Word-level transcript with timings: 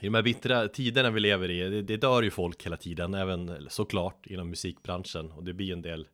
I 0.00 0.04
de 0.06 0.14
här 0.14 0.22
bittra 0.22 0.68
tiderna 0.68 1.10
vi 1.10 1.20
lever 1.20 1.50
i, 1.50 1.70
det, 1.70 1.82
det 1.82 1.96
dör 1.96 2.22
ju 2.22 2.30
folk 2.30 2.66
hela 2.66 2.76
tiden, 2.76 3.14
även 3.14 3.66
såklart 3.70 4.26
inom 4.26 4.50
musikbranschen 4.50 5.32
och 5.32 5.44
det 5.44 5.52
blir 5.52 5.72
en 5.72 5.82
del 5.82 6.08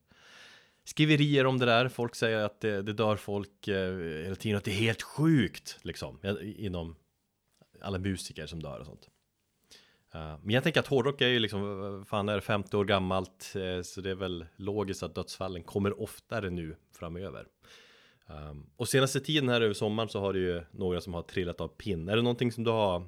skriverier 0.84 1.46
om 1.46 1.58
det 1.58 1.67
där. 1.67 1.89
Folk 1.89 2.15
säger 2.15 2.39
att 2.39 2.60
det, 2.60 2.83
det 2.83 2.92
dör 2.92 3.17
folk 3.17 3.68
eh, 3.68 3.97
hela 4.25 4.36
tiden, 4.36 4.58
att 4.58 4.65
det 4.65 4.70
är 4.70 4.75
helt 4.75 5.02
sjukt 5.02 5.78
liksom 5.83 6.18
inom 6.42 6.97
alla 7.83 7.99
musiker 7.99 8.46
som 8.46 8.62
dör 8.62 8.80
och 8.80 8.86
sånt. 8.86 9.09
Uh, 10.14 10.37
men 10.43 10.55
jag 10.55 10.62
tänker 10.62 10.80
att 10.80 10.87
hårdrock 10.87 11.21
är 11.21 11.29
ju 11.29 11.39
liksom, 11.39 12.05
fan 12.09 12.29
är 12.29 12.35
det 12.35 12.41
50 12.41 12.77
år 12.77 12.85
gammalt, 12.85 13.53
eh, 13.57 13.82
så 13.82 14.01
det 14.01 14.11
är 14.11 14.14
väl 14.14 14.46
logiskt 14.57 15.03
att 15.03 15.14
dödsfallen 15.14 15.62
kommer 15.62 16.03
oftare 16.03 16.51
nu 16.51 16.77
framöver. 16.93 17.46
Um, 18.27 18.66
och 18.77 18.89
senaste 18.89 19.21
tiden 19.21 19.48
här 19.48 19.61
över 19.61 19.75
sommaren 19.75 20.09
så 20.09 20.21
har 20.21 20.32
det 20.32 20.39
ju 20.39 20.62
några 20.71 21.01
som 21.01 21.14
har 21.14 21.23
trillat 21.23 21.61
av 21.61 21.69
pinn. 21.69 22.09
Är 22.09 22.16
det 22.16 22.23
någonting 22.23 22.53
som 22.53 22.64
du 22.64 22.71
har 22.71 23.03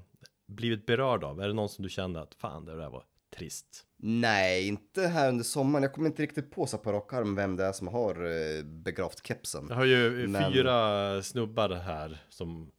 blivit 0.47 0.87
berörd 0.87 1.25
av? 1.25 1.41
Är 1.41 1.49
det 1.49 1.55
någon 1.55 1.69
som 1.69 1.83
du 1.83 1.89
kände 1.89 2.21
att 2.21 2.35
fan 2.35 2.65
det 2.65 2.77
där 2.77 2.91
var 2.91 3.05
trist? 3.37 3.87
Nej, 3.97 4.69
inte 4.69 5.07
här 5.07 5.29
under 5.29 5.45
sommaren. 5.45 5.83
Jag 5.83 5.93
kommer 5.93 6.09
inte 6.09 6.23
riktigt 6.23 6.51
på 6.51 6.67
så 6.67 6.79
på 6.79 6.93
rak 6.93 7.13
arm 7.13 7.35
vem 7.35 7.57
det 7.57 7.65
är 7.65 7.73
som 7.73 7.89
har 7.89 8.25
eh, 8.25 8.65
begravt 8.65 9.27
kepsen. 9.27 9.67
Jag 9.69 9.77
har 9.77 9.85
ju 9.85 10.27
Men... 10.29 10.53
fyra 10.53 11.23
snubbar 11.23 11.71
här 11.71 12.19
som 12.29 12.71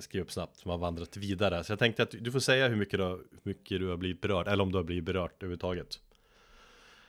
skriver 0.00 0.24
upp 0.24 0.32
snabbt 0.32 0.58
som 0.58 0.70
har 0.70 0.78
vandrat 0.78 1.16
vidare. 1.16 1.64
Så 1.64 1.72
jag 1.72 1.78
tänkte 1.78 2.02
att 2.02 2.10
du 2.20 2.32
får 2.32 2.40
säga 2.40 2.68
hur 2.68 2.76
mycket 2.76 2.98
du, 2.98 3.04
hur 3.04 3.40
mycket 3.42 3.80
du 3.80 3.88
har 3.88 3.96
blivit 3.96 4.20
berörd, 4.20 4.48
eller 4.48 4.62
om 4.62 4.72
du 4.72 4.78
har 4.78 4.84
blivit 4.84 5.04
berört 5.04 5.42
överhuvudtaget. 5.42 6.00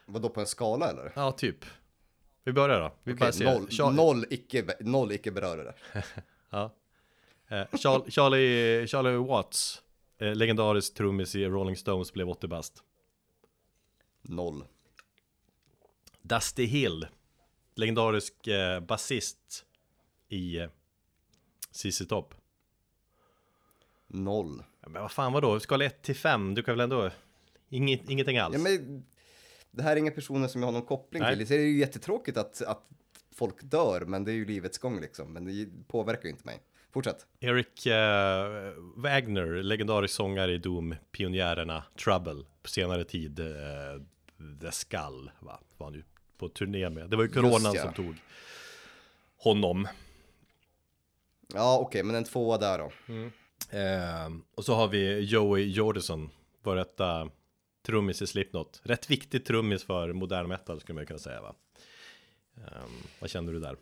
Vadå 0.05 0.29
på 0.29 0.39
en 0.39 0.47
skala 0.47 0.89
eller? 0.89 1.11
Ja, 1.15 1.31
typ. 1.31 1.65
Vi 2.43 2.53
börjar 2.53 2.79
då. 2.79 2.93
Vi 3.03 3.13
okay, 3.13 3.31
noll, 3.79 3.95
noll, 3.95 4.25
icke, 4.29 4.65
noll 4.79 5.11
icke 5.11 5.31
berörare. 5.31 5.73
ja. 6.49 6.75
Eh, 7.53 7.77
Charlie, 8.07 8.87
Charlie 8.87 9.17
Watts, 9.17 9.81
eh, 10.17 10.35
legendarisk 10.35 10.93
trummis 10.93 11.35
i 11.35 11.45
Rolling 11.45 11.75
Stones, 11.75 12.13
blev 12.13 12.29
80 12.29 12.47
bast. 12.47 12.83
Noll. 14.21 14.63
Dusty 16.21 16.65
Hill, 16.65 17.07
legendarisk 17.75 18.47
eh, 18.47 18.79
basist 18.79 19.65
i 20.29 20.57
eh, 20.57 20.69
CC 21.71 22.05
Top. 22.09 22.33
Noll. 24.07 24.63
Ja, 24.81 24.89
men 24.89 25.01
vad 25.01 25.11
fan 25.11 25.33
vadå? 25.33 25.59
Skala 25.59 25.85
1 25.85 26.01
till 26.01 26.15
5, 26.15 26.55
du 26.55 26.63
kan 26.63 26.73
väl 26.73 26.83
ändå... 26.83 27.11
Inget, 27.69 28.09
ingenting 28.09 28.37
alls? 28.37 28.55
Ja, 28.55 28.61
men 28.61 29.05
det 29.71 29.83
här 29.83 29.91
är 29.91 29.95
inga 29.95 30.11
personer 30.11 30.47
som 30.47 30.61
jag 30.61 30.67
har 30.67 30.71
någon 30.71 30.81
koppling 30.81 31.23
Nej. 31.23 31.37
till. 31.37 31.47
Det 31.47 31.55
är 31.55 31.59
ju 31.59 31.77
jättetråkigt 31.77 32.37
att, 32.37 32.61
att 32.61 32.87
folk 33.31 33.63
dör, 33.63 34.01
men 34.01 34.23
det 34.23 34.31
är 34.31 34.35
ju 34.35 34.45
livets 34.45 34.77
gång 34.77 35.01
liksom. 35.01 35.33
Men 35.33 35.45
det 35.45 35.67
påverkar 35.87 36.23
ju 36.23 36.29
inte 36.29 36.45
mig. 36.45 36.61
Fortsätt. 36.93 37.25
Eric 37.39 37.87
uh, 37.87 37.93
Wagner, 38.95 39.63
legendarisk 39.63 40.13
sångare 40.13 40.51
i 40.51 40.57
Doom, 40.57 40.95
pionjärerna 41.11 41.83
Trouble, 42.03 42.43
på 42.61 42.69
senare 42.69 43.03
tid 43.03 43.39
uh, 43.39 43.45
The 44.61 44.71
Skull, 44.71 45.31
va? 45.39 45.59
var 45.77 45.87
han 45.87 45.93
ju 45.93 46.03
på 46.37 46.49
turné 46.49 46.89
med. 46.89 47.09
Det 47.09 47.15
var 47.15 47.23
ju 47.23 47.29
coronan 47.29 47.73
ja. 47.73 47.81
som 47.81 47.93
tog 47.93 48.15
honom. 49.37 49.87
Ja, 51.53 51.77
okej, 51.77 51.85
okay, 51.85 52.03
men 52.03 52.15
en 52.15 52.23
tvåa 52.23 52.57
där 52.57 52.77
då. 52.77 52.91
Mm. 53.07 53.31
Uh, 53.73 54.41
och 54.55 54.65
så 54.65 54.75
har 54.75 54.87
vi 54.87 55.19
Joey 55.19 55.63
Jordison, 55.63 56.29
vår 56.63 56.75
rätta 56.75 57.29
trummis 57.85 58.21
i 58.21 58.27
Slipknot. 58.27 58.81
Rätt 58.83 59.09
viktig 59.09 59.45
trummis 59.45 59.83
för 59.83 60.13
modern 60.13 60.47
metal 60.47 60.79
skulle 60.79 60.95
man 60.95 61.05
kunna 61.05 61.19
säga 61.19 61.41
va? 61.41 61.55
Um, 62.55 63.03
vad 63.19 63.29
känner 63.29 63.53
du 63.53 63.59
där? 63.59 63.77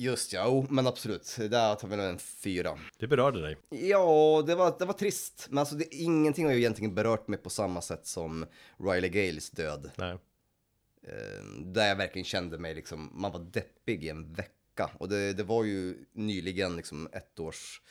Just 0.00 0.32
ja, 0.32 0.48
oh, 0.48 0.66
men 0.70 0.86
absolut. 0.86 1.36
Där 1.38 1.74
tar 1.74 1.88
vi 1.88 1.96
nog 1.96 2.06
en 2.06 2.18
fyra. 2.18 2.78
Det 2.98 3.06
berörde 3.06 3.40
dig? 3.40 3.56
Ja, 3.68 4.44
det 4.46 4.54
var, 4.54 4.76
det 4.78 4.84
var 4.84 4.92
trist. 4.92 5.46
Men 5.50 5.58
alltså, 5.58 5.74
det, 5.74 5.94
ingenting 5.94 6.46
har 6.46 6.52
ju 6.52 6.58
egentligen 6.58 6.94
berört 6.94 7.28
mig 7.28 7.38
på 7.38 7.50
samma 7.50 7.80
sätt 7.80 8.06
som 8.06 8.46
Riley 8.78 9.10
Gales 9.10 9.50
död. 9.50 9.90
Nej. 9.96 10.12
Uh, 10.12 11.64
där 11.64 11.88
jag 11.88 11.96
verkligen 11.96 12.24
kände 12.24 12.58
mig 12.58 12.74
liksom, 12.74 13.10
man 13.14 13.32
var 13.32 13.40
deppig 13.40 14.04
i 14.04 14.08
en 14.08 14.32
vecka. 14.32 14.90
Och 14.98 15.08
det, 15.08 15.32
det 15.32 15.42
var 15.42 15.64
ju 15.64 16.04
nyligen 16.12 16.76
liksom 16.76 17.08
ett 17.12 17.40
års 17.40 17.82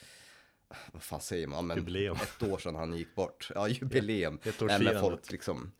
vad 0.92 1.04
fan 1.04 1.22
säger 1.22 1.48
man? 1.48 1.68
Men 1.68 1.78
jubileum. 1.78 2.18
Ett 2.22 2.44
år 2.44 2.58
sedan 2.58 2.76
han 2.76 2.98
gick 2.98 3.16
bort. 3.16 3.52
Ja, 3.56 3.68
jubileum. 3.68 4.40
Ett 4.44 4.62
år 4.62 4.70
sedan. 4.70 5.02
folk 5.02 5.32
liksom, 5.32 5.72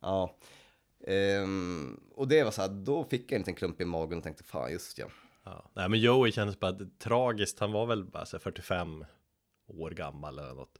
ja. 0.00 0.36
Um, 1.06 2.00
och 2.14 2.28
det 2.28 2.44
var 2.44 2.50
så 2.50 2.62
här, 2.62 2.68
då 2.68 3.04
fick 3.04 3.32
jag 3.32 3.32
en 3.32 3.40
liten 3.40 3.54
klump 3.54 3.80
i 3.80 3.84
magen 3.84 4.18
och 4.18 4.24
tänkte, 4.24 4.44
fan 4.44 4.72
just 4.72 4.98
ja. 4.98 5.06
Ja. 5.44 5.70
Nej 5.74 5.88
men 5.88 6.00
Joey 6.00 6.32
kändes 6.32 6.60
bara 6.60 6.78
tragiskt, 6.98 7.58
han 7.58 7.72
var 7.72 7.86
väl 7.86 8.04
bara 8.04 8.26
så 8.26 8.38
45 8.38 9.04
år 9.66 9.90
gammal 9.90 10.38
eller 10.38 10.54
något. 10.54 10.78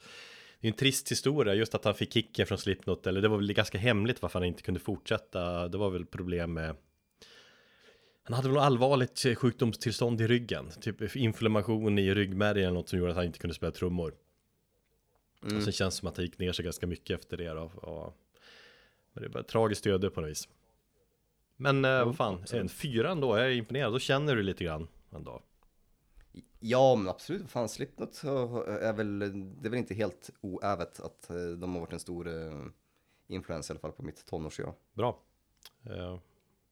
Det 0.60 0.66
är 0.68 0.72
en 0.72 0.76
trist 0.76 1.10
historia, 1.10 1.54
just 1.54 1.74
att 1.74 1.84
han 1.84 1.94
fick 1.94 2.12
kicken 2.12 2.46
från 2.46 2.58
Slipknot, 2.58 3.06
eller 3.06 3.22
det 3.22 3.28
var 3.28 3.36
väl 3.36 3.52
ganska 3.52 3.78
hemligt 3.78 4.22
varför 4.22 4.38
han 4.38 4.48
inte 4.48 4.62
kunde 4.62 4.80
fortsätta. 4.80 5.68
Det 5.68 5.78
var 5.78 5.90
väl 5.90 6.06
problem 6.06 6.52
med 6.52 6.76
han 8.24 8.34
hade 8.34 8.48
väl 8.48 8.54
något 8.54 8.64
allvarligt 8.64 9.38
sjukdomstillstånd 9.38 10.20
i 10.20 10.26
ryggen, 10.26 10.70
typ 10.80 11.16
inflammation 11.16 11.98
i 11.98 12.14
ryggmärgen 12.14 12.64
eller 12.64 12.74
något 12.74 12.88
som 12.88 12.98
gjorde 12.98 13.10
att 13.10 13.16
han 13.16 13.26
inte 13.26 13.38
kunde 13.38 13.54
spela 13.54 13.72
trummor. 13.72 14.14
Mm. 15.42 15.56
Och 15.56 15.62
sen 15.62 15.72
känns 15.72 15.94
det 15.94 15.98
som 15.98 16.08
att 16.08 16.16
han 16.16 16.24
gick 16.24 16.38
ner 16.38 16.52
sig 16.52 16.64
ganska 16.64 16.86
mycket 16.86 17.20
efter 17.20 17.36
det 17.36 17.48
då. 17.48 17.62
Och, 17.62 18.16
men 19.12 19.22
det 19.22 19.28
var 19.28 19.40
ett 19.40 19.48
tragiskt 19.48 19.86
öde 19.86 20.10
på 20.10 20.20
något 20.20 20.30
vis. 20.30 20.48
Men 21.62 21.84
mm, 21.84 22.06
vad 22.06 22.16
fan, 22.16 22.34
absolut. 22.34 22.62
en 22.62 22.68
fyra 22.68 23.10
ändå, 23.10 23.38
jag 23.38 23.46
är 23.46 23.50
imponerad. 23.50 23.92
Då 23.92 23.98
känner 23.98 24.36
du 24.36 24.42
lite 24.42 24.64
grann 24.64 24.88
ändå. 25.12 25.42
Ja, 26.60 26.94
men 26.94 27.08
absolut. 27.08 27.50
Fan, 27.50 27.68
Slipknot 27.68 28.24
är 28.24 28.92
väl, 28.92 29.18
det 29.62 29.68
är 29.68 29.70
väl 29.70 29.78
inte 29.78 29.94
helt 29.94 30.30
oävet 30.40 31.00
att 31.00 31.30
eh, 31.30 31.36
de 31.36 31.74
har 31.74 31.80
varit 31.80 31.92
en 31.92 32.00
stor 32.00 32.28
eh, 32.28 32.66
influens 33.26 33.70
i 33.70 33.72
alla 33.72 33.80
fall 33.80 33.92
på 33.92 34.02
mitt 34.02 34.26
tonårsjag. 34.26 34.74
Bra. 34.92 35.18
Uh, 35.86 36.18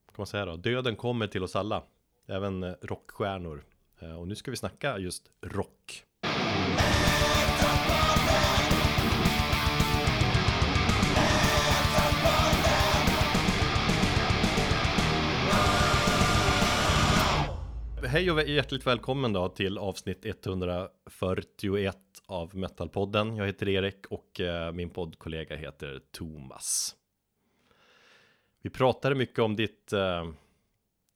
kan 0.06 0.14
man 0.16 0.26
säga 0.26 0.44
då? 0.44 0.56
Döden 0.56 0.96
kommer 0.96 1.26
till 1.26 1.42
oss 1.42 1.56
alla, 1.56 1.82
även 2.26 2.62
eh, 2.62 2.74
rockstjärnor. 2.82 3.64
Eh, 3.98 4.18
och 4.18 4.28
nu 4.28 4.34
ska 4.34 4.50
vi 4.50 4.56
snacka 4.56 4.98
just 4.98 5.30
rock. 5.40 6.04
Hej 18.10 18.30
och 18.30 18.48
hjärtligt 18.48 18.86
välkommen 18.86 19.32
då 19.32 19.48
till 19.48 19.78
avsnitt 19.78 20.26
141 20.26 21.96
av 22.26 22.56
Metalpodden. 22.56 23.36
Jag 23.36 23.46
heter 23.46 23.68
Erik 23.68 24.06
och 24.06 24.40
eh, 24.40 24.72
min 24.72 24.90
poddkollega 24.90 25.56
heter 25.56 26.00
Thomas. 26.10 26.96
Vi 28.62 28.70
pratade 28.70 29.14
mycket 29.14 29.38
om 29.38 29.56
ditt, 29.56 29.92
eh, 29.92 30.30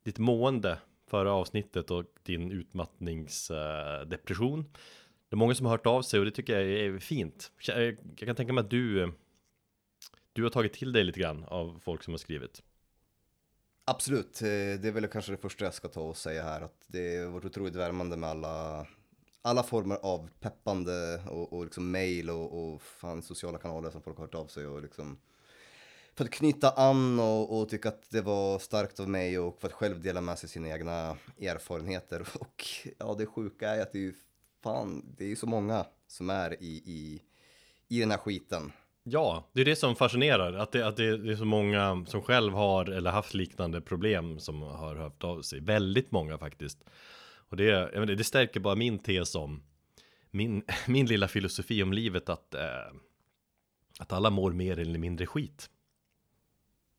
ditt 0.04 0.18
mående 0.18 0.78
förra 1.10 1.32
avsnittet 1.32 1.90
och 1.90 2.04
din 2.22 2.52
utmattningsdepression. 2.52 4.64
Det 5.28 5.34
är 5.34 5.36
många 5.36 5.54
som 5.54 5.66
har 5.66 5.70
hört 5.70 5.86
av 5.86 6.02
sig 6.02 6.18
och 6.18 6.24
det 6.24 6.30
tycker 6.30 6.60
jag 6.60 6.80
är 6.80 6.98
fint. 6.98 7.52
Jag 7.66 7.98
kan 8.16 8.36
tänka 8.36 8.52
mig 8.52 8.62
att 8.62 8.70
du, 8.70 9.12
du 10.32 10.42
har 10.42 10.50
tagit 10.50 10.72
till 10.72 10.92
dig 10.92 11.04
lite 11.04 11.20
grann 11.20 11.44
av 11.44 11.80
folk 11.84 12.02
som 12.02 12.12
har 12.12 12.18
skrivit. 12.18 12.62
Absolut, 13.84 14.42
eh, 14.42 14.48
det 14.48 14.84
är 14.88 14.92
väl 14.92 15.06
kanske 15.08 15.32
det 15.32 15.36
första 15.36 15.64
jag 15.64 15.74
ska 15.74 15.88
ta 15.88 16.00
och 16.00 16.16
säga 16.16 16.42
här 16.42 16.60
att 16.60 16.84
det 16.86 17.16
har 17.16 17.30
varit 17.30 17.44
otroligt 17.44 17.74
värmande 17.74 18.16
med 18.16 18.30
alla, 18.30 18.86
alla 19.42 19.62
former 19.62 19.96
av 20.02 20.30
peppande 20.40 21.22
och, 21.28 21.52
och 21.52 21.64
liksom 21.64 21.90
mail 21.90 22.30
och, 22.30 22.74
och 22.74 22.82
fan 22.82 23.22
sociala 23.22 23.58
kanaler 23.58 23.90
som 23.90 24.02
folk 24.02 24.16
har 24.16 24.24
hört 24.24 24.34
av 24.34 24.46
sig 24.46 24.66
och 24.66 24.82
liksom 24.82 25.18
för 26.14 26.24
att 26.24 26.30
knyta 26.30 26.70
an 26.70 27.20
och, 27.20 27.58
och 27.60 27.68
tycka 27.68 27.88
att 27.88 28.10
det 28.10 28.20
var 28.20 28.58
starkt 28.58 29.00
av 29.00 29.08
mig 29.08 29.38
och 29.38 29.60
för 29.60 29.68
att 29.68 29.74
själv 29.74 30.02
dela 30.02 30.20
med 30.20 30.38
sig 30.38 30.48
sina 30.48 30.68
egna 30.68 31.16
erfarenheter. 31.40 32.28
Och 32.40 32.64
ja, 32.98 33.14
det 33.18 33.26
sjuka 33.26 33.68
är 33.70 33.82
att 33.82 33.92
det 33.92 33.98
är 33.98 34.02
ju 34.02 34.14
fan, 34.62 35.14
det 35.16 35.24
är 35.24 35.28
ju 35.28 35.36
så 35.36 35.46
många 35.46 35.86
som 36.06 36.30
är 36.30 36.62
i, 36.62 36.82
i, 36.86 37.22
i 37.88 38.00
den 38.00 38.10
här 38.10 38.18
skiten. 38.18 38.72
Ja, 39.06 39.50
det 39.52 39.60
är 39.60 39.64
det 39.64 39.76
som 39.76 39.96
fascinerar, 39.96 40.52
att 40.52 40.72
det, 40.72 40.86
att 40.86 40.96
det 40.96 41.04
är 41.04 41.36
så 41.36 41.44
många 41.44 42.04
som 42.06 42.22
själv 42.22 42.52
har 42.52 42.90
eller 42.90 43.10
haft 43.10 43.34
liknande 43.34 43.80
problem 43.80 44.40
som 44.40 44.62
har 44.62 44.94
hört 44.94 45.24
av 45.24 45.42
sig. 45.42 45.60
Väldigt 45.60 46.10
många 46.10 46.38
faktiskt. 46.38 46.84
Och 47.48 47.56
det, 47.56 47.64
jag 47.64 47.92
menar, 47.92 48.06
det 48.06 48.24
stärker 48.24 48.60
bara 48.60 48.74
min 48.74 48.98
tes 48.98 49.34
om 49.34 49.62
min, 50.34 50.62
min 50.86 51.06
lilla 51.06 51.28
filosofi 51.28 51.82
om 51.82 51.92
livet 51.92 52.28
att, 52.28 52.54
eh, 52.54 52.92
att 53.98 54.12
alla 54.12 54.30
mår 54.30 54.52
mer 54.52 54.78
eller 54.78 54.98
mindre 54.98 55.26
skit. 55.26 55.70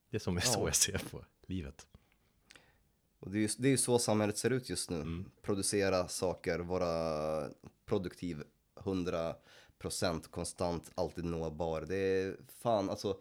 Det 0.09 0.17
är 0.17 0.19
som 0.19 0.37
är 0.37 0.41
ja. 0.41 0.51
så 0.51 0.67
jag 0.67 0.75
ser 0.75 0.97
på 1.11 1.25
livet. 1.47 1.87
Och 3.19 3.31
det 3.31 3.37
är 3.37 3.41
ju 3.41 3.49
det 3.57 3.73
är 3.73 3.77
så 3.77 3.99
samhället 3.99 4.37
ser 4.37 4.49
ut 4.49 4.69
just 4.69 4.89
nu. 4.89 4.95
Mm. 4.95 5.31
Producera 5.41 6.07
saker, 6.07 6.59
vara 6.59 7.49
produktiv 7.85 8.43
100% 9.89 10.29
konstant, 10.29 10.91
alltid 10.95 11.25
nåbar. 11.25 11.81
Det 11.81 11.95
är 11.95 12.35
fan 12.61 12.89
alltså 12.89 13.17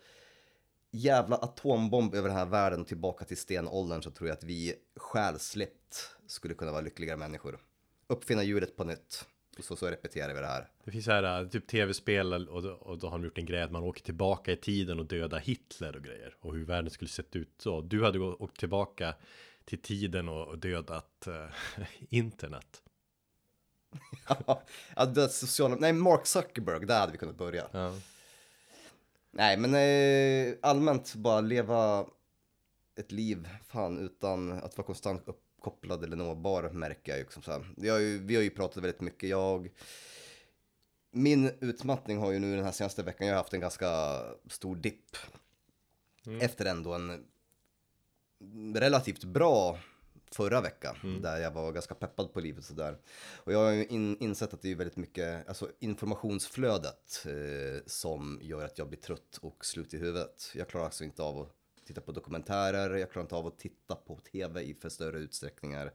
jävla 0.91 1.37
atombomb 1.37 2.15
över 2.15 2.29
den 2.29 2.39
här 2.39 2.47
världen 2.47 2.85
tillbaka 2.85 3.25
till 3.25 3.37
stenåldern 3.37 4.03
så 4.03 4.11
tror 4.11 4.29
jag 4.29 4.37
att 4.37 4.45
vi 4.45 4.75
själsligt 4.97 6.11
skulle 6.27 6.55
kunna 6.55 6.73
vara 6.73 6.81
lyckligare 6.81 7.17
människor. 7.17 7.59
Uppfinna 8.07 8.43
hjulet 8.43 8.77
på 8.77 8.85
nytt. 8.85 9.25
Och 9.59 9.65
så, 9.65 9.77
så 9.77 9.87
repeterar 9.87 10.35
vi 10.35 10.41
det 10.41 10.47
här. 10.47 10.69
Det 10.85 10.91
finns 10.91 11.05
så 11.05 11.11
här 11.11 11.43
äh, 11.43 11.49
typ 11.49 11.67
tv-spel 11.67 12.49
och, 12.49 12.63
då- 12.63 12.71
och 12.73 12.99
då 12.99 13.07
har 13.09 13.19
de 13.19 13.25
gjort 13.25 13.39
en 13.39 13.47
grej 13.47 13.63
att 13.63 13.71
man 13.71 13.83
åker 13.83 14.03
tillbaka 14.03 14.53
i 14.53 14.57
tiden 14.57 14.99
och 14.99 15.07
dödar 15.07 15.39
Hitler 15.39 15.97
och 15.97 16.05
grejer. 16.05 16.37
Och 16.41 16.55
hur 16.55 16.65
världen 16.65 16.91
skulle 16.91 17.09
sett 17.09 17.37
ut 17.37 17.55
så. 17.59 17.81
Du 17.81 18.05
hade 18.05 18.19
åkt 18.19 18.59
tillbaka 18.59 19.15
till 19.65 19.83
tiden 19.83 20.29
och, 20.29 20.49
och 20.49 20.59
dödat 20.59 21.27
eh, 21.27 21.85
internet 22.09 22.83
ja, 24.96 25.06
det 25.06 25.29
sociala... 25.29 25.76
Nej, 25.76 25.93
Mark 25.93 26.26
Zuckerberg, 26.26 26.87
där 26.87 27.00
hade 27.00 27.12
vi 27.12 27.19
kunnat 27.19 27.38
börja. 27.38 27.69
Ja. 27.73 27.94
Nej, 29.31 29.56
men 29.56 29.75
eh, 29.75 30.55
allmänt 30.62 31.14
bara 31.14 31.41
leva 31.41 32.06
ett 32.96 33.12
liv, 33.12 33.49
fan, 33.67 33.99
utan 33.99 34.52
att 34.52 34.76
vara 34.76 34.87
konstant 34.87 35.23
uppkopplad 35.26 36.05
eller 36.05 36.17
nåbar 36.17 36.70
märker 36.70 37.12
jag 37.12 37.19
ju. 37.19 37.25
Liksom 37.25 37.43
så 37.43 37.52
här. 37.52 37.75
Vi, 37.76 37.88
har 37.88 37.99
ju 37.99 38.19
vi 38.19 38.35
har 38.35 38.43
ju 38.43 38.50
pratat 38.50 38.76
väldigt 38.76 39.00
mycket, 39.00 39.29
jag... 39.29 39.70
Min 41.11 41.50
utmattning 41.61 42.19
har 42.19 42.32
ju 42.32 42.38
nu 42.38 42.56
den 42.56 42.64
här 42.64 42.73
senaste 42.73 43.02
veckan, 43.02 43.26
jag 43.26 43.35
har 43.35 43.43
haft 43.43 43.55
en 43.55 43.61
ganska 43.61 44.20
stor 44.50 44.76
dipp. 44.76 45.17
Efter 46.41 46.64
ändå 46.64 46.93
en 46.93 47.26
relativt 48.75 49.25
bra 49.25 49.79
förra 50.35 50.61
vecka, 50.61 50.97
där 51.23 51.41
jag 51.41 51.51
var 51.51 51.73
ganska 51.73 51.95
peppad 51.95 52.33
på 52.33 52.41
livet 52.41 52.65
sådär. 52.65 52.99
Och 53.37 53.53
jag 53.53 53.59
har 53.59 53.71
ju 53.71 53.87
in, 53.87 54.17
insett 54.21 54.55
att 54.55 54.63
det 54.63 54.71
är 54.71 54.75
väldigt 54.75 54.97
mycket, 54.97 55.49
alltså 55.49 55.71
informationsflödet 55.79 57.27
eh, 57.27 57.83
som 57.87 58.39
gör 58.43 58.65
att 58.65 58.79
jag 58.79 58.89
blir 58.89 58.99
trött 58.99 59.39
och 59.41 59.65
slut 59.65 59.95
i 59.95 59.99
huvudet. 59.99 60.51
Jag 60.55 60.69
klarar 60.69 60.85
alltså 60.85 61.05
inte 61.05 61.23
av 61.23 61.39
att 61.39 61.53
titta 61.87 62.01
på 62.01 62.13
dokumentärer, 62.13 62.95
jag 62.95 63.11
klarar 63.11 63.25
inte 63.25 63.35
av 63.35 63.47
att 63.47 63.59
titta 63.59 63.95
på 63.95 64.19
tv 64.33 64.63
i 64.63 64.75
för 64.75 64.89
större 64.89 65.19
utsträckningar, 65.19 65.93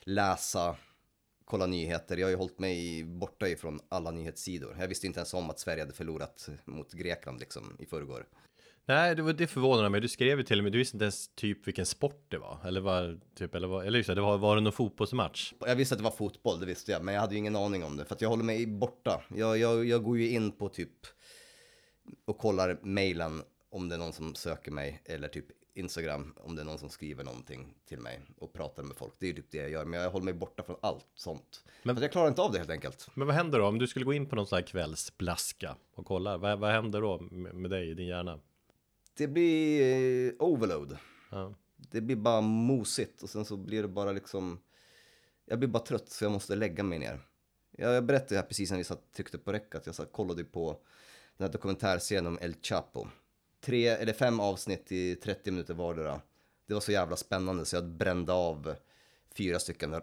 läsa, 0.00 0.76
kolla 1.44 1.66
nyheter. 1.66 2.16
Jag 2.16 2.26
har 2.26 2.30
ju 2.30 2.36
hållit 2.36 2.58
mig 2.58 3.04
borta 3.04 3.48
ifrån 3.48 3.80
alla 3.88 4.10
nyhetssidor. 4.10 4.76
Jag 4.80 4.88
visste 4.88 5.06
inte 5.06 5.20
ens 5.20 5.34
om 5.34 5.50
att 5.50 5.58
Sverige 5.58 5.82
hade 5.82 5.92
förlorat 5.92 6.48
mot 6.64 6.92
Grekland 6.92 7.40
liksom 7.40 7.76
i 7.78 7.86
förrgår. 7.86 8.26
Nej, 8.88 9.14
det, 9.14 9.22
var, 9.22 9.32
det 9.32 9.46
förvånar 9.46 9.88
mig. 9.88 10.00
Du 10.00 10.08
skrev 10.08 10.38
ju 10.38 10.44
till 10.44 10.62
med, 10.62 10.72
du 10.72 10.78
visste 10.78 10.94
inte 10.96 11.04
ens 11.04 11.28
typ 11.28 11.66
vilken 11.66 11.86
sport 11.86 12.24
det 12.28 12.38
var. 12.38 12.58
Eller 12.64 12.80
var, 12.80 13.20
typ, 13.34 13.54
eller 13.54 13.68
var, 13.68 13.82
eller 13.84 13.98
just 13.98 14.08
det, 14.08 14.14
det 14.14 14.20
var, 14.20 14.38
var 14.38 14.54
det 14.56 14.60
någon 14.62 14.72
fotbollsmatch? 14.72 15.52
Jag 15.66 15.76
visste 15.76 15.94
att 15.94 15.98
det 15.98 16.04
var 16.04 16.10
fotboll, 16.10 16.60
det 16.60 16.66
visste 16.66 16.92
jag, 16.92 17.04
men 17.04 17.14
jag 17.14 17.20
hade 17.20 17.34
ju 17.34 17.38
ingen 17.38 17.56
aning 17.56 17.84
om 17.84 17.96
det. 17.96 18.04
För 18.04 18.14
att 18.14 18.20
jag 18.20 18.28
håller 18.28 18.44
mig 18.44 18.66
borta. 18.66 19.22
Jag, 19.36 19.58
jag, 19.58 19.84
jag 19.84 20.04
går 20.04 20.18
ju 20.18 20.28
in 20.30 20.52
på 20.52 20.68
typ 20.68 20.90
och 22.24 22.38
kollar 22.38 22.78
mejlen 22.82 23.42
om 23.70 23.88
det 23.88 23.94
är 23.94 23.98
någon 23.98 24.12
som 24.12 24.34
söker 24.34 24.70
mig. 24.70 25.02
Eller 25.04 25.28
typ 25.28 25.44
Instagram 25.74 26.34
om 26.36 26.56
det 26.56 26.62
är 26.62 26.66
någon 26.66 26.78
som 26.78 26.88
skriver 26.88 27.24
någonting 27.24 27.74
till 27.88 27.98
mig 27.98 28.20
och 28.38 28.52
pratar 28.52 28.82
med 28.82 28.96
folk. 28.96 29.12
Det 29.18 29.26
är 29.26 29.28
ju 29.28 29.36
typ 29.36 29.50
det 29.50 29.58
jag 29.58 29.70
gör, 29.70 29.84
men 29.84 30.00
jag 30.00 30.10
håller 30.10 30.24
mig 30.24 30.34
borta 30.34 30.62
från 30.62 30.76
allt 30.82 31.06
sånt. 31.14 31.64
Men- 31.82 31.94
Men 31.94 32.02
jag 32.02 32.12
klarar 32.12 32.28
inte 32.28 32.42
av 32.42 32.52
det 32.52 32.58
helt 32.58 32.70
enkelt. 32.70 33.08
Men 33.14 33.26
vad 33.26 33.36
händer 33.36 33.58
då 33.58 33.66
om 33.66 33.78
du 33.78 33.86
skulle 33.86 34.04
gå 34.04 34.12
in 34.12 34.26
på 34.26 34.36
någon 34.36 34.46
sån 34.46 34.56
här 34.56 34.62
kvällsblaska 34.66 35.76
och 35.94 36.06
kolla? 36.06 36.36
Vad, 36.36 36.58
vad 36.58 36.70
händer 36.70 37.00
då 37.00 37.18
med, 37.20 37.54
med 37.54 37.70
dig 37.70 37.90
i 37.90 37.94
din 37.94 38.06
hjärna? 38.06 38.38
Det 39.18 39.28
blir 39.28 39.82
eh, 40.26 40.32
overload. 40.38 40.98
Ja. 41.30 41.54
Det 41.76 42.00
blir 42.00 42.16
bara 42.16 42.40
mosigt 42.40 43.22
och 43.22 43.30
sen 43.30 43.44
så 43.44 43.56
blir 43.56 43.82
det 43.82 43.88
bara 43.88 44.12
liksom... 44.12 44.60
Jag 45.44 45.58
blir 45.58 45.68
bara 45.68 45.82
trött 45.82 46.08
så 46.08 46.24
jag 46.24 46.32
måste 46.32 46.54
lägga 46.54 46.82
mig 46.82 46.98
ner. 46.98 47.20
Jag, 47.70 47.94
jag 47.94 48.04
berättade 48.04 48.36
här 48.36 48.42
precis 48.42 48.70
när 48.70 48.78
vi 48.78 48.84
satt, 48.84 49.12
tryckte 49.12 49.38
på 49.38 49.52
räck 49.52 49.74
att 49.74 49.86
jag 49.86 49.94
satt, 49.94 50.12
kollade 50.12 50.44
på 50.44 50.78
den 51.36 51.44
här 51.46 51.52
dokumentärserien 51.52 52.26
om 52.26 52.38
El 52.40 52.54
Chapo. 52.62 53.06
Tre 53.60 53.86
eller 53.86 54.12
fem 54.12 54.40
avsnitt 54.40 54.92
i 54.92 55.14
30 55.14 55.50
minuter 55.50 55.74
vardera. 55.74 56.20
Det 56.66 56.74
var 56.74 56.80
så 56.80 56.92
jävla 56.92 57.16
spännande 57.16 57.64
så 57.64 57.76
jag 57.76 57.84
brände 57.84 58.32
av 58.32 58.74
fyra 59.34 59.58
stycken 59.58 59.94
eh, 59.94 60.00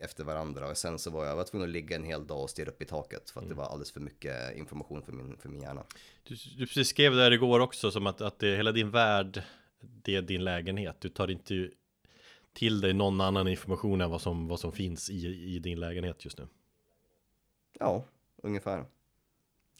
efter 0.00 0.24
varandra 0.24 0.70
och 0.70 0.76
sen 0.76 0.98
så 0.98 1.10
var 1.10 1.24
jag, 1.24 1.30
jag 1.30 1.36
var 1.36 1.44
tvungen 1.44 1.68
att 1.68 1.72
ligga 1.72 1.96
en 1.96 2.04
hel 2.04 2.26
dag 2.26 2.42
och 2.42 2.50
stirra 2.50 2.70
upp 2.70 2.82
i 2.82 2.84
taket 2.84 3.30
för 3.30 3.40
att 3.40 3.48
det 3.48 3.54
var 3.54 3.64
alldeles 3.64 3.92
för 3.92 4.00
mycket 4.00 4.56
information 4.56 5.02
för 5.02 5.12
min, 5.12 5.36
för 5.38 5.48
min 5.48 5.60
hjärna. 5.60 5.84
Du, 6.22 6.36
du 6.58 6.66
precis 6.66 6.88
skrev 6.88 7.14
där 7.14 7.30
igår 7.30 7.60
också 7.60 7.90
som 7.90 8.06
att, 8.06 8.20
att 8.20 8.38
det, 8.38 8.56
hela 8.56 8.72
din 8.72 8.90
värld, 8.90 9.42
det 9.80 10.16
är 10.16 10.22
din 10.22 10.44
lägenhet. 10.44 10.96
Du 11.00 11.08
tar 11.08 11.30
inte 11.30 11.70
till 12.52 12.80
dig 12.80 12.92
någon 12.92 13.20
annan 13.20 13.48
information 13.48 14.00
än 14.00 14.10
vad 14.10 14.20
som, 14.20 14.48
vad 14.48 14.60
som 14.60 14.72
finns 14.72 15.10
i, 15.10 15.26
i 15.26 15.58
din 15.58 15.80
lägenhet 15.80 16.24
just 16.24 16.38
nu. 16.38 16.46
Ja, 17.78 18.04
ungefär. 18.42 18.84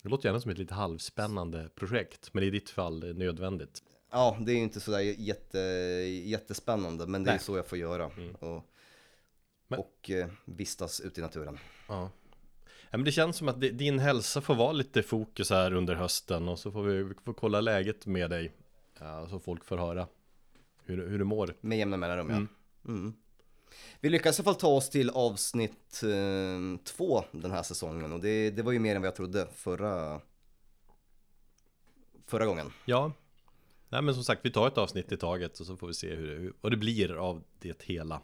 Det 0.02 0.08
låter 0.08 0.28
gärna 0.28 0.40
som 0.40 0.50
ett 0.50 0.58
lite 0.58 0.74
halvspännande 0.74 1.68
projekt, 1.74 2.34
men 2.34 2.44
i 2.44 2.50
ditt 2.50 2.70
fall 2.70 3.14
nödvändigt. 3.14 3.82
Ja, 4.10 4.38
det 4.40 4.52
är 4.52 4.56
ju 4.56 4.62
inte 4.62 4.80
sådär 4.80 5.00
jätte, 5.00 5.58
jättespännande, 6.24 7.06
men 7.06 7.24
det 7.24 7.30
är 7.30 7.34
Nej. 7.34 7.42
så 7.42 7.56
jag 7.56 7.66
får 7.66 7.78
göra. 7.78 8.10
Och, 8.38 8.70
Men- 9.68 9.78
och 9.80 10.10
eh, 10.10 10.28
vistas 10.44 11.00
ute 11.00 11.20
i 11.20 11.22
naturen. 11.22 11.58
Ja. 11.88 12.10
Ja, 12.90 12.98
men 12.98 13.04
det 13.04 13.12
känns 13.12 13.36
som 13.36 13.48
att 13.48 13.60
di- 13.60 13.70
din 13.70 13.98
hälsa 13.98 14.40
får 14.40 14.54
vara 14.54 14.72
lite 14.72 15.02
fokus 15.02 15.50
här 15.50 15.72
under 15.72 15.94
hösten 15.94 16.48
och 16.48 16.58
så 16.58 16.72
får 16.72 16.82
vi, 16.82 17.02
vi 17.02 17.14
får 17.24 17.32
kolla 17.34 17.60
läget 17.60 18.06
med 18.06 18.30
dig. 18.30 18.52
Ja, 18.98 19.26
så 19.30 19.40
folk 19.40 19.64
får 19.64 19.76
höra 19.76 20.06
hur, 20.84 21.08
hur 21.08 21.18
du 21.18 21.24
mår. 21.24 21.54
Med 21.60 21.78
jämna 21.78 21.96
mellanrum, 21.96 22.30
ja. 22.30 22.90
Mm. 22.92 23.12
Vi 24.00 24.08
lyckades 24.10 24.38
i 24.38 24.42
alla 24.42 24.44
fall 24.44 24.60
ta 24.60 24.68
oss 24.68 24.90
till 24.90 25.10
avsnitt 25.10 26.02
eh, 26.02 26.80
två 26.84 27.24
den 27.32 27.50
här 27.50 27.62
säsongen 27.62 28.12
och 28.12 28.20
det, 28.20 28.50
det 28.50 28.62
var 28.62 28.72
ju 28.72 28.78
mer 28.78 28.96
än 28.96 29.02
vad 29.02 29.06
jag 29.06 29.16
trodde 29.16 29.48
förra, 29.54 30.20
förra 32.26 32.46
gången. 32.46 32.72
Ja, 32.84 33.12
Nej, 33.90 34.02
men 34.02 34.14
som 34.14 34.24
sagt, 34.24 34.40
vi 34.44 34.50
tar 34.50 34.68
ett 34.68 34.78
avsnitt 34.78 35.12
i 35.12 35.16
taget 35.16 35.60
och 35.60 35.66
så 35.66 35.76
får 35.76 35.86
vi 35.86 35.94
se 35.94 36.14
hur, 36.14 36.38
hur 36.38 36.52
vad 36.60 36.72
det 36.72 36.76
blir 36.76 37.14
av 37.16 37.42
det 37.58 37.82
hela. 37.82 38.20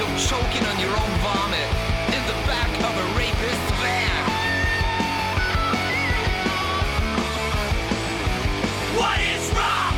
Of 0.00 0.08
choking 0.16 0.64
on 0.64 0.80
your 0.80 0.88
own 0.96 1.12
vomit 1.20 1.68
in 2.16 2.22
the 2.24 2.38
back 2.48 2.72
of 2.80 2.92
a 2.96 3.06
rapist's 3.20 3.70
van. 3.84 4.24
What 8.96 9.20
is 9.20 9.44
rock? 9.52 9.92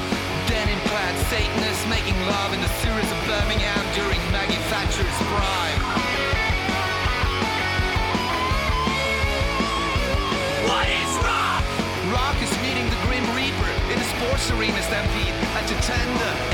Denim-clad 0.50 1.14
Satanists 1.31 1.87
making 1.87 2.19
love 2.26 2.52
in 2.52 2.60
the 2.60 2.72
sewers 2.82 3.11
of 3.14 3.18
Birmingham 3.30 3.85
during 3.94 4.18
Maggie 4.35 4.59
Thatcher's 4.75 5.18
prime. 5.30 5.80
What 10.66 10.87
is 10.90 11.12
rock? 11.23 11.62
Rock 12.11 12.37
is 12.42 12.50
meeting 12.59 12.90
the 12.90 12.99
Grim 13.06 13.26
Reaper 13.38 13.71
in 13.94 13.99
sports 14.18 14.50
arena 14.50 14.82
stampede 14.82 15.37
at 15.54 15.64
the 15.71 15.78
tender 15.87 16.51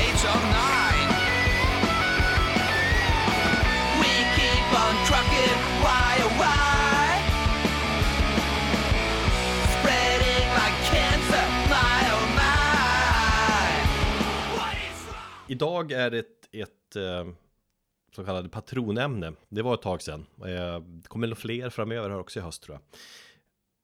Idag 15.59 15.91
är 15.91 16.11
det 16.11 16.19
ett, 16.19 16.49
ett 16.51 16.95
eh, 16.95 17.27
så 18.15 18.25
kallat 18.25 18.51
patronämne. 18.51 19.33
Det 19.49 19.61
var 19.61 19.73
ett 19.73 19.81
tag 19.81 20.01
sedan. 20.01 20.25
Eh, 20.45 20.79
det 20.79 21.07
kommer 21.07 21.27
nog 21.27 21.37
fler 21.37 21.69
framöver 21.69 22.09
här 22.09 22.19
också 22.19 22.39
i 22.39 22.43
höst 22.43 22.63
tror 22.63 22.75
jag. 22.75 22.99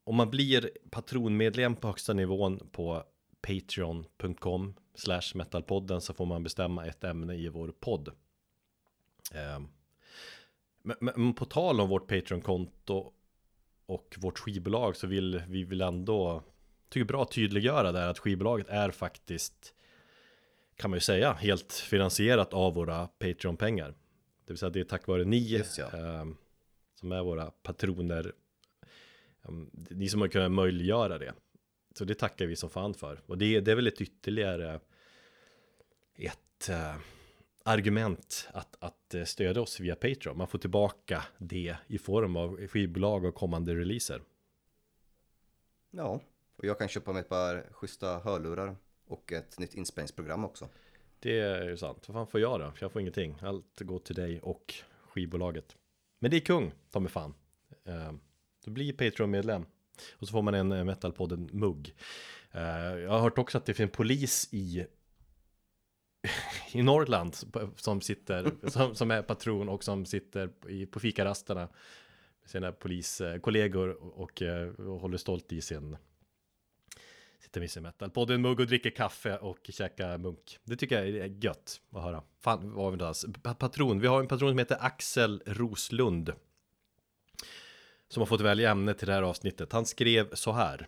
Om 0.03 0.15
man 0.15 0.29
blir 0.29 0.69
patronmedlem 0.89 1.75
på 1.75 1.87
högsta 1.87 2.13
nivån 2.13 2.69
på 2.71 3.03
patreon.com 3.41 4.75
slash 4.93 5.21
metalpodden 5.35 6.01
så 6.01 6.13
får 6.13 6.25
man 6.25 6.43
bestämma 6.43 6.85
ett 6.85 7.03
ämne 7.03 7.35
i 7.35 7.49
vår 7.49 7.73
podd. 7.79 8.07
Eh, 9.33 9.61
men, 10.83 10.97
men 11.15 11.33
på 11.33 11.45
tal 11.45 11.81
om 11.81 11.89
vårt 11.89 12.07
Patreon-konto 12.07 13.13
och 13.85 14.15
vårt 14.17 14.39
skivbolag 14.39 14.95
så 14.95 15.07
vill 15.07 15.43
vi 15.47 15.63
vill 15.63 15.81
ändå 15.81 16.43
tycker 16.89 17.05
bra 17.05 17.25
tydliggöra 17.25 17.91
där 17.91 18.07
att 18.07 18.19
skivbolaget 18.19 18.69
är 18.69 18.91
faktiskt 18.91 19.74
kan 20.75 20.89
man 20.89 20.97
ju 20.97 21.01
säga 21.01 21.33
helt 21.33 21.73
finansierat 21.73 22.53
av 22.53 22.73
våra 22.73 23.07
Patreon-pengar. 23.07 23.89
Det 24.45 24.53
vill 24.53 24.57
säga 24.57 24.69
det 24.69 24.79
är 24.79 24.83
tack 24.83 25.07
vare 25.07 25.23
ni 25.25 25.37
Just 25.37 25.77
ja. 25.77 25.85
eh, 25.85 26.25
som 26.93 27.11
är 27.11 27.23
våra 27.23 27.51
patroner. 27.51 28.33
eh, 29.43 29.51
ni 29.89 30.09
som 30.09 30.21
har 30.21 30.27
kunnat 30.27 30.51
möjliggöra 30.51 31.17
det. 31.17 31.33
Så 31.97 32.05
det 32.05 32.15
tackar 32.15 32.45
vi 32.45 32.55
som 32.55 32.69
fan 32.69 32.93
för. 32.93 33.21
Och 33.25 33.37
det, 33.37 33.59
det 33.59 33.71
är 33.71 33.75
väl 33.75 33.87
ett 33.87 34.01
ytterligare 34.01 34.79
ett 36.15 36.69
eh, 36.69 36.95
argument 37.63 38.49
att, 38.53 38.75
att 38.79 39.13
eh, 39.13 39.23
stödja 39.23 39.61
oss 39.61 39.79
via 39.79 39.95
Patreon. 39.95 40.37
Man 40.37 40.47
får 40.47 40.59
tillbaka 40.59 41.23
det 41.37 41.75
i 41.87 41.97
form 41.97 42.35
av 42.35 42.67
skivbolag 42.67 43.25
och 43.25 43.35
kommande 43.35 43.75
releaser. 43.75 44.21
Ja, 45.91 46.21
Och 46.55 46.65
jag 46.65 46.77
kan 46.79 46.87
köpa 46.87 47.13
mig 47.13 47.21
ett 47.21 47.29
par 47.29 47.69
schyssta 47.71 48.19
hörlurar 48.19 48.75
och 49.07 49.31
ett 49.31 49.59
nytt 49.59 49.73
inspelningsprogram 49.73 50.45
också. 50.45 50.69
Det 51.19 51.39
är 51.39 51.69
ju 51.69 51.77
sant. 51.77 52.03
Vad 52.07 52.15
fan 52.15 52.27
får 52.27 52.39
jag 52.39 52.59
då? 52.59 52.73
Jag 52.79 52.91
får 52.91 53.01
ingenting. 53.01 53.37
Allt 53.41 53.79
går 53.79 53.99
till 53.99 54.15
dig 54.15 54.39
och 54.39 54.73
skivbolaget. 55.07 55.75
Men 56.19 56.31
det 56.31 56.37
är 56.37 56.41
kung, 56.41 56.73
ta 56.91 56.99
mig 56.99 57.11
fan. 57.11 57.33
Ehm, 57.85 58.19
du 58.63 58.65
då 58.65 58.71
blir 58.71 58.93
Patreon-medlem. 58.93 59.65
Och 60.13 60.27
så 60.27 60.31
får 60.31 60.41
man 60.41 60.53
en 60.53 60.71
eh, 60.71 60.83
Metalpodden-mugg. 60.83 61.95
Ehm, 62.51 62.99
jag 62.99 63.09
har 63.09 63.19
hört 63.19 63.37
också 63.37 63.57
att 63.57 63.65
det 63.65 63.73
finns 63.73 63.89
en 63.89 63.95
polis 63.95 64.49
i 64.51 64.85
i 66.71 66.83
Norrland 66.83 67.35
som 67.75 68.01
sitter, 68.01 68.51
som, 68.69 68.95
som 68.95 69.11
är 69.11 69.21
patron 69.21 69.69
och 69.69 69.83
som 69.83 70.05
sitter 70.05 70.49
i, 70.69 70.85
på 70.85 70.99
fikarasterna 70.99 71.69
med 72.41 72.49
sina 72.49 72.71
poliskollegor 72.71 73.89
och, 73.89 74.23
och, 74.23 74.41
eh, 74.41 74.67
och 74.67 74.99
håller 74.99 75.17
stolt 75.17 75.51
i 75.51 75.61
sin 75.61 75.97
sitter 77.45 77.61
med 77.61 77.71
sin 77.71 77.83
metal. 77.83 78.09
Både 78.09 78.33
en 78.33 78.41
mugg 78.41 78.59
och 78.59 78.67
dricker 78.67 78.89
kaffe 78.89 79.37
och 79.37 79.59
käkar 79.69 80.17
munk. 80.17 80.59
Det 80.63 80.75
tycker 80.75 81.03
jag 81.03 81.07
är 81.07 81.43
gött 81.43 81.81
att 81.91 82.01
höra. 82.01 82.23
Fan, 82.39 82.73
vad 82.73 82.83
har 82.83 82.91
vi 82.91 82.95
inte 82.95 83.07
alltså, 83.07 83.27
Patron, 83.41 83.99
vi 83.99 84.07
har 84.07 84.19
en 84.19 84.27
patron 84.27 84.49
som 84.49 84.57
heter 84.57 84.77
Axel 84.79 85.43
Roslund. 85.45 86.33
Som 88.07 88.21
har 88.21 88.25
fått 88.25 88.41
välja 88.41 88.71
ämne 88.71 88.93
till 88.93 89.07
det 89.07 89.13
här 89.13 89.21
avsnittet. 89.21 89.71
Han 89.71 89.85
skrev 89.85 90.33
så 90.33 90.51
här. 90.51 90.87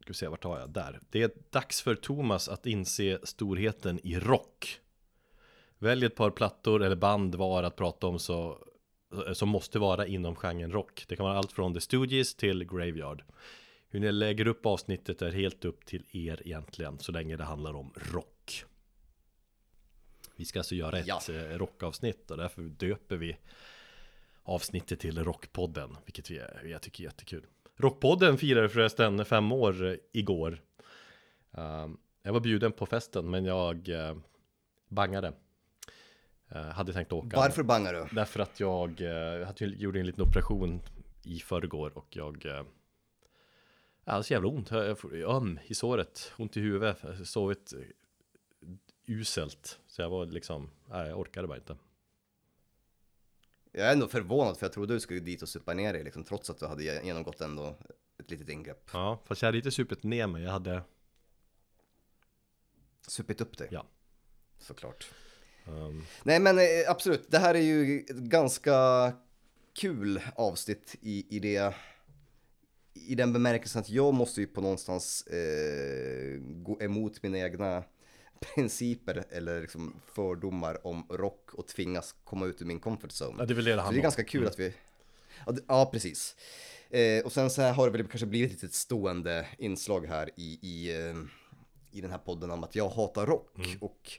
Ska 0.00 0.08
vi 0.08 0.14
se, 0.14 0.28
vart 0.28 0.44
har 0.44 0.60
jag? 0.60 0.70
Där. 0.70 1.00
Det 1.10 1.22
är 1.22 1.30
dags 1.50 1.82
för 1.82 1.94
Thomas 1.94 2.48
att 2.48 2.66
inse 2.66 3.18
storheten 3.22 4.00
i 4.02 4.18
rock. 4.18 4.80
Välj 5.78 6.06
ett 6.06 6.16
par 6.16 6.30
plattor 6.30 6.82
eller 6.82 6.96
band 6.96 7.34
var 7.34 7.62
att 7.62 7.76
prata 7.76 8.06
om 8.06 8.18
så 8.18 8.58
som 9.32 9.48
måste 9.48 9.78
vara 9.78 10.06
inom 10.06 10.36
genren 10.36 10.72
rock. 10.72 11.04
Det 11.08 11.16
kan 11.16 11.26
vara 11.26 11.38
allt 11.38 11.52
från 11.52 11.74
The 11.74 11.80
Stooges 11.80 12.34
till 12.34 12.64
Graveyard. 12.64 13.22
Hur 13.94 14.00
ni 14.00 14.12
lägger 14.12 14.46
upp 14.46 14.66
avsnittet 14.66 15.22
är 15.22 15.32
helt 15.32 15.64
upp 15.64 15.86
till 15.86 16.04
er 16.12 16.42
egentligen, 16.44 16.98
så 16.98 17.12
länge 17.12 17.36
det 17.36 17.44
handlar 17.44 17.74
om 17.74 17.92
rock. 18.12 18.64
Vi 20.36 20.44
ska 20.44 20.58
alltså 20.58 20.74
göra 20.74 20.98
ett 20.98 21.06
ja. 21.06 21.20
Eh, 21.28 21.58
rockavsnitt 21.58 22.30
och 22.30 22.36
därför 22.36 22.62
döper 22.62 23.16
vi 23.16 23.36
avsnittet 24.42 25.00
till 25.00 25.24
Rockpodden, 25.24 25.96
vilket 26.04 26.30
vi, 26.30 26.42
jag 26.64 26.82
tycker 26.82 27.02
är 27.02 27.04
jättekul. 27.04 27.46
Rockpodden 27.76 28.38
firade 28.38 28.68
förresten 28.68 29.24
fem 29.24 29.52
år 29.52 29.86
eh, 29.86 29.96
igår. 30.12 30.60
Ehm, 31.52 31.96
jag 32.22 32.32
var 32.32 32.40
bjuden 32.40 32.72
på 32.72 32.86
festen, 32.86 33.30
men 33.30 33.44
jag 33.44 33.88
eh, 33.88 34.16
bangade. 34.88 35.32
hade 36.74 36.92
tänkt 36.92 37.12
åka. 37.12 37.36
Varför 37.36 37.62
bangade 37.62 37.98
du? 37.98 38.14
Därför 38.14 38.40
att 38.40 38.60
jag, 38.60 39.00
jag 39.00 39.60
gjorde 39.60 40.00
en 40.00 40.06
liten 40.06 40.22
operation 40.22 40.80
i 41.22 41.38
förrgår 41.38 41.98
och 41.98 42.16
jag 42.16 42.64
Så 44.06 44.32
jävla 44.32 44.48
ont. 44.48 44.70
Jag 44.70 44.98
får 44.98 45.14
öm 45.14 45.60
i 45.66 45.74
såret, 45.74 46.32
ont 46.36 46.56
i 46.56 46.60
huvudet, 46.60 46.98
sovit 47.24 47.72
uselt. 49.06 49.80
Så 49.86 50.02
jag 50.02 50.10
var 50.10 50.26
liksom, 50.26 50.70
nej, 50.90 51.08
jag 51.08 51.18
orkade 51.18 51.48
bara 51.48 51.58
inte. 51.58 51.76
Jag 53.72 53.88
är 53.88 53.92
ändå 53.92 54.08
förvånad 54.08 54.56
för 54.58 54.66
jag 54.66 54.72
trodde 54.72 54.94
du 54.94 55.00
skulle 55.00 55.20
dit 55.20 55.42
och 55.42 55.48
supa 55.48 55.74
ner 55.74 55.92
dig 55.92 56.04
liksom, 56.04 56.24
trots 56.24 56.50
att 56.50 56.58
du 56.58 56.66
hade 56.66 56.82
genomgått 56.82 57.40
ändå 57.40 57.76
ett 58.18 58.30
litet 58.30 58.48
ingrepp. 58.48 58.90
Ja, 58.92 59.22
fast 59.24 59.42
jag 59.42 59.46
hade 59.46 59.58
inte 59.58 59.70
supit 59.70 60.02
ner 60.02 60.26
mig, 60.26 60.42
jag 60.42 60.50
hade... 60.50 60.82
Supit 63.08 63.40
upp 63.40 63.58
dig? 63.58 63.68
Ja. 63.70 63.86
Såklart. 64.58 65.10
Um... 65.66 66.06
Nej 66.22 66.40
men 66.40 66.58
eh, 66.58 66.64
absolut, 66.88 67.30
det 67.30 67.38
här 67.38 67.54
är 67.54 67.60
ju 67.60 68.00
ett 68.00 68.16
ganska 68.16 69.12
kul 69.72 70.22
avsnitt 70.34 70.96
i, 71.00 71.36
i 71.36 71.38
det 71.38 71.74
i 72.94 73.14
den 73.14 73.32
bemärkelsen 73.32 73.80
att 73.80 73.90
jag 73.90 74.14
måste 74.14 74.40
ju 74.40 74.46
på 74.46 74.60
någonstans 74.60 75.26
eh, 75.26 76.40
gå 76.40 76.82
emot 76.82 77.22
mina 77.22 77.38
egna 77.38 77.84
principer 78.54 79.24
eller 79.30 79.60
liksom 79.60 79.94
fördomar 80.14 80.86
om 80.86 81.06
rock 81.10 81.54
och 81.54 81.66
tvingas 81.66 82.14
komma 82.24 82.46
ut 82.46 82.62
ur 82.62 82.66
min 82.66 82.80
comfort 82.80 83.10
zone. 83.10 83.36
Ja, 83.38 83.46
det 83.46 83.52
är 83.52 83.54
väl 83.54 83.64
det 83.64 83.76
det 83.76 83.82
Så 83.82 83.90
det 83.90 83.98
är 83.98 84.02
ganska 84.02 84.24
kul 84.24 84.40
mm. 84.40 84.50
att 84.50 84.58
vi... 84.58 84.74
Ja, 85.68 85.90
precis. 85.92 86.36
Eh, 86.90 87.24
och 87.24 87.32
sen 87.32 87.50
så 87.50 87.62
har 87.62 87.86
det 87.86 87.98
väl 87.98 88.08
kanske 88.08 88.26
blivit 88.26 88.62
ett 88.62 88.74
stående 88.74 89.46
inslag 89.58 90.06
här 90.06 90.30
i, 90.36 90.58
i, 90.62 91.00
eh, 91.00 91.16
i 91.90 92.00
den 92.00 92.10
här 92.10 92.18
podden 92.18 92.50
om 92.50 92.64
att 92.64 92.74
jag 92.74 92.88
hatar 92.88 93.26
rock. 93.26 93.58
Mm. 93.58 93.78
Och 93.80 94.12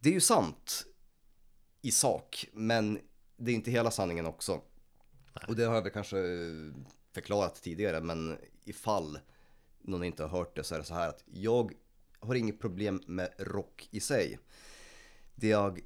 det 0.00 0.08
är 0.08 0.12
ju 0.12 0.20
sant 0.20 0.84
i 1.82 1.90
sak, 1.90 2.46
men 2.52 2.98
det 3.36 3.50
är 3.50 3.54
inte 3.54 3.70
hela 3.70 3.90
sanningen 3.90 4.26
också. 4.26 4.60
Nej. 5.34 5.44
Och 5.48 5.56
det 5.56 5.64
har 5.64 5.74
jag 5.74 5.82
väl 5.82 5.92
kanske 5.92 6.16
förklarat 7.14 7.62
tidigare, 7.62 8.00
men 8.00 8.38
ifall 8.64 9.18
någon 9.82 10.04
inte 10.04 10.22
har 10.22 10.38
hört 10.38 10.56
det 10.56 10.64
så 10.64 10.74
är 10.74 10.78
det 10.78 10.84
så 10.84 10.94
här 10.94 11.08
att 11.08 11.24
jag 11.26 11.72
har 12.20 12.34
inget 12.34 12.60
problem 12.60 13.02
med 13.06 13.34
rock 13.38 13.88
i 13.90 14.00
sig. 14.00 14.38
Det 15.34 15.48
jag 15.48 15.80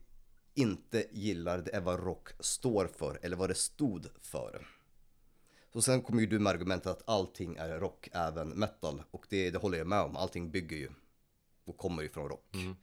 inte 0.55 1.07
gillar 1.11 1.59
det 1.59 1.75
är 1.75 1.81
vad 1.81 2.05
rock 2.05 2.29
står 2.41 2.87
för 2.87 3.19
eller 3.23 3.37
vad 3.37 3.51
det 3.51 3.55
stod 3.55 4.07
för. 4.21 4.67
Så 5.73 5.83
sen 5.83 6.03
kommer 6.03 6.21
ju 6.21 6.27
du 6.27 6.39
med 6.39 6.51
argumentet 6.51 6.87
att 6.87 7.09
allting 7.09 7.57
är 7.57 7.81
rock, 7.81 8.09
även 8.13 8.49
metal. 8.49 9.03
Och 9.11 9.27
det, 9.29 9.51
det 9.51 9.59
håller 9.59 9.79
jag 9.79 9.87
med 9.87 10.01
om, 10.01 10.17
allting 10.17 10.51
bygger 10.51 10.77
ju 10.77 10.91
och 11.65 11.77
kommer 11.77 12.03
ju 12.03 12.09
från 12.09 12.29
rock. 12.29 12.55
Mm. 12.55 12.77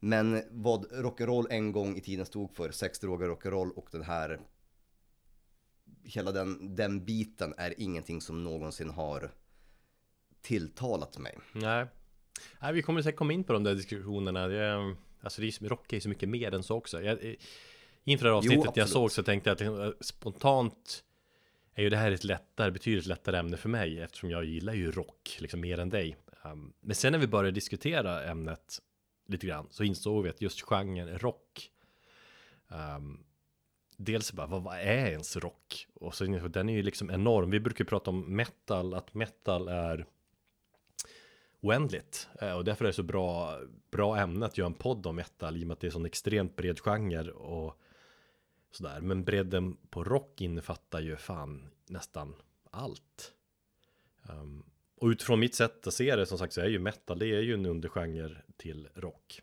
Men 0.00 0.42
vad 0.50 0.92
rock'n'roll 0.92 1.46
en 1.50 1.72
gång 1.72 1.96
i 1.96 2.00
tiden 2.00 2.26
stod 2.26 2.56
för, 2.56 2.70
sex, 2.70 2.98
droger, 2.98 3.28
rock'n'roll 3.28 3.70
och 3.70 3.88
den 3.90 4.02
här 4.02 4.40
hela 6.04 6.32
den, 6.32 6.76
den 6.76 7.04
biten 7.04 7.54
är 7.56 7.74
ingenting 7.80 8.20
som 8.20 8.44
någonsin 8.44 8.90
har 8.90 9.30
tilltalat 10.42 11.18
mig. 11.18 11.38
Nej, 11.52 11.86
Nej 12.60 12.72
vi 12.72 12.82
kommer 12.82 13.02
säkert 13.02 13.18
komma 13.18 13.32
in 13.32 13.44
på 13.44 13.52
de 13.52 13.64
där 13.64 13.74
diskussionerna. 13.74 14.48
Det, 14.48 14.94
alltså 15.20 15.40
det 15.40 15.46
är, 15.46 15.68
rock 15.68 15.92
är 15.92 16.00
så 16.00 16.08
mycket 16.08 16.28
mer 16.28 16.54
än 16.54 16.62
så 16.62 16.76
också. 16.76 17.02
Jag, 17.02 17.36
inför 18.04 18.24
det 18.24 18.30
här 18.30 18.36
avsnittet 18.36 18.64
jo, 18.66 18.72
jag 18.74 18.88
såg 18.88 19.12
så 19.12 19.22
tänkte 19.22 19.50
jag 19.50 19.54
att 19.54 19.80
eh, 19.80 19.90
spontant 20.00 21.04
är 21.74 21.82
ju 21.82 21.90
det 21.90 21.96
här 21.96 22.12
ett 22.12 22.24
lättare, 22.24 22.70
betydligt 22.70 23.06
lättare 23.06 23.38
ämne 23.38 23.56
för 23.56 23.68
mig 23.68 24.00
eftersom 24.00 24.30
jag 24.30 24.44
gillar 24.44 24.74
ju 24.74 24.90
rock 24.90 25.36
liksom 25.38 25.60
mer 25.60 25.78
än 25.78 25.88
dig. 25.88 26.16
Um, 26.42 26.72
men 26.80 26.96
sen 26.96 27.12
när 27.12 27.18
vi 27.18 27.26
började 27.26 27.50
diskutera 27.50 28.24
ämnet 28.24 28.78
lite 29.28 29.46
grann 29.46 29.66
så 29.70 29.84
insåg 29.84 30.24
vi 30.24 30.30
att 30.30 30.40
just 30.40 30.60
genren 30.60 31.18
rock 31.18 31.70
um, 32.68 33.24
dels 33.96 34.32
bara, 34.32 34.46
vad, 34.46 34.62
vad 34.62 34.76
är 34.76 35.06
ens 35.06 35.36
rock? 35.36 35.86
Och 35.94 36.14
så 36.14 36.24
den 36.24 36.68
är 36.68 36.74
ju 36.74 36.82
liksom 36.82 37.10
enorm. 37.10 37.50
Vi 37.50 37.60
brukar 37.60 37.84
prata 37.84 38.10
om 38.10 38.36
metal, 38.36 38.94
att 38.94 39.14
metal 39.14 39.68
är 39.68 40.06
oändligt. 41.60 42.28
Eh, 42.40 42.52
och 42.52 42.64
därför 42.64 42.84
är 42.84 42.86
det 42.86 42.92
så 42.92 43.02
bra, 43.02 43.58
bra 43.90 44.18
ämne 44.18 44.46
att 44.46 44.58
göra 44.58 44.66
en 44.66 44.74
podd 44.74 45.06
om 45.06 45.16
metal 45.16 45.56
i 45.56 45.62
och 45.62 45.66
med 45.66 45.74
att 45.74 45.80
det 45.80 45.86
är 45.86 45.90
sån 45.90 46.06
extremt 46.06 46.56
bred 46.56 46.80
genre 46.80 47.30
och 47.30 47.80
sådär. 48.70 49.00
Men 49.00 49.24
bredden 49.24 49.76
på 49.90 50.04
rock 50.04 50.40
innefattar 50.40 51.00
ju 51.00 51.16
fan 51.16 51.68
nästan 51.86 52.34
allt. 52.70 53.32
Um, 54.28 54.64
och 54.96 55.08
utifrån 55.08 55.40
mitt 55.40 55.54
sätt 55.54 55.86
att 55.86 55.94
se 55.94 56.16
det 56.16 56.26
som 56.26 56.38
sagt 56.38 56.52
så 56.52 56.60
är 56.60 56.68
ju 56.68 56.78
metal, 56.78 57.18
det 57.18 57.26
är 57.26 57.40
ju 57.40 57.54
en 57.54 57.66
undergenre 57.66 58.36
till 58.56 58.88
rock 58.94 59.42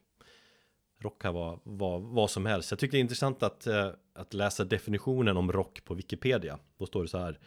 rock 0.99 1.21
kan 1.21 1.33
vara 1.33 1.59
vad, 1.63 2.01
vad 2.01 2.31
som 2.31 2.45
helst. 2.45 2.71
Jag 2.71 2.79
tycker 2.79 2.91
det 2.91 2.97
är 2.97 3.01
intressant 3.01 3.43
att, 3.43 3.67
eh, 3.67 3.89
att 4.13 4.33
läsa 4.33 4.65
definitionen 4.65 5.37
om 5.37 5.51
rock 5.51 5.85
på 5.85 5.93
Wikipedia. 5.93 6.59
Då 6.77 6.85
står 6.85 7.01
det 7.01 7.09
så 7.09 7.17
här. 7.17 7.39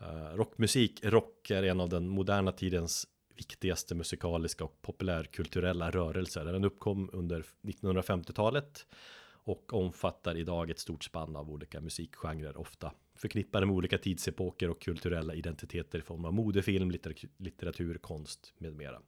Eh, 0.00 0.36
rockmusik, 0.36 1.04
rock 1.04 1.50
är 1.50 1.62
en 1.62 1.80
av 1.80 1.88
den 1.88 2.08
moderna 2.08 2.52
tidens 2.52 3.06
viktigaste 3.36 3.94
musikaliska 3.94 4.64
och 4.64 4.82
populärkulturella 4.82 5.90
rörelser. 5.90 6.44
Den 6.44 6.64
uppkom 6.64 7.10
under 7.12 7.44
1950-talet 7.62 8.86
och 9.30 9.72
omfattar 9.72 10.36
idag 10.36 10.70
ett 10.70 10.78
stort 10.78 11.04
spann 11.04 11.36
av 11.36 11.50
olika 11.50 11.80
musikgenrer, 11.80 12.56
ofta 12.56 12.92
förknippade 13.14 13.66
med 13.66 13.74
olika 13.74 13.98
tidsepoker 13.98 14.70
och 14.70 14.80
kulturella 14.80 15.34
identiteter 15.34 15.98
i 15.98 16.02
form 16.02 16.24
av 16.24 16.34
modefilm, 16.34 16.90
litteratur 17.38 17.98
konst 17.98 18.54
med 18.58 18.76
mera. 18.76 19.00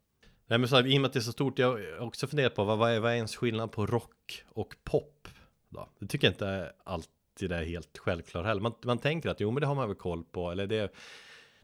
Nej 0.50 0.58
men 0.58 0.68
så 0.68 0.76
här, 0.76 0.86
i 0.86 0.96
och 0.96 1.00
med 1.00 1.08
att 1.08 1.12
det 1.12 1.18
är 1.18 1.20
så 1.20 1.32
stort, 1.32 1.58
jag 1.58 1.68
har 1.68 1.98
också 1.98 2.26
funderat 2.26 2.54
på 2.54 2.64
vad, 2.64 2.78
vad, 2.78 2.92
är, 2.92 3.00
vad 3.00 3.12
är 3.12 3.16
ens 3.16 3.36
skillnad 3.36 3.72
på 3.72 3.86
rock 3.86 4.44
och 4.48 4.74
pop? 4.84 5.28
Då? 5.68 5.88
Det 5.98 6.06
tycker 6.06 6.26
jag 6.26 6.32
inte 6.32 6.72
alltid 6.84 7.52
är 7.52 7.64
helt 7.64 7.98
självklart 7.98 8.46
heller. 8.46 8.60
Man, 8.60 8.74
man 8.84 8.98
tänker 8.98 9.28
att 9.28 9.40
jo 9.40 9.50
men 9.50 9.60
det 9.60 9.66
har 9.66 9.74
man 9.74 9.88
väl 9.88 9.96
koll 9.96 10.24
på, 10.24 10.50
eller 10.50 10.66
det, 10.66 10.92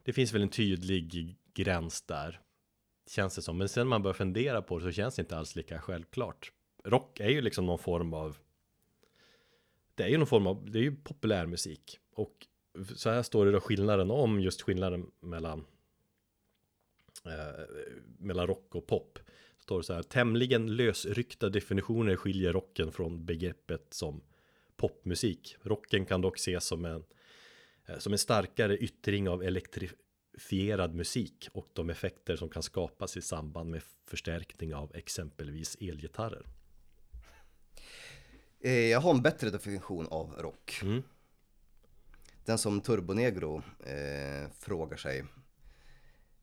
det 0.03 0.13
finns 0.13 0.33
väl 0.33 0.43
en 0.43 0.49
tydlig 0.49 1.37
gräns 1.55 2.03
där. 2.03 2.41
Känns 3.11 3.35
det 3.35 3.43
som, 3.43 3.59
men 3.59 3.69
sen 3.69 3.87
när 3.87 3.89
man 3.91 4.03
börjar 4.03 4.15
fundera 4.15 4.63
på 4.63 4.79
det 4.79 4.85
så 4.85 4.93
känns 4.93 5.15
det 5.15 5.23
inte 5.23 5.39
alls 5.39 5.57
lika 5.57 5.81
självklart. 5.81 6.53
Rock 6.85 7.21
är 7.21 7.29
ju 7.29 7.41
liksom 7.41 7.67
någon 7.67 7.79
form 7.79 8.15
av 8.15 8.37
Det 9.95 10.03
är 10.03 10.09
ju 10.09 10.19
någon 10.19 10.27
form 10.27 10.47
av, 10.47 10.71
det 10.71 10.79
är 10.79 10.83
ju 10.83 10.97
populärmusik 10.97 11.99
Och 12.15 12.47
så 12.97 13.11
här 13.11 13.23
står 13.23 13.47
det 13.47 13.53
då 13.53 13.61
skillnaden 13.61 14.11
om 14.11 14.41
just 14.41 14.63
skillnaden 14.63 15.11
mellan 15.21 15.65
eh, 17.27 17.65
mellan 18.19 18.47
rock 18.47 18.75
och 18.75 18.87
pop. 18.87 19.19
Står 19.59 19.79
det 19.79 19.85
så 19.85 19.95
här, 19.95 20.03
tämligen 20.03 20.77
lösryckta 20.77 21.49
definitioner 21.49 22.17
skiljer 22.17 22.53
rocken 22.53 22.93
från 22.93 23.25
begreppet 23.25 23.87
som 23.91 24.23
popmusik. 24.77 25.57
Rocken 25.63 26.07
kan 26.07 26.21
dock 26.21 26.37
ses 26.37 26.65
som 26.65 26.85
en, 26.85 27.05
eh, 27.87 27.99
som 27.99 28.13
en 28.13 28.19
starkare 28.19 28.77
yttring 28.77 29.29
av 29.29 29.43
elektri 29.43 29.91
amplifierad 30.37 30.95
musik 30.95 31.49
och 31.53 31.69
de 31.73 31.91
effekter 31.91 32.37
som 32.37 32.49
kan 32.49 32.63
skapas 32.63 33.17
i 33.17 33.23
samband 33.23 33.71
med 33.71 33.83
förstärkning 34.07 34.75
av 34.75 34.97
exempelvis 34.97 35.77
elgitarrer. 35.81 36.47
Eh, 38.61 38.73
Jag 38.73 39.01
har 39.01 39.11
en 39.15 39.23
bättre 39.23 39.51
definition 39.51 40.07
av 40.07 40.33
rock. 40.39 40.81
Mm. 40.83 41.03
Den 42.45 42.59
som 42.59 42.81
Turbonegro 42.81 43.63
eh, 43.87 44.51
frågar 44.59 44.97
sig. 44.97 45.25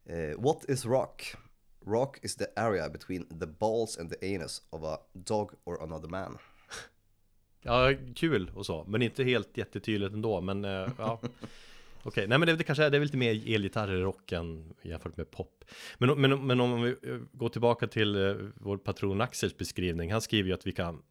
Eh, 0.06 0.38
What 0.38 0.70
is 0.70 0.86
rock? 0.86 1.24
Rock 1.86 2.20
is 2.22 2.36
the 2.36 2.46
area 2.56 2.90
between 2.90 3.40
the 3.40 3.48
balls 3.48 3.98
and 3.98 4.10
the 4.10 4.36
anus 4.36 4.62
of 4.70 4.84
a 4.84 4.98
dog 5.14 5.52
or 5.64 5.84
another 5.84 6.10
man. 6.10 6.38
Ja, 7.66 7.94
kul 8.16 8.52
och 8.56 8.66
så, 8.66 8.86
men 8.88 9.02
inte 9.02 9.24
helt 9.24 9.58
jättetydligt 9.58 10.14
ändå, 10.14 10.42
men 10.42 10.66
eh, 10.66 10.88
ja. 10.98 11.22
Okej, 12.04 12.28
nej 12.28 12.38
men 12.38 12.48
det, 12.48 12.56
det 12.56 12.64
kanske 12.64 12.84
är, 12.84 12.90
det 12.90 12.98
är 12.98 13.02
lite 13.02 13.18
mer 13.18 13.56
elgitarrer 13.56 13.96
i 13.96 14.02
rocken 14.02 14.74
jämfört 14.82 15.18
med 15.18 15.32
pop. 15.32 15.66
Men, 15.98 16.22
men, 16.22 16.48
men 16.48 16.62
om 16.62 16.82
vi 16.82 16.90
eh, 16.90 17.18
går 17.32 17.50
tillbaka 17.50 17.88
till 17.88 18.16
eh, 18.16 18.36
vår 18.56 18.78
patron 18.78 19.22
Axels 19.22 19.58
beskrivning, 19.58 20.12
han 20.12 20.22
skriver 20.22 20.50
ju 20.50 20.54
att 20.54 20.68
vi 20.68 20.72
kan 20.72 21.02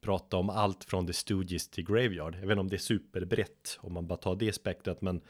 prata 0.00 0.36
om 0.36 0.50
allt 0.50 0.84
från 0.84 1.06
The 1.06 1.12
Stooges 1.12 1.68
till 1.68 1.84
Graveyard. 1.84 2.34
Jag 2.34 2.40
vet 2.40 2.50
inte 2.50 2.60
om 2.60 2.68
det 2.68 2.76
är 2.76 2.78
superbrett 2.78 3.78
om 3.80 3.92
man 3.92 4.06
bara 4.06 4.16
tar 4.18 4.36
det 4.36 4.52
spektrat, 4.52 5.00
men 5.00 5.20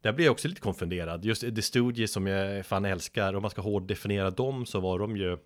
där 0.00 0.12
blir 0.12 0.24
jag 0.24 0.32
också 0.32 0.48
lite 0.48 0.60
konfunderad. 0.60 1.24
Just 1.24 1.40
The 1.40 1.62
Stooges 1.62 2.12
som 2.12 2.26
jag 2.26 2.66
fan 2.66 2.84
älskar, 2.84 3.34
om 3.34 3.42
man 3.42 3.50
ska 3.50 3.62
hårddefiniera 3.62 4.30
dem 4.30 4.66
så 4.66 4.80
var 4.80 4.98
de 4.98 5.16
ju 5.16 5.38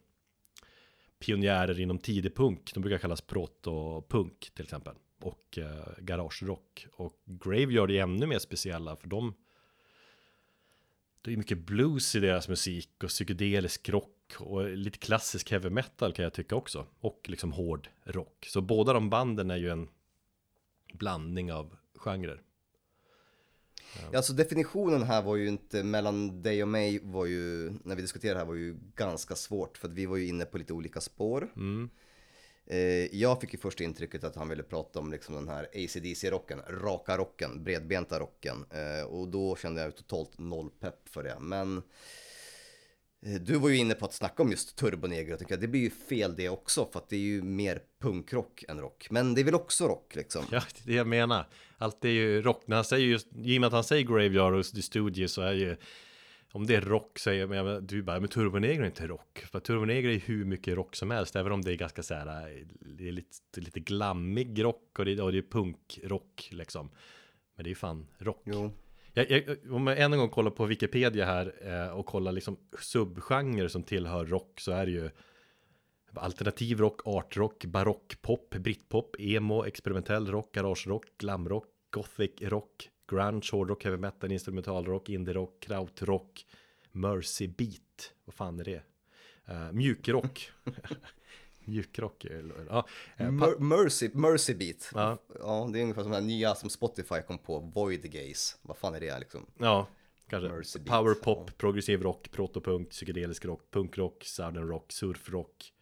pionjärer 1.19 1.81
inom 1.81 1.99
tidig 1.99 2.37
punk. 2.37 2.75
De 2.75 2.81
brukar 2.81 2.99
kallas 2.99 3.21
proto-punk 3.21 4.51
till 4.55 4.65
exempel. 4.65 4.95
Och 5.21 5.59
eh, 5.59 5.99
garagerock. 5.99 6.87
Och 6.93 7.23
Graveyard 7.25 7.91
är 7.91 8.03
ännu 8.03 8.27
mer 8.27 8.39
speciella 8.39 8.97
för 8.97 9.09
de 9.09 9.35
det 11.25 11.33
är 11.33 11.37
mycket 11.37 11.59
blues 11.59 12.15
i 12.15 12.21
deras 12.21 12.49
musik 12.49 12.91
och 13.03 13.09
psykedelisk 13.09 13.89
rock 13.89 14.35
och 14.39 14.69
lite 14.69 14.99
klassisk 14.99 15.51
heavy 15.51 15.71
metal 15.71 16.13
kan 16.13 16.23
jag 16.23 16.33
tycka 16.33 16.57
också. 16.57 16.87
Och 17.01 17.21
liksom 17.29 17.53
hård 17.53 17.89
rock. 18.05 18.47
Så 18.49 18.61
båda 18.61 18.93
de 18.93 19.11
banden 19.11 19.51
är 19.51 19.57
ju 19.57 19.71
en 19.71 19.89
blandning 20.93 21.53
av 21.53 21.77
genrer. 21.95 22.43
Ja, 24.11 24.17
alltså 24.17 24.33
definitionen 24.33 25.03
här 25.03 25.23
var 25.23 25.37
ju 25.37 25.49
inte, 25.49 25.83
mellan 25.83 26.43
dig 26.43 26.63
och 26.63 26.69
mig 26.69 27.01
var 27.03 27.27
ju, 27.27 27.73
när 27.85 27.97
vi 27.97 28.03
diskuterade 28.03 28.35
det 28.35 28.39
här 28.39 28.47
var 28.47 28.55
ju 28.55 28.77
ganska 28.97 29.35
svårt 29.35 29.79
för 29.79 29.89
att 29.89 29.95
vi 29.95 30.07
var 30.07 30.17
ju 30.17 30.27
inne 30.27 30.45
på 30.45 30.59
lite 30.59 30.73
olika 30.73 31.01
spår. 31.01 31.53
Mm. 31.57 31.91
Eh, 32.67 33.17
jag 33.17 33.41
fick 33.41 33.53
ju 33.53 33.59
först 33.59 33.81
intrycket 33.81 34.25
att 34.25 34.37
han 34.37 34.49
ville 34.49 34.63
prata 34.63 34.99
om 34.99 35.11
liksom 35.11 35.35
den 35.35 35.49
här 35.49 35.69
ACDC-rocken, 35.75 36.61
raka 36.69 37.19
rocken, 37.19 37.65
bredbenta 37.65 38.21
rocken. 38.21 38.65
Eh, 38.71 39.05
och 39.05 39.29
då 39.29 39.57
kände 39.57 39.83
jag 39.83 39.97
totalt 39.97 40.39
noll 40.39 40.71
pepp 40.81 41.09
för 41.09 41.23
det. 41.23 41.37
Men 41.41 41.83
du 43.41 43.59
var 43.59 43.69
ju 43.69 43.77
inne 43.77 43.95
på 43.95 44.05
att 44.05 44.13
snacka 44.13 44.43
om 44.43 44.51
just 44.51 44.77
Turbonegro, 44.77 45.31
jag 45.31 45.39
tycker 45.39 45.55
att 45.55 45.61
det 45.61 45.69
blir 45.69 45.81
ju 45.81 45.91
fel 45.91 46.37
det 46.37 46.49
också 46.49 46.89
för 46.93 47.01
att 47.01 47.09
det 47.09 47.17
är 47.17 47.21
ju 47.21 47.43
mer 47.43 47.81
punkrock 48.01 48.65
än 48.69 48.81
rock. 48.81 49.07
Men 49.11 49.35
det 49.35 49.41
är 49.41 49.45
väl 49.45 49.55
också 49.55 49.89
rock 49.89 50.15
liksom. 50.15 50.45
Ja, 50.51 50.63
det 50.75 50.83
är 50.83 50.87
det 50.87 50.95
jag 50.95 51.07
menar. 51.07 51.49
Allt 51.79 52.05
är 52.05 52.09
ju 52.09 52.43
rock. 52.43 52.63
När 52.67 52.77
han 52.77 52.85
säger 52.85 53.07
just, 53.07 53.29
i 53.45 53.57
och 53.57 53.61
med 53.61 53.67
att 53.67 53.73
han 53.73 53.85
säger 53.85 54.05
Graveyard 54.05 54.55
och 54.55 54.65
The 54.65 54.83
Stooges 54.83 55.33
så 55.33 55.43
är 55.43 55.53
ju 55.53 55.77
om 56.53 56.67
det 56.67 56.75
är 56.75 56.81
rock 56.81 57.19
så 57.19 57.31
är 57.31 57.35
jag, 57.35 57.49
men 57.49 57.87
du 57.87 58.03
bara, 58.03 58.21
men 58.21 58.29
Turbonegro 58.29 58.83
är 58.83 58.87
inte 58.87 59.07
rock. 59.07 59.45
För 59.51 59.61
Turbonegro 59.61 60.11
är 60.11 60.19
hur 60.19 60.45
mycket 60.45 60.77
rock 60.77 60.97
som 60.97 61.11
helst, 61.11 61.37
även 61.37 61.53
om 61.53 61.63
det 61.63 61.73
är 61.73 61.77
ganska 61.77 62.03
så 62.03 62.15
här, 62.15 62.65
det 62.81 63.09
är 63.09 63.13
lite, 63.13 63.61
lite 63.61 63.81
glammig 63.81 64.65
rock 64.65 64.99
och 64.99 65.05
det, 65.05 65.21
och 65.21 65.33
det 65.33 65.39
är 65.39 65.43
punkrock 65.43 66.49
liksom. 66.51 66.91
Men 67.57 67.65
det 67.65 67.69
är 67.69 67.71
ju 67.71 67.75
fan 67.75 68.07
rock. 68.19 68.43
Jo. 68.45 68.73
Jag, 69.17 69.31
jag, 69.31 69.73
om 69.73 69.87
jag 69.87 69.99
än 69.99 70.13
en 70.13 70.19
gång 70.19 70.29
kollar 70.29 70.51
på 70.51 70.67
Wikipedia 70.67 71.25
här 71.25 71.55
eh, 71.61 71.99
och 71.99 72.07
kollar 72.07 72.33
liksom 72.33 72.57
subgenrer 72.81 73.69
som 73.69 73.83
tillhör 73.83 74.27
rock 74.27 74.61
så 74.61 74.73
är 74.73 74.87
det 74.87 74.93
ju 74.93 75.11
alternativ 76.15 76.79
rock, 76.79 77.01
artrock, 77.05 77.65
barockpop, 77.65 78.51
britpop, 78.51 79.17
emo, 79.19 79.65
experimentell 79.65 80.27
rock, 80.27 80.53
garagerock, 80.53 81.05
glamrock, 81.19 81.67
gothic 81.91 82.43
rock, 82.43 82.91
grunge, 83.11 83.49
hårdrock, 83.53 83.85
heavy 83.85 83.97
metal, 83.97 84.33
instrumentalrock, 84.33 85.09
indie-rock, 85.09 85.61
krautrock, 85.61 86.47
mercy 86.93 87.49
beat. 87.49 88.13
Vad 88.25 88.35
fan 88.35 88.61
är 88.61 88.65
det? 88.65 88.83
Eh, 89.47 89.67
uh, 89.67 89.73
mjukrock. 89.73 90.51
mjukrock. 91.67 92.27
Ja, 92.69 92.87
eh, 93.17 93.31
Mer- 93.31 93.59
Mercy, 93.59 94.11
Mercy 94.15 94.55
Beat. 94.55 94.91
Ja. 94.95 95.19
ja, 95.41 95.71
det 95.73 95.79
är 95.79 95.83
ungefär 95.83 96.03
som 96.03 96.13
den 96.13 96.27
nya 96.27 96.55
som 96.55 96.71
Spotify 96.71 97.23
kom 97.27 97.39
på, 97.39 97.59
Void 97.59 98.13
Gaze. 98.13 98.57
Vad 98.63 98.77
fan 98.77 98.95
är 98.95 99.01
det 99.01 99.19
liksom? 99.19 99.47
ja 99.59 99.87
kanske. 100.29 100.49
Mercy 100.49 100.79
beat, 100.79 100.99
Powerpop, 100.99 101.45
ja. 101.47 101.53
progressiv 101.59 102.03
rock, 102.03 102.31
protopunk, 102.31 102.91
psykedelisk 102.91 103.45
rock, 103.45 103.71
punkrock, 103.71 104.25
southern 104.25 104.69
rock, 104.69 104.93
surfrock. 104.93 105.73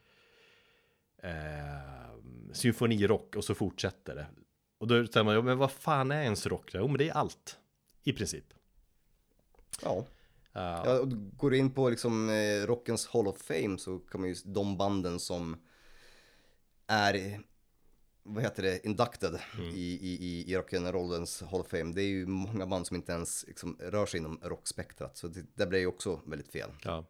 Eh, 1.23 2.53
symfonirock 2.53 3.37
och 3.37 3.45
så 3.45 3.55
fortsätter 3.55 4.15
det. 4.15 4.27
Och 4.79 4.87
då 4.87 5.07
säger 5.07 5.25
man, 5.25 5.35
ja, 5.35 5.43
men 5.43 5.59
vad 5.59 5.71
fan 5.73 6.11
är 6.11 6.23
ens 6.23 6.47
rock? 6.47 6.71
Jo, 6.75 6.89
men 6.89 6.99
det 6.99 7.09
är 7.09 7.13
allt. 7.13 7.59
I 8.03 8.13
princip. 8.13 8.45
Ja. 9.83 10.07
Ja. 10.53 10.83
Ja, 10.87 11.01
och 11.01 11.09
går 11.37 11.51
du 11.51 11.57
in 11.57 11.71
på 11.71 11.91
liksom 11.91 12.31
eh, 12.31 12.67
Rockens 12.67 13.07
Hall 13.07 13.27
of 13.27 13.39
Fame 13.39 13.79
så 13.79 13.99
kan 13.99 14.21
man 14.21 14.31
ju 14.31 14.37
de 14.45 14.77
banden 14.77 15.21
som 15.21 15.57
är, 16.87 17.41
vad 18.23 18.43
heter 18.43 18.63
det, 18.63 18.87
inducted 18.87 19.39
Mm. 19.59 19.71
i, 19.71 19.99
i, 20.03 20.53
i, 20.53 20.57
rock'n'rollens 20.57 21.45
Hall 21.51 21.61
of 21.61 21.69
Fame. 21.69 21.93
Det 21.93 22.03
är 22.03 22.09
ju 22.09 22.27
många 22.27 22.67
band 22.67 22.87
som 22.87 22.97
inte 22.97 23.13
ens 23.13 23.45
liksom, 23.49 23.77
rör 23.81 24.07
sig 24.07 24.21
inom 24.21 24.41
rockspektrat. 24.43 25.17
Så 25.17 25.29
det, 25.29 25.45
det 25.55 25.67
blir 25.67 25.79
ju 25.79 25.87
också 25.87 26.21
väldigt 26.27 26.53
fel. 26.53 26.71
Ja. 26.85 27.05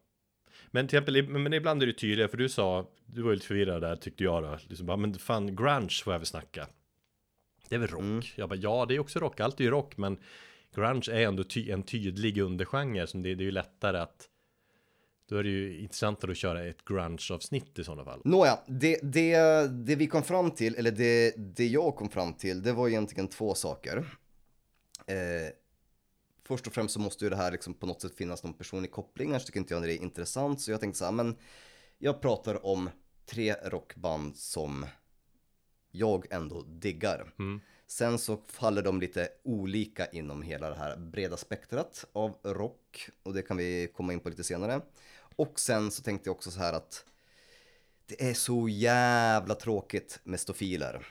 Men 0.70 0.88
till 0.88 0.98
exempel, 0.98 1.28
men 1.28 1.52
ibland 1.52 1.82
är 1.82 1.86
det 1.86 1.92
tydligare, 1.92 2.30
för 2.30 2.36
du 2.36 2.48
sa, 2.48 2.90
du 3.06 3.22
var 3.22 3.30
ju 3.30 3.34
lite 3.34 3.46
förvirrad 3.46 3.82
där 3.82 3.96
tyckte 3.96 4.24
jag 4.24 4.42
då, 4.42 4.58
liksom 4.68 4.86
bara, 4.86 4.96
men 4.96 5.14
fan 5.14 5.56
grunge 5.56 6.02
får 6.04 6.12
jag 6.12 6.18
väl 6.18 6.26
snacka. 6.26 6.68
Det 7.68 7.74
är 7.74 7.78
väl 7.78 7.88
rock? 7.88 8.32
Jag 8.36 8.48
bara, 8.48 8.56
ja 8.58 8.86
det 8.88 8.94
är 8.94 8.98
också 8.98 9.18
rock, 9.18 9.40
allt 9.40 9.60
är 9.60 9.64
ju 9.64 9.70
rock, 9.70 9.96
men 9.96 10.18
grunge 10.74 11.08
är 11.12 11.26
ändå 11.26 11.44
ty 11.44 11.70
en 11.70 11.82
tydlig 11.82 12.38
undergenre, 12.38 13.06
som 13.06 13.22
det, 13.22 13.34
det 13.34 13.42
är 13.42 13.46
ju 13.46 13.50
lättare 13.50 13.98
att, 13.98 14.28
då 15.32 15.38
är 15.38 15.42
det 15.42 15.50
ju 15.50 15.78
intressantare 15.78 16.30
att 16.30 16.36
köra 16.36 16.64
ett 16.64 16.84
grunge-avsnitt 16.84 17.78
i 17.78 17.84
sådana 17.84 18.04
fall. 18.04 18.20
Nåja, 18.24 18.58
det, 18.66 18.98
det, 19.02 19.36
det 19.66 19.96
vi 19.96 20.06
kom 20.06 20.22
fram 20.22 20.50
till, 20.50 20.74
eller 20.74 20.90
det, 20.90 21.34
det 21.36 21.66
jag 21.66 21.96
kom 21.96 22.08
fram 22.08 22.34
till, 22.34 22.62
det 22.62 22.72
var 22.72 22.88
egentligen 22.88 23.28
två 23.28 23.54
saker. 23.54 23.96
Eh, 25.06 25.52
först 26.44 26.66
och 26.66 26.72
främst 26.72 26.94
så 26.94 27.00
måste 27.00 27.24
ju 27.24 27.30
det 27.30 27.36
här 27.36 27.52
liksom 27.52 27.74
på 27.74 27.86
något 27.86 28.00
sätt 28.00 28.14
finnas 28.14 28.42
någon 28.42 28.54
personlig 28.54 28.90
koppling, 28.90 29.30
annars 29.30 29.44
tycker 29.44 29.60
inte 29.60 29.74
jag 29.74 29.82
det 29.82 29.94
är 29.94 30.02
intressant. 30.02 30.60
Så 30.60 30.70
jag 30.70 30.80
tänkte 30.80 30.98
så 30.98 31.04
här, 31.04 31.12
men 31.12 31.36
jag 31.98 32.20
pratar 32.20 32.66
om 32.66 32.90
tre 33.26 33.54
rockband 33.64 34.36
som 34.36 34.86
jag 35.90 36.26
ändå 36.30 36.62
diggar. 36.62 37.34
Sen 37.86 38.18
så 38.18 38.38
faller 38.48 38.82
de 38.82 39.00
lite 39.00 39.28
olika 39.44 40.06
inom 40.06 40.42
hela 40.42 40.68
det 40.68 40.76
här 40.76 40.96
breda 40.96 41.36
spektrat 41.36 42.04
av 42.12 42.38
rock 42.42 43.08
och 43.22 43.34
det 43.34 43.42
kan 43.42 43.56
vi 43.56 43.88
komma 43.94 44.12
in 44.12 44.20
på 44.20 44.28
lite 44.28 44.44
senare. 44.44 44.80
Och 45.36 45.60
sen 45.60 45.90
så 45.90 46.02
tänkte 46.02 46.28
jag 46.28 46.36
också 46.36 46.50
så 46.50 46.60
här 46.60 46.72
att 46.72 47.04
det 48.06 48.30
är 48.30 48.34
så 48.34 48.68
jävla 48.68 49.54
tråkigt 49.54 50.20
med 50.24 50.40
stofiler 50.40 51.06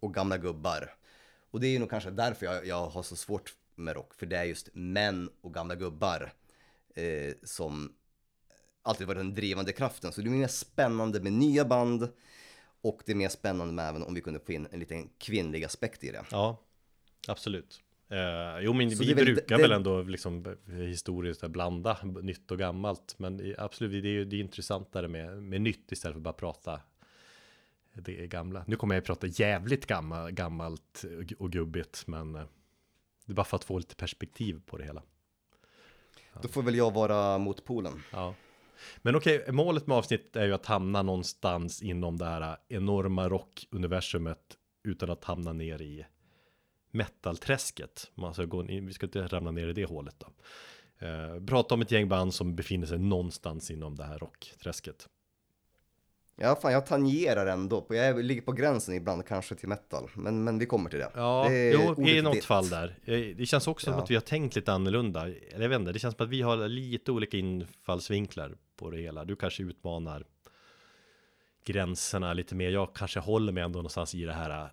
och 0.00 0.14
gamla 0.14 0.38
gubbar. 0.38 0.94
Och 1.50 1.60
det 1.60 1.66
är 1.66 1.78
nog 1.78 1.90
kanske 1.90 2.10
därför 2.10 2.46
jag, 2.46 2.66
jag 2.66 2.86
har 2.86 3.02
så 3.02 3.16
svårt 3.16 3.54
med 3.74 3.94
rock, 3.94 4.14
för 4.14 4.26
det 4.26 4.36
är 4.36 4.44
just 4.44 4.68
män 4.72 5.30
och 5.40 5.54
gamla 5.54 5.74
gubbar 5.74 6.32
eh, 6.94 7.34
som 7.42 7.92
alltid 8.82 9.06
varit 9.06 9.18
den 9.18 9.34
drivande 9.34 9.72
kraften. 9.72 10.12
Så 10.12 10.20
det 10.20 10.28
är 10.28 10.30
mer 10.30 10.48
spännande 10.48 11.20
med 11.20 11.32
nya 11.32 11.64
band 11.64 12.08
och 12.80 13.02
det 13.06 13.12
är 13.12 13.16
mer 13.16 13.28
spännande 13.28 13.74
med 13.74 13.88
även 13.88 14.02
om 14.02 14.14
vi 14.14 14.20
kunde 14.20 14.40
få 14.40 14.52
in 14.52 14.68
en 14.70 14.80
liten 14.80 15.10
kvinnlig 15.18 15.64
aspekt 15.64 16.04
i 16.04 16.10
det. 16.10 16.24
Ja, 16.30 16.60
absolut. 17.28 17.80
Eh, 18.14 18.60
jo, 18.60 18.72
men 18.72 18.90
Så 18.90 19.04
vi 19.04 19.12
väl- 19.14 19.24
brukar 19.24 19.56
det- 19.56 19.62
väl 19.62 19.72
ändå 19.72 20.02
liksom 20.02 20.56
historiskt 20.66 21.46
blanda 21.48 21.98
nytt 22.22 22.50
och 22.50 22.58
gammalt. 22.58 23.14
Men 23.18 23.54
absolut, 23.58 24.02
det 24.02 24.08
är 24.08 24.12
ju 24.12 24.24
det 24.24 24.36
är 24.36 24.40
intressantare 24.40 25.08
med, 25.08 25.42
med 25.42 25.60
nytt 25.60 25.92
istället 25.92 26.14
för 26.14 26.20
bara 26.20 26.34
prata 26.34 26.80
det 27.94 28.26
gamla. 28.26 28.64
Nu 28.66 28.76
kommer 28.76 28.94
jag 28.94 29.00
att 29.00 29.06
prata 29.06 29.26
jävligt 29.26 29.86
gammal, 29.86 30.30
gammalt 30.32 31.04
och- 31.38 31.50
gubbigt, 31.52 32.06
men 32.06 32.34
eh, 32.34 32.42
det 33.26 33.32
är 33.32 33.34
bara 33.34 33.44
för 33.44 33.56
att 33.56 33.64
få 33.64 33.78
lite 33.78 33.94
perspektiv 33.96 34.60
på 34.66 34.76
det 34.78 34.84
hela. 34.84 35.02
Då 36.42 36.48
får 36.48 36.62
väl 36.62 36.74
jag 36.74 36.92
vara 36.94 37.38
motpolen. 37.38 37.92
Ja. 38.12 38.34
Men 39.02 39.16
okej, 39.16 39.44
målet 39.52 39.86
med 39.86 39.96
avsnittet 39.96 40.36
är 40.36 40.46
ju 40.46 40.52
att 40.54 40.66
hamna 40.66 41.02
någonstans 41.02 41.82
inom 41.82 42.18
det 42.18 42.24
här 42.24 42.56
enorma 42.68 43.28
rockuniversumet 43.28 44.58
utan 44.82 45.10
att 45.10 45.24
hamna 45.24 45.52
ner 45.52 45.82
i 45.82 46.06
metalträsket. 46.94 48.10
Man 48.14 48.34
ska 48.34 48.44
gå 48.44 48.64
in, 48.66 48.86
vi 48.86 48.92
ska 48.92 49.06
inte 49.06 49.26
ramla 49.26 49.50
ner 49.50 49.68
i 49.68 49.72
det 49.72 49.84
hålet 49.84 50.14
då. 50.18 50.26
Eh, 51.06 51.44
prata 51.46 51.74
om 51.74 51.80
ett 51.80 51.90
gäng 51.90 52.08
band 52.08 52.34
som 52.34 52.56
befinner 52.56 52.86
sig 52.86 52.98
någonstans 52.98 53.70
inom 53.70 53.96
det 53.96 54.04
här 54.04 54.18
rockträsket. 54.18 55.08
Ja, 56.36 56.56
fan 56.62 56.72
jag 56.72 56.86
tangerar 56.86 57.46
ändå. 57.46 57.80
På, 57.80 57.94
jag 57.94 58.24
ligger 58.24 58.42
på 58.42 58.52
gränsen 58.52 58.94
ibland 58.94 59.26
kanske 59.26 59.54
till 59.54 59.68
metal. 59.68 60.10
Men, 60.14 60.44
men 60.44 60.58
vi 60.58 60.66
kommer 60.66 60.90
till 60.90 60.98
det. 60.98 61.10
Ja, 61.14 61.46
det 61.48 61.54
är 61.56 61.94
jo, 61.98 62.08
i 62.08 62.22
något 62.22 62.44
fall 62.44 62.68
där. 62.68 62.98
Eh, 63.04 63.36
Det 63.36 63.46
känns 63.46 63.66
också 63.66 63.84
som 63.84 63.94
Ja. 63.94 64.02
att 64.02 64.10
vi 64.10 64.14
har 64.14 64.20
tänkt 64.22 64.56
lite 64.56 64.72
annorlunda. 64.72 65.22
Eller 65.28 65.60
jag 65.62 65.68
vet 65.68 65.80
inte, 65.80 65.92
det 65.92 65.98
känns 65.98 66.16
som 66.16 66.24
att 66.24 66.30
vi 66.30 66.42
har 66.42 66.68
lite 66.68 67.12
olika 67.12 67.36
infallsvinklar 67.36 68.56
på 68.76 68.90
det 68.90 68.98
hela. 68.98 69.24
Du 69.24 69.36
kanske 69.36 69.62
utmanar 69.62 70.24
gränserna 71.64 72.32
lite 72.32 72.54
mer. 72.54 72.70
Jag 72.70 72.94
kanske 72.94 73.20
håller 73.20 73.52
mig 73.52 73.62
ändå 73.62 73.76
någonstans 73.78 74.14
i 74.14 74.24
det 74.24 74.32
här 74.32 74.70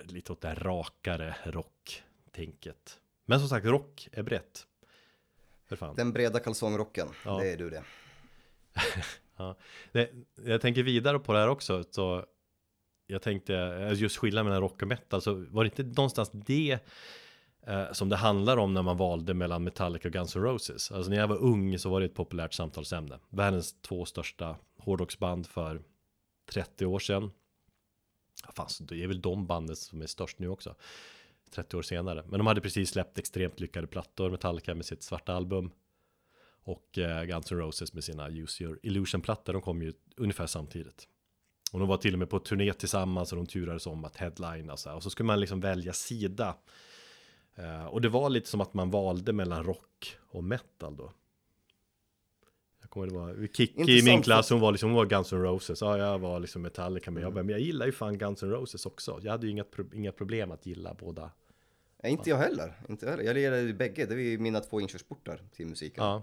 lite 0.00 0.32
åt 0.32 0.40
det 0.40 0.48
här 0.48 0.56
rakare 0.56 1.36
rock-tänket. 1.44 3.00
Men 3.24 3.38
som 3.40 3.48
sagt, 3.48 3.66
rock 3.66 4.08
är 4.12 4.22
brett. 4.22 4.66
För 5.66 5.76
fan. 5.76 5.96
Den 5.96 6.12
breda 6.12 6.40
kalsongrocken, 6.40 7.08
Ja. 7.24 7.38
det 7.38 7.52
är 7.52 7.56
du 7.56 7.70
det. 7.70 7.82
Ja. 9.38 9.56
Det, 9.92 10.10
jag 10.44 10.60
tänker 10.60 10.82
vidare 10.82 11.18
på 11.18 11.32
det 11.32 11.38
här 11.38 11.48
också. 11.48 11.84
Så 11.90 12.24
jag 13.06 13.22
tänkte 13.22 13.52
just 13.96 14.16
skillnaden 14.16 14.46
mellan 14.46 14.60
rock 14.62 14.82
och 14.82 14.88
metal. 14.88 15.22
Så 15.22 15.34
var 15.34 15.64
det 15.64 15.68
inte 15.78 15.82
någonstans 15.82 16.30
det 16.32 16.78
eh, 17.66 17.92
som 17.92 18.08
det 18.08 18.16
handlar 18.16 18.56
om 18.56 18.74
när 18.74 18.82
man 18.82 18.96
valde 18.96 19.34
mellan 19.34 19.64
Metallica 19.64 20.08
och 20.08 20.12
Guns 20.12 20.36
N' 20.36 20.42
Roses. 20.42 20.92
Alltså 20.92 21.10
när 21.10 21.16
jag 21.18 21.28
var 21.28 21.36
ung 21.36 21.78
så 21.78 21.90
var 21.90 22.00
det 22.00 22.06
ett 22.06 22.14
populärt 22.14 22.52
samtalsämne. 22.52 23.18
Världens 23.28 23.80
två 23.80 24.04
största 24.04 24.56
hårdrocksband 24.78 25.46
för 25.46 25.82
30 26.50 26.86
år 26.86 26.98
sedan. 26.98 27.30
Fast 28.56 28.78
fan, 28.78 28.86
det 28.86 29.02
är 29.02 29.06
väl 29.06 29.20
de 29.20 29.46
bandet 29.46 29.78
som 29.78 30.02
är 30.02 30.06
störst 30.06 30.38
nu 30.38 30.48
också. 30.48 30.74
30 31.50 31.76
år 31.76 31.82
senare. 31.82 32.24
Men 32.28 32.38
de 32.38 32.46
hade 32.46 32.60
precis 32.60 32.90
släppt 32.90 33.18
extremt 33.18 33.60
lyckade 33.60 33.86
plattor. 33.86 34.30
Metallica 34.30 34.74
med 34.74 34.86
sitt 34.86 35.02
svarta 35.02 35.34
album. 35.34 35.70
Och 36.66 36.98
eh, 36.98 37.24
Guns 37.24 37.52
N' 37.52 37.58
Roses 37.58 37.92
med 37.92 38.04
sina 38.04 38.30
Use 38.30 38.64
Your 38.64 38.78
Illusion-plattor, 38.82 39.52
de 39.52 39.62
kom 39.62 39.82
ju 39.82 39.92
ungefär 40.16 40.46
samtidigt. 40.46 41.08
Och 41.72 41.78
de 41.78 41.88
var 41.88 41.96
till 41.96 42.12
och 42.12 42.18
med 42.18 42.30
på 42.30 42.38
turné 42.38 42.72
tillsammans 42.72 43.32
och 43.32 43.36
de 43.36 43.46
turades 43.46 43.86
om 43.86 44.04
att 44.04 44.16
headlina 44.16 44.76
så 44.76 44.88
här. 44.88 44.96
Och 44.96 45.02
så 45.02 45.10
skulle 45.10 45.26
man 45.26 45.40
liksom 45.40 45.60
välja 45.60 45.92
sida. 45.92 46.56
Eh, 47.54 47.84
och 47.84 48.00
det 48.00 48.08
var 48.08 48.30
lite 48.30 48.48
som 48.48 48.60
att 48.60 48.74
man 48.74 48.90
valde 48.90 49.32
mellan 49.32 49.64
rock 49.64 50.16
och 50.28 50.44
metal 50.44 50.96
då. 50.96 51.12
Jag 52.96 53.10
kommer 53.10 53.26
det 53.26 53.40
var 53.40 53.46
Kikki 53.52 53.98
i 53.98 54.02
min 54.04 54.22
klass, 54.22 54.50
hon 54.50 54.60
var 54.60 54.72
liksom, 54.72 54.88
hon 54.90 54.96
var 54.96 55.06
Guns 55.06 55.32
N' 55.32 55.42
Roses. 55.42 55.80
Ja, 55.80 55.98
jag 55.98 56.18
var 56.18 56.40
liksom 56.40 56.62
Metallica, 56.62 57.10
men 57.10 57.22
jag 57.22 57.32
bara, 57.32 57.42
men 57.44 57.52
jag 57.52 57.60
gillar 57.60 57.86
ju 57.86 57.92
fan 57.92 58.18
Guns 58.18 58.42
N' 58.42 58.50
Roses 58.50 58.86
också. 58.86 59.20
Jag 59.22 59.30
hade 59.32 59.46
ju 59.46 59.52
inga, 59.52 59.64
pro- 59.64 59.94
inga 59.94 60.12
problem 60.12 60.50
att 60.50 60.66
gilla 60.66 60.94
båda. 60.94 61.30
Ja, 62.02 62.08
inte 62.08 62.30
jag 62.30 62.36
heller. 62.36 62.80
Inte 62.88 63.06
jag 63.06 63.10
heller. 63.10 63.24
Jag 63.24 63.34
lirar 63.34 63.56
ju 63.56 63.74
bägge. 63.74 64.06
Det 64.06 64.14
är 64.14 64.18
ju 64.18 64.38
mina 64.38 64.60
två 64.60 64.80
inkörsportar 64.80 65.40
till 65.52 65.66
musiken. 65.66 66.04
Ja. 66.04 66.22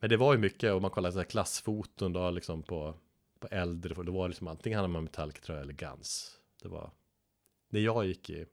Men 0.00 0.10
det 0.10 0.16
var 0.16 0.32
ju 0.34 0.38
mycket, 0.38 0.72
om 0.72 0.82
man 0.82 0.90
kollar 0.90 1.10
så 1.10 1.18
här 1.18 1.24
klassfoton 1.24 2.12
då 2.12 2.30
liksom 2.30 2.62
på, 2.62 2.94
på 3.40 3.48
äldre, 3.50 4.02
det 4.02 4.10
var 4.10 4.28
liksom 4.28 4.48
antingen 4.48 4.76
hade 4.76 4.88
man 4.88 5.04
Metallica-tröja 5.04 5.60
eller 5.60 5.72
Guns. 5.72 6.38
Det 6.62 6.68
var, 6.68 6.90
när 7.68 7.80
jag 7.80 8.06
gick 8.06 8.30
i, 8.30 8.46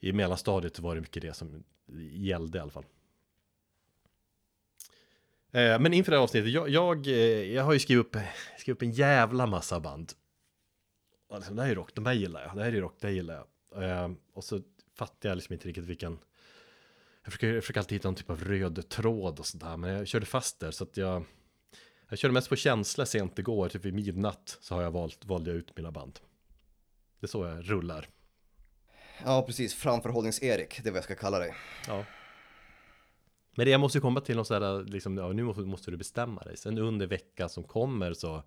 i 0.00 0.12
mellanstadiet 0.12 0.78
var 0.78 0.94
det 0.94 1.00
mycket 1.00 1.22
det 1.22 1.34
som 1.34 1.64
gällde 2.12 2.58
i 2.58 2.60
alla 2.60 2.70
fall. 2.70 2.84
Eh, 5.52 5.78
men 5.78 5.94
inför 5.94 6.10
det 6.10 6.16
här 6.16 6.22
avsnittet, 6.22 6.50
jag, 6.50 6.68
jag, 6.68 7.06
eh, 7.06 7.52
jag 7.54 7.64
har 7.64 7.72
ju 7.72 7.78
skrivit 7.78 8.06
upp, 8.06 8.16
skrivit 8.58 8.76
upp 8.76 8.82
en 8.82 8.92
jävla 8.92 9.46
massa 9.46 9.80
band. 9.80 10.12
Alltså, 11.30 11.54
det 11.54 11.62
här 11.62 11.70
är 11.70 11.74
rock, 11.74 11.94
de 11.94 12.06
här 12.06 12.12
gillar 12.12 12.42
jag, 12.42 12.56
det 12.56 12.64
här 12.64 12.72
är 12.72 12.80
rock, 12.80 12.96
det 13.00 13.06
här 13.06 13.14
gillar 13.14 13.34
jag. 13.34 13.82
Eh, 13.84 14.10
och 14.32 14.44
så 14.44 14.60
fattar 14.96 15.28
jag 15.28 15.36
liksom 15.36 15.52
inte 15.52 15.68
riktigt 15.68 15.84
vilken 15.84 16.18
jag 17.24 17.32
försöker, 17.32 17.54
jag 17.54 17.62
försöker 17.62 17.80
alltid 17.80 17.96
hitta 17.96 18.08
någon 18.08 18.14
typ 18.14 18.30
av 18.30 18.44
röd 18.44 18.88
tråd 18.88 19.38
och 19.38 19.46
sådär, 19.46 19.76
men 19.76 19.90
jag 19.90 20.06
körde 20.08 20.26
fast 20.26 20.60
där 20.60 20.70
så 20.70 20.84
att 20.84 20.96
jag 20.96 21.24
Jag 22.08 22.18
körde 22.18 22.34
mest 22.34 22.48
på 22.48 22.56
känsla 22.56 23.06
sent 23.06 23.38
igår, 23.38 23.68
typ 23.68 23.84
vid 23.84 23.94
midnatt 23.94 24.58
så 24.60 24.74
har 24.74 24.82
jag 24.82 24.90
valt, 24.90 25.24
valde 25.24 25.50
jag 25.50 25.58
ut 25.58 25.76
mina 25.76 25.90
band. 25.90 26.18
Det 27.20 27.26
är 27.26 27.28
så 27.28 27.46
jag 27.46 27.70
rullar. 27.70 28.08
Ja, 29.24 29.42
precis. 29.42 29.74
Framförhållnings-Erik, 29.74 30.80
det 30.82 30.88
är 30.88 30.90
vad 30.90 30.96
jag 30.96 31.04
ska 31.04 31.14
kalla 31.14 31.38
dig. 31.38 31.54
Ja. 31.86 32.04
Men 33.58 33.64
det 33.64 33.70
jag 33.70 33.80
måste 33.80 34.00
komma 34.00 34.20
till 34.20 34.36
något 34.36 34.46
sådär, 34.46 34.84
liksom, 34.84 35.16
ja, 35.16 35.32
nu 35.32 35.42
måste, 35.42 35.90
du 35.90 35.96
bestämma 35.96 36.40
dig. 36.40 36.56
Sen 36.56 36.78
under 36.78 37.06
veckan 37.06 37.48
som 37.48 37.64
kommer 37.64 38.12
så 38.12 38.42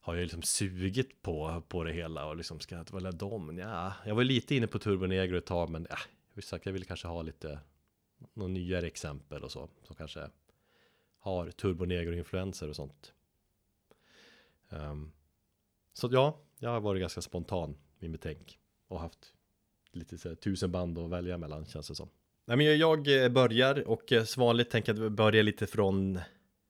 har 0.00 0.14
jag 0.14 0.22
liksom 0.22 0.42
sugit 0.42 1.22
på, 1.22 1.62
på 1.68 1.84
det 1.84 1.92
hela 1.92 2.26
och 2.26 2.36
liksom 2.36 2.60
ska 2.60 2.74
jag 2.74 2.92
välja 2.92 3.12
dem? 3.12 3.58
Ja, 3.58 3.92
jag 4.06 4.14
var 4.14 4.24
lite 4.24 4.54
inne 4.54 4.66
på 4.66 4.78
Turbo 4.78 5.06
Negro 5.06 5.38
ett 5.38 5.46
tag, 5.46 5.70
men 5.70 5.86
ja, 5.90 5.96
jag 6.28 6.34
vill 6.34 6.44
sagt, 6.44 6.66
jag 6.66 6.72
vill 6.72 6.84
kanske 6.84 7.08
ha 7.08 7.22
lite 7.22 7.58
några 8.34 8.52
nyare 8.52 8.86
exempel 8.86 9.44
och 9.44 9.52
så, 9.52 9.68
som 9.82 9.96
kanske 9.96 10.30
har 11.18 11.50
Turbo 11.50 11.84
Negro-influenser 11.84 12.68
och 12.68 12.76
sånt. 12.76 13.12
Um, 14.68 15.12
så 15.92 16.08
ja, 16.12 16.38
jag 16.58 16.70
har 16.70 16.80
varit 16.80 17.00
ganska 17.00 17.22
spontan 17.22 17.76
i 17.98 18.08
mitt 18.08 18.22
tänk 18.22 18.58
och 18.88 19.00
haft 19.00 19.34
lite 19.92 20.18
så 20.18 20.28
här, 20.28 20.36
tusen 20.36 20.72
band 20.72 20.98
att 20.98 21.10
välja 21.10 21.38
mellan 21.38 21.66
känns 21.66 21.88
det 21.88 21.94
som. 21.94 22.08
Nej, 22.50 22.56
men 22.56 22.78
jag 22.78 23.22
eh, 23.22 23.28
börjar 23.28 23.88
och 23.88 24.12
eh, 24.12 24.24
som 24.24 24.40
vanligt 24.40 24.70
tänker 24.70 24.94
jag 24.94 25.12
börja 25.12 25.42
lite 25.42 25.66
från 25.66 26.20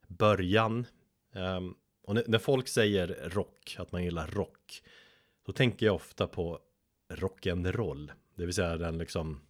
början. 0.09 0.87
Ehm, 1.35 1.75
och 2.03 2.15
när, 2.15 2.39
folk 2.39 2.69
säger 2.69 3.31
rock, 3.31 3.77
att 3.79 3.93
man 3.93 4.05
gillar 4.05 4.27
rock, 4.27 4.83
då 5.47 5.53
tänker 5.53 5.87
jag 5.87 5.95
ofta 5.95 6.27
på 6.27 6.59
rock'n'roll. 7.13 8.11
Det 8.35 8.45
vill 8.47 8.55
säga 8.55 8.77
den 8.77 8.99
liksom 8.99 9.41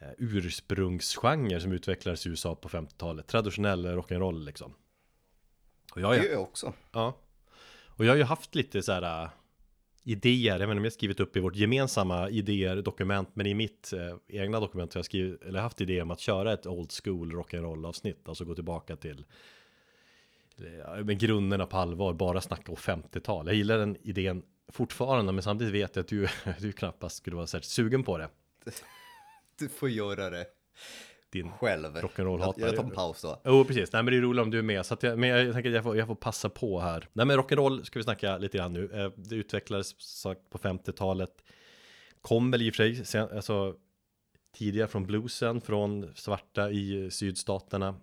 eh, 0.00 0.08
ursprungsgenre 0.18 1.60
som 1.60 1.72
utvecklades 1.72 2.26
i 2.26 2.28
USA 2.28 2.54
på 2.54 2.68
50-talet. 2.68 3.26
Traditionell 3.26 3.86
rock'n'roll 3.86 4.44
liksom. 4.44 4.74
Och 5.94 6.00
jag, 6.00 6.12
Det 6.12 6.24
gör 6.24 6.32
jag 6.32 6.42
också. 6.42 6.72
Ja. 6.92 7.16
Och 7.86 8.04
jag 8.04 8.12
har 8.12 8.16
ju 8.16 8.22
haft 8.22 8.54
lite 8.54 8.82
så 8.82 8.92
här 8.92 9.28
idéer, 10.08 10.52
jag 10.52 10.58
vet 10.58 10.62
inte 10.62 10.72
om 10.72 10.84
jag 10.84 10.84
har 10.84 10.90
skrivit 10.90 11.20
upp 11.20 11.36
i 11.36 11.40
vårt 11.40 11.56
gemensamma 11.56 12.30
idéer 12.30 12.76
dokument, 12.76 13.28
men 13.34 13.46
i 13.46 13.54
mitt 13.54 13.92
eh, 13.92 14.40
egna 14.42 14.60
dokument 14.60 14.94
har 14.94 14.98
jag 14.98 15.04
skrivit, 15.04 15.42
eller 15.42 15.60
haft 15.60 15.80
idéer 15.80 16.02
om 16.02 16.10
att 16.10 16.20
köra 16.20 16.52
ett 16.52 16.66
old 16.66 16.92
school 17.04 17.32
rock'n'roll 17.32 17.86
avsnitt, 17.86 18.28
alltså 18.28 18.44
gå 18.44 18.54
tillbaka 18.54 18.96
till 18.96 19.24
eh, 20.58 21.04
med 21.04 21.18
grunderna 21.18 21.66
på 21.66 21.76
allvar, 21.76 22.12
bara 22.12 22.40
snacka 22.40 22.72
om 22.72 22.76
50-tal. 22.76 23.46
Jag 23.46 23.54
gillar 23.54 23.78
den 23.78 23.96
idén 24.02 24.42
fortfarande, 24.68 25.32
men 25.32 25.42
samtidigt 25.42 25.74
vet 25.74 25.96
jag 25.96 26.02
att 26.02 26.08
du, 26.08 26.28
du 26.60 26.72
knappast 26.72 27.16
skulle 27.16 27.36
vara 27.36 27.46
särskilt 27.46 27.70
sugen 27.70 28.04
på 28.04 28.18
det. 28.18 28.28
Du 29.58 29.68
får 29.68 29.90
göra 29.90 30.30
det 30.30 30.46
din 31.30 31.50
själv. 31.52 31.96
rock'n'roll-hatare. 31.96 32.54
Jag, 32.60 32.68
jag 32.68 32.76
tar 32.76 32.84
en 32.84 32.90
paus 32.90 33.22
då. 33.22 33.40
Jo, 33.44 33.64
precis. 33.64 33.92
Nej, 33.92 34.02
men 34.02 34.12
det 34.12 34.18
är 34.18 34.22
roligt 34.22 34.42
om 34.42 34.50
du 34.50 34.58
är 34.58 34.62
med. 34.62 34.86
Så 34.86 34.96
jag, 35.00 35.18
men 35.18 35.28
jag 35.28 35.54
tänker 35.54 35.70
att 35.70 35.74
jag 35.74 35.84
får, 35.84 35.96
jag 35.96 36.06
får 36.06 36.14
passa 36.14 36.48
på 36.48 36.80
här. 36.80 37.08
Nej, 37.12 37.26
men 37.26 37.38
rock'n'roll 37.38 37.82
ska 37.84 37.98
vi 37.98 38.02
snacka 38.02 38.38
lite 38.38 38.58
grann 38.58 38.72
nu. 38.72 38.90
Eh, 38.92 39.12
Det 39.16 39.34
utvecklades 39.36 40.00
sagt 40.00 40.50
på 40.50 40.58
50-talet. 40.58 41.30
Kom 42.20 42.50
väl 42.50 42.62
i 42.62 42.70
och 42.70 42.74
för 42.74 42.94
sig 42.94 43.04
sen, 43.04 43.28
alltså, 43.36 43.74
tidigare 44.56 44.88
från 44.88 45.06
bluesen, 45.06 45.60
från 45.60 46.12
svarta 46.14 46.70
i 46.70 47.10
sydstaterna. 47.10 47.94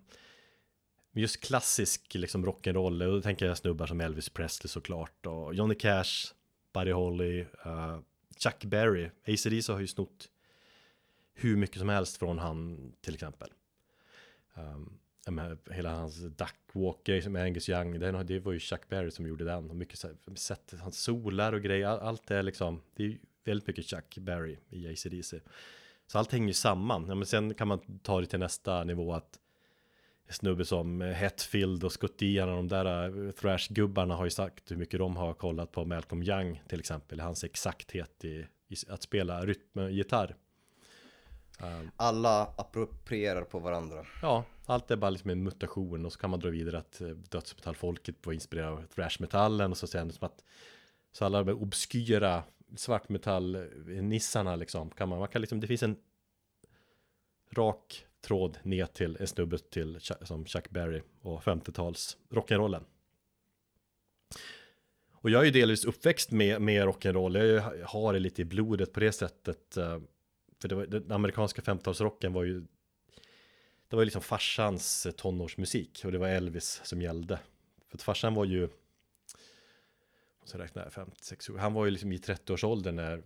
Just 1.14 1.42
klassisk 1.44 2.16
liksom 2.16 2.46
rock'n'roll, 2.46 3.06
då 3.12 3.22
tänker 3.22 3.46
jag 3.46 3.58
snubbar 3.58 3.88
som 3.88 4.02
Elvis 4.02 4.30
Presley 4.30 4.70
såklart, 4.70 5.26
och 5.26 5.56
Johnny 5.56 5.76
Cash, 5.76 6.34
Buddy 6.74 6.92
Holly, 6.92 7.40
eh, 7.66 8.00
Chuck 8.44 8.64
Berry. 8.66 9.10
AC/DC 9.28 9.72
har 9.74 9.80
ju 9.80 9.88
snott 9.88 10.30
hur 11.36 11.58
mycket 11.58 11.80
som 11.80 11.90
helst 11.90 12.18
från 12.18 12.40
han 12.40 12.78
till 13.02 13.14
exempel. 13.14 13.50
Ehm, 14.56 15.00
um, 15.28 15.36
med 15.36 15.58
hela 15.72 15.96
hans 15.96 16.18
Duckwalk 16.18 17.04
grej 17.04 17.30
med 17.30 17.44
Angus 17.44 17.70
Young, 17.70 18.00
den, 18.00 18.26
det 18.26 18.40
var 18.40 18.52
ju 18.52 18.60
Chuck 18.60 18.90
Berry 18.90 19.12
som 19.12 19.28
gjorde 19.28 19.44
den. 19.46 19.70
Och 19.70 19.76
mycket 19.76 20.00
sätt, 20.36 20.74
han 20.80 20.92
solar 20.92 21.54
och 21.54 21.62
grejer, 21.62 21.88
all- 21.88 22.00
allt 22.00 22.32
är 22.32 22.44
liksom, 22.44 22.82
det 22.96 23.04
är 23.04 23.08
ju 23.08 23.18
väldigt 23.44 23.68
mycket 23.68 23.86
Chuck 23.86 24.18
Berry 24.18 24.58
i 24.70 24.88
ACDC. 24.88 25.40
Så 26.08 26.20
allt 26.20 26.32
hänger 26.32 26.48
ju 26.48 26.54
samman. 26.54 27.06
Ja, 27.08 27.16
men 27.16 27.26
sen 27.26 27.54
kan 27.54 27.68
man 27.68 28.00
ta 28.02 28.22
det 28.22 28.28
till 28.28 28.40
nästa 28.40 28.84
nivå 28.84 29.14
att 29.14 29.40
en 30.28 30.34
snubbe 30.34 30.66
som 30.66 31.02
Hetfield 31.02 31.84
och 31.84 31.92
Scott 31.92 32.22
Ian 32.22 32.50
och 32.50 32.56
de 32.56 32.68
där 32.68 33.06
eh, 33.26 33.32
thrash-gubbarna 33.32 34.16
har 34.16 34.26
ju 34.26 34.32
sagt 34.32 34.72
hur 34.72 34.76
mycket 34.76 35.00
de 35.00 35.16
har 35.18 35.34
kollat 35.34 35.72
på 35.72 35.86
Malcolm 35.86 36.24
Young 36.24 36.64
till 36.68 36.80
exempel, 36.80 37.20
hans 37.20 37.44
exakthet 37.44 38.26
i, 38.26 38.48
i 38.68 38.76
att 38.90 39.04
spela 39.04 39.46
rytmgitarr. 39.46 40.36
Um, 41.64 41.92
Alla 41.98 42.54
approprierar 42.56 43.44
på 43.44 43.60
varandra. 43.60 44.06
Ja, 44.22 44.44
allt 44.66 44.92
är 44.92 44.96
bara 44.96 45.10
liksom 45.10 45.30
en 45.30 45.44
mutation 45.44 46.06
och 46.06 46.14
så 46.14 46.20
kan 46.20 46.30
man 46.30 46.40
dra 46.40 46.50
vidare 46.50 46.78
att 46.78 47.02
eh, 47.02 47.08
dödsmetallfolket 47.08 48.16
var 48.26 48.34
inspirerade 48.34 48.72
av 48.72 48.86
thrashmetallen 48.96 49.72
och 49.72 49.78
så 49.78 49.88
sen 49.88 50.12
som 50.12 50.26
att 50.26 50.44
så 51.12 51.26
alla 51.26 51.44
de 51.44 51.48
här 51.48 51.62
obskyra 51.62 52.44
svartmetall-nissarna 52.76 54.56
liksom 54.56 54.90
kan 54.90 55.10
man, 55.10 55.20
man 55.20 55.28
kan 55.28 55.42
liksom, 55.42 55.60
det 55.60 55.68
finns 55.68 55.84
en 55.84 55.96
rak 57.52 58.06
tråd 58.22 58.58
ner 58.64 58.86
till 58.86 59.18
en 59.20 59.28
snubbe 59.28 59.58
till 59.58 60.00
som 60.22 60.46
Chuck 60.46 60.70
Berry 60.70 61.02
och 61.22 61.44
50-tals 61.44 62.18
rock'n'rollen. 62.30 62.84
Och 65.12 65.30
jag 65.30 65.42
är 65.42 65.46
ju 65.46 65.52
delvis 65.52 65.86
uppväxt 65.86 66.32
med, 66.32 66.62
med 66.62 66.86
rock'n'roll, 66.86 67.38
jag 67.80 67.88
har 67.88 68.14
det 68.14 68.20
lite 68.20 68.42
i 68.42 68.46
blodet 68.46 68.94
på 68.94 69.00
det 69.00 69.12
sättet. 69.12 69.78
Eh, 70.56 70.62
För 70.62 70.68
det 70.68 70.76
var, 70.76 70.86
den 70.86 71.12
amerikanska 71.12 71.62
50-talsrocken 71.62 72.34
var 72.34 72.44
ju 72.44 72.66
det 73.90 73.96
var 73.96 74.02
ju 74.02 74.06
liksom 74.06 74.22
farsans 74.22 75.08
tonårsmusik 75.18 76.02
och 76.06 76.12
det 76.12 76.18
var 76.18 76.28
Elvis 76.28 76.82
som 76.84 77.02
gällde. 77.02 77.40
För 77.88 77.98
att 77.98 78.02
farsan 78.02 78.34
var 78.34 78.46
ju, 78.46 78.70
så 80.44 80.58
räknar 80.58 80.84
jag, 80.84 80.94
56 80.94 81.50
år, 81.50 81.58
han 81.58 81.74
var 81.74 81.86
ju 81.86 81.92
liksom 81.92 82.12
i 82.12 82.18
30-årsåldern 82.18 82.96
när, 82.96 83.24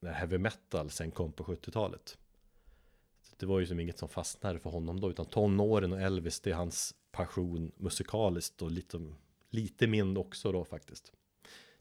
när 0.00 0.12
heavy 0.12 0.38
metal 0.38 0.90
sen 0.90 1.10
kom 1.10 1.32
på 1.32 1.44
70-talet. 1.44 2.18
Så 3.22 3.34
Det 3.38 3.46
var 3.46 3.60
ju 3.60 3.66
som 3.66 3.80
inget 3.80 3.98
som 3.98 4.08
fastnade 4.08 4.58
för 4.58 4.70
honom 4.70 5.00
då, 5.00 5.10
utan 5.10 5.26
tonåren 5.26 5.92
och 5.92 6.00
Elvis, 6.00 6.40
det 6.40 6.50
är 6.50 6.54
hans 6.54 6.94
passion 7.12 7.72
musikaliskt 7.76 8.62
och 8.62 8.70
lite, 8.70 9.14
lite 9.50 9.86
min 9.86 10.16
också 10.16 10.52
då 10.52 10.64
faktiskt. 10.64 11.12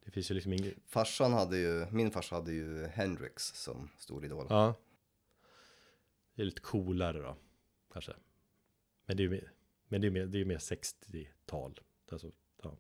Det 0.06 0.12
finns 0.12 0.32
ju 0.32 0.36
liksom 0.36 0.54
inget, 0.54 0.74
Farsan 0.86 1.34
hade 1.34 1.58
ju, 1.58 1.86
min 1.92 2.12
farsa 2.12 2.36
hade 2.36 2.52
ju 2.52 2.86
Hendrix 2.86 3.44
som 3.44 3.90
stor 3.98 4.26
idol. 4.26 4.46
ja. 4.50 4.76
Det 6.39 6.43
är 6.43 6.45
lite 6.45 6.62
coolare 6.62 7.19
då, 7.19 7.38
kanske. 7.93 8.13
Men 9.06 9.17
det 9.17 9.21
är 9.21 9.25
ju 9.25 9.30
mer, 9.30 9.52
men 9.88 10.02
det 10.02 10.08
är 10.08 10.12
mer, 10.12 10.25
det 10.25 10.41
är 10.41 10.45
mer 10.45 10.58
60-tal. 10.58 11.80
Alltså, 12.12 12.32
ja. 12.63 12.78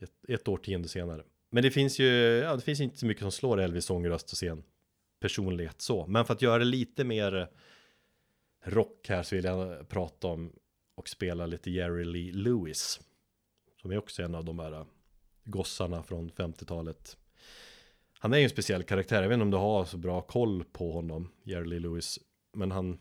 ett, 0.00 0.12
ett 0.28 0.48
årtionde 0.48 0.88
senare. 0.88 1.24
Men 1.50 1.62
det 1.62 1.70
finns 1.70 1.98
ju, 1.98 2.06
ja 2.38 2.56
det 2.56 2.62
finns 2.62 2.80
inte 2.80 2.98
så 2.98 3.06
mycket 3.06 3.22
som 3.22 3.32
slår 3.32 3.60
Elvis 3.60 3.84
sångröst 3.84 4.32
och 4.32 4.36
scen 4.36 4.62
personlighet 5.20 5.80
så. 5.80 6.06
Men 6.06 6.24
för 6.24 6.34
att 6.34 6.42
göra 6.42 6.58
det 6.58 6.64
lite 6.64 7.04
mer 7.04 7.36
eh, 7.36 7.46
rock 8.62 9.08
här 9.08 9.22
så 9.22 9.36
vill 9.36 9.44
jag 9.44 9.88
prata 9.88 10.26
om 10.26 10.52
och 10.94 11.08
spela 11.08 11.46
lite 11.46 11.70
Jerry 11.70 12.04
Lee 12.04 12.32
Lewis. 12.32 13.00
Som 13.82 13.90
är 13.90 13.98
också 13.98 14.22
en 14.22 14.34
av 14.34 14.44
de 14.44 14.58
här 14.58 14.72
eh, 14.72 14.86
gossarna 15.44 16.02
från 16.02 16.30
50-talet. 16.30 17.16
Han 18.24 18.32
är 18.32 18.38
ju 18.38 18.44
en 18.44 18.50
speciell 18.50 18.82
karaktär, 18.82 19.22
jag 19.22 19.28
vet 19.28 19.34
inte 19.34 19.42
om 19.42 19.50
du 19.50 19.56
har 19.56 19.84
så 19.84 19.96
bra 19.96 20.20
koll 20.22 20.64
på 20.72 20.92
honom, 20.92 21.30
Jerry 21.42 21.66
Lee 21.68 21.80
Lewis. 21.80 22.18
Men 22.54 22.70
han, 22.70 22.98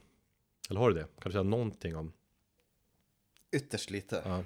eller 0.70 0.80
har 0.80 0.90
du 0.90 0.96
det? 0.96 1.04
Kan 1.04 1.30
du 1.30 1.32
säga 1.32 1.44
någonting 1.44 1.96
om? 1.96 2.14
Ytterst 3.52 3.90
lite. 3.90 4.22
Ja. 4.26 4.44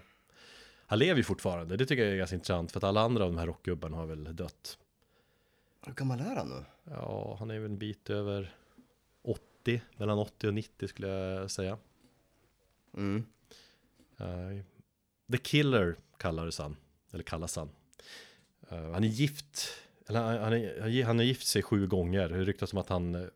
Han 0.90 1.00
lever 1.00 1.18
ju 1.18 1.24
fortfarande, 1.24 1.78
det 1.78 1.86
tycker 1.86 2.04
jag 2.04 2.14
är 2.14 2.18
ganska 2.18 2.36
intressant. 2.36 2.72
För 2.72 2.80
att 2.80 2.84
alla 2.84 3.02
andra 3.02 3.24
av 3.24 3.32
de 3.32 3.38
här 3.38 3.48
rockgubbarna 3.48 3.98
har 3.98 4.06
väl 4.06 4.36
dött. 4.36 4.78
Hur 5.86 5.94
gammal 5.94 6.20
är 6.20 6.36
han 6.36 6.50
nu? 6.50 6.64
Ja, 6.84 7.36
han 7.40 7.52
är 7.52 7.60
väl 7.60 7.72
en 7.72 7.78
bit 7.78 8.10
över 8.10 8.56
80, 9.22 9.82
mellan 9.98 10.20
80 10.20 10.48
och 10.48 10.54
90 10.54 10.88
skulle 10.88 11.08
jag 11.08 11.52
säga. 11.52 11.78
Mm. 12.94 13.26
Uh, 14.22 14.64
The 15.32 15.38
Killer 15.38 15.96
kallades 16.18 16.60
han, 16.60 16.76
eller 17.12 17.24
kallas 17.24 17.56
han. 17.56 17.70
Uh, 18.72 18.92
han 18.92 19.04
är 19.04 19.08
gift, 19.08 19.70
eller 20.08 20.22
han, 20.24 20.38
han, 20.38 20.54
är, 20.54 21.04
han 21.04 21.18
har 21.18 21.26
gift 21.26 21.48
sig 21.48 21.64
sju 21.64 21.88
gånger. 21.88 22.30
Det 22.30 22.44
ryktas 22.44 22.74
om 22.74 22.80
att 22.80 22.90
han, 22.90 23.16
eh, 23.16 23.28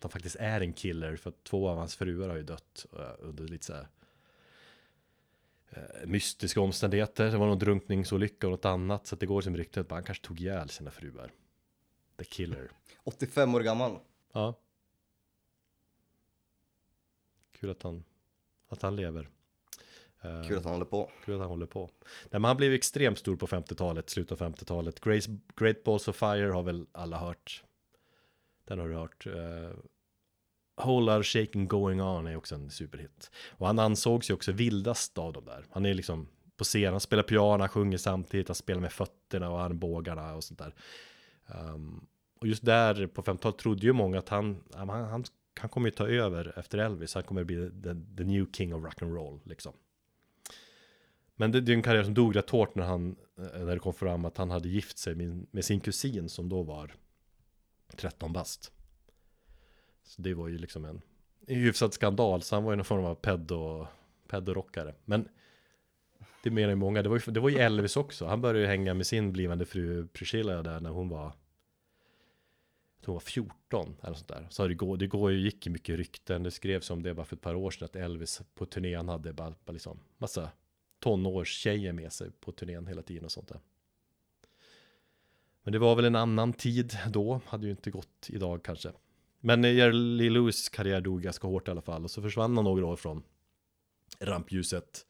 att 0.00 0.04
han 0.04 0.10
faktiskt 0.10 0.36
är 0.36 0.60
en 0.60 0.72
killer, 0.72 1.16
för 1.16 1.30
att 1.30 1.44
två 1.44 1.68
av 1.68 1.76
hans 1.76 1.96
fruar 1.96 2.28
har 2.28 2.36
ju 2.36 2.42
dött 2.42 2.86
uh, 2.98 3.10
under 3.18 3.48
lite 3.48 3.66
så 3.66 3.72
här 3.72 3.88
uh, 5.76 6.06
mystiska 6.06 6.60
omständigheter. 6.60 7.30
Det 7.30 7.38
var 7.38 7.46
någon 7.46 7.58
drunkningsolycka 7.58 8.46
och 8.46 8.50
något 8.50 8.64
annat, 8.64 9.06
så 9.06 9.14
att 9.14 9.20
det 9.20 9.26
går 9.26 9.40
som 9.40 9.56
ryktet 9.56 9.86
att 9.86 9.90
han 9.90 10.04
kanske 10.04 10.26
tog 10.26 10.40
ihjäl 10.40 10.68
sina 10.68 10.90
fruar. 10.90 11.32
The 12.16 12.24
Killer. 12.24 12.70
85 13.04 13.54
år 13.54 13.60
gammal. 13.60 13.98
Ja. 14.32 14.54
Kul 17.52 17.70
att 17.70 17.82
han, 17.82 18.04
att 18.68 18.82
han 18.82 18.96
lever. 18.96 19.28
Eh, 20.22 20.48
Kul 20.48 20.58
att 20.58 20.64
han 20.64 20.72
håller 20.72 20.84
på. 20.84 21.10
Kul 21.24 21.34
att 21.34 21.40
han 21.40 21.48
håller 21.48 21.66
på. 21.66 21.90
Nej, 22.02 22.40
men 22.40 22.44
han 22.44 22.56
blev 22.56 22.72
extremt 22.72 23.18
stor 23.18 23.36
på 23.36 23.46
50-talet, 23.46 24.10
slutet 24.10 24.42
av 24.42 24.48
50-talet. 24.48 25.00
Grace, 25.00 25.30
Great 25.56 25.84
Balls 25.84 26.08
of 26.08 26.16
Fire 26.16 26.50
har 26.50 26.62
väl 26.62 26.86
alla 26.92 27.18
hört. 27.18 27.64
Den 28.70 28.78
har 28.78 28.88
du 28.88 28.94
hört. 28.94 29.26
Uh, 29.26 29.70
Whole 30.84 31.06
Lotta 31.06 31.22
Shaking 31.22 31.68
Going 31.68 32.02
On 32.02 32.26
är 32.26 32.36
också 32.36 32.54
en 32.54 32.70
superhit. 32.70 33.30
Och 33.48 33.66
han 33.66 33.78
ansågs 33.78 34.30
ju 34.30 34.34
också 34.34 34.52
vildast 34.52 35.18
av 35.18 35.32
dem 35.32 35.44
där. 35.44 35.64
Han 35.70 35.86
är 35.86 35.94
liksom 35.94 36.28
på 36.56 36.64
scen, 36.64 36.92
han 36.92 37.00
spelar 37.00 37.22
piano, 37.22 37.60
han 37.60 37.68
sjunger 37.68 37.98
samtidigt, 37.98 38.48
han 38.48 38.54
spelar 38.54 38.80
med 38.80 38.92
fötterna 38.92 39.50
och 39.50 39.60
armbågarna 39.60 40.34
och 40.34 40.44
sånt 40.44 40.58
där. 40.58 40.74
Um, 41.46 42.06
och 42.40 42.46
just 42.46 42.64
där 42.64 43.06
på 43.06 43.22
50-talet 43.22 43.58
trodde 43.58 43.86
ju 43.86 43.92
många 43.92 44.18
att 44.18 44.28
han, 44.28 44.62
han, 44.74 44.88
han, 44.88 45.24
han 45.60 45.70
kommer 45.70 45.88
ju 45.88 45.94
ta 45.94 46.08
över 46.08 46.58
efter 46.58 46.78
Elvis, 46.78 47.14
han 47.14 47.22
kommer 47.22 47.44
bli 47.44 47.70
the, 47.82 48.16
the 48.16 48.24
new 48.24 48.46
king 48.52 48.74
of 48.74 48.84
rock'n'roll 48.84 49.40
liksom. 49.44 49.72
Men 51.36 51.52
det, 51.52 51.60
det 51.60 51.72
är 51.72 51.76
en 51.76 51.82
karriär 51.82 52.04
som 52.04 52.14
dog 52.14 52.36
rätt 52.36 52.50
hårt 52.50 52.74
när 52.74 52.84
han, 52.84 53.16
eh, 53.38 53.64
när 53.64 53.74
det 53.74 53.78
kom 53.78 53.94
fram 53.94 54.24
att 54.24 54.36
han 54.36 54.50
hade 54.50 54.68
gift 54.68 54.98
sig 54.98 55.14
med, 55.14 55.46
med 55.50 55.64
sin 55.64 55.80
kusin 55.80 56.28
som 56.28 56.48
då 56.48 56.62
var 56.62 56.94
13 57.96 58.32
bast. 58.32 58.72
Så 60.02 60.22
det 60.22 60.34
var 60.34 60.48
ju 60.48 60.58
liksom 60.58 60.84
en, 60.84 61.02
en 61.46 61.56
hyfsad 61.56 61.94
skandal, 61.94 62.42
så 62.42 62.56
han 62.56 62.64
var 62.64 62.72
ju 62.72 62.76
någon 62.76 62.84
form 62.84 63.04
av 63.04 63.14
pedo, 63.14 63.86
pedorockare. 64.28 64.94
Men 65.04 65.28
det 66.42 66.50
menar 66.50 66.68
ju 66.68 66.76
många, 66.76 67.02
det 67.02 67.08
var 67.08 67.22
ju, 67.26 67.32
det 67.32 67.40
var 67.40 67.48
ju 67.50 67.58
Elvis 67.58 67.96
också, 67.96 68.26
han 68.26 68.40
började 68.40 68.60
ju 68.60 68.66
hänga 68.66 68.94
med 68.94 69.06
sin 69.06 69.32
blivande 69.32 69.66
fru 69.66 70.06
Priscilla 70.06 70.62
där 70.62 70.80
när 70.80 70.90
hon 70.90 71.08
var 71.08 71.32
hon 73.06 73.14
var 73.14 73.20
14 73.20 73.96
eller 74.02 74.14
sånt 74.14 74.28
där. 74.28 74.46
Så 74.50 74.68
det 74.68 74.74
går, 74.74 74.96
det 74.96 75.06
går 75.06 75.32
ju, 75.32 75.38
gick 75.38 75.66
ju 75.66 75.72
mycket 75.72 75.96
rykten. 75.96 76.42
Det 76.42 76.50
skrevs 76.50 76.90
om 76.90 77.02
det 77.02 77.14
bara 77.14 77.26
för 77.26 77.36
ett 77.36 77.42
par 77.42 77.54
år 77.54 77.70
sedan 77.70 77.84
att 77.84 77.96
Elvis 77.96 78.40
på 78.54 78.66
turnén 78.66 79.08
hade 79.08 79.32
bara, 79.32 79.54
bara 79.64 79.72
liksom 79.72 80.00
massa 80.18 80.50
tonårstjejer 80.98 81.92
med 81.92 82.12
sig 82.12 82.30
på 82.40 82.52
turnén 82.52 82.86
hela 82.86 83.02
tiden 83.02 83.24
och 83.24 83.32
sånt 83.32 83.48
där. 83.48 83.60
Men 85.62 85.72
det 85.72 85.78
var 85.78 85.96
väl 85.96 86.04
en 86.04 86.16
annan 86.16 86.52
tid 86.52 86.98
då, 87.08 87.40
hade 87.46 87.66
ju 87.66 87.70
inte 87.70 87.90
gått 87.90 88.26
idag 88.28 88.62
kanske. 88.64 88.92
Men 89.40 89.64
eh, 89.64 89.74
Jerry 89.74 90.30
Lewis 90.30 90.68
karriär 90.68 91.00
dog 91.00 91.22
ganska 91.22 91.46
hårt 91.48 91.68
i 91.68 91.70
alla 91.70 91.82
fall 91.82 92.04
och 92.04 92.10
så 92.10 92.22
försvann 92.22 92.56
han 92.56 92.64
några 92.64 92.86
år 92.86 92.96
från 92.96 93.22
rampljuset. 94.20 95.06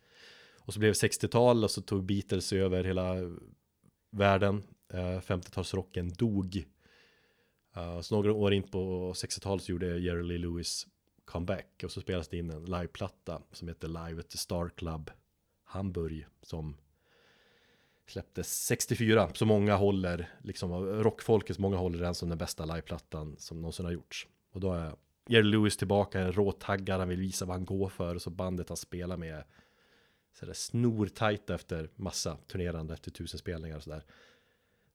Och 0.58 0.74
så 0.74 0.80
blev 0.80 0.92
det 0.92 1.08
60-tal 1.08 1.64
och 1.64 1.70
så 1.70 1.82
tog 1.82 2.04
Beatles 2.04 2.52
över 2.52 2.84
hela 2.84 3.14
världen. 4.10 4.62
Eh, 4.92 5.20
50-talsrocken 5.20 6.14
dog. 6.16 6.64
Eh, 7.76 8.00
så 8.00 8.14
några 8.14 8.32
år 8.32 8.52
in 8.52 8.62
på 8.62 9.12
60-talet 9.12 9.64
så 9.64 9.72
gjorde 9.72 9.98
Jerry 9.98 10.22
Lee 10.22 10.38
Lewis 10.38 10.86
comeback 11.24 11.80
och 11.84 11.90
så 11.90 12.00
spelades 12.00 12.28
det 12.28 12.36
in 12.36 12.50
en 12.50 12.64
liveplatta 12.64 13.42
som 13.52 13.68
heter 13.68 13.88
Live 13.88 14.20
at 14.20 14.30
the 14.30 14.38
Star 14.38 14.68
Club 14.68 15.10
Hamburg 15.64 16.26
som 16.42 16.76
släpptes 18.10 18.64
64 18.64 19.30
så 19.34 19.46
många 19.46 19.76
håller 19.76 20.28
liksom 20.42 20.72
av 20.72 20.86
rockfolket 20.86 21.58
många 21.58 21.76
håller 21.76 21.98
den 21.98 22.14
som 22.14 22.28
den 22.28 22.38
bästa 22.38 22.64
liveplattan 22.64 23.36
som 23.38 23.60
någonsin 23.60 23.84
har 23.84 23.92
gjorts 23.92 24.28
och 24.52 24.60
då 24.60 24.72
är 24.72 24.92
Jerry 25.28 25.42
Lewis 25.42 25.76
tillbaka 25.76 26.20
en 26.20 26.32
råtaggad 26.32 26.98
han 26.98 27.08
vill 27.08 27.20
visa 27.20 27.44
vad 27.44 27.56
han 27.56 27.64
går 27.64 27.88
för 27.88 28.14
och 28.14 28.22
så 28.22 28.30
bandet 28.30 28.68
han 28.68 28.76
spelar 28.76 29.16
med 29.16 29.44
så 30.32 30.46
det 30.46 30.54
snortajta 30.54 31.54
efter 31.54 31.90
massa 31.96 32.36
turnerande 32.36 32.94
efter 32.94 33.10
tusen 33.10 33.38
spelningar 33.38 33.76
och 33.76 33.82
sådär 33.82 34.04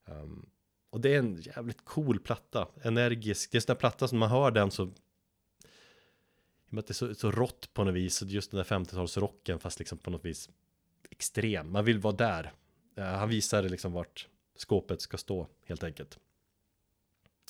um, 0.05 0.49
och 0.95 1.01
det 1.01 1.13
är 1.13 1.19
en 1.19 1.41
jävligt 1.41 1.85
cool 1.85 2.19
platta, 2.19 2.67
energisk. 2.81 3.51
Det 3.51 3.55
är 3.55 3.57
en 3.57 3.61
sån 3.61 3.73
där 3.73 3.79
platta 3.79 4.07
som 4.07 4.17
man 4.17 4.29
hör 4.29 4.51
den 4.51 4.71
så... 4.71 4.83
I 4.83 4.87
och 6.69 6.73
med 6.73 6.79
att 6.79 6.87
det 6.87 6.91
är 6.91 6.93
så, 6.93 7.15
så 7.15 7.31
rått 7.31 7.73
på 7.73 7.83
något 7.83 7.93
vis, 7.93 8.21
just 8.21 8.51
den 8.51 8.57
där 8.57 8.63
50-talsrocken 8.63 9.59
fast 9.59 9.79
liksom 9.79 9.97
på 9.97 10.09
något 10.09 10.25
vis 10.25 10.49
extrem. 11.09 11.71
Man 11.71 11.85
vill 11.85 11.99
vara 11.99 12.15
där. 12.15 12.53
Uh, 12.97 13.03
han 13.03 13.29
visar 13.29 13.63
liksom 13.63 13.93
vart 13.93 14.27
skåpet 14.55 15.01
ska 15.01 15.17
stå 15.17 15.47
helt 15.65 15.83
enkelt. 15.83 16.19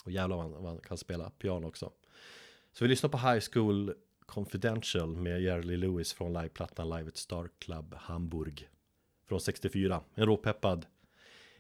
Och 0.06 0.12
jävlar 0.12 0.38
vad 0.38 0.64
man 0.64 0.80
kan 0.80 0.98
spela 0.98 1.30
piano 1.30 1.68
också. 1.68 1.92
Så 2.74 2.84
vi 2.84 2.88
lyssnar 2.88 3.10
på 3.10 3.18
High 3.18 3.44
School 3.52 3.94
Confidential 4.26 5.16
med 5.16 5.42
Jerry 5.42 5.78
Lewis 5.78 6.14
från 6.14 6.34
liveplattan 6.34 6.90
Live 6.90 7.08
at 7.08 7.18
Star 7.18 7.50
Club 7.60 7.94
Hamburg. 7.94 8.70
Från 9.28 9.42
64. 9.42 10.02
En 10.16 10.26
råpeppad 10.26 10.86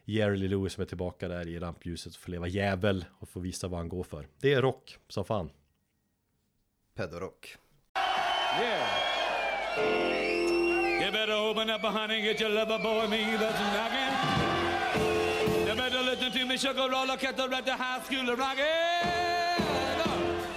Jerry 0.06 0.48
Lewis 0.48 0.74
som 0.74 0.82
är 0.82 0.86
tillbaka 0.86 1.28
där 1.28 1.48
i 1.48 1.60
rampljuset 1.60 2.14
och 2.14 2.20
får 2.20 2.32
leva 2.32 2.48
jävel 2.48 3.06
och 3.20 3.30
får 3.30 3.42
visa 3.42 3.68
vad 3.68 3.80
han 3.80 3.90
går 3.90 4.04
för. 4.04 4.28
Det 4.40 4.54
är 4.54 4.62
rock 4.62 4.98
som 5.08 5.26
fan. 5.26 5.50
Pedorock. 6.96 7.58
Yeah. 8.62 10.15
You 11.06 11.12
better 11.12 11.34
open 11.34 11.70
up, 11.70 11.84
a 11.84 11.92
honey, 11.92 12.20
get 12.24 12.40
your 12.40 12.50
lover 12.50 12.80
boy 12.80 13.06
me 13.06 13.38
that's 13.38 13.60
knocking. 13.76 14.14
You 15.68 15.76
better 15.76 16.02
listen 16.02 16.32
to 16.32 16.46
me, 16.46 16.58
sugar 16.58 16.90
roller, 16.90 17.16
cat 17.16 17.38
the 17.38 17.48
red, 17.48 17.64
the 17.64 17.74
high 17.74 18.02
school 18.02 18.36
rockin'. 18.36 18.66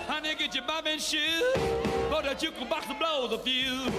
Honey, 0.06 0.34
get 0.36 0.54
your 0.54 0.64
bobbin 0.64 0.98
shoes, 0.98 1.52
for 2.08 2.22
the 2.22 2.34
jukebox 2.40 2.86
to 2.88 2.94
blow 2.94 3.28
the 3.28 3.36
fuse. 3.36 3.92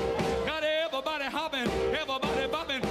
Got 0.48 0.64
everybody 0.64 1.26
hopping, 1.26 1.70
everybody 1.94 2.48
bobbing, 2.48 2.82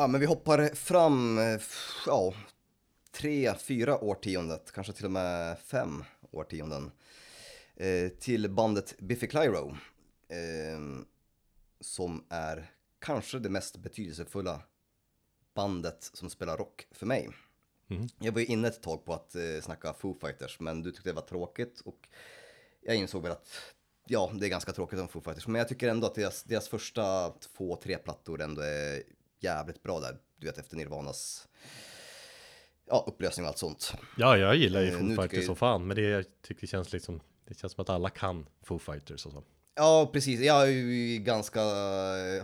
Ja, 0.00 0.06
men 0.06 0.20
vi 0.20 0.26
hoppar 0.26 0.74
fram, 0.74 1.38
eh, 1.38 1.60
ja, 2.06 2.34
tre, 3.12 3.54
fyra 3.54 3.98
årtiondet, 3.98 4.72
kanske 4.72 4.92
till 4.92 5.04
och 5.04 5.10
med 5.10 5.58
fem 5.58 6.04
årtionden. 6.30 6.90
Eh, 7.76 8.08
till 8.08 8.50
bandet 8.50 8.98
Biffy 8.98 9.26
Clyro. 9.26 9.76
Eh, 10.28 11.04
som 11.80 12.24
är 12.28 12.70
kanske 12.98 13.38
det 13.38 13.48
mest 13.48 13.76
betydelsefulla 13.76 14.62
bandet 15.54 16.10
som 16.12 16.30
spelar 16.30 16.56
rock 16.56 16.86
för 16.90 17.06
mig. 17.06 17.28
Jag 18.18 18.32
var 18.32 18.40
ju 18.40 18.46
inne 18.46 18.68
ett 18.68 18.82
tag 18.82 19.04
på 19.04 19.14
att 19.14 19.34
eh, 19.34 19.60
snacka 19.62 19.92
Foo 19.92 20.18
Fighters, 20.20 20.60
men 20.60 20.82
du 20.82 20.90
tyckte 20.90 21.08
det 21.08 21.14
var 21.14 21.22
tråkigt 21.22 21.80
och 21.80 22.08
jag 22.80 22.96
insåg 22.96 23.22
väl 23.22 23.32
att 23.32 23.48
ja, 24.06 24.32
det 24.34 24.46
är 24.46 24.50
ganska 24.50 24.72
tråkigt 24.72 25.00
om 25.00 25.08
Foo 25.08 25.22
Fighters, 25.22 25.46
men 25.46 25.58
jag 25.58 25.68
tycker 25.68 25.88
ändå 25.88 26.06
att 26.06 26.14
deras, 26.14 26.42
deras 26.42 26.68
första 26.68 27.30
två, 27.30 27.76
tre 27.76 27.98
plattor 27.98 28.40
ändå 28.40 28.62
är 28.62 29.02
jävligt 29.40 29.82
bra 29.82 30.00
där. 30.00 30.18
Du 30.36 30.46
vet 30.46 30.58
efter 30.58 30.76
Nirvanas 30.76 31.48
ja, 32.86 33.04
upplösning 33.06 33.44
och 33.44 33.48
allt 33.48 33.58
sånt. 33.58 33.92
Ja, 34.16 34.36
jag 34.36 34.56
gillar 34.56 34.80
ju 34.80 34.88
Eh, 34.88 34.98
Foo 34.98 35.22
Fighters 35.22 35.46
som 35.46 35.56
fan, 35.56 35.86
men 35.86 35.96
det 35.96 36.02
jag 36.02 36.24
tycker 36.42 36.66
känns 36.66 36.92
liksom 36.92 37.20
Det 37.44 37.58
känns 37.58 37.72
som 37.72 37.82
att 37.82 37.90
alla 37.90 38.10
kan 38.10 38.46
Foo 38.62 38.78
Fighters 38.78 39.26
och 39.26 39.32
så. 39.32 39.44
Ja, 39.74 40.10
precis. 40.12 40.40
Jag 40.40 40.62
är 40.62 40.66
ju 40.66 41.18
ganska, 41.18 41.60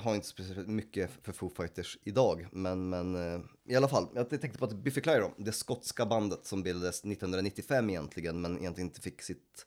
har 0.00 0.14
inte 0.14 0.26
speciellt 0.26 0.68
mycket 0.68 1.10
för 1.22 1.32
Foo 1.32 1.50
Fighters 1.56 1.98
idag, 2.04 2.46
men, 2.52 2.88
men 2.88 3.14
eh, 3.14 3.40
i 3.68 3.76
alla 3.76 3.88
fall. 3.88 4.08
Jag 4.14 4.28
tänkte 4.28 4.58
på 4.58 4.64
att 4.64 4.72
Biffy 4.72 5.00
Clyro, 5.00 5.34
det 5.36 5.52
skotska 5.52 6.06
bandet 6.06 6.46
som 6.46 6.62
bildades 6.62 6.98
1995 6.98 7.90
egentligen, 7.90 8.40
men 8.40 8.58
egentligen 8.58 8.88
inte 8.88 9.00
fick 9.00 9.22
sitt 9.22 9.66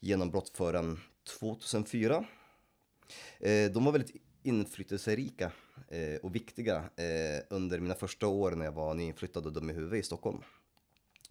genombrott 0.00 0.48
förrän 0.48 1.00
2004. 1.40 2.24
Eh, 3.40 3.70
de 3.70 3.84
var 3.84 3.92
väldigt 3.92 4.22
inflytelserika 4.42 5.52
eh, 5.88 6.16
och 6.22 6.34
viktiga 6.34 6.76
eh, 6.76 7.42
under 7.50 7.80
mina 7.80 7.94
första 7.94 8.26
år 8.26 8.50
när 8.50 8.64
jag 8.64 8.72
var 8.72 8.94
nyinflyttad 8.94 9.46
och 9.46 9.52
dum 9.52 9.70
i 9.70 9.72
huvudet 9.72 10.00
i 10.00 10.02
Stockholm. 10.02 10.38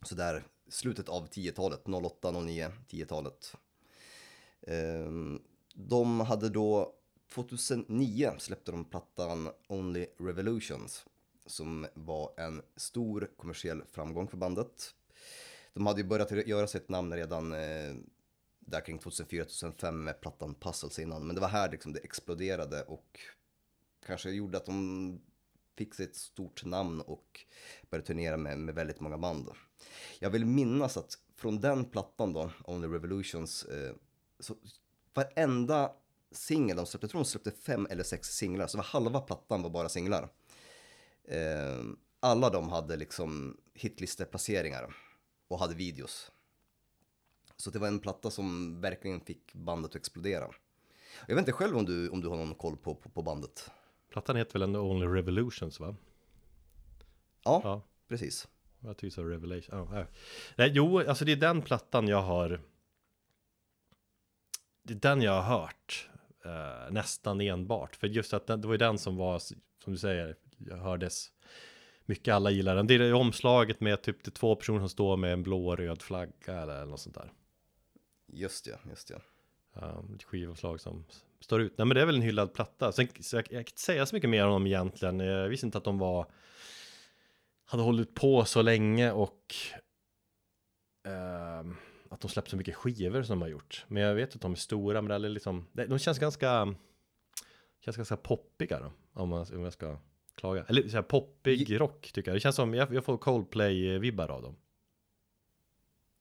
Så 0.01 0.15
där 0.15 0.43
slutet 0.69 1.09
av 1.09 1.29
10-talet, 1.29 1.81
08, 1.87 2.31
09, 2.31 2.71
10-talet. 2.89 3.55
De 5.75 6.19
hade 6.19 6.49
då 6.49 6.93
2009 7.33 8.31
släppte 8.37 8.71
de 8.71 8.85
plattan 8.85 9.49
Only 9.67 10.07
Revolutions 10.19 11.05
som 11.45 11.87
var 11.93 12.33
en 12.37 12.61
stor 12.75 13.29
kommersiell 13.37 13.83
framgång 13.91 14.27
för 14.27 14.37
bandet. 14.37 14.95
De 15.73 15.85
hade 15.85 16.01
ju 16.01 16.07
börjat 16.07 16.47
göra 16.47 16.67
sig 16.67 16.81
ett 16.81 16.89
namn 16.89 17.13
redan 17.13 17.53
eh, 17.53 17.95
där 18.59 18.85
kring 18.85 18.99
2004-2005 18.99 19.91
med 19.91 20.21
plattan 20.21 20.55
Puzzles 20.55 20.99
innan, 20.99 21.27
men 21.27 21.35
det 21.35 21.41
var 21.41 21.47
här 21.47 21.71
liksom 21.71 21.93
det 21.93 21.99
exploderade 21.99 22.83
och 22.83 23.19
kanske 24.05 24.29
gjorde 24.29 24.57
att 24.57 24.65
de 24.65 25.21
fick 25.77 25.93
sig 25.93 26.05
ett 26.05 26.15
stort 26.15 26.65
namn 26.65 27.01
och 27.01 27.45
började 27.89 28.07
turnera 28.07 28.37
med, 28.37 28.59
med 28.59 28.75
väldigt 28.75 28.99
många 28.99 29.17
band. 29.17 29.49
Jag 30.19 30.29
vill 30.29 30.45
minnas 30.45 30.97
att 30.97 31.17
från 31.35 31.59
den 31.59 31.85
plattan 31.85 32.33
då, 32.33 32.51
Only 32.63 32.87
Revolutions, 32.87 33.63
eh, 33.63 33.95
så 34.39 34.55
varenda 35.13 35.91
singel 36.31 36.77
de 36.77 36.85
släppte, 36.85 37.05
jag 37.05 37.11
tror 37.11 37.21
de 37.21 37.25
släppte 37.25 37.51
fem 37.51 37.87
eller 37.89 38.03
sex 38.03 38.27
singlar, 38.27 38.67
så 38.67 38.77
var 38.77 38.85
halva 38.85 39.21
plattan 39.21 39.61
var 39.61 39.69
bara 39.69 39.89
singlar. 39.89 40.29
Eh, 41.23 41.83
alla 42.19 42.49
de 42.49 42.69
hade 42.69 42.95
liksom 42.95 43.57
hitlisteplaceringar 43.73 44.95
och 45.47 45.59
hade 45.59 45.75
videos. 45.75 46.31
Så 47.57 47.69
det 47.69 47.79
var 47.79 47.87
en 47.87 47.99
platta 47.99 48.31
som 48.31 48.81
verkligen 48.81 49.21
fick 49.21 49.53
bandet 49.53 49.91
att 49.91 49.95
explodera. 49.95 50.49
Jag 51.27 51.35
vet 51.35 51.41
inte 51.41 51.51
själv 51.51 51.77
om 51.77 51.85
du, 51.85 52.09
om 52.09 52.21
du 52.21 52.27
har 52.27 52.37
någon 52.37 52.55
koll 52.55 52.77
på, 52.77 52.95
på, 52.95 53.09
på 53.09 53.21
bandet? 53.21 53.71
Plattan 54.13 54.35
heter 54.35 54.53
väl 54.53 54.61
ändå 54.61 54.79
Only 54.81 55.07
Revolutions 55.07 55.79
va? 55.79 55.95
Ja, 57.43 57.61
Ja. 57.63 57.81
precis. 58.07 58.47
Jag 58.79 58.97
tycker 58.97 59.13
så 59.15 59.23
Revelation. 59.23 59.77
Ja, 59.79 59.87
nej. 59.91 60.05
nej, 60.55 60.71
jo, 60.73 60.99
alltså 60.99 61.25
det 61.25 61.31
är 61.31 61.35
den 61.35 61.61
plattan 61.61 62.07
jag 62.07 62.21
har. 62.21 62.61
Det 64.83 64.93
är 64.93 64.97
den 64.97 65.21
jag 65.21 65.41
har 65.41 65.59
hört 65.59 66.09
eh, 66.45 66.91
nästan 66.91 67.41
enbart. 67.41 67.95
För 67.95 68.07
just 68.07 68.33
att 68.33 68.47
den, 68.47 68.61
det 68.61 68.67
var 68.67 68.73
ju 68.73 68.77
den 68.77 68.97
som 68.97 69.17
var, 69.17 69.39
som 69.39 69.55
du 69.93 69.97
säger, 69.97 70.35
jag 70.57 70.77
hördes 70.77 71.31
mycket 72.05 72.33
alla 72.33 72.51
gillar 72.51 72.75
den. 72.75 72.87
Det 72.87 72.93
är 72.93 73.13
omslaget 73.13 73.79
med 73.79 74.01
typ 74.01 74.23
det 74.23 74.31
två 74.31 74.55
personer 74.55 74.79
som 74.79 74.89
står 74.89 75.17
med 75.17 75.33
en 75.33 75.43
blå 75.43 75.67
och 75.67 75.77
röd 75.77 76.01
flagga 76.01 76.61
eller 76.61 76.85
något 76.85 76.99
sånt 76.99 77.15
där. 77.15 77.31
Just 78.27 78.65
det, 78.65 78.79
just 78.89 79.07
det. 79.07 79.21
Um, 79.73 80.15
ett 80.15 80.23
skivomslag 80.23 80.81
som 80.81 81.05
står 81.43 81.61
ut. 81.61 81.77
Nej 81.77 81.87
men 81.87 81.95
det 81.95 82.01
är 82.01 82.05
väl 82.05 82.15
en 82.15 82.21
hyllad 82.21 82.53
platta. 82.53 82.91
Sen, 82.91 83.07
så 83.19 83.35
jag, 83.35 83.43
jag 83.43 83.49
kan 83.49 83.59
inte 83.59 83.81
säga 83.81 84.05
så 84.05 84.15
mycket 84.15 84.29
mer 84.29 84.45
om 84.45 84.51
dem 84.51 84.67
egentligen. 84.67 85.19
Jag 85.19 85.49
visste 85.49 85.65
inte 85.65 85.77
att 85.77 85.83
de 85.83 85.97
var 85.97 86.31
hade 87.65 87.83
hållit 87.83 88.13
på 88.13 88.45
så 88.45 88.61
länge 88.61 89.11
och 89.11 89.55
ehm, 91.07 91.75
att 92.09 92.21
de 92.21 92.29
släppt 92.29 92.49
så 92.49 92.57
mycket 92.57 92.75
skivor 92.75 93.23
som 93.23 93.39
de 93.39 93.41
har 93.41 93.49
gjort. 93.49 93.85
Men 93.87 94.03
jag 94.03 94.15
vet 94.15 94.35
att 94.35 94.41
de 94.41 94.51
är 94.51 94.55
stora, 94.55 95.01
men 95.01 95.21
det 95.21 95.27
är 95.27 95.29
liksom, 95.29 95.67
de 95.71 95.85
de 95.85 95.99
känns 95.99 96.19
ganska, 96.19 96.75
känns 97.85 97.97
ganska 97.97 98.17
poppiga 98.17 98.79
då, 98.79 98.91
om, 99.13 99.29
man, 99.29 99.45
om 99.53 99.63
jag 99.63 99.73
ska 99.73 99.97
klaga. 100.35 100.65
Eller 100.67 100.87
så 100.87 100.95
här 100.95 101.03
poppig 101.03 101.79
rock 101.79 102.11
tycker 102.13 102.31
jag. 102.31 102.35
Det 102.35 102.39
känns 102.41 102.55
som, 102.55 102.73
jag, 102.73 102.93
jag 102.93 103.05
får 103.05 103.17
Coldplay-vibbar 103.17 104.27
av 104.27 104.41
dem. 104.41 104.55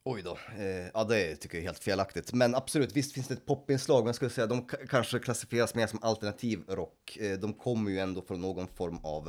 Oj 0.05 0.23
då, 0.23 0.39
eh, 0.59 0.87
ja 0.95 1.05
det 1.05 1.37
tycker 1.37 1.57
jag 1.59 1.63
är 1.63 1.67
helt 1.67 1.85
felaktigt. 1.85 2.33
Men 2.33 2.55
absolut, 2.55 2.97
visst 2.97 3.13
finns 3.13 3.29
det 3.29 3.35
ett 3.35 3.47
popinslag, 3.47 3.99
men 3.99 4.07
jag 4.07 4.15
skulle 4.15 4.31
säga 4.31 4.47
de 4.47 4.67
kanske 4.67 5.19
klassificeras 5.19 5.75
mer 5.75 5.87
som 5.87 5.99
alternativ 6.03 6.65
rock. 6.69 7.17
Eh, 7.17 7.39
de 7.39 7.55
kommer 7.55 7.91
ju 7.91 7.99
ändå 7.99 8.23
från 8.23 8.41
någon 8.41 8.69
form 8.69 8.99
av 9.03 9.29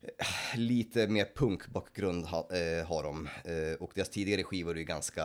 eh, 0.00 0.58
lite 0.58 1.08
mer 1.08 1.28
punkbakgrund 1.36 2.26
ha, 2.26 2.50
eh, 2.56 2.86
har 2.86 3.02
de. 3.02 3.28
Eh, 3.44 3.74
och 3.80 3.92
deras 3.94 4.10
tidigare 4.10 4.44
skivor 4.44 4.74
är 4.74 4.78
ju 4.78 4.84
ganska 4.84 5.24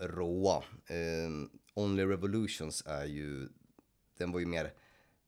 råa. 0.00 0.56
Eh, 0.86 1.30
Only 1.74 2.04
Revolutions 2.04 2.82
är 2.86 3.04
ju, 3.04 3.48
den 4.18 4.32
var 4.32 4.40
ju 4.40 4.46
mer 4.46 4.72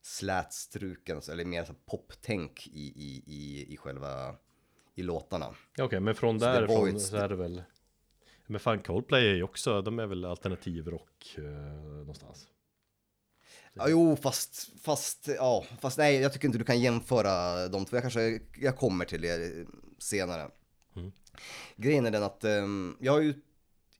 slätstruken, 0.03 1.21
eller 1.31 1.45
mer 1.45 1.69
poptänk 1.87 2.67
i, 2.67 2.81
i, 2.81 3.23
i, 3.27 3.73
i 3.73 3.77
själva, 3.77 4.37
i 4.99 5.03
låtarna. 5.03 5.55
Okej, 5.79 6.01
men 6.01 6.15
från 6.15 6.39
därifrån 6.39 6.89
ett 6.89 7.03
så 7.03 7.17
är 7.17 7.29
det 7.29 7.37
väl 7.37 7.63
Men 8.47 8.61
fan 8.61 8.79
Coldplay 8.79 9.31
är 9.31 9.35
ju 9.35 9.43
också, 9.43 9.83
de 9.83 9.99
är 9.99 10.07
väl 10.07 10.25
alternativ 10.25 10.89
rock 10.89 11.35
eh, 11.39 11.45
någonstans 11.45 12.49
Ja, 13.75 13.89
jo, 13.89 14.17
fast, 14.17 14.71
fast, 14.83 15.29
ja, 15.37 15.65
fast 15.81 15.99
nej, 15.99 16.21
jag 16.21 16.33
tycker 16.33 16.49
inte 16.49 16.59
du 16.59 16.65
kan 16.65 16.81
jämföra 16.81 17.69
de 17.69 17.85
två. 17.85 17.97
Jag 17.97 18.03
kanske, 18.03 18.41
jag 18.57 18.77
kommer 18.77 19.05
till 19.05 19.21
det 19.21 19.67
senare. 19.99 20.51
Grejen 21.77 22.07
är 22.07 22.11
den 22.11 22.23
att 22.23 22.45
ehm, 22.45 22.97
jag 23.01 23.13
har 23.13 23.21
ju 23.21 23.35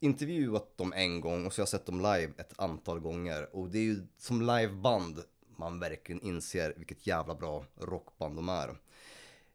intervjuat 0.01 0.77
dem 0.77 0.93
en 0.93 1.21
gång 1.21 1.47
och 1.47 1.53
så 1.53 1.61
har 1.61 1.63
jag 1.63 1.69
sett 1.69 1.87
dem 1.87 1.99
live 1.99 2.33
ett 2.39 2.53
antal 2.57 3.01
gånger. 3.01 3.57
Och 3.57 3.69
det 3.69 3.79
är 3.79 3.83
ju 3.83 4.07
som 4.19 4.43
liveband 4.43 5.23
man 5.59 5.81
verkligen 5.81 6.23
inser 6.23 6.75
vilket 6.77 7.07
jävla 7.07 7.35
bra 7.35 7.65
rockband 7.81 8.37
de 8.37 8.49
är. 8.49 8.77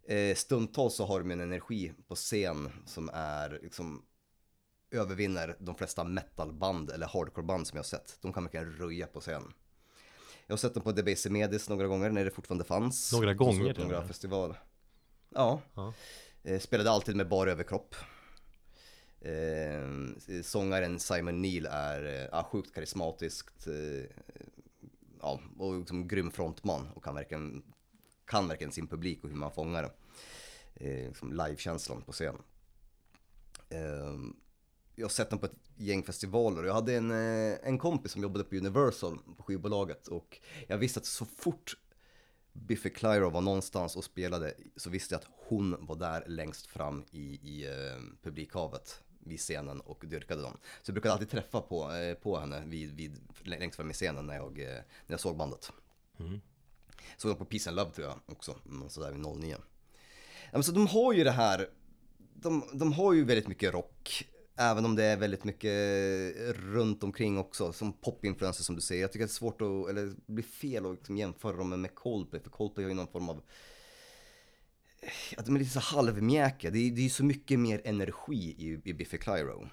Eh, 0.07 0.35
stundtals 0.35 0.95
så 0.95 1.05
har 1.05 1.19
de 1.19 1.31
en 1.31 1.41
energi 1.41 1.93
på 2.07 2.15
scen 2.15 2.69
som 2.85 3.09
är 3.13 3.59
liksom 3.63 4.05
övervinner 4.91 5.55
de 5.59 5.75
flesta 5.75 6.03
metalband 6.03 6.89
eller 6.89 7.07
hardcoreband 7.07 7.67
som 7.67 7.75
jag 7.75 7.83
har 7.83 7.87
sett. 7.87 8.17
De 8.21 8.33
kan 8.33 8.43
verkligen 8.43 8.73
röja 8.73 9.07
på 9.07 9.19
scen. 9.19 9.53
Jag 10.47 10.53
har 10.53 10.57
sett 10.57 10.73
dem 10.73 10.83
på 10.83 10.91
Debaser 10.91 11.29
Medis 11.29 11.69
några 11.69 11.87
gånger 11.87 12.09
när 12.09 12.25
det 12.25 12.31
fortfarande 12.31 12.63
fanns. 12.63 13.13
Några 13.13 13.33
gånger 13.33 13.79
Några 13.79 14.07
festivaler. 14.07 14.57
Ja. 15.29 15.61
Ja. 15.73 15.93
Eh, 16.43 16.59
spelade 16.59 16.91
alltid 16.91 17.15
med 17.15 17.29
bara 17.29 17.51
överkropp. 17.51 17.95
Eh, 19.21 20.41
sångaren 20.41 20.99
Simon 20.99 21.41
Neil 21.41 21.65
är 21.65 22.29
eh, 22.33 22.43
sjukt 22.43 22.75
karismatiskt. 22.75 23.67
Eh, 23.67 24.05
ja, 25.21 25.39
och 25.57 25.79
liksom 25.79 26.07
grym 26.07 26.31
frontman 26.31 26.89
och 26.95 27.03
kan 27.03 27.15
verkligen, 27.15 27.63
kan 28.25 28.47
verkligen 28.47 28.71
sin 28.71 28.87
publik 28.87 29.23
och 29.23 29.29
hur 29.29 29.37
man 29.37 29.51
fångar 29.51 29.93
eh, 30.73 31.07
liksom 31.07 31.33
livekänslan 31.33 32.01
på 32.01 32.11
scen. 32.11 32.35
Eh, 33.69 34.13
jag 34.95 35.05
har 35.05 35.09
sett 35.09 35.29
dem 35.29 35.39
på 35.39 35.45
ett 35.45 35.59
gäng 35.75 36.03
festivaler 36.03 36.61
och 36.61 36.69
jag 36.69 36.73
hade 36.73 36.95
en, 36.95 37.11
eh, 37.11 37.57
en 37.63 37.77
kompis 37.77 38.11
som 38.11 38.21
jobbade 38.21 38.43
på 38.43 38.55
Universal 38.55 39.19
på 39.37 39.43
skivbolaget 39.43 40.07
och 40.07 40.39
jag 40.67 40.77
visste 40.77 40.99
att 40.99 41.05
så 41.05 41.25
fort 41.25 41.77
Biffy 42.53 42.89
Clyro 42.89 43.29
var 43.29 43.41
någonstans 43.41 43.95
och 43.95 44.03
spelade 44.03 44.53
så 44.75 44.89
visste 44.89 45.15
jag 45.15 45.19
att 45.19 45.27
hon 45.47 45.85
var 45.85 45.95
där 45.95 46.23
längst 46.27 46.67
fram 46.67 47.05
i, 47.11 47.39
i 47.41 47.65
eh, 47.65 48.01
publikhavet 48.23 49.03
vid 49.19 49.39
scenen 49.39 49.81
och 49.81 50.03
dyrkade 50.07 50.41
dem. 50.41 50.57
Så 50.81 50.89
jag 50.89 50.93
brukade 50.93 51.13
alltid 51.13 51.29
träffa 51.29 51.61
på, 51.61 51.91
eh, 51.91 52.13
på 52.13 52.37
henne 52.37 52.63
vid, 52.65 52.95
vid, 52.95 53.19
längst 53.43 53.75
fram 53.75 53.89
i 53.89 53.93
scenen 53.93 54.25
när 54.25 54.35
jag, 54.35 54.59
eh, 54.59 54.67
när 54.67 55.13
jag 55.13 55.19
såg 55.19 55.37
bandet. 55.37 55.71
Mm. 56.19 56.41
Såg 57.17 57.31
dem 57.31 57.37
på 57.37 57.45
Peace 57.45 57.69
and 57.69 57.77
Love 57.77 57.91
tror 57.91 58.07
jag 58.07 58.19
också, 58.25 58.55
sådär 58.89 59.11
vid 59.11 59.21
09. 59.41 59.57
Så 60.61 60.71
de 60.71 60.87
har 60.87 61.13
ju 61.13 61.23
det 61.23 61.31
här, 61.31 61.69
de, 62.33 62.63
de 62.73 62.93
har 62.93 63.13
ju 63.13 63.23
väldigt 63.23 63.47
mycket 63.47 63.73
rock, 63.73 64.25
Även 64.55 64.85
om 64.85 64.95
det 64.95 65.03
är 65.03 65.17
väldigt 65.17 65.43
mycket 65.43 65.71
runt 66.55 67.03
omkring 67.03 67.37
också, 67.37 67.73
som 67.73 67.93
popinfluenser 67.93 68.63
som 68.63 68.75
du 68.75 68.81
säger. 68.81 69.01
Jag 69.01 69.11
tycker 69.11 69.25
det 69.25 69.29
är 69.29 69.33
svårt 69.33 69.61
att, 69.61 69.89
eller 69.89 70.05
det 70.05 70.33
blir 70.33 70.43
fel 70.43 70.85
att 70.85 70.91
liksom 70.91 71.17
jämföra 71.17 71.57
dem 71.57 71.81
med 71.81 71.95
Coldplay, 71.95 72.41
för 72.41 72.49
Coldplay 72.49 72.83
har 72.83 72.89
ju 72.89 72.95
någon 72.95 73.07
form 73.07 73.29
av 73.29 73.41
att 75.37 75.45
de 75.45 75.55
är 75.55 75.59
lite 75.59 75.71
så 75.71 75.79
halvmjäkiga. 75.79 76.71
Det 76.71 76.79
är, 76.79 76.91
det 76.91 77.01
är 77.01 77.03
ju 77.03 77.09
så 77.09 77.23
mycket 77.23 77.59
mer 77.59 77.81
energi 77.85 78.55
i, 78.57 78.89
i 78.89 78.93
Biffy 78.93 79.17
Clyro 79.17 79.69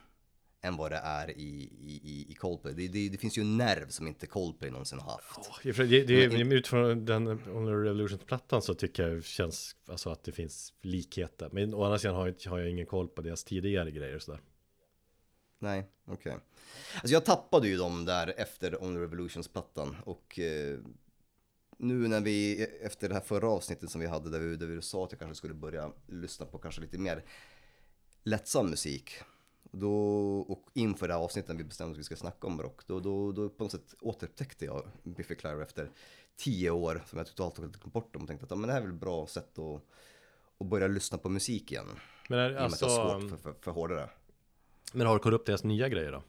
än 0.62 0.76
vad 0.76 0.90
det 0.92 0.96
är 0.96 1.30
i, 1.30 1.70
i, 1.80 2.26
i- 2.28 2.34
Coldplay. 2.34 2.74
Det, 2.74 2.88
det, 2.88 3.08
det 3.08 3.18
finns 3.18 3.38
ju 3.38 3.42
en 3.42 3.56
nerv 3.56 3.88
som 3.88 4.06
inte 4.06 4.26
Coldplay 4.26 4.70
någonsin 4.70 4.98
har 4.98 5.12
haft. 5.12 5.50
Det, 5.62 5.72
det, 5.72 6.04
det, 6.28 6.28
Men 6.44 6.52
utifrån 6.52 7.04
den 7.04 7.26
Honor 7.26 7.84
Revolution-plattan 7.84 8.62
så 8.62 8.74
tycker 8.74 9.08
jag 9.08 9.24
känns 9.24 9.76
alltså 9.86 10.10
att 10.10 10.24
det 10.24 10.32
finns 10.32 10.72
likheter. 10.80 11.48
Men 11.52 11.74
å 11.74 11.84
andra 11.84 11.98
sidan 11.98 12.16
har 12.16 12.26
jag, 12.26 12.50
har 12.50 12.58
jag 12.58 12.70
ingen 12.70 12.86
koll 12.86 13.08
på 13.08 13.22
deras 13.22 13.44
tidigare 13.44 13.90
grejer 13.90 14.16
och 14.16 14.22
sådär. 14.22 14.40
Nej, 15.58 15.86
okej. 16.06 16.36
Alltså 16.94 17.12
jag 17.12 17.24
tappade 17.24 17.68
ju 17.68 17.76
dem 17.76 18.04
där 18.04 18.34
efter 18.36 18.82
On 18.82 18.94
the 18.94 19.00
Revolutions-plattan 19.00 19.96
och 20.04 20.38
eh, 20.38 20.78
nu 21.78 21.94
när 22.08 22.20
vi, 22.20 22.62
efter 22.82 23.08
det 23.08 23.14
här 23.14 23.22
förra 23.22 23.48
avsnittet 23.48 23.90
som 23.90 24.00
vi 24.00 24.06
hade 24.06 24.30
där 24.30 24.38
vi, 24.38 24.56
där 24.56 24.66
vi 24.66 24.82
sa 24.82 25.04
att 25.04 25.12
jag 25.12 25.18
kanske 25.18 25.34
skulle 25.34 25.54
börja 25.54 25.92
lyssna 26.06 26.46
på 26.46 26.58
kanske 26.58 26.80
lite 26.80 26.98
mer 26.98 27.24
lättsam 28.22 28.70
musik. 28.70 29.14
Då, 29.62 29.94
och 30.40 30.66
inför 30.72 31.08
det 31.08 31.14
här 31.14 31.20
avsnittet 31.20 31.48
när 31.48 31.56
vi 31.56 31.64
bestämde 31.64 31.92
att 31.92 31.98
vi 31.98 32.04
ska 32.04 32.16
snacka 32.16 32.46
om 32.46 32.62
rock, 32.62 32.86
då, 32.86 33.00
då, 33.00 33.32
då 33.32 33.48
på 33.48 33.64
något 33.64 33.72
sätt 33.72 33.94
återupptäckte 34.00 34.64
jag 34.64 34.82
Biffy 35.02 35.34
Clyro 35.34 35.62
efter 35.62 35.90
tio 36.36 36.70
år 36.70 37.02
som 37.06 37.18
jag 37.18 37.26
totalt 37.26 37.56
har 37.56 37.64
glömt 37.64 37.92
bort 37.92 38.14
dem 38.14 38.22
och 38.22 38.28
tänkte 38.28 38.44
att 38.44 38.50
ja, 38.50 38.56
men 38.56 38.68
det 38.68 38.72
här 38.72 38.80
är 38.80 38.84
väl 38.86 38.94
ett 38.94 39.00
bra 39.00 39.26
sätt 39.26 39.58
att, 39.58 39.82
att 40.58 40.66
börja 40.66 40.86
lyssna 40.86 41.18
på 41.18 41.28
musik 41.28 41.72
igen. 41.72 41.86
Men, 42.28 42.38
är, 42.38 42.50
I 42.50 42.52
och 42.52 42.54
med 42.54 42.64
att 42.64 42.64
alltså, 42.64 42.86
jag 42.86 43.04
har 43.04 43.20
svårt 43.20 43.30
för, 43.30 43.36
för, 43.36 43.54
för 43.60 43.70
hårdare. 43.70 44.10
men 44.92 45.06
har 45.06 45.14
du 45.14 45.20
kollat 45.20 45.40
upp 45.40 45.46
deras 45.46 45.64
nya 45.64 45.88
grejer 45.88 46.12
då? 46.12 46.22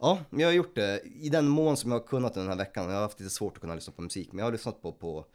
Ja, 0.00 0.18
men 0.30 0.40
jag 0.40 0.48
har 0.48 0.52
gjort 0.52 0.74
det 0.74 1.00
i 1.00 1.28
den 1.28 1.48
mån 1.48 1.76
som 1.76 1.90
jag 1.90 1.98
har 1.98 2.06
kunnat 2.06 2.34
den 2.34 2.48
här 2.48 2.56
veckan. 2.56 2.84
Jag 2.84 2.94
har 2.94 3.02
haft 3.02 3.20
lite 3.20 3.30
svårt 3.30 3.56
att 3.56 3.60
kunna 3.60 3.74
lyssna 3.74 3.92
på 3.92 4.02
musik, 4.02 4.32
men 4.32 4.38
jag 4.38 4.46
har 4.46 4.52
lyssnat 4.52 4.82
på, 4.82 4.92
på 4.92 5.26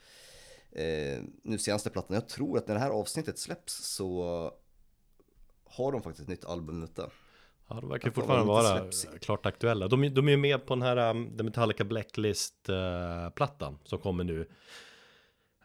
eh, 0.71 1.21
nu 1.41 1.57
senaste 1.57 1.89
plattan. 1.89 2.15
Jag 2.15 2.29
tror 2.29 2.57
att 2.57 2.67
när 2.67 2.75
det 2.75 2.81
här 2.81 2.89
avsnittet 2.89 3.39
släpps 3.39 3.73
så 3.73 4.51
har 5.77 5.91
de 5.91 6.01
faktiskt 6.01 6.21
ett 6.23 6.29
nytt 6.29 6.45
album 6.45 6.83
ute. 6.83 7.09
Ja, 7.67 7.75
de 7.81 7.89
verkar 7.89 8.11
fortfarande 8.11 8.45
vara 8.45 8.77
släpps- 8.79 9.19
klart 9.19 9.45
aktuella. 9.45 9.87
De, 9.87 10.03
är- 10.03 10.09
de 10.09 10.27
är 10.27 10.31
ju 10.31 10.37
med 10.37 10.65
på 10.65 10.75
den 10.75 10.81
här 10.81 11.09
um, 11.09 11.37
The 11.37 11.43
Metallica 11.43 11.83
Blacklist-plattan 11.83 13.77
som 13.83 13.99
kommer 13.99 14.23
nu. 14.23 14.47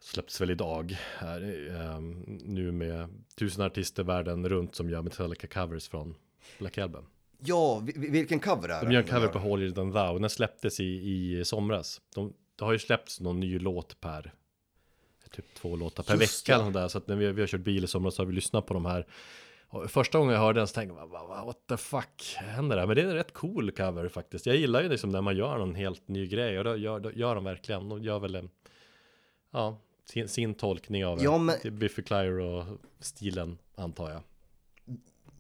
Släpps 0.01 0.41
väl 0.41 0.51
idag. 0.51 0.97
Här, 1.19 1.69
um, 1.97 2.21
nu 2.45 2.73
med 2.73 3.09
tusen 3.39 3.65
artister 3.65 4.03
världen 4.03 4.49
runt 4.49 4.75
som 4.75 4.91
gör 4.91 5.03
Metallica 5.03 5.47
covers 5.47 5.89
från 5.89 6.15
Black 6.59 6.79
Album. 6.79 7.05
Ja, 7.39 7.79
vi- 7.85 7.93
vi- 7.97 8.11
vilken 8.11 8.41
cover 8.41 8.69
är 8.69 8.81
De 8.81 8.87
det? 8.87 8.95
gör 8.95 9.03
en 9.03 9.09
cover 9.09 9.29
på 9.29 9.39
Holier 9.39 9.71
than 9.71 9.93
Thou. 9.93 10.19
Den 10.19 10.31
släpptes 10.31 10.81
i, 10.81 10.85
i 10.85 11.45
somras. 11.45 12.01
De, 12.15 12.33
det 12.57 12.65
har 12.65 12.73
ju 12.73 12.79
släppts 12.79 13.21
någon 13.21 13.41
ny 13.41 13.59
låt 13.59 14.01
per 14.01 14.35
Typ 15.31 15.55
två 15.55 15.77
låtar 15.77 16.03
per 16.03 16.17
Just 16.17 16.49
vecka 16.49 16.71
där. 16.71 16.89
Så 16.89 16.99
att 16.99 17.09
när 17.09 17.17
vi, 17.17 17.33
vi 17.33 17.41
har 17.43 17.47
kört 17.49 17.61
bil 17.61 17.85
i 17.85 17.87
somras 17.87 18.15
så 18.15 18.23
har 18.23 18.27
vi 18.27 18.33
lyssnat 18.33 18.67
på 18.67 18.75
de 18.75 18.87
här 18.87 19.07
och 19.71 19.91
Första 19.91 20.19
gången 20.19 20.35
jag 20.35 20.41
hörde 20.41 20.61
den 20.61 20.67
så 20.69 20.75
tänkte 20.75 20.97
jag 21.01 21.07
"Va- 21.09 21.27
va- 21.27 21.45
What 21.45 21.67
the 21.69 21.77
fuck 21.77 22.35
händer 22.39 22.77
där? 22.77 22.87
Men 22.87 22.97
det 22.97 23.03
är 23.03 23.07
en 23.07 23.15
rätt 23.15 23.33
cool 23.35 23.71
cover 23.71 24.09
faktiskt 24.09 24.47
Jag 24.47 24.57
gillar 24.57 24.83
ju 24.83 24.89
liksom 24.89 25.11
när 25.11 25.21
man 25.21 25.37
gör 25.37 25.59
någon 25.59 25.75
helt 25.75 26.09
ny 26.09 26.27
grej 26.27 26.59
Och 26.59 26.65
då 26.65 26.77
gör, 26.77 27.01
då 27.01 27.13
gör 27.13 27.35
de 27.35 27.45
verkligen 27.45 27.89
De 27.89 28.03
gör 28.03 28.19
väl 28.19 28.35
en 28.35 28.51
Ja 29.51 29.79
sin, 30.05 30.29
sin 30.29 30.55
tolkning 30.55 31.07
av 31.07 31.23
Ja, 31.23 31.39
men- 31.39 31.79
Biffy 31.79 32.03
Clyro 32.03 32.59
och 32.59 32.65
stilen 33.01 33.59
antar 33.75 34.11
jag 34.11 34.21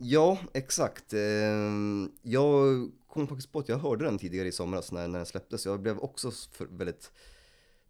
Ja, 0.00 0.38
exakt. 0.54 1.12
Ehm, 1.12 2.12
Jag 2.22 2.90
kom 3.06 3.26
faktiskt 3.28 3.52
på 3.52 3.58
att 3.58 3.68
jag 3.68 3.78
hörde 3.78 4.04
den 4.04 4.18
tidigare 4.18 4.48
i 4.48 4.52
somras 4.52 4.92
när, 4.92 5.08
när 5.08 5.18
den 5.18 5.26
släpptes. 5.26 5.66
Jag 5.66 5.80
blev 5.80 5.98
också 5.98 6.30
väldigt 6.58 7.12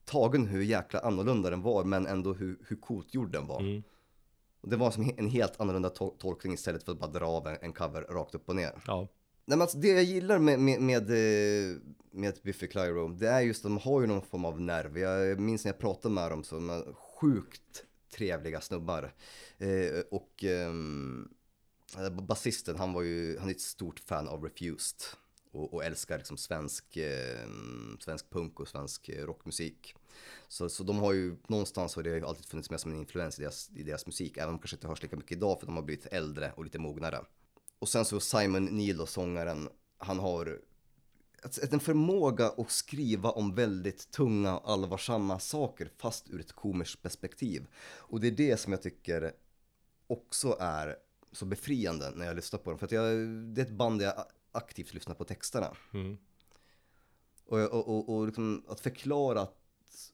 tagen 0.05 0.47
hur 0.47 0.63
jäkla 0.63 1.01
annorlunda 1.01 1.51
den 1.51 1.63
var, 1.63 1.85
men 1.85 2.07
ändå 2.07 2.33
hur, 2.35 2.59
hur 2.69 2.77
coolt 2.77 3.15
gjord 3.15 3.33
den 3.33 3.47
var. 3.47 3.61
Mm. 3.61 3.83
Och 4.61 4.69
Det 4.69 4.77
var 4.77 4.91
som 4.91 5.13
en 5.17 5.29
helt 5.31 5.61
annorlunda 5.61 5.89
to- 5.89 6.19
tolkning 6.19 6.53
istället 6.53 6.85
för 6.85 6.93
att 6.93 6.99
bara 7.01 7.11
dra 7.11 7.27
av 7.27 7.47
en, 7.47 7.57
en 7.61 7.73
cover 7.73 8.03
rakt 8.03 8.35
upp 8.35 8.49
och 8.49 8.57
ner. 8.57 8.83
Ja 8.87 9.09
Nej, 9.49 9.57
men 9.59 9.63
alltså, 9.63 9.79
det 9.79 9.89
jag 9.89 10.03
gillar 10.03 10.39
med, 10.39 10.61
med, 10.61 10.81
med, 10.81 11.11
eh, 11.11 11.77
med 12.11 12.39
Biffy 12.43 12.67
Clyro, 12.67 13.09
det 13.09 13.29
är 13.29 13.41
just 13.41 13.65
att 13.65 13.71
de 13.71 13.79
har 13.79 14.01
ju 14.01 14.07
någon 14.07 14.23
form 14.23 14.45
av 14.45 14.61
nerv. 14.61 14.99
Jag 14.99 15.41
minns 15.41 15.65
när 15.65 15.73
jag 15.73 15.79
pratade 15.79 16.15
med 16.15 16.31
dem 16.31 16.45
som 16.45 16.71
är 16.71 16.93
sjukt 16.93 17.85
trevliga 18.17 18.61
snubbar. 18.61 19.15
Eh, 19.59 20.01
och 20.11 20.45
ehm, 20.45 21.29
eh, 21.99 22.11
basisten, 22.11 22.77
han 22.77 22.93
var 22.93 23.03
ju, 23.03 23.39
han 23.39 23.49
är 23.49 23.53
ett 23.53 23.61
stort 23.61 24.01
fan 24.01 24.29
av 24.29 24.45
Refused. 24.45 25.01
Och, 25.53 25.75
och 25.75 25.85
älskar 25.85 26.19
liksom 26.19 26.37
svensk, 26.37 26.97
eh, 26.97 27.49
svensk 28.01 28.31
punk 28.31 28.61
och 28.61 28.69
svensk 28.69 29.09
eh, 29.09 29.27
rockmusik. 29.27 29.95
Så, 30.49 30.69
så 30.69 30.83
de 30.85 30.99
har 30.99 31.13
ju 31.13 31.37
någonstans 31.47 31.97
har 31.97 32.03
det 32.03 32.23
alltid 32.23 32.47
funnits 32.47 32.71
med 32.71 32.81
som 32.81 32.93
en 32.93 32.99
influens 32.99 33.39
i 33.39 33.43
deras, 33.43 33.71
i 33.75 33.83
deras 33.83 34.07
musik. 34.07 34.37
Även 34.37 34.49
om 34.49 34.55
de 34.55 34.59
kanske 34.59 34.77
inte 34.77 34.89
hörs 34.89 35.03
lika 35.03 35.17
mycket 35.17 35.33
idag 35.37 35.61
för 35.61 35.67
de 35.67 35.77
har 35.77 35.83
blivit 35.83 36.07
äldre 36.07 36.53
och 36.57 36.65
lite 36.65 36.79
mognare. 36.79 37.25
Och 37.79 37.89
sen 37.89 38.05
så 38.05 38.21
Simon 38.21 38.65
Neil 38.65 39.07
sångaren, 39.07 39.69
han 39.99 40.19
har 40.19 40.61
en 41.73 41.81
förmåga 41.81 42.47
att 42.47 42.71
skriva 42.71 43.31
om 43.31 43.55
väldigt 43.55 44.11
tunga 44.11 44.59
och 44.59 44.71
allvarsamma 44.71 45.39
saker 45.39 45.91
fast 45.97 46.31
ur 46.31 46.41
ett 46.41 46.53
komiskt 46.53 47.03
perspektiv. 47.03 47.67
Och 47.97 48.21
det 48.21 48.27
är 48.27 48.33
det 48.33 48.57
som 48.57 48.73
jag 48.73 48.83
tycker 48.83 49.33
också 50.07 50.57
är 50.61 50.97
så 51.33 51.47
befriande 51.47 52.11
när 52.15 52.27
jag 52.27 52.37
lyssnar 52.37 52.59
på 52.59 52.71
dem. 52.71 52.79
För 52.79 52.87
att 52.87 52.93
jag, 52.93 53.29
det 53.29 53.61
är 53.61 53.65
ett 53.67 53.73
band 53.73 54.01
där 54.01 54.07
jag 54.07 54.25
aktivt 54.53 54.95
lyssnar 54.95 55.15
på 55.15 55.25
texterna. 55.25 55.77
mm. 55.95 56.19
Och, 57.45 57.59
och, 57.59 57.89
och, 57.89 58.17
och 58.17 58.27
liksom 58.27 58.65
att 58.69 58.81
förklara 58.81 59.41
att- 59.41 59.58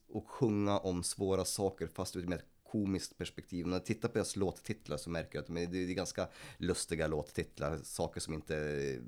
och 0.09 0.29
sjunga 0.29 0.77
om 0.77 1.03
svåra 1.03 1.45
saker 1.45 1.87
fast 1.87 2.15
ur 2.15 2.23
ett 2.23 2.29
mer 2.29 2.41
komiskt 2.71 3.17
perspektiv. 3.17 3.67
När 3.67 3.73
jag 3.73 3.85
tittar 3.85 4.09
på 4.09 4.13
deras 4.13 4.35
låttitlar 4.35 4.97
så 4.97 5.09
märker 5.09 5.35
jag 5.37 5.41
att 5.65 5.71
det 5.71 5.77
är 5.77 5.93
ganska 5.93 6.27
lustiga 6.57 7.07
låttitlar. 7.07 7.77
Saker 7.83 8.19
som 8.21 8.33
inte, 8.33 8.55
eh, 8.57 9.01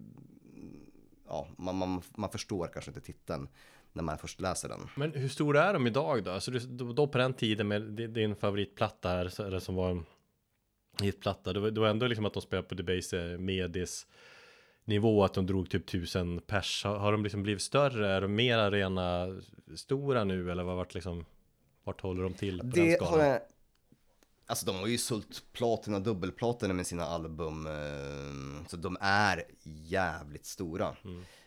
ja, 1.28 1.48
man, 1.58 1.76
man, 1.76 2.02
man 2.18 2.30
förstår 2.30 2.68
kanske 2.74 2.92
inte 2.92 3.02
titeln 3.02 3.48
när 3.94 4.04
man 4.04 4.18
först 4.18 4.42
läser 4.42 4.70
den. 4.70 4.80
Men 4.96 5.12
hur 5.12 5.30
stora 5.30 5.64
är 5.64 5.74
de 5.74 5.88
idag 5.88 6.24
då? 6.24 6.32
Alltså 6.32 6.52
då, 6.52 6.94
då 6.94 7.08
på 7.08 7.18
den 7.18 7.34
tiden 7.34 7.68
med 7.68 7.82
din 8.10 8.36
favoritplatta 8.36 9.10
här, 9.10 9.30
så- 9.30 9.44
eller 9.44 9.60
som 9.60 9.76
var 9.76 9.90
en 9.92 10.06
hitplatta, 11.02 11.54
det 11.54 11.60
var, 11.60 11.72
det 11.72 11.82
var 11.82 11.88
ändå 11.88 12.08
liksom 12.08 12.26
att 12.26 12.34
de 12.34 12.42
spelade 12.42 12.68
på 12.68 12.76
Debase 12.76 13.38
Medis 13.38 14.08
nivå, 14.88 15.24
att 15.24 15.34
de 15.34 15.46
drog 15.46 15.70
typ 15.70 15.86
tusen 15.86 16.42
pers. 16.48 16.84
Har, 16.84 16.98
har 16.98 17.12
de 17.12 17.24
liksom 17.24 17.44
blivit 17.44 17.62
större? 17.62 18.10
Är 18.12 18.22
de 18.22 18.36
mer 18.36 18.58
arena 18.58 19.28
stora 19.76 20.24
nu 20.24 20.52
eller 20.52 20.64
vad 20.64 20.76
vart 20.76 20.94
liksom, 20.94 21.26
vart 21.84 22.02
håller 22.02 22.24
de 22.24 22.34
till 22.34 22.60
på 22.60 22.64
den 22.66 22.86
Det 22.86 22.96
skalan? 22.96 23.14
har 23.20 23.26
jag... 23.28 23.42
Alltså 24.50 24.66
de 24.66 24.76
har 24.76 24.88
ju 24.88 24.98
sålt 24.98 25.44
platina, 25.54 26.00
dubbelplatina 26.00 26.74
med 26.74 26.88
sina 26.88 27.04
album. 27.06 27.68
eh, 27.68 28.68
Så 28.68 28.78
de 28.78 28.98
är 29.02 29.44
jävligt 29.64 30.46
stora. 30.46 30.96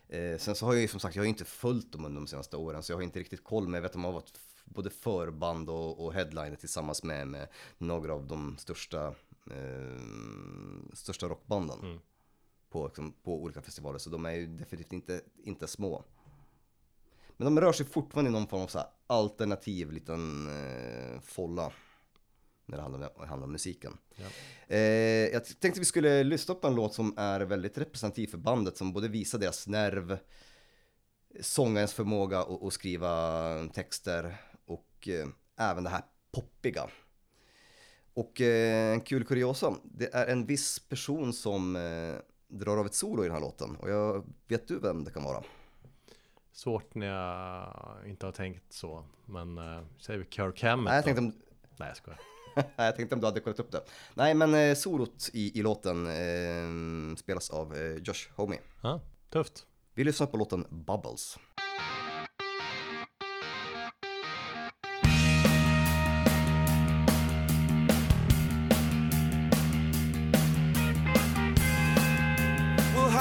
Eh, 0.08 0.38
Sen 0.38 0.54
så 0.54 0.66
har 0.66 0.72
jag 0.72 0.82
ju 0.82 0.88
som 0.88 1.00
sagt, 1.00 1.16
jag 1.16 1.20
har 1.20 1.24
ju 1.26 1.30
inte 1.30 1.44
följt 1.44 1.92
dem 1.92 2.04
under 2.04 2.20
de 2.20 2.26
senaste 2.26 2.56
åren. 2.56 2.82
Så 2.82 2.92
jag 2.92 2.96
har 2.96 3.02
inte 3.02 3.18
riktigt 3.20 3.44
koll. 3.44 3.64
Men 3.64 3.74
jag 3.74 3.82
vet 3.82 3.88
att 3.88 3.92
de 3.92 4.04
har 4.04 4.12
varit 4.12 4.38
både 4.64 4.90
förband 4.90 5.70
och, 5.70 6.04
och 6.04 6.12
headliner 6.14 6.56
tillsammans 6.56 7.02
med, 7.02 7.28
med 7.28 7.48
några 7.78 8.14
av 8.14 8.26
de 8.26 8.56
största, 8.58 9.06
eh, 9.50 10.00
största 10.94 11.26
rockbanden. 11.26 12.00
På, 12.70 12.86
liksom, 12.86 13.12
på 13.22 13.42
olika 13.42 13.62
festivaler. 13.62 13.98
Så 13.98 14.10
de 14.10 14.26
är 14.26 14.30
ju 14.30 14.46
definitivt 14.46 14.92
inte, 14.92 15.20
inte 15.44 15.66
små. 15.66 16.04
Men 17.36 17.54
de 17.54 17.60
rör 17.60 17.72
sig 17.72 17.86
fortfarande 17.86 18.28
i 18.28 18.32
någon 18.32 18.46
form 18.46 18.62
av 18.62 18.66
så 18.66 18.82
alternativ 19.06 19.92
liten 19.92 20.48
eh, 20.48 21.20
folla. 21.20 21.72
När 22.66 22.76
det 22.76 22.82
handlar 22.82 23.18
om, 23.18 23.28
handlar 23.28 23.46
om 23.46 23.52
musiken. 23.52 23.98
Eh, 24.68 24.78
jag 25.32 25.60
tänkte 25.60 25.80
vi 25.80 25.86
skulle 25.86 26.24
lyssna 26.24 26.54
på 26.54 26.66
en 26.66 26.74
låt 26.74 26.94
som 26.94 27.14
är 27.16 27.40
väldigt 27.40 27.78
representativ 27.78 28.26
för 28.26 28.38
bandet. 28.38 28.76
Som 28.76 28.92
både 28.92 29.08
visar 29.08 29.38
deras 29.38 29.66
nerv, 29.66 30.18
sångarens 31.40 31.92
förmåga 31.92 32.38
att, 32.38 32.62
att 32.62 32.72
skriva 32.72 33.68
texter 33.68 34.36
och 34.64 35.08
eh, 35.08 35.28
även 35.56 35.84
det 35.84 35.90
här 35.90 36.02
poppiga. 36.32 36.90
Och 38.14 38.40
eh, 38.40 38.92
en 38.92 39.00
kul 39.00 39.24
kuriosa, 39.24 39.76
det 39.84 40.14
är 40.14 40.26
en 40.26 40.46
viss 40.46 40.78
person 40.78 41.32
som 41.32 41.76
eh, 41.76 42.14
drar 42.50 42.76
av 42.76 42.86
ett 42.86 42.94
solo 42.94 43.22
i 43.22 43.26
den 43.26 43.34
här 43.34 43.40
låten. 43.40 43.76
Och 43.76 43.90
jag, 43.90 44.24
vet 44.48 44.68
du 44.68 44.78
vem 44.78 45.04
det 45.04 45.10
kan 45.10 45.24
vara? 45.24 45.42
Svårt 46.52 46.94
när 46.94 47.06
jag 47.06 48.08
inte 48.08 48.26
har 48.26 48.32
tänkt 48.32 48.72
så. 48.72 49.04
Men 49.26 49.58
äh, 49.58 49.82
säger 49.98 50.18
vi 50.18 50.26
Kirk 50.30 50.62
Hammett 50.62 50.90
Nej, 50.90 50.96
jag 50.96 51.04
tänkte 51.04 51.20
om, 51.20 51.32
Nej, 51.76 51.88
jag 51.88 51.96
skojar. 51.96 52.20
Nej, 52.54 52.66
jag 52.76 52.96
tänkte 52.96 53.14
om 53.14 53.20
du 53.20 53.26
hade 53.26 53.40
kollat 53.40 53.60
upp 53.60 53.72
det. 53.72 53.80
Nej, 54.14 54.34
men 54.34 54.54
eh, 54.54 54.74
solot 54.74 55.30
i, 55.32 55.58
i 55.58 55.62
låten 55.62 56.06
eh, 56.06 57.16
spelas 57.16 57.50
av 57.50 57.76
eh, 57.76 57.94
Josh 57.94 58.30
Homme. 58.36 58.56
Ja, 58.82 59.00
tufft. 59.30 59.66
Vi 59.94 60.04
lyssnar 60.04 60.26
på 60.26 60.36
låten. 60.36 60.66
Bubbles 60.70 61.38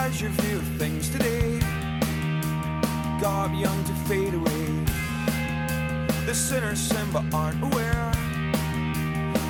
Change 0.09 0.21
your 0.23 0.31
view 0.31 0.59
things 0.79 1.07
today. 1.09 1.59
God 3.21 3.55
young 3.55 3.83
to 3.83 3.93
fade 4.07 4.33
away. 4.33 4.65
The 6.25 6.33
sinners 6.33 6.79
sin 6.79 7.07
but 7.13 7.31
aren't 7.31 7.61
aware. 7.61 8.11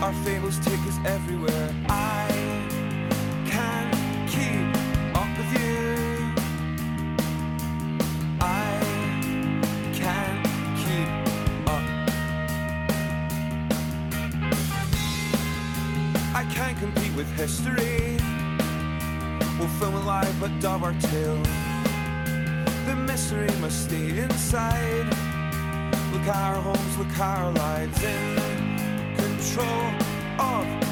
Our 0.01 0.13
fables 0.25 0.59
take 0.59 0.79
us 0.79 0.97
everywhere. 1.05 1.73
I 1.87 2.38
mystery 23.69 23.69
must 23.69 23.83
stay 23.83 24.19
inside. 24.19 25.05
Look 26.11 26.27
our 26.27 26.55
homes, 26.55 26.97
look 26.97 27.19
our 27.19 27.51
lives 27.51 28.03
in 28.03 29.15
control 29.15 29.91
of 30.39 30.88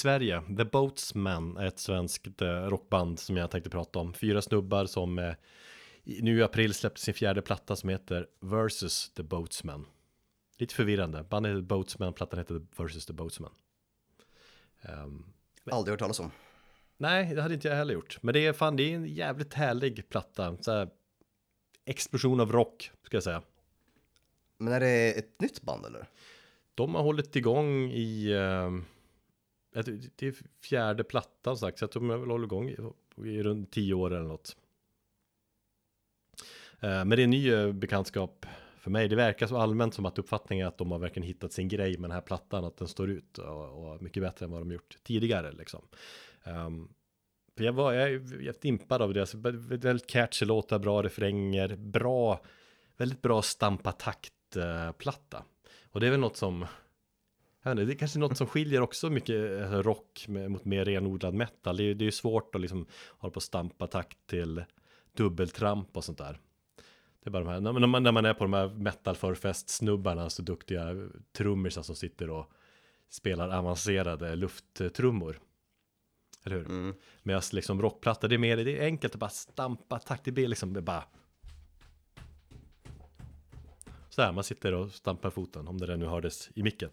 Sverige. 0.00 0.42
The 0.56 0.64
Boatsmen 0.64 1.56
är 1.56 1.66
ett 1.66 1.78
svenskt 1.78 2.42
eh, 2.42 2.48
rockband 2.48 3.18
som 3.18 3.36
jag 3.36 3.50
tänkte 3.50 3.70
prata 3.70 3.98
om. 3.98 4.14
Fyra 4.14 4.42
snubbar 4.42 4.86
som 4.86 5.18
eh, 5.18 5.34
nu 6.04 6.38
i 6.38 6.42
april 6.42 6.74
släppte 6.74 7.00
sin 7.00 7.14
fjärde 7.14 7.42
platta 7.42 7.76
som 7.76 7.88
heter 7.88 8.26
Versus 8.40 9.10
The 9.14 9.22
Boatsmen. 9.22 9.86
Lite 10.58 10.74
förvirrande. 10.74 11.22
Bandet 11.22 11.50
heter 11.52 11.62
Boatsmen, 11.62 12.12
plattan 12.12 12.38
heter 12.38 12.62
Versus 12.76 13.06
The 13.06 13.12
Boatsmen. 13.12 13.50
Ehm, 14.82 15.24
Aldrig 15.70 15.92
hört 15.92 16.00
talas 16.00 16.20
om. 16.20 16.30
nej, 16.96 17.34
det 17.34 17.42
hade 17.42 17.54
inte 17.54 17.68
jag 17.68 17.76
heller 17.76 17.94
gjort. 17.94 18.18
Men 18.22 18.34
det 18.34 18.46
är 18.46 18.52
fan, 18.52 18.76
det 18.76 18.82
är 18.82 18.96
en 18.96 19.06
jävligt 19.06 19.54
härlig 19.54 20.08
platta. 20.08 20.56
Så 20.60 20.72
här, 20.72 20.88
explosion 21.84 22.40
av 22.40 22.52
rock, 22.52 22.90
ska 23.02 23.16
jag 23.16 23.24
säga. 23.24 23.42
Men 24.58 24.72
är 24.72 24.80
det 24.80 25.12
ett 25.12 25.40
nytt 25.40 25.62
band 25.62 25.86
eller? 25.86 26.06
De 26.74 26.94
har 26.94 27.02
hållit 27.02 27.36
igång 27.36 27.90
i 27.92 28.34
tror 28.80 28.84
det 29.72 30.22
är 30.22 30.34
fjärde 30.62 31.04
plattan 31.04 31.56
sagt, 31.56 31.78
så 31.78 31.84
jag 31.84 31.90
de 31.90 32.10
har 32.10 32.18
väl 32.18 32.30
håller 32.30 32.44
igång 32.44 32.68
i, 32.68 32.76
i 33.28 33.42
runt 33.42 33.70
tio 33.70 33.94
år 33.94 34.14
eller 34.14 34.28
något. 34.28 34.56
Eh, 36.80 36.88
men 36.88 37.08
det 37.08 37.22
är 37.22 37.24
en 37.24 37.30
ny 37.30 37.52
eh, 37.52 37.72
bekantskap 37.72 38.46
för 38.78 38.90
mig. 38.90 39.08
Det 39.08 39.16
verkar 39.16 39.46
så 39.46 39.56
allmänt 39.56 39.94
som 39.94 40.06
att 40.06 40.18
uppfattningen 40.18 40.64
är 40.64 40.68
att 40.68 40.78
de 40.78 40.90
har 40.90 40.98
verkligen 40.98 41.26
hittat 41.26 41.52
sin 41.52 41.68
grej 41.68 41.98
med 41.98 42.10
den 42.10 42.14
här 42.14 42.20
plattan, 42.20 42.64
att 42.64 42.76
den 42.76 42.88
står 42.88 43.10
ut 43.10 43.38
och, 43.38 43.92
och 43.92 44.02
mycket 44.02 44.22
bättre 44.22 44.44
än 44.44 44.52
vad 44.52 44.60
de 44.60 44.72
gjort 44.72 44.98
tidigare 45.02 45.52
liksom. 45.52 45.82
Ehm, 46.44 46.88
för 47.56 47.64
jag 47.64 47.72
var, 47.72 47.92
jag 47.92 48.02
är 48.02 48.12
jävligt 48.12 48.64
impad 48.64 49.02
av 49.02 49.14
det, 49.14 49.34
väldigt 49.34 50.06
catchy 50.06 50.46
låtar, 50.46 50.78
bra 50.78 51.02
refränger, 51.02 51.76
bra, 51.76 52.40
väldigt 52.96 53.22
bra 53.22 53.42
stampa 53.42 53.92
takt-platta. 53.92 55.36
Eh, 55.36 55.44
och 55.90 56.00
det 56.00 56.06
är 56.06 56.10
väl 56.10 56.20
något 56.20 56.36
som 56.36 56.66
inte, 57.66 57.84
det 57.84 57.92
är 57.92 57.98
kanske 57.98 58.18
något 58.18 58.36
som 58.36 58.46
skiljer 58.46 58.80
också 58.80 59.10
mycket 59.10 59.60
eh, 59.60 59.72
rock 59.72 60.24
mot 60.28 60.64
mer 60.64 60.84
renodlad 60.84 61.34
metal. 61.34 61.76
Det 61.76 61.84
är, 61.84 61.94
det 61.94 62.06
är 62.06 62.10
svårt 62.10 62.54
att 62.54 62.60
liksom 62.60 62.86
hålla 63.08 63.30
på 63.30 63.36
och 63.36 63.42
stampa 63.42 63.86
takt 63.86 64.18
till 64.26 64.64
dubbeltramp 65.16 65.96
och 65.96 66.04
sånt 66.04 66.18
där. 66.18 66.40
Det 67.22 67.28
är 67.28 67.30
bara 67.30 67.44
de 67.44 67.50
här, 67.50 67.60
när 67.60 67.86
man, 67.86 68.02
när 68.02 68.12
man 68.12 68.24
är 68.24 68.34
på 68.34 68.44
de 68.44 68.52
här 68.52 68.68
metal 68.68 69.16
förfest 69.16 69.68
snubbarna 69.68 70.30
så 70.30 70.42
duktiga 70.42 71.08
trummisar 71.32 71.82
som 71.82 71.96
sitter 71.96 72.30
och 72.30 72.52
spelar 73.08 73.48
avancerade 73.48 74.36
lufttrummor. 74.36 75.40
Eller 76.44 76.56
hur? 76.56 76.66
Mm. 76.66 76.94
Medan 77.22 77.42
liksom 77.52 77.82
rockplatta, 77.82 78.28
det 78.28 78.36
är 78.36 78.38
mer, 78.38 78.56
det 78.56 78.78
är 78.78 78.84
enkelt 78.84 79.14
att 79.14 79.20
bara 79.20 79.30
stampa 79.30 79.98
takt, 79.98 80.24
det 80.24 80.32
blir 80.32 80.48
liksom 80.48 80.84
bara 80.84 81.04
så 84.10 84.22
här, 84.22 84.32
man 84.32 84.44
sitter 84.44 84.74
och 84.74 84.92
stampar 84.92 85.30
foten, 85.30 85.68
om 85.68 85.78
det 85.78 85.86
där 85.86 85.96
nu 85.96 86.06
hördes 86.06 86.50
i 86.54 86.62
micken. 86.62 86.90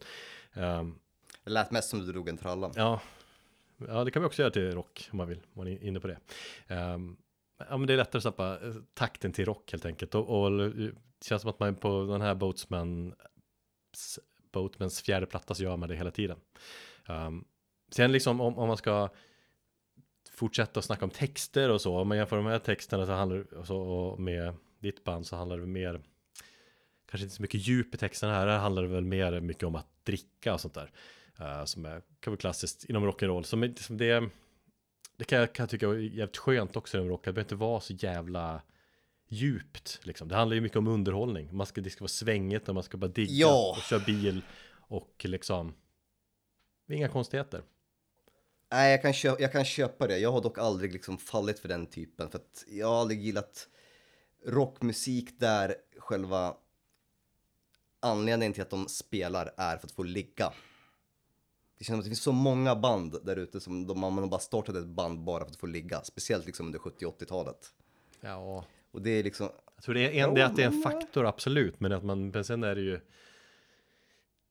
Ehm, 0.57 0.99
Det 1.43 1.49
lät 1.51 1.71
mest 1.71 1.89
som 1.89 1.99
du 1.99 2.11
drog 2.11 2.29
en 2.29 2.37
tralla. 2.37 2.71
ja, 2.75 3.01
ja, 3.87 4.03
det 4.03 4.11
kan 4.11 4.21
vi 4.21 4.27
också 4.27 4.41
göra 4.41 4.51
till 4.51 4.71
rock 4.71 5.09
om 5.11 5.17
man 5.17 5.27
vill, 5.27 5.37
om 5.37 5.51
man 5.53 5.67
är 5.67 5.83
inne 5.83 5.99
på 5.99 6.07
det. 6.07 6.19
Ehm, 6.67 7.17
ja, 7.69 7.77
men 7.77 7.87
det 7.87 7.93
är 7.93 7.97
lättare 7.97 8.17
att 8.17 8.23
stampa 8.23 8.59
eh, 8.67 8.73
takten 8.93 9.31
till 9.33 9.45
rock 9.45 9.71
helt 9.71 9.85
enkelt. 9.85 10.15
Och, 10.15 10.41
och 10.43 10.51
det 10.51 10.91
känns 11.21 11.41
som 11.41 11.49
att 11.49 11.59
man 11.59 11.75
på 11.75 12.05
den 12.11 12.21
här 12.21 12.35
Boatsman, 12.35 13.13
Boatmans 14.51 15.01
fjärde 15.01 15.25
platta 15.25 15.53
så 15.53 15.63
gör 15.63 15.77
man 15.77 15.89
det 15.89 15.95
hela 15.95 16.11
tiden. 16.11 16.39
Um, 17.09 17.45
sen 17.91 18.11
liksom 18.11 18.41
om, 18.41 18.57
om 18.57 18.67
man 18.67 18.77
ska 18.77 19.09
fortsätta 20.31 20.79
att 20.79 20.85
snacka 20.85 21.05
om 21.05 21.11
texter 21.11 21.69
och 21.69 21.81
så, 21.81 21.97
om 21.97 22.07
man 22.07 22.17
jämför 22.17 22.35
de 22.35 22.45
här 22.45 22.59
texterna 22.59 23.05
så 23.05 23.11
handlar 23.11 23.63
så, 23.63 23.77
och 23.77 24.19
med 24.19 24.53
ditt 24.79 25.03
band 25.03 25.27
så 25.27 25.35
handlar 25.35 25.57
det 25.57 25.65
mer 25.65 26.01
kanske 27.05 27.23
inte 27.23 27.35
så 27.35 27.41
mycket 27.41 27.67
djup 27.67 27.93
i 27.95 27.97
texterna 27.97 28.33
här, 28.33 28.47
här 28.47 28.57
handlar 28.57 28.81
det 28.81 28.87
väl 28.87 29.03
mer 29.03 29.39
mycket 29.39 29.63
om 29.63 29.75
att 29.75 29.87
dricka 30.07 30.53
och 30.53 30.61
sånt 30.61 30.73
där. 30.73 30.91
eh, 31.39 31.65
som 31.65 31.85
är, 31.85 32.01
kan 32.19 32.31
vara 32.31 32.39
klassiskt 32.39 32.85
inom 32.85 33.05
rock'n'roll. 33.11 33.43
Som, 33.43 33.63
är- 33.63 33.73
som 33.83 33.97
det, 33.97 34.29
det 35.17 35.23
kan 35.23 35.39
jag, 35.39 35.53
kan 35.53 35.63
jag 35.63 35.69
tycka 35.69 35.87
är 35.87 35.93
jävligt 35.93 36.37
skönt 36.37 36.75
också 36.75 36.97
inom 36.97 37.09
rock, 37.09 37.25
det 37.25 37.33
behöver 37.33 37.45
inte 37.45 37.55
vara 37.55 37.79
så 37.81 37.93
jävla 37.93 38.61
djupt 39.29 39.99
liksom. 40.03 40.27
Det 40.27 40.35
handlar 40.35 40.55
ju 40.55 40.61
mycket 40.61 40.77
om 40.77 40.87
underhållning. 40.87 41.55
Man 41.55 41.65
ska, 41.67 41.81
det 41.81 41.89
ska 41.89 42.03
vara 42.03 42.07
svängigt 42.09 42.67
när 42.67 42.73
man 42.73 42.83
ska 42.83 42.97
bara 42.97 43.07
digga 43.11 43.31
Ja. 43.33 43.75
och 43.77 43.83
köra 43.83 43.99
bil 43.99 44.41
och 44.89 45.25
liksom 45.25 45.73
inga 46.89 47.07
konstigheter. 47.09 47.61
Nej, 48.71 48.91
jag 48.91 49.01
kan, 49.01 49.13
köpa, 49.13 49.41
jag 49.41 49.51
kan 49.51 49.65
köpa 49.65 50.07
det. 50.07 50.17
Jag 50.17 50.31
har 50.31 50.41
dock 50.41 50.57
aldrig 50.57 50.93
liksom 50.93 51.17
fallit 51.17 51.59
för 51.59 51.67
den 51.67 51.85
typen. 51.85 52.29
För 52.29 52.37
att 52.39 52.63
jag 52.67 52.87
har 52.87 53.01
aldrig 53.01 53.21
gillat 53.21 53.67
rockmusik 54.45 55.39
där 55.39 55.75
själva 55.99 56.57
anledningen 57.99 58.53
till 58.53 58.61
att 58.61 58.69
de 58.69 58.87
spelar 58.87 59.53
är 59.57 59.77
för 59.77 59.87
att 59.87 59.91
få 59.91 60.03
ligga. 60.03 60.53
Det 61.77 61.83
känns 61.83 61.87
som 61.87 61.99
att 61.99 62.05
det 62.05 62.09
finns 62.09 62.21
så 62.21 62.31
många 62.31 62.75
band 62.75 63.15
där 63.23 63.35
ute 63.35 63.59
som 63.59 63.87
de, 63.87 63.99
man 63.99 64.17
har 64.17 64.27
bara 64.27 64.39
startat 64.39 64.75
ett 64.75 64.85
band 64.85 65.23
bara 65.23 65.43
för 65.43 65.51
att 65.51 65.57
få 65.57 65.67
ligga. 65.67 66.03
Speciellt 66.03 66.45
liksom 66.45 66.65
under 66.65 66.79
70-80-talet. 66.79 67.73
Ja, 68.21 68.65
Och 68.91 69.01
det 69.01 69.09
är 69.09 69.23
liksom, 69.23 69.49
Jag 69.75 69.83
tror 69.83 69.95
det 69.95 70.19
är, 70.19 70.27
en, 70.27 70.33
det 70.33 70.41
är 70.41 70.45
att 70.45 70.55
det 70.55 70.63
är 70.63 70.67
en 70.67 70.81
faktor, 70.81 71.25
absolut. 71.25 71.79
Men 71.79 71.91
att 71.91 72.03
man, 72.03 72.29
men 72.29 72.43
sen 72.43 72.63
är 72.63 72.75
det 72.75 72.81
ju 72.81 72.99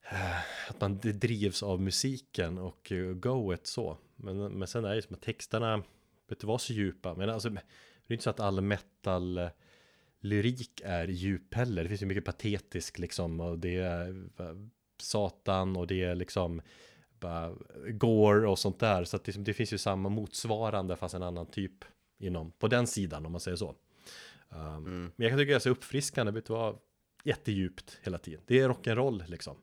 att 0.69 0.81
man 0.81 0.99
drivs 1.03 1.63
av 1.63 1.81
musiken 1.81 2.57
och 2.57 2.91
eh, 2.91 3.13
goet 3.13 3.67
så. 3.67 3.97
Men, 4.15 4.37
men 4.37 4.67
sen 4.67 4.85
är 4.85 4.89
det 4.89 4.95
ju 4.95 5.01
som 5.01 5.15
att 5.15 5.21
texterna 5.21 5.83
vet 6.27 6.39
du 6.39 6.47
vad 6.47 6.61
så 6.61 6.73
djupa. 6.73 7.13
Men 7.13 7.29
alltså, 7.29 7.49
det 7.49 7.59
är 8.07 8.13
inte 8.13 8.23
så 8.23 8.29
att 8.29 8.39
all 8.39 8.61
metal 8.61 9.49
lyrik 10.19 10.81
är 10.83 11.07
djup 11.07 11.53
heller. 11.53 11.83
Det 11.83 11.89
finns 11.89 12.01
ju 12.01 12.05
mycket 12.05 12.25
patetisk 12.25 12.99
liksom 12.99 13.39
och 13.39 13.59
det 13.59 13.75
är 13.75 14.29
satan 15.01 15.75
och 15.77 15.87
det 15.87 16.03
är 16.03 16.15
liksom 16.15 16.61
bara 17.19 17.55
gore 17.89 18.47
och 18.47 18.59
sånt 18.59 18.79
där. 18.79 19.03
Så 19.03 19.15
att 19.15 19.23
det, 19.23 19.31
det 19.31 19.53
finns 19.53 19.73
ju 19.73 19.77
samma 19.77 20.09
motsvarande 20.09 20.95
fast 20.95 21.15
en 21.15 21.23
annan 21.23 21.45
typ 21.45 21.85
inom 22.19 22.51
på 22.51 22.67
den 22.67 22.87
sidan 22.87 23.25
om 23.25 23.31
man 23.31 23.41
säger 23.41 23.57
så. 23.57 23.75
Um, 24.49 25.11
Men 25.15 25.23
jag 25.23 25.31
kan 25.31 25.39
tycka 25.39 25.51
det 25.51 25.55
är 25.55 25.59
så 25.59 25.69
uppfriskande, 25.69 26.31
vet 26.31 26.45
du 26.45 26.53
vad? 26.53 26.77
jättedjupt 27.27 27.99
hela 28.03 28.17
tiden. 28.17 28.41
Det 28.45 28.59
är 28.59 28.69
rock'n'roll 28.69 29.23
liksom. 29.27 29.57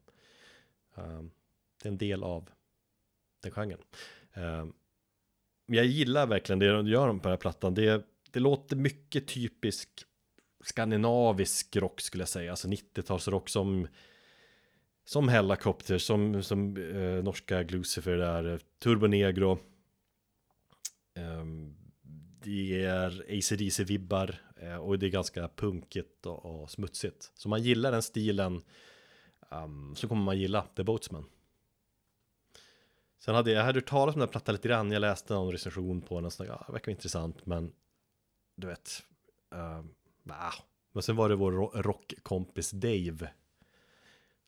Um, 0.94 1.30
det 1.82 1.88
är 1.88 1.92
en 1.92 1.98
del 1.98 2.22
av 2.22 2.50
den 3.42 3.52
genren. 3.52 3.80
Um, 4.34 4.74
jag 5.66 5.86
gillar 5.86 6.26
verkligen 6.26 6.58
det 6.58 6.72
de 6.72 6.86
gör 6.86 7.08
på 7.08 7.12
den 7.12 7.30
här 7.30 7.36
plattan. 7.36 7.74
Det, 7.74 8.06
det 8.30 8.40
låter 8.40 8.76
mycket 8.76 9.28
typisk 9.28 9.88
skandinavisk 10.64 11.76
rock 11.76 12.00
skulle 12.00 12.22
jag 12.22 12.28
säga. 12.28 12.50
Alltså 12.50 12.68
90-talsrock 12.68 13.48
som 13.48 13.86
som 15.04 15.28
Hellacopter, 15.28 15.98
som, 15.98 16.42
som 16.42 16.76
eh, 16.76 17.24
norska 17.24 17.62
Glucifer 17.62 18.16
där, 18.16 18.52
eh, 18.52 18.58
Turbo 18.78 19.06
Negro. 19.06 19.58
Eh, 21.14 21.44
det 22.42 22.84
är 22.84 23.24
ACDC-vibbar 23.28 24.34
eh, 24.56 24.76
och 24.76 24.98
det 24.98 25.06
är 25.06 25.10
ganska 25.10 25.48
punkigt 25.48 26.26
och, 26.26 26.44
och 26.44 26.70
smutsigt. 26.70 27.32
Så 27.34 27.48
man 27.48 27.62
gillar 27.62 27.92
den 27.92 28.02
stilen 28.02 28.62
um, 29.50 29.96
så 29.96 30.08
kommer 30.08 30.22
man 30.22 30.38
gilla 30.38 30.62
The 30.76 30.82
Boatsman. 30.82 31.24
Sen 33.18 33.34
hade 33.34 33.50
jag, 33.50 33.58
jag 33.60 33.64
hade 33.64 33.76
hört 33.76 33.88
talas 33.88 34.14
om 34.14 34.20
den 34.20 34.28
här 34.28 34.32
plattan 34.32 34.54
lite 34.54 34.68
grann, 34.68 34.90
jag 34.90 35.00
läste 35.00 35.34
någon 35.34 35.52
recension 35.52 36.00
på 36.00 36.14
den 36.14 36.24
och 36.24 36.32
så, 36.32 36.44
ja, 36.44 36.54
ah, 36.54 36.64
det 36.66 36.72
verkar 36.72 36.92
intressant 36.92 37.46
men 37.46 37.72
du 38.56 38.66
vet, 38.66 39.02
uh 39.54 39.84
men 40.92 41.02
sen 41.02 41.16
var 41.16 41.28
det 41.28 41.36
vår 41.36 41.52
ro- 41.52 41.72
rockkompis 41.74 42.70
Dave 42.70 43.30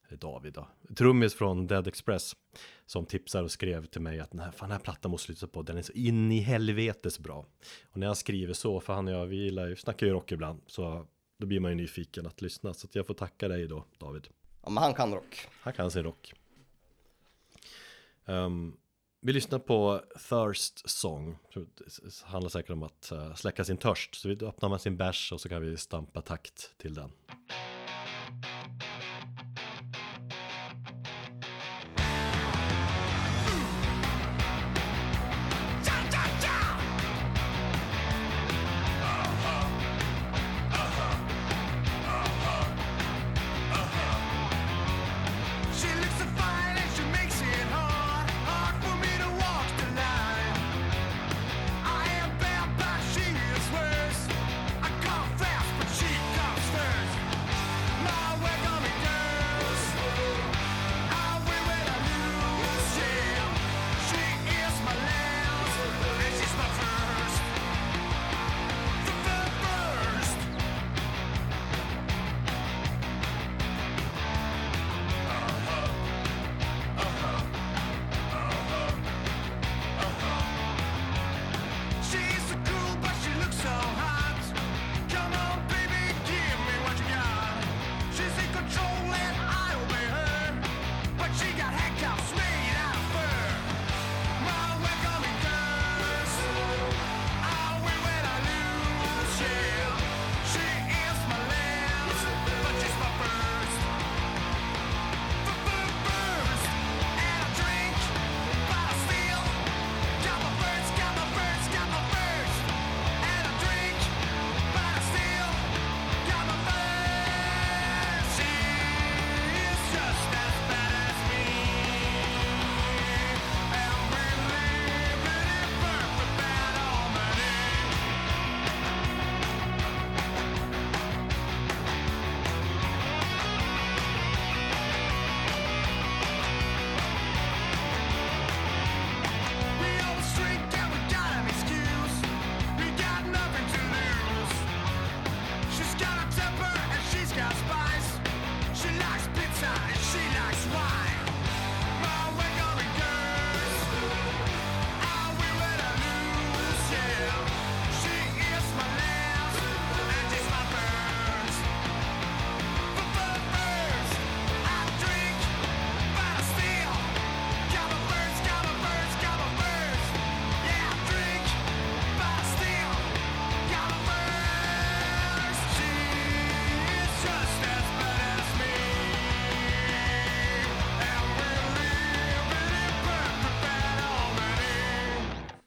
eller 0.09 0.19
David 0.19 0.53
då, 0.53 0.69
trummis 0.97 1.35
från 1.35 1.67
Dead 1.67 1.87
Express 1.87 2.37
som 2.87 3.07
tipsar 3.07 3.43
och 3.43 3.51
skrev 3.51 3.87
till 3.87 4.01
mig 4.01 4.21
att 4.21 4.31
den 4.31 4.41
här, 4.41 4.51
fan, 4.51 4.69
den 4.69 4.77
här 4.79 4.85
plattan 4.85 5.11
måste 5.11 5.33
lyssna 5.33 5.49
på, 5.49 5.63
den 5.63 5.79
är 5.79 5.83
så 5.83 5.93
in 5.93 6.33
i 6.33 6.41
helvetes 6.41 7.19
bra. 7.19 7.47
Och 7.91 7.97
när 7.97 8.07
jag 8.07 8.17
skriver 8.17 8.55
så, 8.55 8.81
för 8.81 8.93
han 8.93 9.09
och 9.09 9.15
jag, 9.15 9.27
vi 9.27 9.37
gillar 9.37 9.67
ju, 9.67 9.77
snackar 9.77 10.07
ju 10.07 10.13
rock 10.13 10.33
ibland, 10.33 10.61
så 10.67 11.07
då 11.39 11.47
blir 11.47 11.61
man 11.61 11.71
ju 11.71 11.75
nyfiken 11.75 12.27
att 12.27 12.43
lyssna. 12.43 12.75
Så 12.75 12.87
att 12.87 12.95
jag 12.95 13.07
får 13.07 13.15
tacka 13.15 13.49
dig 13.49 13.67
då, 13.67 13.85
David. 13.99 14.29
Ja, 14.63 14.71
men 14.71 14.83
han 14.83 14.95
kan 14.95 15.15
rock. 15.15 15.49
Han 15.61 15.73
kan 15.73 15.91
sig 15.91 16.03
rock. 16.03 16.33
Ehm, 18.25 18.77
vi 19.27 19.33
lyssnar 19.33 19.59
på 19.59 20.01
Thirst 20.29 20.91
Song. 20.91 21.37
Det 21.55 22.25
handlar 22.25 22.49
säkert 22.49 22.71
om 22.71 22.83
att 22.83 23.13
eh, 23.13 23.35
släcka 23.35 23.65
sin 23.65 23.77
törst. 23.77 24.15
Så 24.15 24.29
vi 24.29 24.47
öppnar 24.47 24.69
man 24.69 24.79
sin 24.79 24.97
bärs 24.97 25.33
och 25.33 25.41
så 25.41 25.49
kan 25.49 25.63
vi 25.63 25.77
stampa 25.77 26.21
takt 26.21 26.79
till 26.79 26.95
den. 26.95 27.11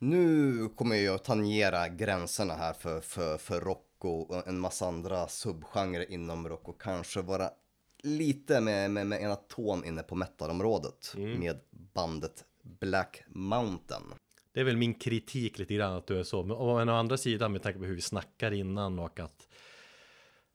Nu 0.10 0.70
kommer 0.70 0.96
jag 0.96 1.16
att 1.16 1.24
tangera 1.24 1.88
gränserna 1.88 2.54
här 2.54 2.74
för, 2.74 3.02
för, 3.02 3.38
för 3.38 3.62
rock 3.62 4.06
och 4.06 4.48
en 4.48 4.60
massa 4.60 4.88
andra 4.88 5.28
subgenrer 5.28 6.12
inom 6.12 6.50
rock 6.50 6.68
och 6.68 6.82
kanske 6.82 7.22
vara 7.22 7.50
lite 8.04 8.62
med, 8.62 8.92
med, 8.92 9.08
med 9.08 9.22
ena 9.22 9.36
tån 9.36 9.86
inne 9.86 10.04
på 10.04 10.16
metalområdet 10.16 11.14
med 11.16 11.60
bandet 11.94 12.46
Black 12.62 13.24
Mountain. 13.28 14.04
Det 14.54 14.60
är 14.60 14.64
väl 14.64 14.78
min 14.78 14.94
kritik 14.94 15.60
lite 15.60 15.74
grann 15.74 15.94
att 15.94 16.08
du 16.08 16.20
är 16.20 16.24
så. 16.24 16.44
Men 16.44 16.58
å 16.58 16.72
å 16.72 16.90
andra 16.90 17.18
sidan 17.18 17.52
med 17.52 17.64
tanke 17.64 17.80
på 17.80 17.86
hur 17.86 17.96
vi 17.96 18.02
snackar 18.02 18.52
innan 18.52 19.00
och 19.00 19.20
att 19.20 19.48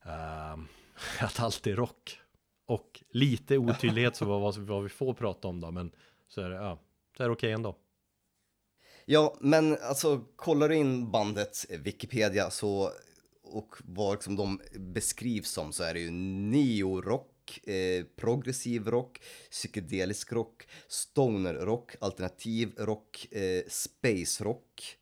ehm, 0.05 0.67
att 1.21 1.41
allt 1.41 1.67
är 1.67 1.77
rock. 1.77 2.21
Och 2.67 3.03
lite 3.11 3.59
otydlighet 3.59 4.17
så 4.17 4.25
vad, 4.25 4.57
vad, 4.57 4.83
vi 4.83 4.89
får 4.89 5.15
prata 5.15 5.49
om 5.49 5.61
då. 5.61 5.71
Men 5.71 5.93
så 6.29 6.41
är 6.41 6.51
det, 6.51 6.57
ja, 6.57 6.79
så 7.17 7.23
är 7.23 7.27
det 7.29 7.33
okej 7.33 7.53
ändå. 7.53 7.77
Ja, 9.07 9.37
men 9.41 9.79
alltså 9.83 10.25
kollar 10.37 10.69
du 10.69 10.77
in 10.77 11.11
bandets 11.11 11.67
Wikipedia 11.71 12.51
så 12.51 12.91
och 13.43 13.77
vad 13.85 14.15
liksom 14.15 14.37
de 14.37 14.61
beskrivs 14.77 15.51
som 15.51 15.73
så 15.73 15.83
är 15.83 15.95
det 15.95 16.01
ju 16.01 16.11
neorock, 16.11 17.69
eh, 17.69 18.05
progressiv 18.17 18.89
rock, 18.89 19.23
psykedelisk 19.51 20.33
rock, 20.33 20.69
stoner 20.89 21.55
rock, 21.55 21.97
alternativ 22.01 22.73
rock, 22.77 23.33
eh, 23.33 23.63
space 23.69 24.45
rock. 24.45 24.97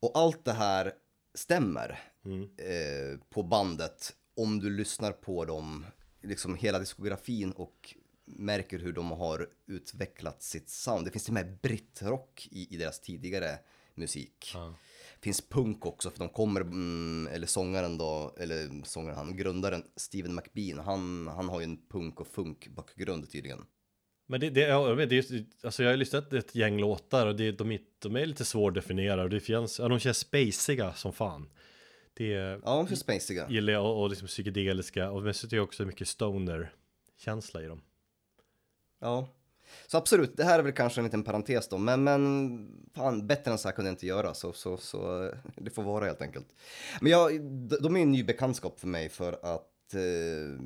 Och 0.00 0.10
allt 0.14 0.44
det 0.44 0.52
här 0.52 0.92
stämmer 1.34 2.00
eh, 2.58 3.18
på 3.30 3.42
bandet 3.42 4.14
om 4.36 4.58
du 4.58 4.70
lyssnar 4.70 5.12
på 5.12 5.44
dem, 5.44 5.86
liksom 6.22 6.54
hela 6.54 6.78
diskografin 6.78 7.52
och 7.52 7.94
märker 8.24 8.78
hur 8.78 8.92
de 8.92 9.10
har 9.10 9.48
utvecklat 9.66 10.42
sitt 10.42 10.70
sound. 10.70 11.04
Det 11.04 11.10
finns 11.10 11.24
till 11.24 11.30
och 11.30 11.44
med 11.44 11.58
brittrock 11.62 12.48
i, 12.50 12.74
i 12.74 12.76
deras 12.76 13.00
tidigare 13.00 13.58
musik. 13.94 14.50
Ja. 14.54 14.74
Finns 15.20 15.48
punk 15.48 15.86
också, 15.86 16.10
för 16.10 16.18
de 16.18 16.28
kommer, 16.28 16.60
mm, 16.60 17.32
eller 17.32 17.46
sångaren 17.46 17.98
då, 17.98 18.34
eller 18.38 18.84
sångaren, 18.84 19.16
han, 19.16 19.36
grundaren 19.36 19.84
Steven 19.96 20.34
McBean, 20.34 20.78
han, 20.78 21.26
han 21.28 21.48
har 21.48 21.60
ju 21.60 21.64
en 21.64 21.78
punk 21.88 22.20
och 22.20 22.26
funk-bakgrund 22.26 23.30
tydligen. 23.30 23.64
Men 24.26 24.40
det, 24.40 24.50
det, 24.50 24.60
ja, 24.60 24.88
jag 24.88 24.96
vet, 24.96 25.08
det 25.10 25.18
är, 25.30 25.44
alltså 25.62 25.82
jag 25.82 25.90
har 25.90 25.96
lyssnat 25.96 26.32
ett 26.32 26.54
gäng 26.54 26.80
låtar 26.80 27.26
och 27.26 27.36
det, 27.36 27.52
de, 27.52 27.78
de 27.98 28.16
är 28.16 28.26
lite 28.26 28.44
svårdefinierade 28.44 29.22
och 29.22 29.30
det 29.30 29.40
känns, 29.40 29.78
ja, 29.78 29.88
de 29.88 29.98
känns 29.98 30.18
spaciga 30.18 30.92
som 30.92 31.12
fan. 31.12 31.48
Det 32.14 32.34
är, 32.34 32.60
Ja, 32.64 32.84
de 32.86 32.92
är 32.92 32.96
spaciga. 32.96 33.50
gillar 33.50 33.72
jag 33.72 33.84
och, 33.84 34.02
och 34.02 34.08
liksom 34.10 34.28
psykedeliska 34.28 35.10
och 35.10 35.22
men 35.22 35.34
så 35.34 35.46
tycker 35.46 35.56
jag 35.56 35.64
också 35.64 35.84
mycket 35.84 36.08
stoner-känsla 36.08 37.62
i 37.62 37.66
dem. 37.66 37.82
Ja. 39.02 39.28
Så 39.86 39.98
absolut, 39.98 40.36
det 40.36 40.44
här 40.44 40.58
är 40.58 40.62
väl 40.62 40.72
kanske 40.72 41.00
en 41.00 41.04
liten 41.04 41.22
parentes 41.22 41.68
då, 41.68 41.78
men, 41.78 42.04
men 42.04 42.68
fan, 42.94 43.26
bättre 43.26 43.50
än 43.50 43.58
så 43.58 43.68
här 43.68 43.74
kunde 43.74 43.88
jag 43.88 43.92
inte 43.92 44.06
göra, 44.06 44.34
så, 44.34 44.52
så, 44.52 44.76
så 44.76 45.24
eh, 45.24 45.34
det 45.56 45.70
får 45.70 45.82
vara 45.82 46.04
helt 46.04 46.22
enkelt. 46.22 46.46
Men 47.00 47.12
jag, 47.12 47.40
de 47.82 47.96
är 47.96 48.00
en 48.02 48.12
ny 48.12 48.24
bekantskap 48.24 48.80
för 48.80 48.86
mig 48.86 49.08
för 49.08 49.32
att 49.32 49.94
eh, 49.94 50.64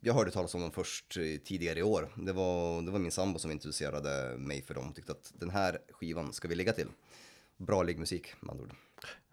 jag 0.00 0.14
hörde 0.14 0.30
talas 0.30 0.54
om 0.54 0.60
dem 0.60 0.70
först 0.70 1.14
tidigare 1.44 1.78
i 1.78 1.82
år. 1.82 2.12
Det 2.16 2.32
var, 2.32 2.82
det 2.82 2.90
var 2.90 2.98
min 2.98 3.10
sambo 3.10 3.38
som 3.38 3.50
introducerade 3.50 4.38
mig 4.38 4.62
för 4.62 4.74
dem 4.74 4.88
och 4.88 4.94
tyckte 4.94 5.12
att 5.12 5.32
den 5.34 5.50
här 5.50 5.78
skivan 5.90 6.32
ska 6.32 6.48
vi 6.48 6.54
lägga 6.54 6.72
till. 6.72 6.88
Bra 7.56 7.82
liggmusik 7.82 8.34
med 8.40 8.50
andra 8.50 8.64
ord. 8.64 8.74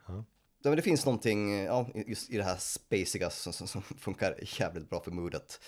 Ja. 0.08 0.26
Ja, 0.66 0.70
men 0.70 0.76
det 0.76 0.82
finns 0.82 1.06
någonting 1.06 1.54
ja, 1.64 1.88
just 2.08 2.30
i 2.30 2.38
det 2.38 2.44
här 2.44 2.58
spaciga 2.58 3.30
som, 3.30 3.54
som, 3.54 3.68
som 3.68 3.82
funkar 3.82 4.36
jävligt 4.42 4.90
bra 4.90 5.02
för 5.04 5.12
modet. 5.12 5.60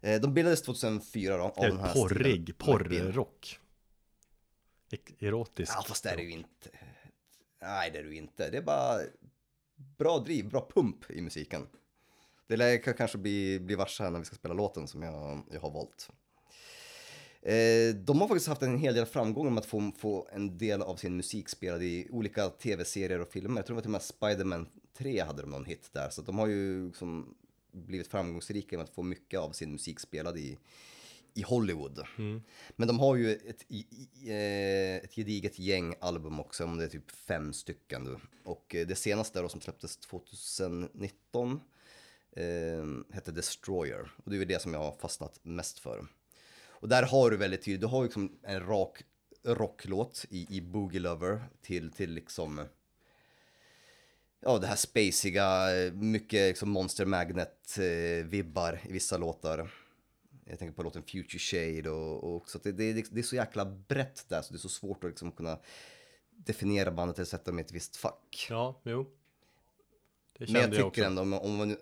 Eh, 0.00 0.20
De 0.20 0.34
bildades 0.34 0.62
2004 0.62 1.36
då, 1.36 1.42
av 1.44 1.54
den 1.56 1.78
här 1.78 1.94
porrig, 1.94 2.58
porrrock. 2.58 3.58
Erotisk. 5.18 5.72
Ja, 5.76 5.84
fast 5.88 6.02
det 6.02 6.10
är 6.10 6.16
det 6.16 6.22
ju 6.22 6.30
inte. 6.30 6.70
Nej, 7.62 7.90
det 7.90 7.98
är 7.98 8.02
det 8.02 8.08
ju 8.08 8.16
inte. 8.16 8.50
Det 8.50 8.56
är 8.56 8.62
bara 8.62 9.00
bra 9.98 10.18
driv, 10.18 10.48
bra 10.48 10.68
pump 10.74 11.10
i 11.10 11.20
musiken. 11.20 11.66
Det 12.46 12.56
lär 12.56 12.82
kan 12.82 12.94
kanske 12.94 13.18
bli, 13.18 13.60
bli 13.60 13.74
varse 13.74 14.02
här 14.02 14.10
när 14.10 14.18
vi 14.18 14.24
ska 14.24 14.36
spela 14.36 14.54
låten 14.54 14.88
som 14.88 15.02
jag, 15.02 15.42
jag 15.50 15.60
har 15.60 15.70
valt. 15.70 16.10
Eh, 17.42 17.94
de 17.94 18.20
har 18.20 18.28
faktiskt 18.28 18.48
haft 18.48 18.62
en 18.62 18.78
hel 18.78 18.94
del 18.94 19.06
framgångar 19.06 19.50
med 19.50 19.58
att 19.60 19.66
få, 19.66 19.92
få 19.98 20.28
en 20.32 20.58
del 20.58 20.82
av 20.82 20.96
sin 20.96 21.16
musik 21.16 21.48
spelad 21.48 21.82
i 21.82 22.08
olika 22.10 22.48
tv-serier 22.48 23.20
och 23.20 23.32
filmer. 23.32 23.56
Jag 23.56 23.66
tror 23.66 23.74
det 23.74 23.78
var 23.78 23.82
till 23.82 23.88
och 23.88 23.92
med 23.92 24.02
Spider-Man 24.02 24.68
3 24.98 25.20
hade 25.20 25.42
de 25.42 25.50
någon 25.50 25.64
hit 25.64 25.90
där. 25.92 26.10
Så 26.10 26.22
de 26.22 26.38
har 26.38 26.46
ju 26.46 26.86
liksom 26.86 27.34
blivit 27.72 28.08
framgångsrika 28.08 28.76
med 28.76 28.84
att 28.84 28.94
få 28.94 29.02
mycket 29.02 29.40
av 29.40 29.52
sin 29.52 29.72
musik 29.72 30.00
spelad 30.00 30.38
i, 30.38 30.58
i 31.34 31.42
Hollywood. 31.42 32.02
Men 32.76 32.88
de 32.88 32.98
har 32.98 33.16
ju 33.16 33.32
ett, 33.32 33.64
eh, 34.26 35.04
ett 35.04 35.14
gediget 35.14 35.58
gäng 35.58 35.94
album 36.00 36.40
också, 36.40 36.64
om 36.64 36.76
det 36.76 36.84
är 36.84 36.88
typ 36.88 37.10
fem 37.10 37.52
stycken 37.52 38.04
nu. 38.04 38.16
Och 38.44 38.74
eh, 38.74 38.86
det 38.86 38.94
senaste 38.94 39.40
då 39.40 39.48
som 39.48 39.60
släpptes 39.60 39.96
2019 39.96 41.60
eh, 42.32 43.14
hette 43.14 43.32
Destroyer. 43.32 44.12
Och 44.24 44.30
det 44.30 44.36
är 44.36 44.38
ju 44.38 44.44
det 44.44 44.62
som 44.62 44.74
jag 44.74 44.80
har 44.80 44.96
fastnat 45.00 45.40
mest 45.42 45.78
för. 45.78 46.06
Och 46.80 46.88
där 46.88 47.02
har 47.02 47.30
du 47.30 47.36
väldigt 47.36 47.62
tydligt, 47.62 47.80
du 47.80 47.86
har 47.86 48.02
liksom 48.02 48.38
en 48.42 48.66
rak 48.66 49.04
rocklåt 49.42 50.26
i, 50.30 50.56
i 50.56 50.60
Boogie 50.60 51.00
Lover 51.00 51.44
till, 51.62 51.90
till 51.90 52.12
liksom 52.12 52.64
Ja, 54.40 54.58
det 54.58 54.66
här 54.66 54.76
spaciga, 54.76 55.66
mycket 55.92 56.48
liksom 56.48 56.70
Monster 56.70 57.06
Magnet-vibbar 57.06 58.80
i 58.88 58.92
vissa 58.92 59.16
låtar. 59.16 59.70
Jag 60.44 60.58
tänker 60.58 60.74
på 60.74 60.82
låten 60.82 61.02
Future 61.02 61.38
Shade 61.38 61.90
och, 61.90 62.36
och 62.36 62.50
så 62.50 62.58
att 62.58 62.64
det, 62.64 62.72
det, 62.72 62.92
det 63.10 63.20
är 63.20 63.22
så 63.22 63.36
jäkla 63.36 63.64
brett 63.64 64.28
där 64.28 64.42
så 64.42 64.52
det 64.52 64.56
är 64.56 64.60
så 64.60 64.68
svårt 64.68 65.04
att 65.04 65.10
liksom 65.10 65.32
kunna 65.32 65.58
definiera 66.30 66.90
bandet 66.90 67.18
eller 67.18 67.26
sätta 67.26 67.50
dem 67.50 67.58
i 67.58 67.62
ett 67.62 67.72
visst 67.72 67.96
fack. 67.96 68.46
Ja, 68.50 68.80
jo. 68.84 69.10
Det 70.38 70.52
Men 70.52 70.54
jag 70.54 70.62
kände 70.62 70.76
jag 70.76 70.94
tycker 70.94 71.02
också. 71.02 71.04
ändå 71.04 71.22
om, 71.22 71.32
om, 71.32 71.56
man, 71.56 71.76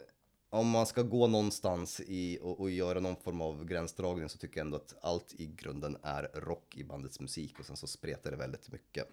om 0.51 0.69
man 0.69 0.87
ska 0.87 1.03
gå 1.03 1.27
någonstans 1.27 2.01
i 2.07 2.39
och, 2.43 2.61
och 2.61 2.71
göra 2.71 3.01
någon 3.01 3.17
form 3.17 3.41
av 3.41 3.65
gränsdragning 3.65 4.29
så 4.29 4.39
tycker 4.39 4.61
jag 4.61 4.65
ändå 4.65 4.77
att 4.77 4.95
allt 5.01 5.35
i 5.39 5.47
grunden 5.47 5.97
är 6.03 6.31
rock 6.35 6.77
i 6.77 6.85
bandets 6.85 7.21
musik 7.21 7.59
och 7.59 7.67
sen 7.67 7.77
så 7.77 7.87
spretar 7.87 8.31
det 8.31 8.37
väldigt 8.37 8.73
mycket. 8.73 9.09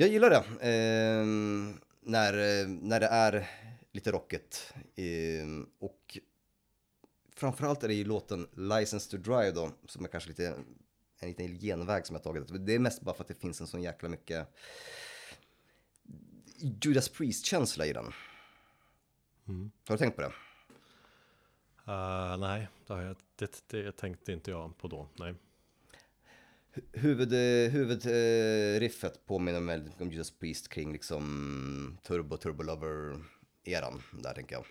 Jag 0.00 0.08
gillar 0.08 0.30
det. 0.30 0.36
Eh, 0.36 1.26
när, 2.00 2.66
när 2.66 3.00
det 3.00 3.06
är 3.06 3.50
lite 3.92 4.12
rockigt. 4.12 4.74
Eh, 4.96 5.46
och 5.78 6.18
framförallt 7.34 7.82
är 7.82 7.88
det 7.88 7.94
ju 7.94 8.04
låten 8.04 8.48
License 8.52 9.10
to 9.10 9.16
Drive 9.16 9.50
då, 9.50 9.70
som 9.86 10.04
är 10.04 10.08
kanske 10.08 10.28
lite 10.28 10.64
en 11.18 11.28
liten 11.28 11.58
genväg 11.58 12.06
som 12.06 12.14
jag 12.14 12.22
tagit. 12.22 12.66
Det 12.66 12.74
är 12.74 12.78
mest 12.78 13.02
bara 13.02 13.14
för 13.14 13.22
att 13.22 13.28
det 13.28 13.34
finns 13.34 13.60
en 13.60 13.66
sån 13.66 13.82
jäkla 13.82 14.08
mycket 14.08 14.48
Judas 16.82 17.08
Priest-känsla 17.08 17.86
i 17.86 17.92
den. 17.92 18.12
Har 19.88 19.94
du 19.94 19.96
tänkt 19.96 20.16
på 20.16 20.22
det? 20.22 20.32
Uh, 21.92 22.36
nej, 22.38 22.68
det, 22.86 23.16
det, 23.36 23.62
det 23.68 23.92
tänkte 23.92 24.32
inte 24.32 24.50
jag 24.50 24.78
på 24.78 24.88
då. 24.88 25.08
Nej. 25.16 25.34
Huvud, 26.92 27.32
eh, 27.32 27.70
huvudriffet 27.70 29.26
påminner 29.26 29.60
mig 29.60 29.74
väldigt 29.74 29.88
mycket 29.92 30.02
om 30.02 30.12
Judas 30.12 30.30
Priest 30.30 30.68
kring 30.68 30.92
liksom 30.92 31.98
Turbo, 32.06 32.36
Turbo 32.36 32.62
Lover-eran 32.62 34.02
där 34.12 34.34
tänker 34.34 34.56
jag. 34.56 34.64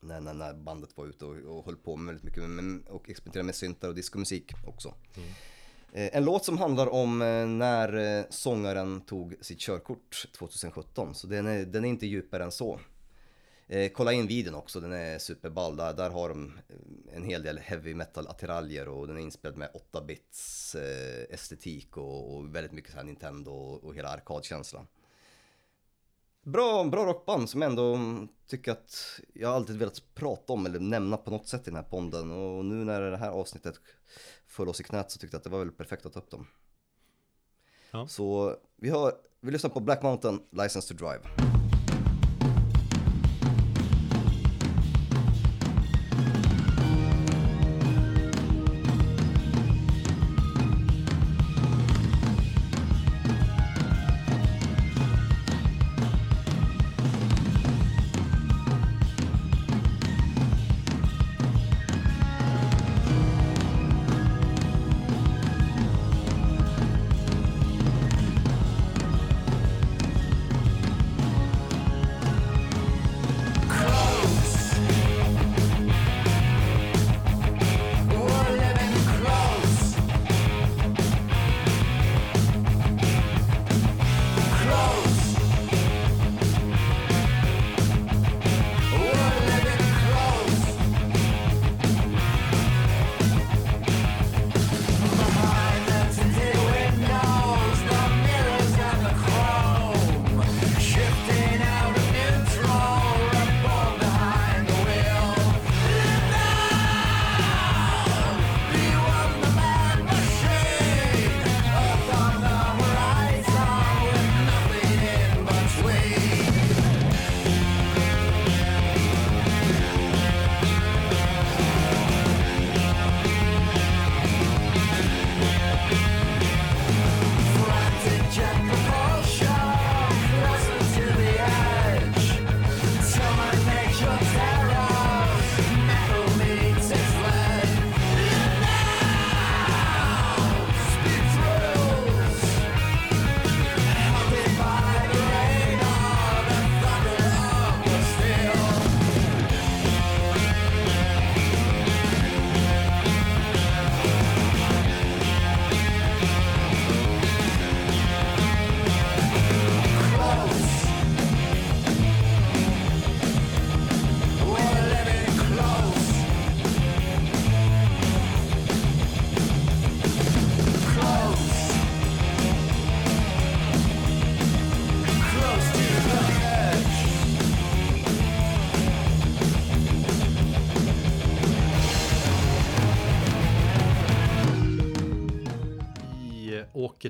När, 0.00 0.20
när, 0.20 0.34
när 0.34 0.54
bandet 0.54 0.96
var 0.96 1.06
ute 1.06 1.24
och, 1.24 1.58
och 1.58 1.64
höll 1.64 1.76
på 1.76 1.96
med 1.96 2.06
väldigt 2.06 2.24
mycket 2.24 2.50
med, 2.50 2.88
och 2.88 3.10
experimenterade 3.10 3.46
med 3.46 3.54
syntar 3.54 3.88
och 3.88 3.94
diskomusik 3.94 4.52
också. 4.66 4.94
Eh, 5.92 6.16
En 6.16 6.24
låt 6.24 6.44
som 6.44 6.58
handlar 6.58 6.86
om 6.86 7.22
eh, 7.22 7.46
när 7.46 8.18
eh, 8.18 8.24
sångaren 8.30 9.00
tog 9.00 9.34
sitt 9.40 9.58
körkort 9.60 10.26
2017, 10.38 11.14
så 11.14 11.26
den 11.26 11.46
är, 11.46 11.64
den 11.64 11.84
är 11.84 11.88
inte 11.88 12.06
djupare 12.06 12.44
än 12.44 12.52
så. 12.52 12.80
Eh, 13.72 13.90
kolla 13.92 14.12
in 14.12 14.26
videon 14.26 14.54
också, 14.54 14.80
den 14.80 14.92
är 14.92 15.18
superball. 15.18 15.76
Där, 15.76 15.94
där 15.94 16.10
har 16.10 16.28
de 16.28 16.58
eh, 16.68 17.16
en 17.16 17.24
hel 17.24 17.42
del 17.42 17.58
heavy 17.58 17.94
metal 17.94 18.28
attiraljer 18.28 18.88
och 18.88 19.06
den 19.06 19.16
är 19.16 19.20
inspelad 19.20 19.58
med 19.58 19.70
8-bits 19.92 20.74
eh, 20.74 21.34
estetik 21.34 21.96
och, 21.96 22.34
och 22.34 22.54
väldigt 22.54 22.72
mycket 22.72 22.90
så 22.90 22.96
här 22.96 23.04
Nintendo 23.04 23.50
och, 23.50 23.84
och 23.84 23.94
hela 23.94 24.08
arkadkänsla. 24.08 24.86
Bra, 26.42 26.84
bra 26.84 27.06
rockband 27.06 27.50
som 27.50 27.62
jag 27.62 27.70
ändå 27.70 27.94
mm, 27.94 28.28
tycker 28.46 28.72
att 28.72 29.20
jag 29.34 29.52
alltid 29.52 29.78
velat 29.78 30.02
prata 30.14 30.52
om 30.52 30.66
eller 30.66 30.80
nämna 30.80 31.16
på 31.16 31.30
något 31.30 31.48
sätt 31.48 31.60
i 31.60 31.70
den 31.70 31.76
här 31.76 31.90
ponden 31.90 32.30
och 32.30 32.64
nu 32.64 32.84
när 32.84 33.00
det 33.00 33.16
här 33.16 33.30
avsnittet 33.30 33.74
föll 34.46 34.68
oss 34.68 34.80
i 34.80 34.84
knät 34.84 35.10
så 35.10 35.18
tyckte 35.18 35.34
jag 35.34 35.38
att 35.38 35.44
det 35.44 35.50
var 35.50 35.58
väl 35.58 35.72
perfekt 35.72 36.06
att 36.06 36.12
ta 36.12 36.20
upp 36.20 36.30
dem. 36.30 36.46
Ja. 37.90 38.06
Så 38.08 38.56
vi, 38.76 38.90
har, 38.90 39.14
vi 39.40 39.50
lyssnar 39.50 39.70
på 39.70 39.80
Black 39.80 40.02
Mountain, 40.02 40.40
License 40.50 40.94
to 40.94 41.04
Drive. 41.04 41.49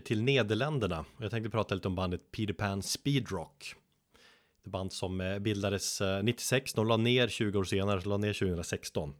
Åker 0.00 0.06
till 0.06 0.22
Nederländerna. 0.22 1.04
Jag 1.18 1.30
tänkte 1.30 1.50
prata 1.50 1.74
lite 1.74 1.88
om 1.88 1.94
bandet 1.94 2.32
Peter 2.32 2.54
Pan 2.54 2.82
Speedrock. 2.82 3.74
Det 4.64 4.70
band 4.70 4.92
som 4.92 5.20
eh, 5.20 5.38
bildades 5.38 6.00
eh, 6.00 6.22
96, 6.22 6.74
de 6.74 6.86
la 6.86 6.96
ner 6.96 7.28
20 7.28 7.58
år 7.58 7.64
senare, 7.64 8.00
så 8.02 8.08
la 8.08 8.16
ner 8.16 8.32
2016. 8.32 9.14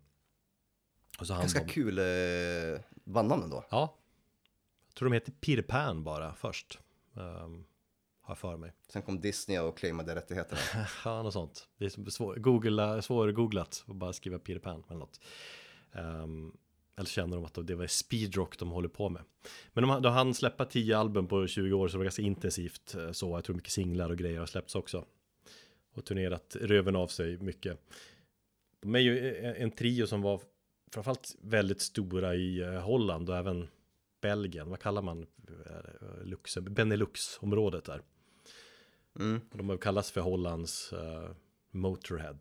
Och 1.18 1.26
så 1.26 1.34
Ganska 1.34 1.64
de, 1.64 1.72
kul 1.72 1.98
eh, 1.98 2.80
bandnamn 3.04 3.42
ändå. 3.42 3.64
Ja. 3.70 3.96
Jag 4.88 4.94
tror 4.94 5.08
de 5.08 5.14
heter 5.14 5.32
Peter 5.32 5.62
Pan 5.62 6.04
bara 6.04 6.34
först. 6.34 6.78
Um, 7.14 7.64
har 8.20 8.32
jag 8.32 8.38
för 8.38 8.56
mig. 8.56 8.72
Sen 8.88 9.02
kom 9.02 9.20
Disney 9.20 9.58
och 9.58 9.78
claimade 9.78 10.14
rättigheterna. 10.14 10.60
Ja, 11.04 11.22
något 11.22 11.32
sånt. 11.32 11.68
Det 11.78 11.84
är 11.84 12.10
svår, 12.10 12.36
googla, 12.36 13.02
svårgooglat 13.02 13.84
och 13.86 13.94
bara 13.94 14.12
skriva 14.12 14.38
Peter 14.38 14.60
Pan 14.60 14.84
eller 14.88 15.00
något. 15.00 15.20
Um, 15.92 16.56
eller 17.00 17.10
känner 17.10 17.36
de 17.36 17.44
att 17.44 17.66
det 17.66 17.74
var 17.74 17.86
speedrock 17.86 18.58
de 18.58 18.70
håller 18.70 18.88
på 18.88 19.08
med. 19.08 19.22
Men 19.72 19.88
de, 19.88 20.02
de 20.02 20.12
hann 20.12 20.34
släppa 20.34 20.64
10 20.64 20.98
album 20.98 21.26
på 21.26 21.46
20 21.46 21.72
år 21.72 21.88
så 21.88 21.92
det 21.92 21.98
var 21.98 22.04
ganska 22.04 22.22
intensivt 22.22 22.94
eh, 22.94 23.12
så. 23.12 23.36
Jag 23.36 23.44
tror 23.44 23.56
mycket 23.56 23.72
singlar 23.72 24.10
och 24.10 24.18
grejer 24.18 24.38
har 24.38 24.46
släppts 24.46 24.74
också. 24.74 25.04
Och 25.94 26.04
turnerat 26.04 26.56
röven 26.60 26.96
av 26.96 27.06
sig 27.06 27.38
mycket. 27.38 27.78
De 28.80 28.94
är 28.94 28.98
ju 28.98 29.36
en, 29.36 29.54
en 29.54 29.70
trio 29.70 30.06
som 30.06 30.22
var 30.22 30.40
framförallt 30.92 31.36
väldigt 31.40 31.80
stora 31.80 32.34
i 32.34 32.60
eh, 32.60 32.72
Holland 32.72 33.30
och 33.30 33.36
även 33.36 33.68
Belgien. 34.20 34.70
Vad 34.70 34.80
kallar 34.80 35.02
man 35.02 35.26
eh, 35.66 36.24
Lux, 36.24 36.58
Benelux-området 36.58 37.84
där? 37.84 38.02
Mm. 39.18 39.40
De 39.52 39.68
har 39.68 39.76
kallats 39.76 40.10
för 40.10 40.20
Hollands 40.20 40.92
uh, 40.92 41.30
Motorhead. 41.70 42.38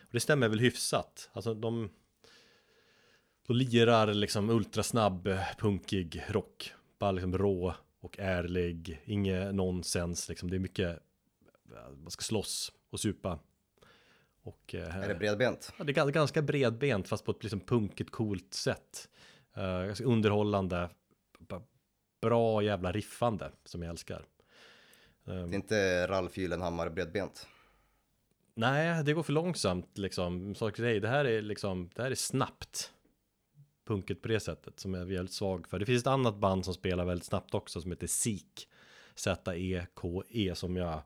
Och 0.00 0.10
det 0.10 0.20
stämmer 0.20 0.48
väl 0.48 0.60
hyfsat. 0.60 1.30
Alltså 1.32 1.54
de, 1.54 1.90
de 3.52 3.58
lirar 3.58 4.14
liksom 4.14 4.50
ultrasnabb, 4.50 5.28
punkig 5.58 6.22
rock. 6.28 6.72
Bara 6.98 7.12
liksom 7.12 7.38
rå 7.38 7.74
och 8.00 8.18
ärlig. 8.18 9.02
Inget 9.04 9.54
nonsens 9.54 10.28
liksom. 10.28 10.50
Det 10.50 10.56
är 10.56 10.58
mycket, 10.58 10.88
eh, 11.72 11.90
man 12.02 12.10
ska 12.10 12.22
slåss 12.22 12.72
och 12.90 13.00
supa. 13.00 13.38
Och, 14.42 14.74
eh, 14.74 14.96
Är 14.96 15.08
det 15.08 15.14
bredbent? 15.14 15.72
Ja, 15.78 15.84
det 15.84 15.92
är 15.92 15.94
gans- 15.94 16.12
ganska 16.12 16.42
bredbent 16.42 17.08
fast 17.08 17.24
på 17.24 17.30
ett 17.30 17.42
liksom 17.42 17.60
punkigt 17.60 18.10
coolt 18.10 18.54
sätt. 18.54 19.08
Uh, 19.58 19.86
ganska 19.86 20.04
underhållande. 20.04 20.90
Bra 22.20 22.62
jävla 22.62 22.92
riffande 22.92 23.52
som 23.64 23.82
jag 23.82 23.90
älskar. 23.90 24.24
Det 25.24 25.32
är 25.32 25.54
inte 25.54 26.06
Ralf 26.06 26.36
Gyllenhammar 26.36 26.90
bredbent. 26.90 27.46
Nej, 28.54 29.04
det 29.04 29.12
går 29.12 29.22
för 29.22 29.32
långsamt 29.32 29.98
liksom. 29.98 30.54
Säger, 30.54 31.00
det 31.00 31.08
här 31.08 31.24
är 31.24 31.42
liksom, 31.42 31.90
det 31.94 32.02
här 32.02 32.10
är 32.10 32.14
snabbt. 32.14 32.92
Punket 33.92 34.22
på 34.22 34.28
det 34.28 34.40
sättet 34.40 34.80
som 34.80 34.94
jag 34.94 35.02
är 35.02 35.06
väldigt 35.06 35.34
svag 35.34 35.68
för. 35.68 35.78
Det 35.78 35.86
finns 35.86 36.02
ett 36.02 36.06
annat 36.06 36.36
band 36.36 36.64
som 36.64 36.74
spelar 36.74 37.04
väldigt 37.04 37.26
snabbt 37.26 37.54
också 37.54 37.80
som 37.80 37.90
heter 37.90 38.06
Seek. 38.06 38.68
Z-E-K-E 39.14 40.54
som 40.54 40.76
jag 40.76 41.02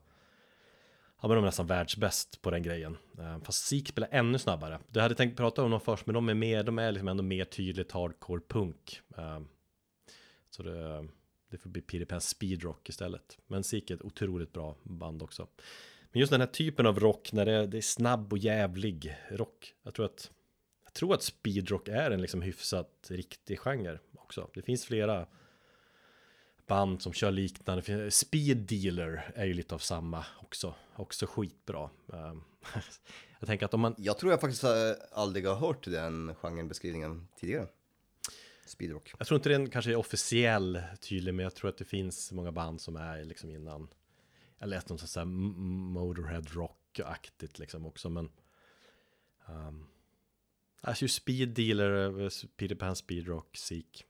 Ja 1.21 1.27
men 1.27 1.35
de 1.35 1.43
är 1.43 1.45
nästan 1.45 1.67
världsbäst 1.67 2.41
på 2.41 2.51
den 2.51 2.63
grejen. 2.63 2.97
Eh, 3.19 3.39
fast 3.43 3.65
Seek 3.65 3.87
spelar 3.87 4.09
ännu 4.11 4.39
snabbare. 4.39 4.79
Det 4.87 5.01
hade 5.01 5.15
tänkt 5.15 5.37
prata 5.37 5.63
om 5.63 5.71
dem 5.71 5.81
först 5.81 6.05
men 6.05 6.13
de 6.13 6.29
är 6.29 6.33
mer, 6.33 6.63
de 6.63 6.79
är 6.79 6.91
liksom 6.91 7.07
ändå 7.07 7.23
mer 7.23 7.45
tydligt 7.45 7.91
hardcore 7.91 8.41
punk. 8.47 9.01
Eh, 9.17 9.39
så 10.49 10.63
det, 10.63 11.07
det 11.49 11.57
får 11.57 11.69
bli 11.69 11.81
Peter 11.81 12.05
Pan 12.05 12.21
Speedrock 12.21 12.89
istället. 12.89 13.37
Men 13.47 13.63
Seek 13.63 13.89
är 13.89 13.95
ett 13.95 14.01
otroligt 14.01 14.53
bra 14.53 14.75
band 14.83 15.23
också. 15.23 15.47
Men 16.11 16.19
just 16.19 16.31
den 16.31 16.41
här 16.41 16.47
typen 16.47 16.85
av 16.85 16.99
rock 16.99 17.33
när 17.33 17.45
det 17.45 17.51
är, 17.51 17.67
det 17.67 17.77
är 17.77 17.81
snabb 17.81 18.33
och 18.33 18.37
jävlig 18.37 19.15
rock. 19.29 19.73
Jag 19.83 19.93
tror 19.93 20.05
att 20.05 20.31
tror 20.97 21.13
att 21.13 21.23
speedrock 21.23 21.87
är 21.87 22.11
en 22.11 22.21
liksom 22.21 22.41
hyfsat 22.41 23.07
riktig 23.09 23.59
genre 23.59 23.99
också. 24.17 24.49
Det 24.53 24.61
finns 24.61 24.85
flera 24.85 25.27
band 26.67 27.01
som 27.01 27.13
kör 27.13 27.31
liknande. 27.31 28.11
Speed 28.11 28.57
Dealer 28.57 29.31
är 29.35 29.45
ju 29.45 29.53
lite 29.53 29.75
av 29.75 29.79
samma 29.79 30.25
också. 30.41 30.75
Också 30.95 31.25
skitbra. 31.27 31.89
Ehm, 32.13 32.43
jag 33.39 33.47
tänker 33.47 33.65
att 33.65 33.73
om 33.73 33.79
man 33.79 33.95
Jag 33.97 34.17
tror 34.17 34.31
jag 34.31 34.41
faktiskt 34.41 34.63
aldrig 35.11 35.47
har 35.47 35.55
hört 35.55 35.83
den 35.83 36.35
genrebeskrivningen 36.35 37.27
tidigare. 37.39 37.67
Speedrock. 38.65 39.13
Jag 39.17 39.27
tror 39.27 39.35
inte 39.35 39.49
den 39.49 39.69
kanske 39.69 39.91
är 39.91 39.95
officiell 39.95 40.81
tydlig, 41.01 41.33
men 41.33 41.43
jag 41.43 41.55
tror 41.55 41.69
att 41.69 41.77
det 41.77 41.85
finns 41.85 42.31
många 42.31 42.51
band 42.51 42.81
som 42.81 42.95
är 42.95 43.23
liksom 43.23 43.49
innan. 43.49 43.87
Jag 44.59 44.69
läste 44.69 44.93
om 44.93 44.99
så 44.99 45.19
här 45.19 45.25
m- 45.25 45.53
m- 45.57 45.91
Motorhead 45.93 46.41
Rock-aktigt 46.41 47.59
liksom 47.59 47.85
också, 47.85 48.09
men. 48.09 48.29
Um, 49.49 49.87
alltså 50.81 51.05
ju 51.05 51.09
Speed 51.09 51.49
Dealer, 51.49 52.21
eh, 52.21 52.29
Peter 52.57 52.75
Pan 52.75 52.95
Speed 52.95 53.27
Rock, 53.27 53.57
Seek. 53.57 54.03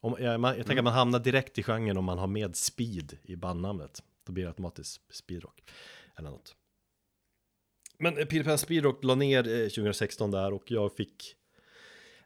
Om, 0.00 0.16
jag, 0.18 0.40
man, 0.40 0.56
jag 0.56 0.66
tänker 0.66 0.78
att 0.78 0.84
man 0.84 0.92
hamnar 0.92 1.18
direkt 1.18 1.58
i 1.58 1.62
genren 1.62 1.96
om 1.96 2.04
man 2.04 2.18
har 2.18 2.26
med 2.26 2.56
speed 2.56 3.18
i 3.22 3.36
bandnamnet. 3.36 4.02
Då 4.26 4.32
blir 4.32 4.44
det 4.44 4.50
automatiskt 4.50 5.02
speedrock. 5.10 5.70
Eller 6.16 6.30
något. 6.30 6.56
Men 7.98 8.18
eh, 8.18 8.24
Peter 8.24 8.44
Pan 8.44 8.58
Speedrock 8.58 9.04
la 9.04 9.14
ner 9.14 9.48
eh, 9.48 9.68
2016 9.68 10.30
där 10.30 10.52
och 10.52 10.70
jag 10.70 10.96
fick 10.96 11.34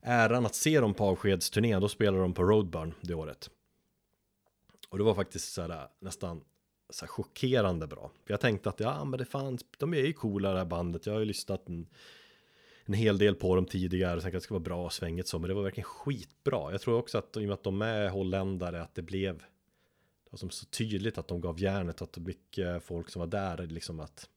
äran 0.01 0.47
att 0.47 0.55
se 0.55 0.81
dem 0.81 0.95
på 0.95 1.05
avskedsturnén. 1.05 1.81
Då 1.81 1.89
spelade 1.89 2.23
de 2.23 2.35
på 2.35 2.43
Roadburn 2.43 2.95
det 3.01 3.15
året. 3.15 3.51
Och 4.89 4.99
det 4.99 5.05
var 5.05 5.15
faktiskt 5.15 5.53
så 5.53 5.63
här, 5.63 5.89
nästan 6.01 6.45
så 6.91 7.05
här 7.05 7.11
chockerande 7.11 7.87
bra. 7.87 8.11
För 8.27 8.33
jag 8.33 8.41
tänkte 8.41 8.69
att 8.69 8.81
ja, 8.81 9.05
men 9.05 9.19
det 9.19 9.25
fanns, 9.25 9.65
de 9.79 9.95
är 9.95 10.07
ju 10.07 10.13
coola 10.13 10.53
det 10.53 10.59
här 10.59 10.65
bandet. 10.65 11.07
Jag 11.07 11.13
har 11.13 11.21
ju 11.21 11.27
lyssnat 11.27 11.69
en, 11.69 11.87
en 12.93 12.99
hel 12.99 13.18
del 13.18 13.34
på 13.34 13.57
dem 13.57 13.66
tidigare 13.66 14.16
och 14.16 14.22
tänkte 14.22 14.36
att 14.36 14.43
det 14.43 14.45
ska 14.45 14.55
vara 14.55 14.62
bra 14.62 14.90
svänget 14.90 15.28
så. 15.28 15.38
Men 15.38 15.49
det 15.49 15.55
var 15.55 15.62
verkligen 15.62 15.84
skitbra. 15.84 16.72
Jag 16.72 16.80
tror 16.80 16.99
också 16.99 17.18
att 17.18 17.36
i 17.36 17.40
och 17.40 17.43
med 17.43 17.55
att 17.55 17.62
de 17.62 17.82
är 17.82 18.09
holländare 18.09 18.82
att 18.82 18.95
det 18.95 19.03
blev 19.03 19.38
det 20.24 20.30
var 20.30 20.38
som 20.38 20.51
så 20.51 20.66
tydligt 20.66 21.18
att 21.18 21.28
de 21.28 21.40
gav 21.40 21.61
järnet. 21.61 22.03
Att 22.03 22.18
mycket 22.18 22.84
folk 22.84 23.11
som 23.11 23.20
var 23.20 23.26
där 23.26 23.66
liksom 23.66 24.01
att 24.01 24.28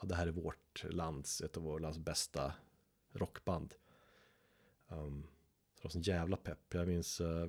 ja, 0.00 0.06
det 0.06 0.14
här 0.14 0.26
är 0.26 0.30
vårt 0.30 0.84
lands, 0.90 1.40
ett 1.40 1.56
av 1.56 1.62
vårt 1.62 1.80
lands 1.80 1.98
bästa 1.98 2.52
rockband. 3.12 3.74
Um, 4.88 5.26
det 5.76 5.84
var 5.84 5.90
sån 5.90 6.02
jävla 6.02 6.36
pepp. 6.36 6.74
Jag 6.74 6.88
minns 6.88 7.20
uh, 7.20 7.46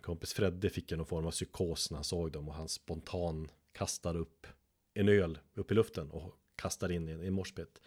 kompis 0.00 0.32
Fredde 0.32 0.70
fick 0.70 0.92
en 0.92 0.98
någon 0.98 1.06
form 1.06 1.26
av 1.26 1.30
psykos 1.30 1.90
när 1.90 1.96
han 1.96 2.04
såg 2.04 2.32
dem 2.32 2.48
och 2.48 2.54
han 2.54 2.68
spontan 2.68 3.50
kastade 3.72 4.18
upp 4.18 4.46
en 4.94 5.08
öl 5.08 5.38
upp 5.54 5.70
i 5.70 5.74
luften 5.74 6.10
och 6.10 6.38
kastade 6.56 6.94
in 6.94 7.08
i 7.08 7.12
en, 7.12 7.22
i 7.22 7.26
en 7.26 7.32
morspet. 7.32 7.80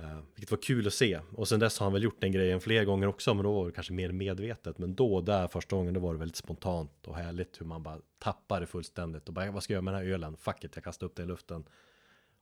Uh, 0.00 0.18
vilket 0.34 0.50
var 0.50 0.58
kul 0.62 0.86
att 0.86 0.94
se. 0.94 1.20
Och 1.32 1.48
sen 1.48 1.60
dess 1.60 1.78
har 1.78 1.86
han 1.86 1.92
väl 1.92 2.02
gjort 2.02 2.20
den 2.20 2.32
grejen 2.32 2.60
fler 2.60 2.84
gånger 2.84 3.06
också, 3.06 3.34
men 3.34 3.44
då 3.44 3.52
var 3.52 3.66
det 3.66 3.72
kanske 3.72 3.92
mer 3.92 4.12
medvetet. 4.12 4.78
Men 4.78 4.94
då, 4.94 5.20
där 5.20 5.48
första 5.48 5.76
gången, 5.76 5.94
då 5.94 6.00
var 6.00 6.12
det 6.12 6.18
väldigt 6.18 6.36
spontant 6.36 7.06
och 7.06 7.16
härligt 7.16 7.60
hur 7.60 7.66
man 7.66 7.82
bara 7.82 8.00
tappar 8.18 8.60
det 8.60 8.66
fullständigt 8.66 9.28
och 9.28 9.34
bara, 9.34 9.50
vad 9.50 9.62
ska 9.62 9.72
jag 9.72 9.76
göra 9.76 9.82
med 9.82 9.94
den 9.94 10.02
här 10.02 10.12
ölen? 10.14 10.36
Fuck 10.36 10.64
it, 10.64 10.70
jag 10.74 10.84
kastar 10.84 11.06
upp 11.06 11.16
det 11.16 11.22
i 11.22 11.26
luften 11.26 11.64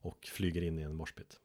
och 0.01 0.29
flyger 0.33 0.63
in 0.63 0.79
i 0.79 0.83
en 0.83 0.95
morspit. 0.95 1.39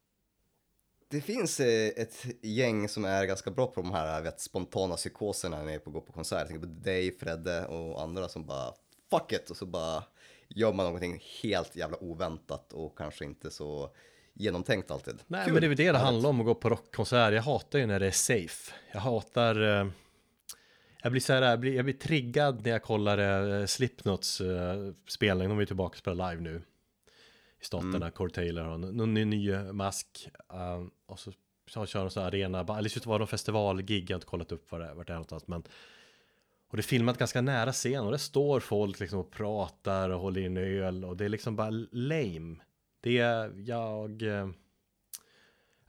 Det 1.09 1.21
finns 1.21 1.59
eh, 1.59 1.87
ett 1.87 2.25
gäng 2.41 2.89
som 2.89 3.05
är 3.05 3.25
ganska 3.25 3.51
bra 3.51 3.67
på 3.67 3.81
de 3.81 3.91
här 3.91 4.17
eh, 4.17 4.23
vet, 4.23 4.39
spontana 4.39 4.95
psykoserna 4.95 5.57
när 5.57 5.65
ni 5.65 5.73
är 5.73 5.79
på 5.79 5.89
att 5.89 5.93
gå 5.93 6.01
på 6.01 6.13
konsert. 6.13 6.39
Jag 6.39 6.47
tänker 6.47 6.67
på 6.67 6.73
dig, 6.83 7.17
Fredde 7.17 7.65
och 7.65 8.01
andra 8.01 8.29
som 8.29 8.45
bara 8.45 8.73
fuck 9.09 9.31
it 9.31 9.49
och 9.49 9.57
så 9.57 9.65
bara 9.65 10.03
gör 10.47 10.73
man 10.73 10.85
någonting 10.85 11.23
helt 11.43 11.75
jävla 11.75 12.03
oväntat 12.03 12.73
och 12.73 12.97
kanske 12.97 13.25
inte 13.25 13.51
så 13.51 13.95
genomtänkt 14.39 14.91
alltid. 14.91 15.19
Nej, 15.27 15.45
Kul. 15.45 15.53
men 15.53 15.61
det 15.61 15.67
är 15.67 15.69
väl 15.69 15.77
det 15.77 15.91
det 15.91 15.97
handlar 15.97 16.29
om 16.29 16.39
att 16.39 16.45
gå 16.45 16.55
på 16.55 16.69
rockkonsert. 16.69 17.33
Jag 17.33 17.41
hatar 17.41 17.79
ju 17.79 17.85
när 17.85 17.99
det 17.99 18.07
är 18.07 18.11
safe. 18.11 18.73
Jag 18.91 18.99
hatar... 18.99 19.79
Eh, 19.81 19.87
jag 21.01 21.11
blir 21.11 21.21
så 21.21 21.33
här, 21.33 21.41
jag 21.41 21.59
blir, 21.59 21.75
jag 21.75 21.85
blir 21.85 21.97
triggad 21.97 22.65
när 22.65 22.71
jag 22.71 22.83
kollar 22.83 23.17
eh, 23.59 23.65
Slipknots 23.65 24.41
eh, 24.41 24.91
spelning. 25.07 25.49
De 25.49 25.59
är 25.59 25.65
tillbaka 25.65 25.93
och 25.93 25.97
spelar 25.97 26.31
live 26.31 26.41
nu. 26.41 26.61
I 27.61 27.65
staterna. 27.65 28.11
Corey 28.11 28.33
Taylor 28.33 28.63
har 28.63 28.77
någon 28.77 29.13
ny, 29.13 29.25
ny 29.25 29.57
mask. 29.57 30.29
eh, 30.53 30.83
och 31.05 31.19
så, 31.19 31.31
så 31.67 31.85
kör 31.85 31.99
de 31.99 32.09
så 32.09 32.19
här 32.19 32.27
arena, 32.27 32.59
eller 32.59 32.93
det 32.93 33.05
var 33.05 33.19
någon 33.19 33.27
festivalgig. 33.27 34.09
Jag 34.09 34.15
har 34.15 34.17
inte 34.17 34.27
kollat 34.27 34.51
upp 34.51 34.71
vad 34.71 34.81
det, 34.81 34.93
vart 34.93 35.07
det 35.07 35.13
är 35.13 35.15
någonstans. 35.15 35.47
Men, 35.47 35.63
och 36.69 36.77
det 36.77 36.81
är 36.81 36.83
filmat 36.83 37.17
ganska 37.17 37.41
nära 37.41 37.71
scen 37.71 38.05
och 38.05 38.11
det 38.11 38.19
står 38.19 38.59
folk 38.59 38.99
liksom 38.99 39.19
och 39.19 39.31
pratar 39.31 40.09
och 40.09 40.19
håller 40.19 40.41
i 40.41 40.45
en 40.45 40.57
öl. 40.57 41.05
Och 41.05 41.17
det 41.17 41.25
är 41.25 41.29
liksom 41.29 41.55
bara 41.55 41.69
lame. 41.91 42.55
Det 43.01 43.17
är 43.17 43.53
jag... 43.57 44.21
Eh, 44.21 44.49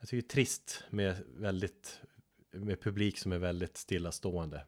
jag 0.00 0.08
tycker 0.08 0.16
det 0.16 0.26
är 0.26 0.34
trist 0.34 0.84
med 0.90 1.24
väldigt 1.26 2.00
med 2.50 2.80
publik 2.80 3.18
som 3.18 3.32
är 3.32 3.38
väldigt 3.38 3.76
stillastående. 3.76 4.64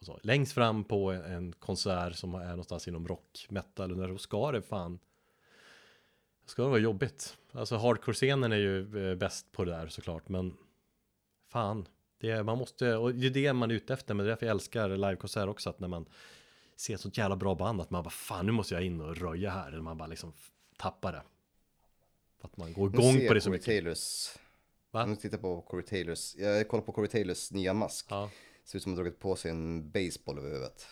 Och 0.00 0.06
så. 0.06 0.20
Längst 0.22 0.52
fram 0.52 0.84
på 0.84 1.10
en, 1.10 1.52
konsert 1.52 2.16
som 2.16 2.34
är 2.34 2.48
någonstans 2.48 2.88
inom 2.88 3.08
rock, 3.08 3.46
metal, 3.48 3.92
och 3.92 3.98
när 3.98 4.08
då 4.08 4.18
ska 4.18 4.52
det 4.52 4.62
fan 4.62 4.98
ska 6.46 6.62
det 6.62 6.68
vara 6.68 6.80
jobbigt. 6.80 7.36
Alltså 7.52 7.76
hardcore-scenen 7.76 8.52
är 8.52 8.56
ju 8.56 9.10
eh, 9.10 9.16
bäst 9.16 9.52
på 9.52 9.64
det 9.64 9.70
där 9.70 9.88
såklart, 9.88 10.28
men 10.28 10.56
fan, 11.48 11.88
det 12.18 12.30
är, 12.30 12.42
man 12.42 12.58
måste, 12.58 12.96
och 12.96 13.14
det 13.14 13.26
är 13.26 13.30
det 13.30 13.52
man 13.52 13.70
är 13.70 13.74
ute 13.74 13.92
efter, 13.92 14.14
men 14.14 14.24
det 14.24 14.28
är 14.28 14.30
därför 14.30 14.46
jag 14.46 14.54
älskar 14.54 14.88
livekonserter 14.88 15.48
också, 15.48 15.70
att 15.70 15.80
när 15.80 15.88
man 15.88 16.06
ser 16.76 16.94
ett 16.94 17.00
sånt 17.00 17.18
jävla 17.18 17.36
bra 17.36 17.54
band, 17.54 17.80
att 17.80 17.90
man 17.90 18.04
bara 18.04 18.10
fan, 18.10 18.46
nu 18.46 18.52
måste 18.52 18.74
jag 18.74 18.84
in 18.84 19.00
och 19.00 19.16
röja 19.16 19.50
här, 19.50 19.68
eller 19.68 19.82
man 19.82 19.98
bara 19.98 20.08
liksom 20.08 20.32
tappar 20.76 21.12
det. 21.12 21.22
Att 22.40 22.56
man 22.56 22.72
går 22.72 22.90
Nu 22.90 22.98
igång 22.98 23.28
på 23.28 23.34
det 23.34 23.40
så 23.40 23.50
mycket. 23.50 23.66
Taylors, 23.66 24.28
Va? 24.90 25.06
du 25.06 25.16
tittar 25.16 25.38
på 25.38 25.62
Corey 25.62 25.86
Taylors, 25.86 26.36
jag 26.36 26.68
kollar 26.68 26.84
på 26.84 26.92
Corey 26.92 27.08
Taylors 27.10 27.50
nya 27.50 27.74
mask. 27.74 28.06
Ja. 28.08 28.30
Ser 28.64 28.76
ut 28.76 28.82
som 28.82 28.92
att 28.92 28.98
han 28.98 29.04
dragit 29.04 29.20
på 29.20 29.36
sig 29.36 29.50
en 29.50 29.90
baseball 29.90 30.38
över 30.38 30.48
huvudet. 30.48 30.86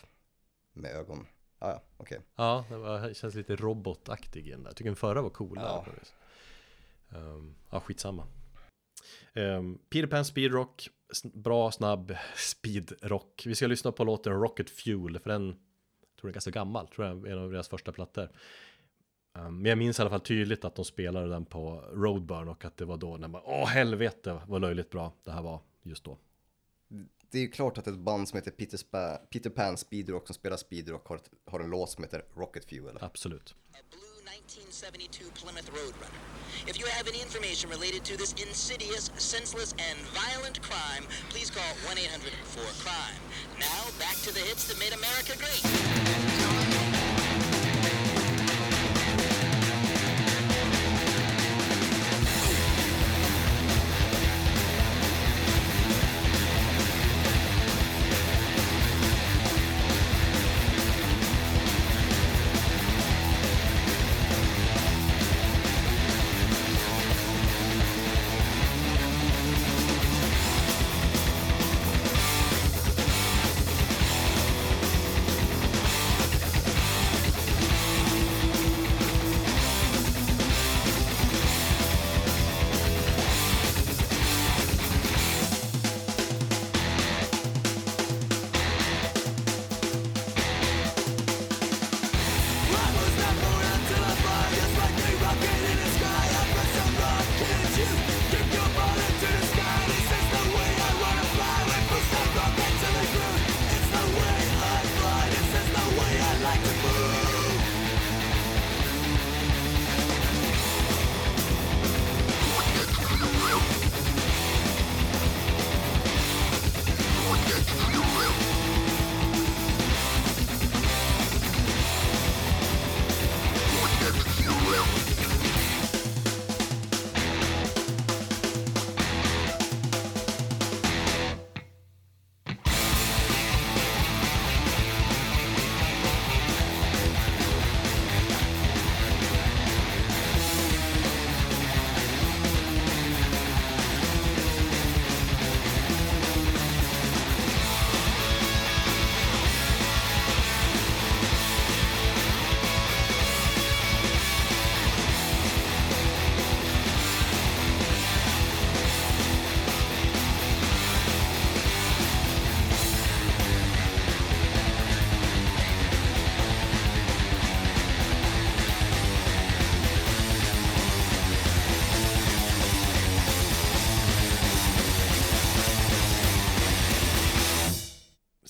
med 0.73 0.91
ögon. 0.91 1.27
Ah, 1.59 1.69
ja, 1.69 1.83
okej. 1.97 2.19
Ja, 2.35 2.65
det 2.69 2.77
var, 2.77 3.13
känns 3.13 3.35
lite 3.35 3.55
robotaktig 3.55 4.47
i 4.47 4.51
den 4.51 4.63
där. 4.63 4.69
Jag 4.69 4.75
tycker 4.77 4.89
den 4.89 4.95
förra 4.95 5.21
var 5.21 5.29
coolare. 5.29 5.83
Ja. 7.09 7.17
Um, 7.17 7.55
ja, 7.69 7.79
skitsamma. 7.79 8.27
Um, 9.33 9.79
Peter 9.89 10.07
Pan 10.07 10.25
Speedrock, 10.25 10.89
bra 11.33 11.71
snabb 11.71 12.15
speedrock. 12.35 13.43
Vi 13.45 13.55
ska 13.55 13.67
lyssna 13.67 13.91
på 13.91 14.03
låten 14.03 14.33
Rocket 14.33 14.69
Fuel, 14.69 15.19
för 15.19 15.29
den 15.29 15.47
jag 15.47 16.21
tror 16.21 16.27
den 16.27 16.29
är 16.29 16.33
ganska 16.33 16.51
gammal, 16.51 16.87
tror 16.87 17.07
jag 17.07 17.27
en 17.27 17.37
av 17.39 17.51
deras 17.51 17.67
första 17.67 17.91
plattor. 17.91 18.29
Um, 19.33 19.61
men 19.61 19.65
jag 19.65 19.77
minns 19.77 19.99
i 19.99 20.01
alla 20.01 20.09
fall 20.09 20.21
tydligt 20.21 20.65
att 20.65 20.75
de 20.75 20.85
spelade 20.85 21.29
den 21.29 21.45
på 21.45 21.83
Roadburn 21.93 22.47
och 22.47 22.65
att 22.65 22.77
det 22.77 22.85
var 22.85 22.97
då 22.97 23.17
när 23.17 23.27
man, 23.27 23.41
åh 23.45 23.67
helvete 23.67 24.41
vad 24.47 24.61
löjligt 24.61 24.89
bra 24.89 25.13
det 25.23 25.31
här 25.31 25.41
var 25.41 25.61
just 25.83 26.03
då. 26.03 26.17
Det 27.31 27.37
är 27.37 27.41
ju 27.41 27.51
klart 27.51 27.77
att 27.77 27.87
ett 27.87 27.99
band 27.99 28.29
som 28.29 28.37
heter 28.37 28.51
Peter, 28.51 28.77
Spa, 28.77 29.17
Peter 29.29 29.49
Pan 29.49 29.77
Speedrock 29.77 30.27
som 30.27 30.33
spelar 30.33 30.57
speedrock 30.57 31.07
har, 31.07 31.15
ett, 31.15 31.29
har 31.45 31.59
en 31.59 31.69
låt 31.69 31.89
som 31.89 32.03
heter 32.03 32.25
Rocket 32.35 32.65
Fuel. 32.65 32.97
Absolut. 33.01 33.55
A 33.73 33.77
blue 33.89 34.09
1972 34.49 35.31
Plymouth 35.35 35.69
Roadrunner. 35.69 36.19
If 36.67 36.79
you 36.79 36.87
have 36.87 37.07
any 37.07 37.21
information 37.21 37.69
related 37.69 38.03
to 38.05 38.17
this 38.17 38.33
insidious, 38.33 39.11
senseless, 39.17 39.73
and 39.73 39.97
violent 40.13 40.61
crime, 40.61 41.03
please 41.29 41.49
call 41.51 41.71
1 41.87 41.97
800 41.97 42.33
4 42.45 42.63
Crime. 42.83 43.19
Now, 43.59 43.81
back 43.99 44.17
to 44.25 44.33
the 44.33 44.39
hits 44.39 44.67
that 44.67 44.79
made 44.79 44.93
America 44.93 45.37
great. 45.37 46.28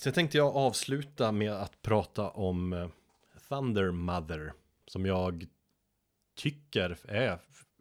Sen 0.02 0.12
tänkte 0.12 0.38
jag 0.38 0.56
avsluta 0.56 1.32
med 1.32 1.52
att 1.52 1.82
prata 1.82 2.30
om 2.30 2.72
eh, 2.72 2.88
Thunder 3.48 3.90
Mother 3.90 4.52
som 4.86 5.06
jag 5.06 5.46
tycker 6.34 6.98
är 7.08 7.38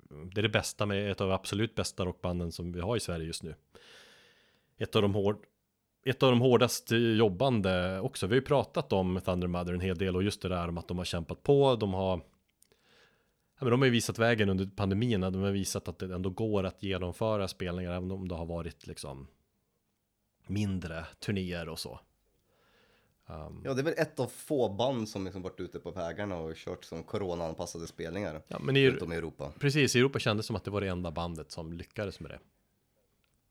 det 0.09 0.41
är 0.41 0.43
det 0.43 0.49
bästa 0.49 0.85
med 0.85 1.11
ett 1.11 1.21
av 1.21 1.27
de 1.27 1.33
absolut 1.33 1.75
bästa 1.75 2.05
rockbanden 2.05 2.51
som 2.51 2.71
vi 2.71 2.79
har 2.79 2.97
i 2.97 2.99
Sverige 2.99 3.25
just 3.25 3.43
nu. 3.43 3.55
Ett 4.77 4.95
av 4.95 5.01
de 5.01 5.13
hård 5.13 5.45
ett 6.05 6.23
av 6.23 6.31
de 6.31 6.41
hårdast 6.41 6.91
jobbande 7.17 7.99
också. 7.99 8.27
Vi 8.27 8.31
har 8.31 8.41
ju 8.41 8.45
pratat 8.45 8.93
om 8.93 9.21
Thunder 9.25 9.47
Mother 9.47 9.73
en 9.73 9.81
hel 9.81 9.97
del 9.97 10.15
och 10.15 10.23
just 10.23 10.41
det 10.41 10.49
där 10.49 10.67
om 10.67 10.77
att 10.77 10.87
de 10.87 10.97
har 10.97 11.05
kämpat 11.05 11.43
på. 11.43 11.75
De 11.75 11.93
har 11.93 12.17
ja, 13.59 13.59
men 13.59 13.69
de 13.69 13.81
har 13.81 13.85
ju 13.85 13.91
visat 13.91 14.19
vägen 14.19 14.49
under 14.49 14.65
pandemin. 14.65 15.21
De 15.21 15.35
har 15.35 15.51
visat 15.51 15.87
att 15.87 15.99
det 15.99 16.15
ändå 16.15 16.29
går 16.29 16.63
att 16.63 16.83
genomföra 16.83 17.47
spelningar 17.47 17.91
även 17.91 18.11
om 18.11 18.27
det 18.27 18.35
har 18.35 18.45
varit 18.45 18.87
liksom 18.87 19.27
mindre 20.47 21.05
turnéer 21.19 21.69
och 21.69 21.79
så. 21.79 21.99
Ja, 23.63 23.73
det 23.73 23.81
är 23.81 23.83
väl 23.83 23.93
ett 23.97 24.19
av 24.19 24.27
få 24.27 24.69
band 24.69 25.09
som 25.09 25.23
liksom 25.25 25.41
varit 25.41 25.59
ute 25.59 25.79
på 25.79 25.91
vägarna 25.91 26.37
och 26.37 26.55
kört 26.55 26.85
som 26.85 27.03
coronaanpassade 27.03 27.87
spelningar 27.87 28.41
Ja, 28.47 28.59
men 28.59 28.75
i, 28.77 28.89
runt 28.89 29.01
om 29.01 29.13
i 29.13 29.15
Europa. 29.15 29.51
Precis, 29.59 29.95
i 29.95 29.99
Europa 29.99 30.19
kändes 30.19 30.45
som 30.45 30.55
att 30.55 30.63
det 30.63 30.71
var 30.71 30.81
det 30.81 30.87
enda 30.87 31.11
bandet 31.11 31.51
som 31.51 31.73
lyckades 31.73 32.19
med 32.19 32.31
det. 32.31 32.39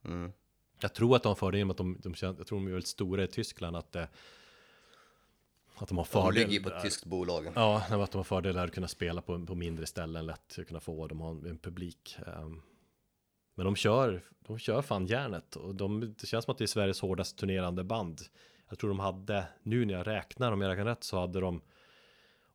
Mm. 0.08 0.32
Jag 0.80 0.94
tror 0.94 1.16
att 1.16 1.22
de 1.22 1.28
har 1.28 1.34
fördel 1.34 1.64
med 1.64 1.70
att 1.70 1.76
de, 1.76 1.98
de 2.02 2.14
jag 2.20 2.46
tror 2.46 2.58
de 2.58 2.66
är 2.66 2.70
väldigt 2.70 2.86
stora 2.88 3.24
i 3.24 3.26
Tyskland 3.26 3.76
att 3.76 3.92
det, 3.92 4.08
att 5.74 5.88
de 5.88 5.98
har 5.98 6.04
De 6.04 6.08
fördel. 6.10 6.48
ligger 6.48 6.70
på 6.70 6.76
ett 6.76 6.82
tyskt 6.82 7.04
bolag. 7.04 7.48
Ja, 7.54 7.82
att 7.90 8.10
de 8.12 8.16
har 8.18 8.24
fördelar 8.24 8.66
att 8.66 8.72
kunna 8.74 8.88
spela 8.88 9.22
på, 9.22 9.46
på 9.46 9.54
mindre 9.54 9.86
ställen, 9.86 10.26
lätt 10.26 10.58
att 10.58 10.66
kunna 10.66 10.80
få, 10.80 11.06
de 11.06 11.20
har 11.20 11.30
en, 11.30 11.46
en 11.46 11.58
publik. 11.58 12.18
ehm. 12.26 12.62
men 13.54 13.64
de 13.64 13.76
kör, 13.76 14.22
de 14.40 14.58
kör 14.58 14.82
fan 14.82 15.06
järnet 15.06 15.56
och 15.56 15.74
de, 15.74 16.14
det 16.20 16.26
känns 16.26 16.44
som 16.44 16.52
att 16.52 16.58
det 16.58 16.64
är 16.64 16.66
Sveriges 16.66 17.00
hårdast 17.00 17.38
turnerande 17.38 17.84
band. 17.84 18.20
Jag 18.68 18.78
tror 18.78 18.90
de 18.90 19.00
hade, 19.00 19.46
nu 19.62 19.84
när 19.84 19.94
jag 19.94 20.06
räknar, 20.06 20.52
om 20.52 20.60
jag 20.60 20.68
räknar 20.68 20.84
rätt, 20.84 21.04
så 21.04 21.20
hade 21.20 21.40
de 21.40 21.60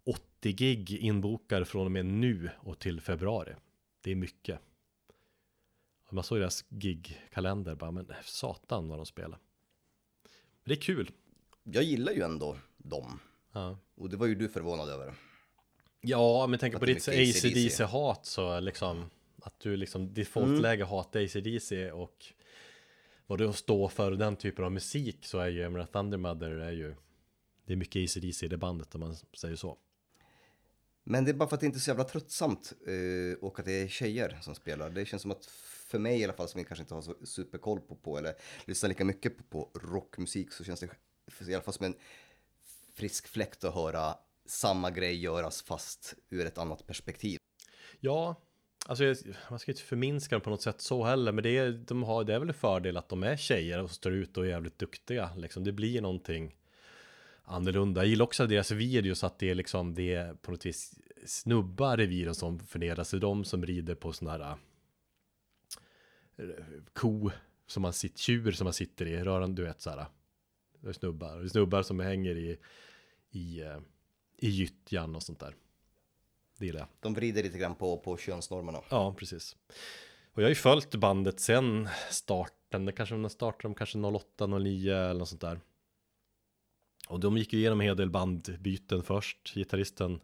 80 0.04 0.52
gig 0.52 0.92
inbokade 0.92 1.66
från 1.66 1.86
och 1.86 1.92
med 1.92 2.06
nu 2.06 2.50
och 2.58 2.80
till 2.80 3.02
februari. 3.02 3.56
Det 4.02 4.12
är 4.12 4.16
mycket. 4.16 4.60
Man 6.10 6.24
såg 6.24 6.40
deras 6.40 6.66
gig-kalender, 6.70 7.76
bara, 7.76 7.92
men 7.92 8.14
satan 8.24 8.90
vad 8.90 9.00
de 9.00 9.06
spelar. 9.06 9.40
Men 10.64 10.64
det 10.64 10.74
är 10.74 10.82
kul. 10.82 11.12
Jag 11.64 11.84
gillar 11.84 12.14
ju 12.14 12.22
ändå 12.22 12.58
dem. 12.78 13.20
Ja. 13.52 13.78
Och 13.96 14.10
det 14.10 14.18
var 14.18 14.28
ju 14.28 14.36
du 14.36 14.50
förvånad 14.50 14.90
över. 14.90 15.14
Ja, 16.02 16.48
men 16.48 16.60
tänk 16.60 16.80
på 16.80 16.86
ditt. 16.86 17.08
ACDC-hat 17.08 18.26
så 18.26 18.60
liksom 18.60 19.10
att 19.42 19.60
du 19.60 19.78
liksom 19.78 20.14
defaultläge 20.14 20.84
hatar 20.84 21.20
ACDC 21.24 21.92
och 21.92 22.26
vad 23.28 23.40
du 23.40 23.54
står 23.54 23.90
för 23.90 24.12
den 24.12 24.36
typen 24.36 24.66
av 24.66 24.72
musik 24.72 25.26
så 25.26 25.40
är 25.40 25.48
ju, 25.48 25.62
jag 25.62 25.72
menar 25.72 25.86
Thunder 25.86 26.18
Mother 26.18 26.52
är 26.52 26.72
ju 26.72 26.96
det 27.66 27.74
är 27.74 27.78
mycket 27.78 28.10
ACDC 28.10 28.46
i 28.46 28.50
det 28.50 28.58
bandet 28.58 28.96
om 28.96 29.02
man 29.02 29.16
säger 29.34 29.56
så. 29.56 29.78
Men 31.04 31.26
det 31.26 31.32
är 31.32 31.34
bara 31.34 31.50
för 31.50 31.56
att 31.56 31.60
det 31.60 31.66
inte 31.66 31.78
är 31.78 31.80
så 31.80 31.90
jävla 31.90 32.04
tröttsamt 32.04 32.74
eh, 32.88 33.44
och 33.44 33.60
att 33.60 33.66
det 33.66 33.72
är 33.72 33.88
tjejer 33.88 34.40
som 34.42 34.56
spelar. 34.56 34.90
Det 34.90 35.06
känns 35.06 35.22
som 35.22 35.32
att 35.32 35.46
för 35.94 36.00
mig 36.00 36.20
i 36.20 36.24
alla 36.24 36.34
fall 36.34 36.48
som 36.48 36.64
kanske 36.64 36.84
inte 36.84 36.94
har 36.94 37.02
så 37.02 37.16
superkoll 37.26 37.80
på, 37.80 37.96
på 37.96 38.18
eller 38.18 38.34
lyssnar 38.66 38.90
lika 38.90 39.06
mycket 39.06 39.38
på, 39.38 39.44
på 39.44 39.80
rockmusik 39.80 40.52
så 40.52 40.64
känns 40.64 40.80
det 40.80 40.90
i 41.48 41.54
alla 41.54 41.64
fall 41.64 41.74
som 41.74 41.86
en 41.86 41.96
frisk 42.94 43.28
fläkt 43.28 43.64
att 43.64 43.74
höra 43.74 44.18
samma 44.46 44.92
grej 44.92 45.16
göras 45.16 45.62
fast 45.62 46.16
ur 46.30 46.46
ett 46.46 46.58
annat 46.58 46.88
perspektiv. 46.88 47.38
Ja, 48.00 48.36
alltså 48.86 49.04
man 49.50 49.60
ska 49.60 49.72
inte 49.72 49.84
förminska 49.84 50.36
dem 50.36 50.42
på 50.42 50.50
något 50.50 50.62
sätt 50.62 50.82
så 50.82 51.04
heller, 51.04 51.32
men 51.32 51.44
det 51.44 51.58
är, 51.58 51.72
de 51.72 52.04
har, 52.04 52.24
det 52.24 52.36
är 52.36 52.40
väl 52.40 52.48
en 52.48 52.54
fördel 52.54 52.98
att 52.98 53.10
de 53.10 53.24
är 53.24 53.38
tjejer 53.38 53.84
och 53.84 53.92
står 53.92 54.14
ut 54.14 54.38
och 54.38 54.46
är 54.46 54.50
jävligt 54.50 54.80
duktiga 54.80 55.30
liksom. 55.36 55.64
Det 55.64 55.72
blir 55.72 56.02
någonting 56.02 56.56
annorlunda. 57.44 58.02
Jag 58.02 58.08
gillar 58.08 58.24
också 58.24 58.48
deras 58.48 58.72
videos 58.72 59.24
att 59.24 59.40
det 59.40 59.50
är 59.50 59.56
liksom 59.56 59.94
det 59.94 60.14
är 60.14 60.34
på 60.34 60.52
något 60.52 60.66
vis 60.66 61.00
snubbar 61.26 62.02
i 62.02 62.06
videon 62.06 62.36
som 62.36 62.60
förnedras. 62.60 63.12
Det 63.12 63.18
är 63.18 63.22
de 63.22 63.46
som 63.46 63.66
rider 63.66 63.96
på 63.96 64.14
sådana 64.14 64.46
här 64.46 64.58
äh, 66.38 66.46
ko 66.94 67.32
som 67.66 67.82
man 67.82 67.94
sitter, 67.94 68.20
tjur 68.20 68.52
som 68.52 68.66
man 68.66 68.74
sitter 68.74 69.06
i, 69.06 69.24
rörande, 69.24 69.62
du 69.62 69.68
vet 69.68 69.82
så 69.82 69.90
här. 69.90 70.06
Äh, 70.86 70.92
snubbar, 70.92 71.48
snubbar 71.48 71.84
som 71.84 72.00
hänger 72.00 72.36
i, 72.36 72.58
i, 73.32 73.62
äh, 73.62 73.80
i 74.38 74.50
gyttjan 74.50 75.16
och 75.16 75.24
sånt 75.24 75.40
där. 75.40 75.56
Det 76.64 76.68
gillar 76.68 76.80
jag. 76.80 76.88
De 77.00 77.14
vrider 77.14 77.44
lite 77.44 77.58
grann 77.58 77.76
på, 77.76 77.98
på 77.98 78.18
könsnormerna. 78.18 78.82
Ja, 78.90 79.16
precis. 79.18 79.56
Och 80.34 80.42
jag 80.42 80.46
har 80.46 80.50
ju 80.50 80.56
följt 80.56 80.96
bandet 80.96 81.40
sen 81.40 81.90
starten, 82.10 82.86
det 82.86 82.92
kanske 82.92 83.16
de 83.16 83.30
startade 83.30 83.62
de 83.62 83.76
kanske 83.76 84.00
08, 84.00 84.48
09 84.48 84.94
eller 84.94 85.20
något 85.20 85.30
sånt 85.30 85.42
där. 85.42 85.60
Och 87.08 87.20
de 87.20 87.38
gick 87.38 87.54
ju 87.54 87.60
igenom 87.60 87.82
en 87.82 87.88
hel 87.88 87.98
del 87.98 88.10
bandbyten 88.10 89.04
först, 89.04 89.54
gitarristen 89.56 90.20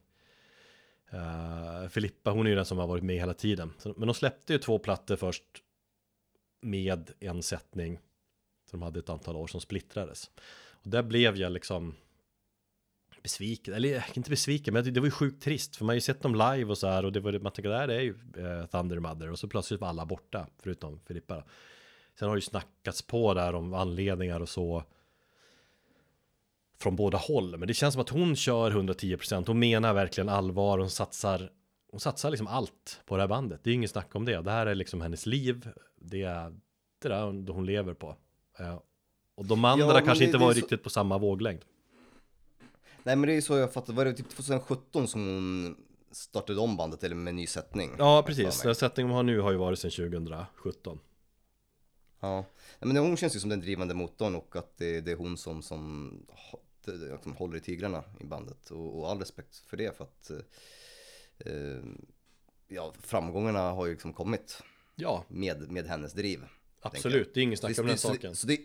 uh, 1.14 1.90
Filippa, 1.90 2.32
hon 2.32 2.46
är 2.46 2.50
ju 2.50 2.56
den 2.56 2.66
som 2.66 2.78
har 2.78 2.88
varit 2.88 3.04
med 3.04 3.16
hela 3.16 3.34
tiden. 3.34 3.74
Men 3.84 4.08
de 4.08 4.14
släppte 4.14 4.54
ju 4.54 4.60
två 4.60 4.80
plattor 4.80 5.16
först 5.16 5.44
med 6.62 7.12
en 7.20 7.44
sättning. 7.44 8.00
Så 8.66 8.78
de 8.78 8.82
hade 8.82 9.00
ett 9.00 9.10
antal 9.10 9.36
år 9.36 9.48
som 9.48 9.62
splittrades. 9.62 10.32
Och 10.72 10.90
där 10.90 11.04
blev 11.04 11.38
jag 11.38 11.52
liksom 11.52 11.96
besviken, 13.24 13.74
eller 13.74 14.06
inte 14.14 14.30
besviken, 14.30 14.74
men 14.74 14.94
det 14.94 15.00
var 15.00 15.08
ju 15.08 15.12
sjukt 15.12 15.44
trist 15.44 15.76
för 15.76 15.86
man 15.86 15.90
har 15.90 15.96
ju 15.96 16.02
sett 16.02 16.22
dem 16.22 16.34
live 16.36 16.66
och 16.66 16.78
så 16.78 16.88
här 16.88 17.06
och 17.06 17.12
det 17.12 17.20
var 17.20 17.40
man 17.40 17.52
tänker 17.52 17.70
det 17.70 17.78
här 17.78 17.88
är 17.88 18.00
ju 18.02 18.16
eh, 18.38 18.66
Thunder 18.66 19.00
Mother 19.00 19.32
och 19.32 19.40
så 19.40 19.48
plötsligt 19.48 19.82
var 19.82 19.88
alla 19.88 20.06
borta 20.06 20.48
förutom 20.64 21.00
Filippa. 21.08 21.44
Sen 22.20 22.28
har 22.28 22.36
det 22.36 22.38
ju 22.38 22.42
snackats 22.42 23.02
på 23.02 23.34
där 23.34 23.56
om 23.56 23.74
anledningar 23.74 24.40
och 24.40 24.50
så 24.50 24.84
från 26.80 26.96
båda 26.96 27.18
håll, 27.18 27.58
men 27.58 27.68
det 27.68 27.74
känns 27.74 27.94
som 27.94 28.02
att 28.02 28.10
hon 28.10 28.36
kör 28.36 28.72
110%. 28.72 29.44
Hon 29.48 29.60
menar 29.60 29.94
verkligen 29.94 30.30
allvar, 30.30 30.78
hon 30.78 30.90
satsar 30.90 31.52
hon 31.92 32.00
satsar 32.00 32.30
liksom 32.30 32.48
allt 32.48 33.02
på 33.06 33.16
det 33.18 33.24
här 33.24 33.28
bandet. 33.28 33.60
Det 33.64 33.70
är 33.70 33.74
inget 33.74 33.92
snack 33.92 34.16
om 34.16 34.26
det. 34.26 34.42
Det 34.42 34.52
här 34.52 34.66
är 34.66 34.76
liksom 34.76 35.02
hennes 35.02 35.26
liv. 35.26 35.68
Det 35.96 36.22
är 36.22 36.54
det 37.02 37.08
där 37.10 37.52
hon 37.54 37.66
lever 37.66 37.94
på. 37.94 38.16
Eh, 38.60 38.80
Och 39.36 39.46
de 39.46 39.66
andra 39.66 39.86
Ja, 39.86 40.02
kanske 40.06 40.24
det- 40.24 40.26
inte 40.26 40.38
det 40.38 40.44
var 40.46 40.54
så- 40.54 40.60
riktigt 40.60 40.84
på 40.84 40.90
samma 40.90 41.18
våglängd. 41.18 41.66
Nej 43.04 43.16
men 43.16 43.22
det 43.30 43.34
är 43.34 43.42
så 43.42 43.58
jag 43.58 43.74
fattar, 43.74 43.94
var 43.94 44.06
det 44.06 44.14
typ 44.14 44.30
2017 44.30 45.08
som 45.08 45.26
hon 45.28 45.76
startade 46.12 46.60
om 46.60 46.78
bandet 46.78 47.04
eller 47.04 47.16
med 47.16 47.36
ny 47.36 47.48
sättning? 47.48 47.92
Ja, 47.98 48.24
precis. 48.28 48.62
Den 48.62 48.76
sättning 48.76 49.08
de 49.08 49.14
har 49.14 49.24
nu 49.24 49.40
har 49.40 49.52
ju 49.52 49.58
varit 49.58 49.80
sedan 49.80 49.92
2017. 49.92 51.00
Ja, 52.20 52.46
Nej, 52.80 52.94
men 52.94 52.98
hon 52.98 53.18
känns 53.18 53.36
ju 53.36 53.40
som 53.40 53.50
den 53.50 53.60
drivande 53.60 53.94
motorn 53.94 54.36
och 54.36 54.56
att 54.56 54.78
det, 54.78 55.02
det 55.02 55.12
är 55.12 55.16
hon 55.16 55.38
som, 55.38 55.62
som, 55.62 56.12
liksom 56.86 57.36
håller 57.36 57.58
i 57.58 57.60
tyglarna 57.60 58.04
i 58.20 58.24
bandet. 58.24 58.72
Och, 58.72 59.00
och 59.00 59.10
all 59.12 59.20
respekt 59.20 59.56
för 59.58 59.78
det 59.78 59.98
för 59.98 60.04
att 60.04 60.32
eh, 61.38 61.84
ja, 62.68 62.94
framgångarna 63.00 63.72
har 63.72 63.86
ju 63.86 63.92
liksom 63.92 64.14
kommit 64.14 64.64
Ja, 64.96 65.24
med, 65.28 65.72
med 65.72 65.86
hennes 65.88 66.14
driv. 66.14 66.46
absolut. 66.82 67.34
Det 67.34 67.40
är 67.40 67.44
inget 67.44 67.60
snack 67.60 67.80
om 67.80 67.88
den 67.88 67.98
saken. 67.98 68.36
Så 68.36 68.48
det, 68.48 68.60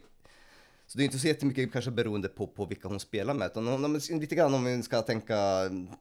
så 0.94 0.98
det 0.98 1.02
är 1.02 1.04
inte 1.04 1.18
så 1.18 1.26
jättemycket 1.26 1.72
kanske 1.72 1.90
beroende 1.90 2.28
på, 2.28 2.46
på 2.46 2.64
vilka 2.66 2.88
hon 2.88 3.00
spelar 3.00 3.34
med. 3.34 3.46
Utan 3.46 3.66
hon- 3.66 3.92
lite 4.20 4.34
grann 4.34 4.54
om 4.54 4.64
vi 4.64 4.82
ska 4.82 5.02
tänka 5.02 5.36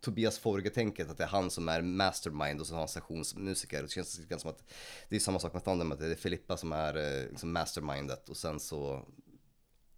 Tobias 0.01 0.39
Forge-tänket, 0.39 1.09
att 1.09 1.17
det 1.17 1.23
är 1.23 1.27
han 1.27 1.49
som 1.49 1.69
är 1.69 1.81
mastermind 1.81 2.59
och 2.61 2.67
så 2.67 2.73
har 2.73 2.79
han 2.79 2.87
sessionsmusiker. 2.87 3.81
Det 3.83 3.89
känns 3.91 4.17
lite 4.17 4.29
grann 4.29 4.39
som 4.39 4.49
att 4.49 4.63
det 5.09 5.15
är 5.15 5.19
samma 5.19 5.39
sak 5.39 5.53
med 5.53 5.63
Thunder, 5.63 5.93
att 5.93 5.99
det 5.99 6.05
är 6.11 6.15
Filippa 6.15 6.57
som 6.57 6.71
är 6.71 6.97
eh, 7.23 7.29
liksom 7.29 7.53
mastermindet 7.53 8.29
och 8.29 8.37
sen 8.37 8.59
så 8.59 9.05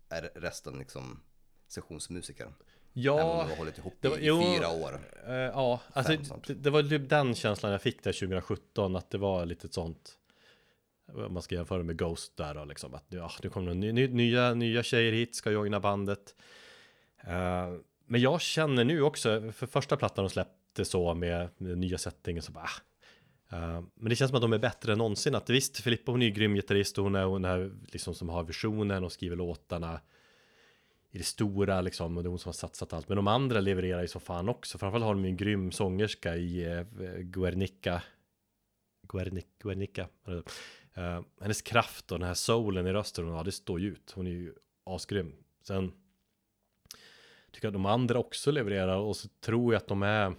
är 0.10 0.22
resten 0.36 0.80
liksom 0.80 1.20
sessionsmusiker. 1.68 2.44
Även 2.44 2.54
om 2.54 3.04
Ja, 3.04 3.18
de 3.44 3.50
har 3.50 3.58
hållit 3.58 3.78
ihop 3.78 3.94
det 4.02 4.10
var- 4.10 4.18
i 4.18 4.26
jo, 4.26 4.42
fyra 4.42 4.70
år. 4.70 5.00
eh, 5.28 5.34
ja, 5.34 5.82
alltså 5.94 6.12
Fem 6.18 6.42
det, 6.48 6.54
det 6.54 6.70
var 6.70 6.84
typ 6.84 7.10
den 7.10 7.36
känslan 7.36 7.72
jag 7.72 7.82
fick 7.82 8.04
där 8.04 8.14
2017, 8.14 8.96
att 8.96 9.10
det 9.10 9.18
var 9.18 9.46
lite 9.46 9.68
sånt 9.74 10.18
man 11.14 11.42
ska 11.42 11.56
jämföra 11.56 11.84
med 11.84 11.98
Ghost 11.98 12.38
där 12.38 12.54
då, 12.54 12.66
liksom 12.66 12.94
att 12.94 13.06
ja, 13.10 13.32
nu 13.44 13.50
kommer 13.50 13.74
ny, 13.74 13.92
ny, 13.92 14.08
nya, 14.08 14.54
nya 14.54 14.84
tjejer 14.84 15.12
hit, 15.12 15.36
ska 15.36 15.52
joina 15.52 15.80
bandet. 15.80 16.36
Uh, 17.24 17.80
men 18.06 18.22
jag 18.22 18.42
känner 18.42 18.84
nu 18.84 19.02
också, 19.02 19.52
för 19.52 19.68
första 19.68 19.98
plattan 19.98 20.26
de 20.26 20.30
släppte 20.30 20.86
så 20.86 21.14
med, 21.14 21.50
med 21.58 21.78
nya 21.78 21.98
settingen 21.98 22.44
så 22.44 22.52
bara 22.52 22.70
uh, 23.54 23.84
men 23.96 24.10
det 24.10 24.16
känns 24.16 24.30
som 24.30 24.36
att 24.36 24.42
de 24.42 24.54
är 24.54 24.58
bättre 24.58 24.92
än 24.92 24.98
någonsin. 24.98 25.36
Att 25.36 25.50
visst, 25.50 25.80
Filippa 25.80 26.12
hon 26.12 26.22
är 26.22 26.26
ju 26.26 26.32
grym 26.32 26.56
gitarrist 26.56 26.98
och 26.98 27.04
hon 27.04 27.16
är 27.16 27.26
hon 27.26 27.46
är 27.46 27.72
liksom 27.92 28.14
som 28.16 28.30
har 28.30 28.44
visionen 28.44 29.04
och 29.04 29.12
skriver 29.12 29.36
låtarna 29.36 30.00
i 31.12 31.18
det 31.18 31.24
stora 31.24 31.82
liksom 31.82 32.18
och 32.18 32.24
det 32.24 32.28
är 32.28 32.30
hon 32.30 32.40
som 32.40 32.50
har 32.50 32.54
satsat 32.54 32.94
allt. 32.94 33.10
Men 33.10 33.16
de 33.16 33.28
andra 33.28 33.60
levererar 33.60 34.02
ju 34.02 34.08
så 34.08 34.20
fan 34.20 34.50
också. 34.50 34.78
Framförallt 34.78 35.06
har 35.06 35.14
de 35.14 35.24
ju 35.24 35.30
en 35.30 35.38
grym 35.38 35.72
sångerska 35.72 36.36
i 36.36 36.64
eh, 36.64 36.84
Guernica. 37.18 38.02
Guernica, 39.08 39.48
Guernica. 39.60 40.08
Uh, 40.98 41.22
hennes 41.42 41.62
kraft 41.62 42.12
och 42.12 42.20
den 42.20 42.28
här 42.28 42.34
soulen 42.34 42.88
i 42.88 42.94
rösten 42.94 43.26
hon 43.26 43.34
har, 43.34 43.44
det 43.44 43.52
står 43.52 43.80
ju 43.80 43.88
ut. 43.88 44.12
Hon 44.16 44.28
är 44.28 44.32
ju 44.32 44.54
asgrym. 44.84 45.34
Sen 45.64 45.92
tycker 47.52 47.68
jag 47.68 47.70
att 47.70 47.74
de 47.74 47.86
andra 47.86 48.20
också 48.20 48.52
levererar 48.52 48.98
och 48.98 49.16
så 49.16 49.28
tror 49.28 49.74
jag 49.74 49.82
att 49.82 49.88
de 49.88 50.04
är 50.04 50.34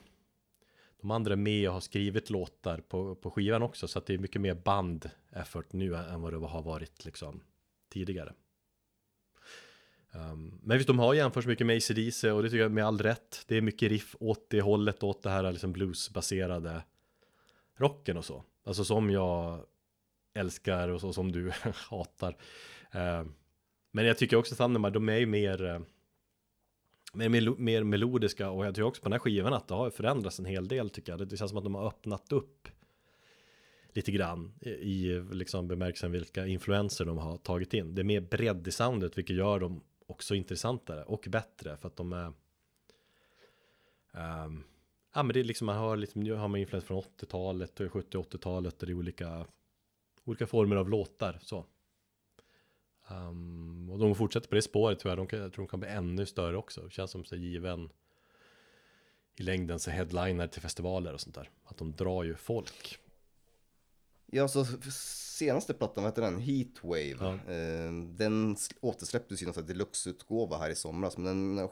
de 1.00 1.10
andra 1.10 1.32
är 1.32 1.36
med 1.36 1.68
och 1.68 1.74
har 1.74 1.80
skrivit 1.80 2.30
låtar 2.30 2.78
på, 2.78 3.14
på 3.14 3.30
skivan 3.30 3.62
också 3.62 3.88
så 3.88 3.98
att 3.98 4.06
det 4.06 4.14
är 4.14 4.18
mycket 4.18 4.40
mer 4.40 4.54
band 4.54 5.10
effort 5.30 5.72
nu 5.72 5.94
än 5.96 6.20
vad 6.20 6.32
det 6.32 6.38
har 6.38 6.62
varit 6.62 7.04
liksom 7.04 7.40
tidigare. 7.88 8.32
Um, 10.12 10.60
men 10.62 10.78
visst, 10.78 10.86
de 10.86 10.98
har 10.98 11.14
jämförts 11.14 11.46
mycket 11.46 11.66
med 11.66 11.76
ACDC 11.76 12.30
och 12.30 12.42
det 12.42 12.50
tycker 12.50 12.62
jag 12.62 12.72
med 12.72 12.86
all 12.86 12.98
rätt. 12.98 13.44
Det 13.46 13.56
är 13.56 13.60
mycket 13.60 13.88
riff 13.88 14.16
åt 14.20 14.50
det 14.50 14.60
hållet, 14.60 15.02
åt 15.02 15.22
det 15.22 15.30
här 15.30 15.52
liksom 15.52 15.72
bluesbaserade 15.72 16.82
rocken 17.76 18.16
och 18.16 18.24
så. 18.24 18.44
Alltså 18.64 18.84
som 18.84 19.10
jag 19.10 19.64
älskar 20.36 20.88
och 20.88 21.00
så 21.00 21.12
som 21.12 21.32
du 21.32 21.52
hatar. 21.90 22.36
Eh, 22.92 23.24
men 23.90 24.04
jag 24.04 24.18
tycker 24.18 24.36
också 24.36 24.62
att 24.62 24.92
de 24.94 25.08
är 25.08 25.18
ju 25.18 25.26
mer, 25.26 25.64
eh, 25.64 25.80
mer, 27.14 27.58
mer 27.58 27.84
melodiska 27.84 28.50
och 28.50 28.66
jag 28.66 28.74
tycker 28.74 28.86
också 28.86 29.02
på 29.02 29.08
den 29.08 29.12
här 29.12 29.20
skivan 29.20 29.52
att 29.52 29.68
det 29.68 29.74
har 29.74 29.90
förändrats 29.90 30.38
en 30.38 30.44
hel 30.44 30.68
del 30.68 30.90
tycker 30.90 31.12
jag. 31.12 31.28
Det, 31.28 31.36
känns 31.36 31.50
som 31.50 31.58
att 31.58 31.64
de 31.64 31.74
har 31.74 31.86
öppnat 31.86 32.32
upp 32.32 32.68
lite 33.94 34.12
grann 34.12 34.54
i, 34.60 35.20
liksom 35.32 35.68
bemärkelsen 35.68 36.12
vilka 36.12 36.46
influenser 36.46 37.04
de 37.04 37.18
har 37.18 37.36
tagit 37.36 37.74
in. 37.74 37.94
Det 37.94 38.02
är 38.02 38.04
mer 38.04 38.20
bredd 38.20 38.68
i 38.68 38.70
soundet 38.72 39.18
vilket 39.18 39.36
gör 39.36 39.60
dem 39.60 39.84
också 40.06 40.34
intressantare 40.34 41.04
och 41.04 41.26
bättre 41.28 41.76
för 41.76 41.88
att 41.88 41.96
de 41.96 42.12
är 42.12 42.32
um, 44.44 44.64
Ja 45.16 45.22
men 45.22 45.34
det 45.34 45.40
är 45.40 45.44
liksom 45.44 45.66
man 45.66 45.76
har 45.76 45.96
lite, 45.96 46.18
nu 46.18 46.32
har 46.32 46.48
man 46.48 46.60
influens 46.60 46.84
från 46.84 47.02
80-talet 47.02 47.80
och 47.80 47.86
70-80-talet 47.86 48.80
och 48.82 48.86
det 48.86 48.92
är 48.92 48.94
olika 48.94 49.46
Olika 50.26 50.46
former 50.46 50.76
av 50.76 50.88
låtar 50.88 51.38
så 51.42 51.66
Ehm, 53.08 53.90
Och 53.90 53.98
de 53.98 54.14
fortsätter 54.14 54.48
på 54.48 54.54
det 54.54 54.62
spåret 54.62 54.98
tror 54.98 55.10
jag, 55.10 55.18
de 55.18 55.26
kan, 55.26 55.38
jag 55.38 55.52
tror 55.52 55.64
de 55.64 55.70
kan 55.70 55.80
bli 55.80 55.88
ännu 55.88 56.26
större 56.26 56.56
också 56.56 56.80
Det 56.80 56.90
känns 56.90 57.10
som 57.10 57.24
så 57.24 57.36
given 57.36 57.88
I 59.36 59.42
längden 59.42 59.78
så 59.78 59.90
headliner 59.90 60.46
till 60.46 60.62
festivaler 60.62 61.12
och 61.12 61.20
sånt 61.20 61.34
där 61.34 61.50
Att 61.64 61.76
de 61.76 61.92
drar 61.92 62.22
ju 62.22 62.34
folk 62.34 62.98
Ja, 64.26 64.48
så 64.48 64.64
senaste 64.92 65.74
plattan, 65.74 66.04
vad 66.04 66.12
heter 66.12 66.22
den? 66.22 66.40
Heatwave. 66.40 67.16
Ja. 67.20 67.52
Eh, 67.52 67.92
den 67.92 68.56
återsläpptes 68.80 69.42
i 69.42 69.46
någon 69.46 69.66
deluxe-utgåva 69.66 70.58
här 70.58 70.70
i 70.70 70.74
somras. 70.74 71.16
Men 71.16 71.56
den, 71.56 71.68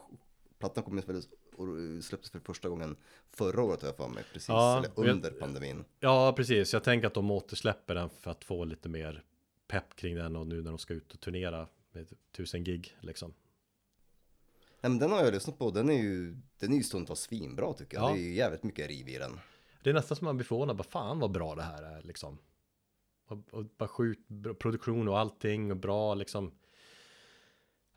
plattan 0.59 0.83
kom 0.83 0.97
ju 0.97 1.03
väl 1.03 1.21
och 1.59 2.03
släpptes 2.03 2.31
för 2.31 2.39
första 2.39 2.69
gången 2.69 2.95
förra 3.31 3.63
året 3.63 3.81
har 3.81 3.89
jag 3.89 3.95
för 3.97 4.07
mig. 4.07 4.23
Precis, 4.33 4.49
Ja, 4.49 4.77
eller 4.77 4.89
jag- 4.95 5.07
under 5.07 5.31
pandemin. 5.31 5.85
Ja, 5.99 6.33
precis. 6.35 6.73
Jag 6.73 6.83
tänker 6.83 7.07
att 7.07 7.13
de 7.13 7.31
återsläpper 7.31 7.95
den 7.95 8.09
för 8.09 8.31
att 8.31 8.43
få 8.43 8.65
lite 8.65 8.89
mer 8.89 9.23
pepp 9.67 9.95
kring 9.95 10.15
den 10.15 10.35
och 10.35 10.47
nu 10.47 10.61
när 10.61 10.69
de 10.71 10.77
ska 10.77 10.93
ut 10.93 11.13
och 11.13 11.19
turnera 11.19 11.67
med 11.91 12.07
tusen 12.31 12.63
gig 12.63 12.97
liksom. 13.01 13.33
Nej, 14.81 14.89
men 14.89 14.99
den 14.99 15.11
har 15.11 15.23
jag 15.23 15.33
lyssnat 15.33 15.57
på. 15.57 15.71
Den 15.71 15.89
är 15.89 15.97
ju, 16.03 16.35
den 16.59 16.71
är 16.73 16.77
ju 16.77 16.83
stundtals 16.83 17.19
svinbra 17.19 17.73
tycker 17.73 17.97
jag. 17.97 18.09
Ja. 18.09 18.13
Det 18.13 18.19
är 18.19 18.23
ju 18.23 18.33
jävligt 18.35 18.63
mycket 18.63 18.87
riv 18.87 19.07
i 19.09 19.17
den. 19.17 19.39
Det 19.83 19.89
är 19.89 19.93
nästan 19.93 20.17
som 20.17 20.25
man 20.25 20.37
blir 20.37 20.45
förvånad, 20.45 20.75
bara 20.75 20.83
fan 20.83 21.19
vad 21.19 21.31
bra 21.31 21.55
det 21.55 21.61
här 21.61 21.83
är 21.83 22.01
liksom. 22.01 22.37
Och, 23.27 23.37
och 23.51 23.65
bara 23.77 23.89
bra 24.27 24.53
produktion 24.53 25.07
och 25.07 25.19
allting 25.19 25.71
och 25.71 25.77
bra 25.77 26.13
liksom. 26.15 26.51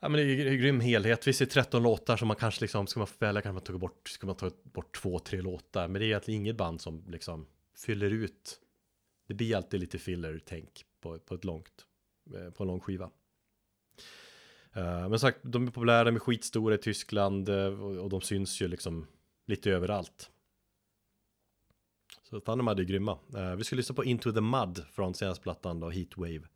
Ja 0.00 0.08
men 0.08 0.12
det 0.12 0.22
är 0.22 0.26
ju 0.26 0.48
en 0.48 0.58
grym 0.58 0.80
helhet. 0.80 1.26
Visst 1.26 1.40
är 1.40 1.46
13 1.46 1.82
låtar 1.82 2.16
som 2.16 2.28
man 2.28 2.36
kanske 2.36 2.64
liksom, 2.64 2.86
ska 2.86 3.00
man 3.00 3.08
välja 3.18 3.42
kanske 3.42 3.54
man 3.54 3.62
ta 3.62 3.78
bort, 3.78 4.08
ska 4.08 4.26
man 4.26 4.36
ta 4.36 4.50
bort 4.62 4.96
två, 4.96 5.18
tre 5.18 5.40
låtar. 5.40 5.88
Men 5.88 6.00
det 6.00 6.04
är 6.04 6.06
egentligen 6.06 6.40
inget 6.40 6.56
band 6.56 6.80
som 6.80 7.04
liksom 7.08 7.46
fyller 7.76 8.10
ut. 8.10 8.60
Det 9.28 9.34
blir 9.34 9.56
alltid 9.56 9.80
lite 9.80 9.98
filler-tänk 9.98 10.84
på, 11.00 11.18
på 11.18 11.34
ett 11.34 11.44
långt, 11.44 11.86
eh, 12.34 12.50
på 12.50 12.62
en 12.62 12.66
lång 12.66 12.80
skiva. 12.80 13.10
Eh, 14.72 15.08
men 15.08 15.18
sagt, 15.18 15.38
de 15.42 15.66
är 15.66 15.70
populära, 15.70 16.04
de 16.04 16.14
är 16.14 16.20
skitstora 16.20 16.74
i 16.74 16.78
Tyskland 16.78 17.48
eh, 17.48 17.82
och, 17.82 18.10
de 18.10 18.20
syns 18.20 18.62
ju 18.62 18.68
liksom 18.68 19.06
lite 19.46 19.70
överallt. 19.70 20.30
Så 22.22 22.40
Thundermud 22.40 22.80
är 22.80 22.84
grymma. 22.84 23.18
Vi 23.56 23.64
ska 23.64 23.76
lyssna 23.76 23.94
på 23.94 24.04
Into 24.04 24.32
the 24.32 24.40
Mud 24.40 24.84
från 24.92 25.14
senaste 25.14 25.42
plattan 25.42 25.80
då, 25.80 25.90
Heatwave. 25.90 26.48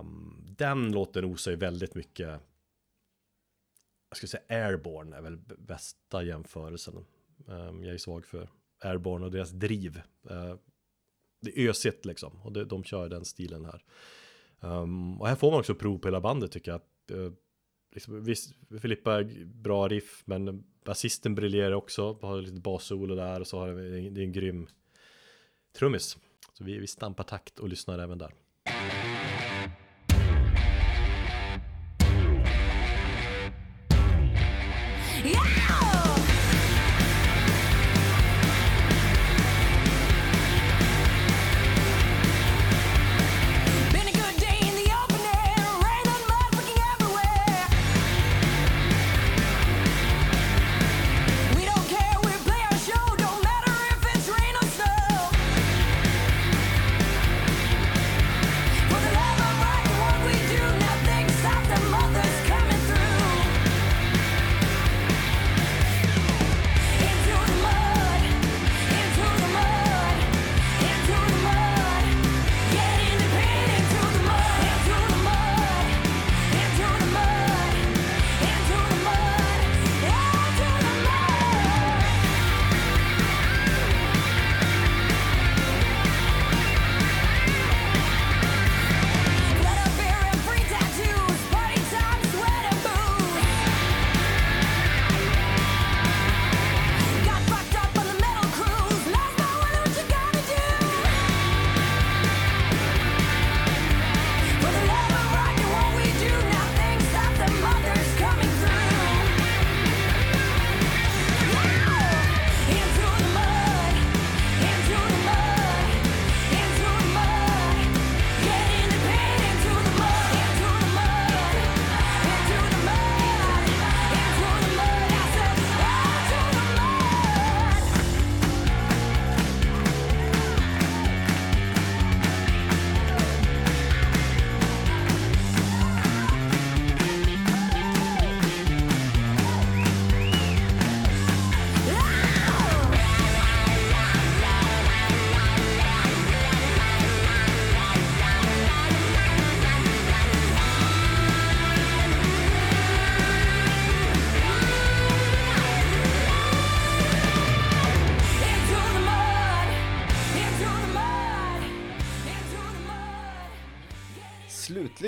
Um, 0.00 0.54
den 0.58 0.92
låten 0.92 1.24
osar 1.24 1.50
ju 1.50 1.56
väldigt 1.56 1.94
mycket 1.94 2.40
jag 4.10 4.16
skulle 4.16 4.28
säga 4.28 4.66
Airborne 4.66 5.16
är 5.16 5.20
väl 5.20 5.36
bästa 5.58 6.22
jämförelsen. 6.22 7.04
Um, 7.46 7.84
jag 7.84 7.94
är 7.94 7.98
svag 7.98 8.26
för 8.26 8.48
Airborne 8.80 9.24
och 9.24 9.30
deras 9.30 9.50
driv. 9.50 10.02
Uh, 10.30 10.54
det 11.40 11.60
är 11.60 11.68
ösigt 11.68 12.04
liksom 12.04 12.42
och 12.42 12.52
det, 12.52 12.64
de 12.64 12.84
kör 12.84 13.08
den 13.08 13.24
stilen 13.24 13.64
här. 13.64 13.84
Um, 14.60 15.20
och 15.20 15.28
här 15.28 15.34
får 15.34 15.50
man 15.50 15.60
också 15.60 15.74
prov 15.74 15.98
på 15.98 16.08
hela 16.08 16.20
bandet 16.20 16.52
tycker 16.52 16.70
jag. 16.70 16.80
Uh, 17.18 17.32
liksom, 17.94 18.24
visst, 18.24 18.54
Filippa 18.80 19.14
är 19.14 19.44
bra 19.44 19.88
riff, 19.88 20.22
men 20.24 20.64
basisten 20.84 21.34
briljerar 21.34 21.72
också. 21.72 22.18
Har 22.22 22.42
lite 22.42 22.60
bassolo 22.60 23.14
där 23.14 23.40
och 23.40 23.46
så 23.46 23.58
har 23.58 23.68
vi, 23.68 24.10
det 24.10 24.20
är 24.20 24.24
en 24.24 24.32
grym 24.32 24.68
trummis. 25.78 26.18
Så 26.52 26.64
vi, 26.64 26.78
vi 26.78 26.86
stampar 26.86 27.24
takt 27.24 27.58
och 27.58 27.68
lyssnar 27.68 27.98
även 27.98 28.18
där. 28.18 28.32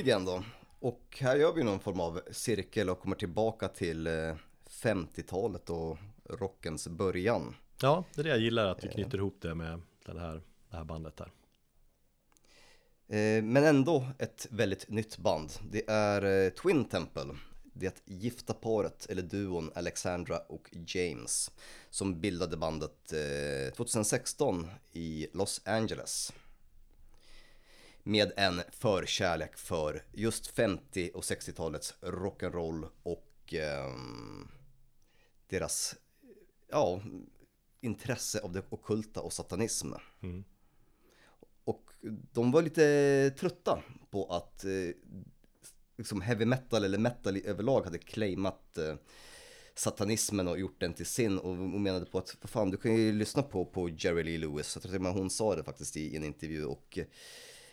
Slutligen 0.03 0.25
då, 0.25 0.45
och 0.81 1.19
här 1.21 1.37
gör 1.37 1.53
vi 1.53 1.63
någon 1.63 1.81
form 1.81 2.01
av 2.01 2.21
cirkel 2.31 2.91
och 2.91 3.01
kommer 3.01 3.17
tillbaka 3.17 3.69
till 3.69 4.07
eh, 4.07 4.35
50-talet 4.71 5.71
och 5.71 5.99
rockens 6.25 6.89
början. 6.89 7.55
Ja, 7.81 8.05
det 8.15 8.21
är 8.21 8.25
det 8.25 8.31
jag 8.31 8.39
gillar 8.39 8.67
att 8.67 8.85
vi 8.85 8.89
knyter 8.89 9.19
ihop 9.19 9.37
det 9.41 9.55
med 9.55 9.81
den 10.07 10.19
här, 10.19 10.43
det 10.71 10.77
här 10.77 10.85
bandet 10.85 11.21
här. 11.21 11.31
Eh, 13.19 13.43
Men 13.43 13.65
ändå 13.65 14.07
ett 14.19 14.47
väldigt 14.51 14.89
nytt 14.89 15.19
band. 15.19 15.53
Det 15.71 15.91
är 15.91 16.45
eh, 16.45 16.51
Twin 16.51 16.85
Temple. 16.85 17.35
Det 17.73 18.03
gifta 18.05 18.55
paret, 18.55 19.07
eller 19.11 19.23
duon 19.23 19.71
Alexandra 19.75 20.39
och 20.39 20.71
James, 20.87 21.51
som 21.91 22.21
bildade 22.21 22.57
bandet 22.57 23.13
eh, 23.13 23.75
2016 23.75 24.67
i 24.93 25.27
Los 25.33 25.61
Angeles. 25.65 26.33
Med 28.03 28.33
en 28.37 28.63
förkärlek 28.71 29.57
för 29.57 30.05
just 30.13 30.47
50 30.47 31.11
och 31.15 31.23
60-talets 31.23 31.95
rock'n'roll 32.01 32.89
och 33.03 33.55
ehm, 33.55 34.49
deras 35.49 35.95
ja, 36.71 37.01
intresse 37.81 38.41
av 38.41 38.53
det 38.53 38.63
ockulta 38.69 39.21
och 39.21 39.33
satanism. 39.33 39.93
Och 41.65 41.91
de 42.33 42.53
var 42.53 42.63
lite 42.63 43.31
trötta 43.39 43.83
på 44.11 44.27
att 44.27 44.65
eh, 44.65 44.71
liksom 45.97 46.21
heavy 46.21 46.45
metal 46.45 46.85
eller 46.85 46.99
metal 46.99 47.37
i 47.37 47.47
överlag 47.47 47.85
hade 47.85 47.99
claimat 47.99 48.79
eh, 48.79 48.95
satanismen 49.75 50.49
och 50.49 50.59
gjort 50.59 50.81
den 50.81 50.95
till 50.95 51.07
sin 51.07 51.39
och, 51.39 51.57
menade 51.57 52.07
på 52.07 52.19
att 52.19 52.37
vad 52.41 52.51
fan 52.51 52.71
du 52.71 52.77
kan 52.77 52.95
ju 52.95 53.13
lyssna 53.13 53.43
på, 53.43 53.65
på 53.65 53.89
Jerry 53.89 54.23
Lee 54.23 54.39
Lewis, 54.39 54.77
jag 54.77 54.83
tror 54.83 55.09
att 55.09 55.17
hon 55.17 55.31
sa 55.31 55.57
det 55.57 55.65
faktiskt 55.65 55.97
i, 55.97 56.01
i 56.01 56.17
en 56.17 56.25
intervju 56.25 56.65
och 56.65 56.99
eh, 56.99 57.05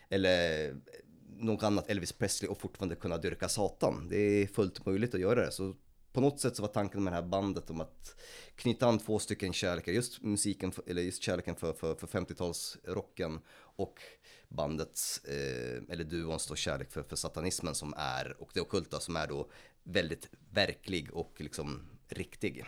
eller 0.10 0.76
något 1.38 1.64
annat 1.64 1.90
Elvis 1.90 2.12
Presley 2.12 2.50
och 2.50 2.62
fortfarande 2.62 2.96
kunna 2.96 3.18
dyrka 3.18 3.50
Satan. 3.50 4.08
Det 4.10 4.18
är 4.18 4.48
fullt 4.48 4.86
möjligt 4.86 5.14
att 5.14 5.22
göra 5.22 5.46
det. 5.46 5.52
Så 5.52 5.76
på 6.14 6.22
något 6.22 6.40
sätt 6.40 6.56
så 6.56 6.62
var 6.62 6.70
tanken 6.70 7.04
med 7.04 7.14
det 7.14 7.18
här 7.18 7.28
bandet 7.28 7.70
om 7.70 7.82
att 7.82 8.16
knyta 8.56 8.88
an 8.88 9.00
två 9.00 9.20
stycken 9.20 9.54
kärlekar, 9.54 9.92
just 9.92 10.22
musiken, 10.22 10.72
eller 10.88 11.02
just 11.02 11.24
kärleken 11.24 11.56
för, 11.56 11.74
för, 11.74 11.96
för 11.96 12.08
50-talsrocken 12.08 13.40
och 13.56 14.00
bandets, 14.50 15.26
eh, 15.26 15.82
eller 15.90 16.04
duons 16.04 16.48
då 16.48 16.56
kärlek 16.56 16.92
för, 16.92 17.04
för 17.04 17.16
satanismen 17.16 17.76
som 17.76 17.94
är, 17.98 18.42
och 18.42 18.50
det 18.54 18.62
ockulta 18.62 19.00
som 19.00 19.16
är 19.16 19.28
då 19.28 19.50
väldigt 19.84 20.30
verklig 20.54 21.14
och 21.14 21.34
liksom 21.38 21.90
riktig. 22.08 22.66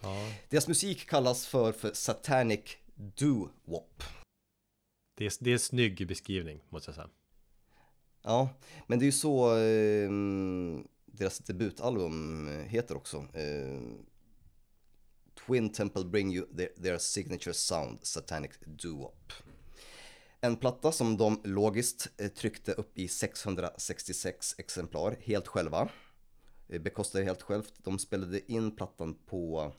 Ja, 0.00 0.32
Deras 0.48 0.68
musik 0.68 1.08
kallas 1.08 1.46
för, 1.46 1.72
för 1.72 1.92
satanic 1.92 2.76
doo-wop. 2.94 4.02
Det 5.20 5.26
är, 5.26 5.44
det 5.44 5.50
är 5.50 5.52
en 5.52 5.58
snygg 5.58 6.08
beskrivning 6.08 6.62
måste 6.68 6.88
jag 6.88 6.94
säga. 6.94 7.08
Ja, 8.22 8.48
men 8.86 8.98
det 8.98 9.02
är 9.02 9.06
ju 9.06 9.12
så 9.12 9.56
eh, 9.56 10.10
deras 11.06 11.38
debutalbum 11.38 12.48
heter 12.66 12.96
också. 12.96 13.16
Eh, 13.16 13.80
Twin 15.46 15.72
Temple 15.72 16.04
Bring 16.04 16.34
You 16.34 16.46
their, 16.56 16.68
their 16.82 16.98
Signature 16.98 17.54
Sound, 17.54 17.98
Satanic 18.02 18.50
Doo-Wop. 18.64 19.32
En 20.40 20.56
platta 20.56 20.92
som 20.92 21.16
de 21.16 21.40
logiskt 21.44 22.08
eh, 22.16 22.28
tryckte 22.28 22.72
upp 22.72 22.98
i 22.98 23.08
666 23.08 24.54
exemplar 24.58 25.16
helt 25.20 25.48
själva. 25.48 25.88
Eh, 26.68 26.80
bekostade 26.80 27.24
helt 27.24 27.42
självt. 27.42 27.72
De 27.84 27.98
spelade 27.98 28.52
in 28.52 28.76
plattan 28.76 29.14
på 29.26 29.72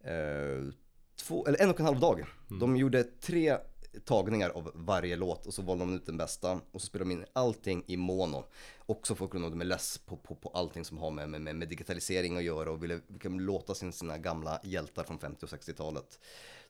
eh, 0.00 0.72
två, 1.16 1.46
eller 1.46 1.62
en 1.62 1.70
och 1.70 1.80
en 1.80 1.86
halv 1.86 2.00
dag. 2.00 2.24
De 2.60 2.76
gjorde 2.76 3.04
tre 3.04 3.58
tagningar 4.04 4.50
av 4.50 4.70
varje 4.74 5.16
låt 5.16 5.46
och 5.46 5.54
så 5.54 5.62
valde 5.62 5.84
de 5.84 5.94
ut 5.94 6.06
den 6.06 6.16
bästa 6.16 6.60
och 6.72 6.80
så 6.80 6.86
spelade 6.86 7.10
de 7.10 7.14
in 7.14 7.24
allting 7.32 7.84
i 7.86 7.96
mono. 7.96 8.44
Också 8.86 9.14
för 9.14 9.24
att 9.24 9.30
kunna 9.30 9.50
de 9.50 9.60
är 9.60 9.64
less 9.64 9.98
på, 9.98 10.16
på, 10.16 10.34
på 10.34 10.48
allting 10.48 10.84
som 10.84 10.98
har 10.98 11.10
med, 11.10 11.28
med, 11.28 11.56
med 11.56 11.68
digitalisering 11.68 12.36
att 12.36 12.42
göra 12.42 12.70
och 12.70 12.82
ville 12.82 13.00
låta 13.22 13.74
sin, 13.74 13.92
sina 13.92 14.18
gamla 14.18 14.60
hjältar 14.62 15.04
från 15.04 15.18
50 15.18 15.44
och 15.46 15.50
60-talet. 15.50 16.20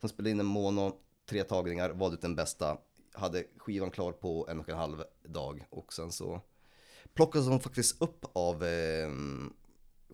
De 0.00 0.08
spelade 0.08 0.30
in 0.30 0.40
en 0.40 0.46
mono, 0.46 0.92
tre 1.28 1.44
tagningar, 1.44 1.90
valde 1.90 2.14
ut 2.14 2.22
den 2.22 2.36
bästa, 2.36 2.78
hade 3.12 3.44
skivan 3.56 3.90
klar 3.90 4.12
på 4.12 4.48
en 4.50 4.60
och 4.60 4.68
en 4.68 4.76
halv 4.76 5.04
dag 5.22 5.66
och 5.70 5.92
sen 5.92 6.12
så 6.12 6.40
plockades 7.14 7.48
de 7.48 7.60
faktiskt 7.60 8.02
upp 8.02 8.24
av 8.32 8.64
eh, 8.64 9.10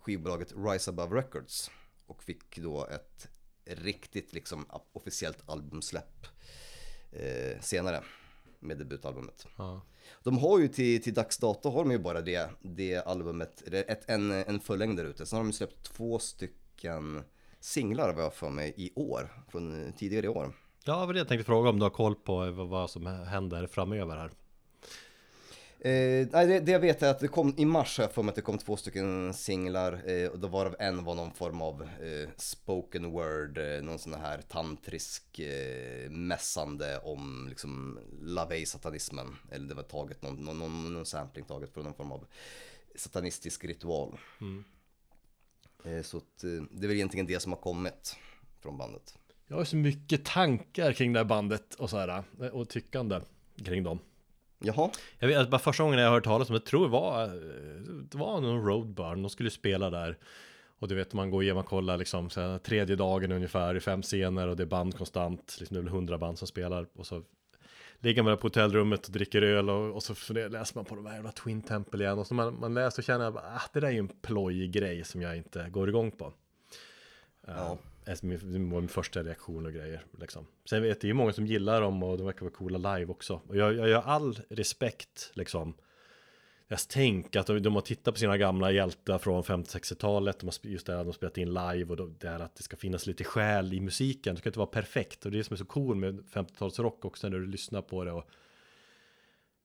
skivbolaget 0.01 0.53
Rise 0.57 0.89
Above 0.89 1.19
Records 1.19 1.71
och 2.05 2.23
fick 2.23 2.57
då 2.57 2.85
ett 2.85 3.27
riktigt 3.65 4.33
liksom 4.33 4.65
officiellt 4.93 5.49
albumsläpp 5.49 6.27
eh, 7.11 7.61
senare 7.61 8.03
med 8.59 8.77
debutalbumet. 8.77 9.47
Ja. 9.57 9.81
De 10.23 10.37
har 10.37 10.59
ju 10.59 10.67
till, 10.67 11.03
till 11.03 11.13
dags 11.13 11.37
dato 11.37 11.69
har 11.69 11.83
de 11.83 11.91
ju 11.91 11.99
bara 11.99 12.21
det, 12.21 12.49
det 12.61 12.97
albumet, 12.97 13.73
ett, 13.73 14.09
en, 14.09 14.31
en 14.31 14.59
fullängd 14.59 14.97
där 14.97 15.05
ute. 15.05 15.25
Sen 15.25 15.37
har 15.37 15.43
de 15.43 15.53
släppt 15.53 15.83
två 15.83 16.19
stycken 16.19 17.23
singlar 17.59 18.13
vad 18.13 18.25
jag 18.25 18.33
för 18.33 18.49
mig 18.49 18.73
i 18.77 18.91
år, 18.95 19.43
från 19.49 19.85
eh, 19.85 19.93
tidigare 19.95 20.25
i 20.25 20.29
år. 20.29 20.53
Ja, 20.85 20.99
det 20.99 21.05
var 21.05 21.13
det 21.13 21.19
jag 21.19 21.27
tänkte 21.27 21.45
fråga 21.45 21.69
om 21.69 21.79
du 21.79 21.85
har 21.85 21.89
koll 21.89 22.15
på 22.15 22.51
vad, 22.51 22.67
vad 22.67 22.89
som 22.89 23.05
händer 23.05 23.67
framöver 23.67 24.17
här. 24.17 24.31
Eh, 25.83 26.27
nej, 26.31 26.47
det, 26.47 26.59
det 26.59 26.71
jag 26.71 26.79
vet 26.79 27.03
är 27.03 27.09
att 27.09 27.19
det 27.19 27.27
kom 27.27 27.53
i 27.57 27.65
mars 27.65 27.97
har 27.97 28.03
jag 28.03 28.11
för 28.11 28.23
mig 28.23 28.29
att 28.29 28.35
det 28.35 28.41
kom 28.41 28.57
två 28.57 28.77
stycken 28.77 29.33
singlar 29.33 30.09
eh, 30.09 30.29
och 30.29 30.39
då 30.39 30.47
varav 30.47 30.75
en 30.79 31.03
var 31.03 31.15
någon 31.15 31.33
form 31.33 31.61
av 31.61 31.81
eh, 31.81 32.29
spoken 32.37 33.11
word, 33.11 33.57
eh, 33.57 33.81
någon 33.83 33.99
sån 33.99 34.13
här 34.13 34.41
tantrisk 34.41 35.39
eh, 35.39 36.09
mässande 36.09 36.97
om 36.97 37.47
liksom 37.49 37.99
lavej-satanismen. 38.21 39.35
Eller 39.51 39.67
det 39.67 39.75
var 39.75 39.83
taget 39.83 40.21
någon, 40.21 40.35
någon, 40.35 40.59
någon, 40.59 40.93
någon 40.93 41.05
sampling 41.05 41.45
taget 41.45 41.73
från 41.73 41.83
någon 41.83 41.93
form 41.93 42.11
av 42.11 42.25
satanistisk 42.95 43.65
ritual. 43.65 44.17
Eh, 45.85 46.01
så 46.01 46.17
att, 46.17 46.43
eh, 46.43 46.63
det 46.71 46.85
är 46.85 46.87
väl 46.87 46.95
egentligen 46.97 47.27
det 47.27 47.39
som 47.39 47.51
har 47.51 47.59
kommit 47.59 48.15
från 48.59 48.77
bandet. 48.77 49.17
Jag 49.47 49.57
har 49.57 49.63
så 49.63 49.75
mycket 49.75 50.25
tankar 50.25 50.93
kring 50.93 51.13
det 51.13 51.19
här 51.19 51.25
bandet 51.25 51.73
och 51.73 51.89
så 51.89 51.97
här 51.97 52.23
och 52.53 52.69
tyckande 52.69 53.21
kring 53.65 53.83
dem. 53.83 53.99
Jaha, 54.63 54.89
Jag 55.19 55.27
vet 55.27 55.49
bara 55.49 55.59
första 55.59 55.83
gången 55.83 55.99
jag 55.99 56.11
hört 56.11 56.23
talas 56.23 56.49
om 56.49 56.53
det, 56.53 56.61
tror 56.61 56.83
jag 56.83 56.89
var, 56.89 57.23
eh, 57.23 57.29
det 58.09 58.17
var 58.17 58.41
någon 58.41 58.65
roadburn, 58.65 59.21
de 59.21 59.29
skulle 59.29 59.49
spela 59.49 59.89
där. 59.89 60.17
Och 60.79 60.87
du 60.87 60.95
vet, 60.95 61.13
man 61.13 61.31
går 61.31 61.43
igenom 61.43 61.59
och 61.63 61.69
kollar 61.69 61.97
liksom, 61.97 62.29
så 62.29 62.59
tredje 62.63 62.95
dagen 62.95 63.31
ungefär, 63.31 63.75
i 63.75 63.79
fem 63.79 64.01
scener 64.01 64.47
och 64.47 64.57
det 64.57 64.63
är 64.63 64.67
band 64.67 64.97
konstant, 64.97 65.57
liksom 65.59 65.75
det 65.75 65.79
är 65.79 65.83
väl 65.83 65.91
hundra 65.91 66.17
band 66.17 66.39
som 66.39 66.47
spelar. 66.47 66.87
Och 66.95 67.07
så 67.07 67.23
ligger 67.99 68.23
man 68.23 68.37
på 68.37 68.45
hotellrummet 68.45 69.05
och 69.05 69.11
dricker 69.11 69.41
öl 69.41 69.69
och, 69.69 69.95
och 69.95 70.03
så 70.03 70.33
läser 70.33 70.75
man 70.75 70.85
på 70.85 70.95
de 70.95 71.05
här 71.05 71.15
jävla 71.15 71.31
Twin 71.31 71.61
Temple 71.61 72.03
igen. 72.03 72.19
Och 72.19 72.27
så 72.27 72.33
man, 72.33 72.59
man 72.59 72.73
läser 72.73 73.01
och 73.01 73.03
känner 73.03 73.27
att 73.27 73.35
ah, 73.35 73.61
det 73.73 73.79
där 73.79 73.87
är 73.87 73.91
ju 73.91 73.99
en 73.99 74.07
plojig 74.07 74.71
grej 74.71 75.03
som 75.03 75.21
jag 75.21 75.37
inte 75.37 75.69
går 75.69 75.89
igång 75.89 76.11
på. 76.11 76.33
Ja. 77.47 77.77
Det 78.19 78.37
var 78.37 78.79
min 78.79 78.87
första 78.87 79.23
reaktion 79.23 79.65
och 79.65 79.73
grejer. 79.73 80.05
Liksom. 80.19 80.47
Sen 80.69 80.81
vet 80.81 80.89
jag, 80.89 80.97
det 81.01 81.05
är 81.05 81.07
ju 81.07 81.13
många 81.13 81.33
som 81.33 81.45
gillar 81.45 81.81
dem 81.81 82.03
och 82.03 82.17
de 82.17 82.25
verkar 82.25 82.41
vara 82.41 82.53
coola 82.53 82.95
live 82.95 83.11
också. 83.11 83.41
Och 83.47 83.57
jag, 83.57 83.73
jag 83.73 84.01
har 84.01 84.13
all 84.13 84.39
respekt 84.49 85.31
liksom. 85.33 85.73
Jag 86.71 86.79
tänker 86.79 87.39
att 87.39 87.47
de, 87.47 87.59
de 87.59 87.75
har 87.75 87.81
tittat 87.81 88.13
på 88.13 88.19
sina 88.19 88.37
gamla 88.37 88.71
hjältar 88.71 89.17
från 89.17 89.43
50-60-talet. 89.43 90.39
De 90.39 90.45
har 90.45 90.69
just 90.71 90.85
det 90.85 90.91
här, 90.91 90.99
de 90.99 91.05
har 91.05 91.13
spelat 91.13 91.37
in 91.37 91.53
live 91.53 91.85
och 91.85 92.09
det 92.09 92.29
här 92.29 92.39
att 92.39 92.55
det 92.55 92.63
ska 92.63 92.77
finnas 92.77 93.07
lite 93.07 93.23
själ 93.23 93.73
i 93.73 93.79
musiken. 93.79 94.35
Det 94.35 94.39
ska 94.39 94.49
inte 94.49 94.59
vara 94.59 94.67
perfekt. 94.67 95.25
Och 95.25 95.31
det 95.31 95.35
är 95.35 95.37
det 95.37 95.43
som 95.43 95.53
är 95.53 95.57
så 95.57 95.65
cool 95.65 95.95
med 95.95 96.19
50-talsrock 96.19 97.05
också 97.05 97.29
när 97.29 97.39
du 97.39 97.47
lyssnar 97.47 97.81
på 97.81 98.03
det. 98.03 98.11
Och 98.11 98.29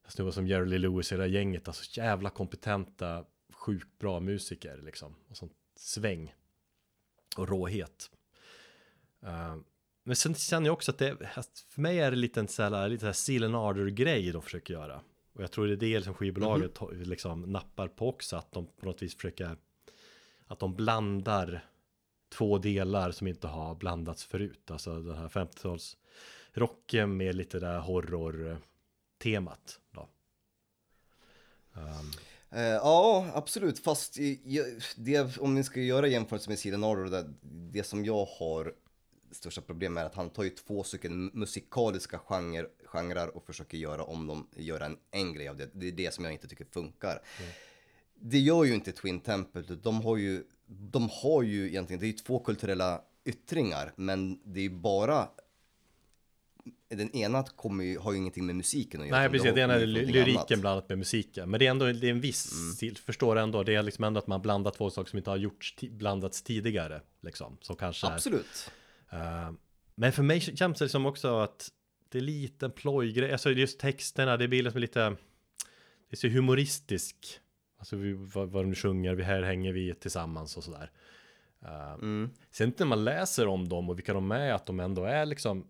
snubbar 0.09 0.31
som 0.31 0.47
Jerry 0.47 0.67
Lee 0.67 0.79
Lewis 0.79 1.13
i 1.13 1.17
det 1.17 1.23
här 1.23 1.29
gänget. 1.29 1.69
Alltså 1.69 2.01
jävla 2.01 2.31
kompetenta, 2.31 3.25
sjukt 3.53 3.99
bra 3.99 4.21
musiker 4.21 4.81
liksom. 4.85 5.15
Och 5.29 5.37
sånt 5.37 5.53
sväng. 5.77 6.35
Och 7.37 7.49
råhet. 7.49 8.11
Eh, 9.23 9.57
men 10.05 10.17
sen 10.17 10.35
känner 10.35 10.67
jag 10.67 10.73
också 10.73 10.91
att 10.91 10.99
det, 10.99 11.17
för 11.69 11.81
mig 11.81 12.01
är 12.01 12.11
det 12.11 12.17
lite 12.17 12.41
en 12.41 12.49
sån 12.49 12.73
här, 12.75 12.89
lite 12.89 13.01
så 13.01 13.07
här 13.07 13.13
Seal 13.13 13.45
and 13.45 13.57
Ardor 13.57 13.87
grej 13.87 14.33
de 14.33 14.43
försöker 14.43 14.75
göra. 14.75 15.01
Och 15.33 15.43
jag 15.43 15.51
tror 15.53 15.67
det 15.67 15.73
är 15.73 15.77
det 15.99 16.03
som 16.05 16.15
skivbolaget 16.15 16.81
Mhm. 16.81 16.89
har- 16.89 16.95
liksom 17.05 17.43
nappar 17.43 17.89
på 17.89 18.09
också, 18.09 18.37
att 18.37 18.53
de 18.53 18.67
på 18.67 18.87
något 18.87 19.03
vis 19.03 19.15
försöker, 19.17 19.57
att 20.47 20.59
de 20.59 20.75
blandar 20.77 21.65
två 22.33 22.59
delar 22.59 23.11
som 23.11 23.27
inte 23.27 23.47
har 23.47 23.75
blandats 23.75 24.25
förut. 24.25 24.71
Alltså 24.71 25.01
den 25.01 25.17
här 25.17 25.29
50-tals 25.29 25.97
rocken 26.53 27.17
med 27.17 27.35
lite 27.35 27.59
där 27.61 27.79
horror-temat. 27.79 29.81
Då. 29.91 30.09
Ehm, 31.75 32.11
Eh, 32.51 32.63
ja, 32.63 33.27
absolut. 33.35 33.79
Fast 33.79 34.17
det, 34.97 35.39
om 35.39 35.55
ni 35.55 35.65
ska 35.65 35.81
göra 35.81 36.07
jämförelse 36.09 36.51
med 36.51 36.59
Silen 36.59 36.85
Ardor, 36.85 37.05
det, 37.05 37.27
det 37.73 37.83
som 37.83 38.05
jag 38.05 38.25
har 38.39 38.75
största 39.31 39.61
problem 39.61 39.97
är 39.97 40.05
att 40.05 40.15
han 40.15 40.31
tar 40.31 40.43
ju 40.43 40.51
två 40.51 40.85
stycken 40.85 41.31
musikaliska 41.35 42.19
genre, 42.19 42.67
genrer 42.85 43.37
och 43.37 43.47
försöker 43.47 43.79
göra 43.79 44.05
om 44.05 44.27
dem, 44.27 44.47
göra 44.57 44.87
en, 44.87 44.97
en 45.11 45.33
grej 45.33 45.49
av 45.49 45.57
det. 45.57 45.71
Det 45.73 45.89
är 45.89 45.93
det 45.93 46.15
som 46.15 46.25
jag 46.25 46.33
inte 46.33 46.49
tycker 46.49 46.65
funkar. 46.65 47.23
Det 48.15 48.39
gör 48.39 48.65
ju 48.65 48.75
inte 48.75 48.93
Twin 48.93 49.21
Temple, 49.21 49.63
de 49.63 50.01
har 50.01 50.17
ju, 50.17 50.45
de 50.67 51.09
har 51.23 51.43
ju 51.43 51.69
egentligen, 51.69 52.01
det 52.01 52.07
är 52.07 52.09
ju 52.09 52.13
två 52.13 52.39
kulturella 52.39 53.03
yttringar, 53.25 53.93
men 53.97 54.41
det 54.45 54.61
är 54.61 54.65
ju 54.65 54.71
bara 54.71 55.29
den 56.89 57.17
ena 57.17 57.43
kommer 57.43 57.85
ju, 57.85 57.99
har 57.99 58.13
ju 58.13 58.19
ingenting 58.19 58.47
med 58.47 58.57
musiken 58.57 59.01
att 59.01 59.07
göra. 59.07 59.19
Nej 59.19 59.29
precis, 59.29 59.55
det 59.55 59.61
ena 59.61 59.75
är 59.75 59.87
lyriken 59.87 60.37
annat. 60.37 60.61
blandat 60.61 60.89
med 60.89 60.99
musiken. 60.99 61.51
Men 61.51 61.61
det 61.61 61.67
är 61.67 61.71
ändå 61.71 61.85
det 61.85 62.07
är 62.07 62.11
en 62.11 62.21
viss 62.21 62.51
stil, 62.75 62.97
förstår 62.97 63.37
ändå. 63.37 63.63
Det 63.63 63.75
är 63.75 63.83
liksom 63.83 64.05
ändå 64.05 64.19
att 64.19 64.27
man 64.27 64.43
blandar 64.43 64.71
två 64.71 64.91
saker 64.91 65.11
som 65.11 65.17
inte 65.17 65.31
har 65.31 65.37
gjorts, 65.37 65.77
blandats 65.81 66.43
tidigare. 66.43 67.01
Liksom, 67.21 67.59
som 67.61 67.77
kanske 67.77 68.07
är, 68.07 68.19
Eh, 69.11 69.53
men 69.95 70.13
för 70.13 70.23
mig 70.23 70.41
känns 70.41 70.79
det 70.79 70.89
som 70.89 71.07
också 71.07 71.39
att 71.39 71.73
det 72.09 72.19
är 72.19 72.23
lite 72.23 72.69
plojgrej. 72.69 73.33
Alltså 73.33 73.51
just 73.51 73.81
texterna, 73.81 74.37
det 74.37 74.49
blir 74.49 74.63
liksom 74.63 74.81
lite, 74.81 75.01
det 76.09 76.11
är 76.11 76.17
så 76.17 76.29
humoristisk. 76.29 77.41
Alltså 77.79 77.97
vi, 77.97 78.13
vad, 78.13 78.49
vad 78.49 78.65
de 78.65 78.75
sjunger, 78.75 79.15
vi 79.15 79.23
här 79.23 79.43
hänger 79.43 79.73
vi 79.73 79.95
tillsammans 79.95 80.57
och 80.57 80.65
sådär. 80.65 80.91
Uh, 81.63 81.95
Mm. 81.95 82.31
Sen 82.51 82.73
när 82.79 82.87
man 82.87 83.05
läser 83.05 83.47
om 83.47 83.69
dem 83.69 83.91
och 83.91 83.99
vilka 83.99 84.15
de 84.15 84.31
är, 84.31 84.53
att 84.53 84.67
de 84.67 84.81
ändå 84.81 85.05
är 85.05 85.27
liksom, 85.27 85.67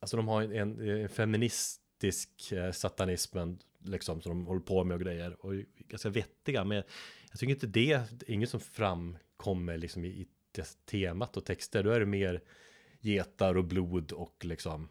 alltså 0.00 0.16
de 0.16 0.28
har 0.28 0.42
en, 0.42 0.80
en 0.80 1.08
feministisk 1.08 2.52
eh, 2.52 2.72
satanismen, 2.72 3.58
liksom, 3.84 4.20
som 4.20 4.30
de 4.30 4.46
håller 4.46 4.60
på 4.60 4.84
med 4.84 4.94
och 4.94 5.00
grejer. 5.00 5.46
Och 5.46 5.52
ganska 5.78 6.08
vettiga, 6.08 6.64
men 6.64 6.82
jag 7.30 7.38
tycker 7.38 7.54
inte 7.54 7.66
det, 7.66 8.22
inget 8.26 8.50
som 8.50 8.60
framkommer 8.60 9.78
liksom 9.78 10.04
i, 10.04 10.08
i 10.08 10.26
temat 10.64 11.36
och 11.36 11.44
texter. 11.44 11.82
Då 11.82 11.90
är 11.90 12.00
det 12.00 12.06
mer 12.06 12.42
getar 13.00 13.56
och 13.56 13.64
blod 13.64 14.12
och 14.12 14.44
liksom 14.44 14.88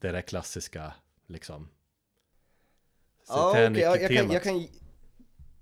det 0.00 0.12
där 0.12 0.22
klassiska 0.22 0.94
liksom. 1.26 1.68
Ja, 3.28 3.50
okej, 3.50 3.80
ja, 3.80 3.96
jag, 3.96 4.16
kan, 4.16 4.30
jag 4.30 4.42
kan... 4.42 4.68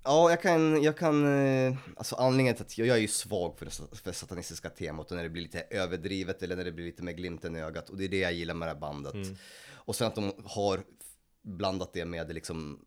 Ja, 0.05 0.31
jag 0.31 0.43
kan, 0.43 0.83
jag 0.83 0.97
kan, 0.97 1.45
eh, 1.45 1.77
alltså 1.97 2.17
anledningen 2.17 2.55
till 2.55 2.65
att 2.65 2.79
jag, 2.79 2.89
jag 2.89 2.97
är 2.97 3.01
ju 3.01 3.09
svag 3.09 3.59
för 3.59 3.65
det 3.65 3.99
för 3.99 4.13
satanistiska 4.13 4.71
temat 4.71 5.11
och 5.11 5.17
när 5.17 5.23
det 5.23 5.29
blir 5.29 5.43
lite 5.43 5.61
överdrivet 5.71 6.43
eller 6.43 6.57
när 6.57 6.65
det 6.65 6.73
blir 6.73 6.85
lite 6.85 7.03
med 7.03 7.17
glimten 7.17 7.57
i 7.57 7.61
ögat 7.61 7.91
och 7.91 7.97
det 7.97 8.05
är 8.05 8.09
det 8.09 8.19
jag 8.19 8.33
gillar 8.33 8.55
med 8.55 8.69
det 8.69 8.73
här 8.73 8.81
bandet. 8.81 9.15
Mm. 9.15 9.37
Och 9.73 9.97
sen 9.97 10.07
att 10.07 10.15
de 10.15 10.33
har 10.45 10.81
blandat 11.43 11.93
det 11.93 12.05
med 12.05 12.35
liksom 12.35 12.85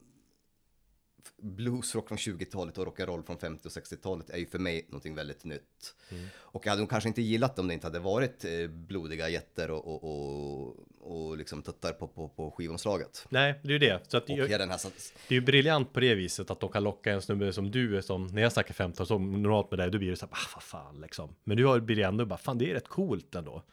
bluesrock 1.44 2.08
från 2.08 2.18
20-talet 2.18 2.78
och 2.78 2.86
rock'n'roll 2.86 3.26
från 3.26 3.38
50 3.38 3.68
och 3.68 3.72
60-talet 3.72 4.30
är 4.30 4.38
ju 4.38 4.46
för 4.46 4.60
mig 4.60 4.86
någonting 4.90 5.16
väldigt 5.16 5.44
nytt. 5.44 5.96
Mm. 6.10 6.26
Och 6.38 6.66
jag 6.66 6.72
hade 6.72 6.82
nog 6.82 6.90
kanske 6.90 7.08
inte 7.08 7.22
gillat 7.22 7.60
om 7.60 7.68
det 7.68 7.74
inte 7.74 7.88
hade 7.88 8.00
varit 8.00 8.46
eh, 8.46 8.68
blodiga 8.68 9.30
jätter 9.30 9.72
och, 9.72 9.88
och, 9.88 10.04
och, 10.04 10.76
och 11.00 11.38
liksom 11.38 11.62
tuttar 11.62 11.92
på, 11.92 12.08
på, 12.08 12.28
på 12.28 12.52
skivomslaget. 12.52 13.26
Nej, 13.30 13.60
det 13.64 13.70
är 13.70 13.74
ju 13.74 13.80
det. 13.80 14.00
Så 14.08 14.18
att 14.18 14.30
jag, 14.30 14.50
ja, 14.50 14.58
den 14.58 14.70
här 14.70 14.80
Det 15.28 15.36
är 15.36 15.40
ju 15.40 15.46
briljant 15.46 15.94
på 15.94 16.00
det 16.00 16.16
viset 16.16 16.52
att 16.52 16.60
de 16.60 16.70
kan 16.70 16.84
locka 16.84 17.12
en 17.12 17.22
snubbe 17.22 17.54
som 17.54 17.72
du 17.72 18.02
som 18.02 18.28
när 18.28 18.42
jag 18.42 18.52
snackar 18.52 18.74
15 18.74 19.06
som 19.06 19.42
normalt 19.42 19.72
med 19.72 19.80
dig 19.80 19.92
då 19.92 19.98
blir 19.98 20.10
det 20.10 20.18
så 20.18 20.26
här, 20.26 20.34
ah, 20.34 20.50
vad 20.56 20.64
fan 20.64 21.02
liksom. 21.02 21.36
Men 21.44 21.58
du 21.58 21.66
har 21.66 21.80
blir 21.80 21.96
det 21.96 22.04
ändå 22.04 22.26
bara, 22.26 22.38
fan 22.38 22.58
det 22.58 22.70
är 22.70 22.74
rätt 22.74 22.88
coolt 22.88 23.36
ändå. 23.36 23.64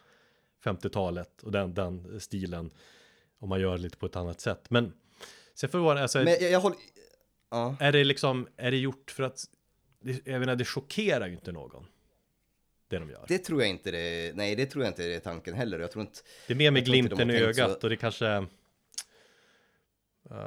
50-talet 0.63 1.43
och 1.43 1.51
den, 1.51 1.73
den 1.73 2.19
stilen. 2.19 2.71
Om 3.39 3.49
man 3.49 3.61
gör 3.61 3.77
lite 3.77 3.97
på 3.97 4.05
ett 4.05 4.15
annat 4.15 4.41
sätt. 4.41 4.69
Men 4.69 4.93
sen 5.53 5.69
får 5.69 5.77
det 5.77 5.83
vara, 5.83 6.01
alltså, 6.01 6.17
Men 6.17 6.27
jag, 6.41 6.51
jag 6.51 6.59
håller... 6.59 6.77
Ja. 7.51 7.75
är 7.79 7.91
det 7.91 8.03
liksom, 8.03 8.47
är 8.57 8.71
det 8.71 8.77
gjort 8.77 9.11
för 9.11 9.23
att, 9.23 9.45
det, 10.01 10.27
jag 10.27 10.39
menar 10.39 10.55
det 10.55 10.65
chockerar 10.65 11.27
ju 11.27 11.33
inte 11.33 11.51
någon. 11.51 11.85
Det 12.87 12.99
de 12.99 13.09
gör. 13.09 13.25
Det, 13.27 13.37
Det 13.37 13.37
tror 13.37 13.61
jag 13.61 13.69
inte 13.69 13.91
det, 13.91 14.35
nej 14.35 14.55
det 14.55 14.65
tror 14.65 14.83
jag 14.83 14.91
inte 14.91 15.07
det 15.07 15.15
är 15.15 15.19
tanken 15.19 15.53
heller. 15.53 15.79
Jag 15.79 15.91
tror 15.91 16.01
inte, 16.01 16.19
är 16.47 16.55
mer 16.55 16.71
med 16.71 16.85
glimten 16.85 17.29
i 17.29 17.33
tänkt 17.39 17.55
så- 17.55 17.61
ögat 17.61 17.83
och 17.83 17.89
det 17.89 17.95
kanske 17.95 18.45
Uh, 20.31 20.37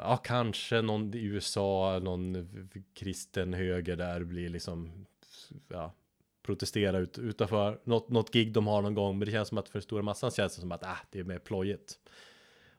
ja, 0.00 0.20
kanske 0.24 0.82
någon 0.82 1.14
i 1.14 1.24
USA, 1.24 1.98
någon 2.02 2.48
kristen 2.94 3.54
höger 3.54 3.96
där 3.96 4.24
blir 4.24 4.48
liksom, 4.48 5.06
ja, 5.68 5.94
protestera 6.42 6.98
ut, 6.98 7.18
utanför 7.18 7.80
något, 7.84 8.08
något 8.08 8.32
gig 8.32 8.52
de 8.52 8.66
har 8.66 8.82
någon 8.82 8.94
gång. 8.94 9.18
Men 9.18 9.26
det 9.26 9.32
känns 9.32 9.48
som 9.48 9.58
att 9.58 9.68
för 9.68 9.80
stora 9.80 10.02
massan 10.02 10.30
känns 10.30 10.54
det 10.54 10.60
som 10.60 10.72
att 10.72 10.84
ah, 10.84 10.98
det 11.10 11.18
är 11.18 11.24
mer 11.24 11.38
plojigt. 11.38 11.98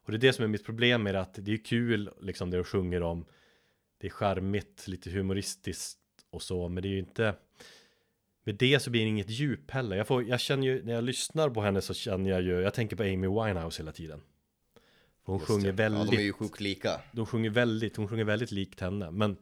Och 0.06 0.12
det 0.12 0.18
är 0.18 0.20
det 0.20 0.34
som 0.34 0.44
är 0.44 0.50
mitt 0.50 0.66
problem 0.66 1.04
med 1.04 1.16
det, 1.16 1.22
att 1.22 1.34
det 1.34 1.54
är 1.54 1.66
kul, 1.66 2.10
liksom 2.22 2.52
det 2.52 2.58
de 2.58 2.64
sjunger 2.64 3.04
om. 3.04 3.26
Det 3.98 4.08
är 4.08 4.12
charmigt, 4.12 4.88
lite 4.88 5.10
humoristiskt 5.10 6.00
och 6.30 6.42
så, 6.42 6.70
men 6.70 6.84
det 6.84 6.90
är 6.90 6.92
ju 6.92 7.00
inte 7.00 7.36
med 8.48 8.56
det 8.56 8.80
så 8.80 8.90
blir 8.90 9.02
det 9.02 9.08
inget 9.08 9.30
djup 9.30 9.72
heller. 9.72 9.98
Jag, 9.98 10.08
får, 10.08 10.24
jag 10.24 10.40
känner 10.40 10.68
ju, 10.68 10.84
när 10.84 10.94
jag 10.94 11.04
lyssnar 11.04 11.50
på 11.50 11.62
henne 11.62 11.82
så 11.82 11.94
känner 11.94 12.30
jag 12.30 12.42
ju, 12.42 12.62
jag 12.62 12.74
tänker 12.74 12.96
på 12.96 13.04
Amy 13.04 13.28
Winehouse 13.28 13.82
hela 13.82 13.92
tiden. 13.92 14.22
Hon 15.24 15.38
Just 15.38 15.48
sjunger 15.48 15.64
det. 15.64 15.84
Ja, 15.84 15.90
väldigt 15.90 16.12
de 16.12 16.18
är 16.18 16.22
ju 16.22 16.34
sjukt 16.34 16.60
lika. 16.60 17.02
de 17.12 17.26
sjunger 17.26 17.50
väldigt, 17.50 17.98
hon 17.98 18.08
sjunger 18.08 18.24
väldigt 18.24 18.52
likt 18.52 18.80
henne. 18.80 19.12
Men 19.12 19.38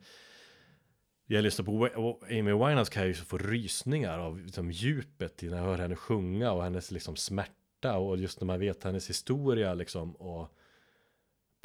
jag 1.25 1.43
lyssnar 1.43 1.65
på 1.65 2.19
Amy 2.29 2.51
Winehouse 2.51 2.91
kan 2.91 3.01
jag 3.01 3.07
ju 3.07 3.13
få 3.13 3.37
rysningar 3.37 4.19
av 4.19 4.39
liksom, 4.39 4.71
djupet 4.71 5.41
när 5.41 5.57
jag 5.57 5.63
hör 5.63 5.77
henne 5.77 5.95
sjunga 5.95 6.51
och 6.51 6.63
hennes 6.63 6.91
liksom 6.91 7.15
smärta 7.15 7.97
och 7.97 8.17
just 8.17 8.41
när 8.41 8.45
man 8.45 8.59
vet 8.59 8.83
hennes 8.83 9.09
historia 9.09 9.73
liksom 9.73 10.15
och 10.15 10.57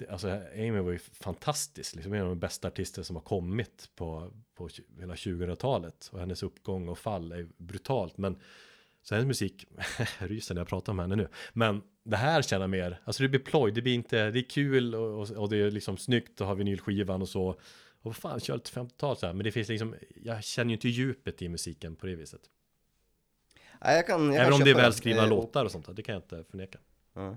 alltså 0.08 0.28
Amy 0.54 0.78
var 0.80 0.90
ju 0.92 0.98
fantastisk, 0.98 1.94
liksom 1.94 2.12
en 2.12 2.22
av 2.22 2.28
de 2.28 2.38
bästa 2.38 2.68
artister 2.68 3.02
som 3.02 3.16
har 3.16 3.22
kommit 3.22 3.90
på, 3.96 4.32
på 4.54 4.68
hela 4.98 5.14
2000-talet 5.14 6.08
och 6.12 6.20
hennes 6.20 6.42
uppgång 6.42 6.88
och 6.88 6.98
fall 6.98 7.32
är 7.32 7.48
brutalt 7.56 8.18
men 8.18 8.38
så 9.02 9.14
hennes 9.14 9.26
musik, 9.26 9.66
ryser 10.18 10.54
när 10.54 10.60
jag 10.60 10.68
pratar 10.68 10.92
om 10.92 10.98
henne 10.98 11.16
nu. 11.16 11.28
Men 11.52 11.82
det 12.04 12.16
här 12.16 12.42
känner 12.42 12.62
jag 12.62 12.70
mer, 12.70 13.00
alltså 13.04 13.22
det 13.22 13.28
blir 13.28 13.40
ploj, 13.40 13.72
det 13.72 13.82
blir 13.82 13.94
inte, 13.94 14.30
det 14.30 14.38
är 14.40 14.50
kul 14.50 14.94
och, 14.94 15.20
och, 15.20 15.30
och 15.30 15.48
det 15.50 15.56
är 15.56 15.70
liksom 15.70 15.96
snyggt 15.96 16.40
att 16.40 16.46
ha 16.46 16.54
vinylskivan 16.54 17.22
och 17.22 17.28
så. 17.28 17.60
Och 18.02 18.16
fan, 18.16 18.40
kör 18.40 18.54
lite 18.54 18.70
50-tal 18.70 19.16
så 19.16 19.26
här. 19.26 19.32
Men 19.32 19.44
det 19.44 19.52
finns 19.52 19.68
liksom, 19.68 19.94
jag 20.22 20.44
känner 20.44 20.68
ju 20.70 20.74
inte 20.74 20.88
djupet 20.88 21.42
i 21.42 21.48
musiken 21.48 21.96
på 21.96 22.06
det 22.06 22.14
viset. 22.14 22.40
Nej, 23.84 23.96
jag 23.96 24.06
kan, 24.06 24.26
jag 24.26 24.34
Även 24.34 24.44
kan 24.44 24.52
om 24.52 24.60
det 24.64 24.70
är 24.70 24.74
välskrivna 24.74 25.22
Eh, 25.22 25.24
och- 25.24 25.30
låtar 25.30 25.64
och 25.64 25.70
sånt, 25.70 25.96
det 25.96 26.02
kan 26.02 26.12
jag 26.12 26.22
inte 26.22 26.44
förneka. 26.50 26.78
Ja. 27.14 27.36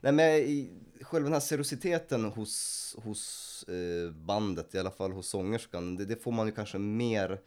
Nej 0.00 0.12
men 0.12 0.68
själva 1.04 1.24
den 1.24 1.32
här 1.32 1.40
seriositeten 1.40 2.24
hos, 2.24 2.96
hos 2.98 3.64
eh, 3.68 4.10
bandet, 4.10 4.74
i 4.74 4.78
alla 4.78 4.90
fall 4.90 5.12
hos 5.12 5.28
sångerskan, 5.28 5.96
det, 5.96 6.04
det 6.04 6.22
får 6.22 6.32
man 6.32 6.46
ju 6.46 6.52
kanske 6.52 6.78
mer 6.78 7.40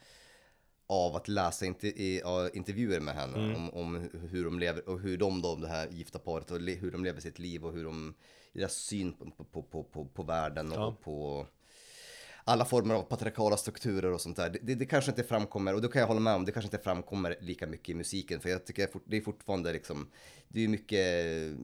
av 0.87 1.15
att 1.15 1.27
läsa 1.27 1.65
intervjuer 1.65 2.99
med 2.99 3.15
henne 3.15 3.37
Mm. 3.37 3.55
om, 3.55 3.69
om 3.73 4.09
hur 4.31 4.43
de 4.45 4.59
lever 4.59 4.89
och 4.89 4.99
hur 4.99 5.17
de 5.17 5.41
då, 5.41 5.55
det 5.55 5.67
här 5.67 5.87
gifta 5.91 6.19
paret, 6.19 6.51
och 6.51 6.59
hur 6.59 6.91
de 6.91 7.03
lever 7.03 7.21
sitt 7.21 7.39
liv 7.39 7.65
och 7.65 7.73
hur 7.73 7.83
de, 7.83 8.13
deras 8.53 8.73
syn 8.73 9.13
på, 9.13 9.43
på, 9.43 9.63
på, 9.63 9.83
på, 9.83 10.05
på 10.05 10.23
världen 10.23 10.71
och 10.71 10.77
Ja. 10.77 10.95
på 11.03 11.47
alla 12.43 12.65
former 12.65 12.95
av 12.95 13.01
patriarkala 13.03 13.57
strukturer 13.57 14.11
och 14.11 14.21
sånt 14.21 14.37
där. 14.37 14.49
Det, 14.49 14.59
det, 14.61 14.75
det 14.75 14.85
kanske 14.85 15.11
inte 15.11 15.23
framkommer, 15.23 15.73
och 15.75 15.81
då 15.81 15.87
kan 15.87 15.99
jag 15.99 16.07
hålla 16.07 16.19
med 16.19 16.35
om, 16.35 16.45
det 16.45 16.51
kanske 16.51 16.67
inte 16.67 16.83
framkommer 16.83 17.35
lika 17.41 17.67
mycket 17.67 17.89
i 17.89 17.93
musiken. 17.93 18.39
För 18.39 18.49
jag 18.49 18.65
tycker 18.65 18.89
det 19.05 19.17
är 19.17 19.21
fortfarande 19.21 19.73
liksom, 19.73 20.09
det 20.47 20.63
är 20.63 20.67
mycket, 20.67 21.57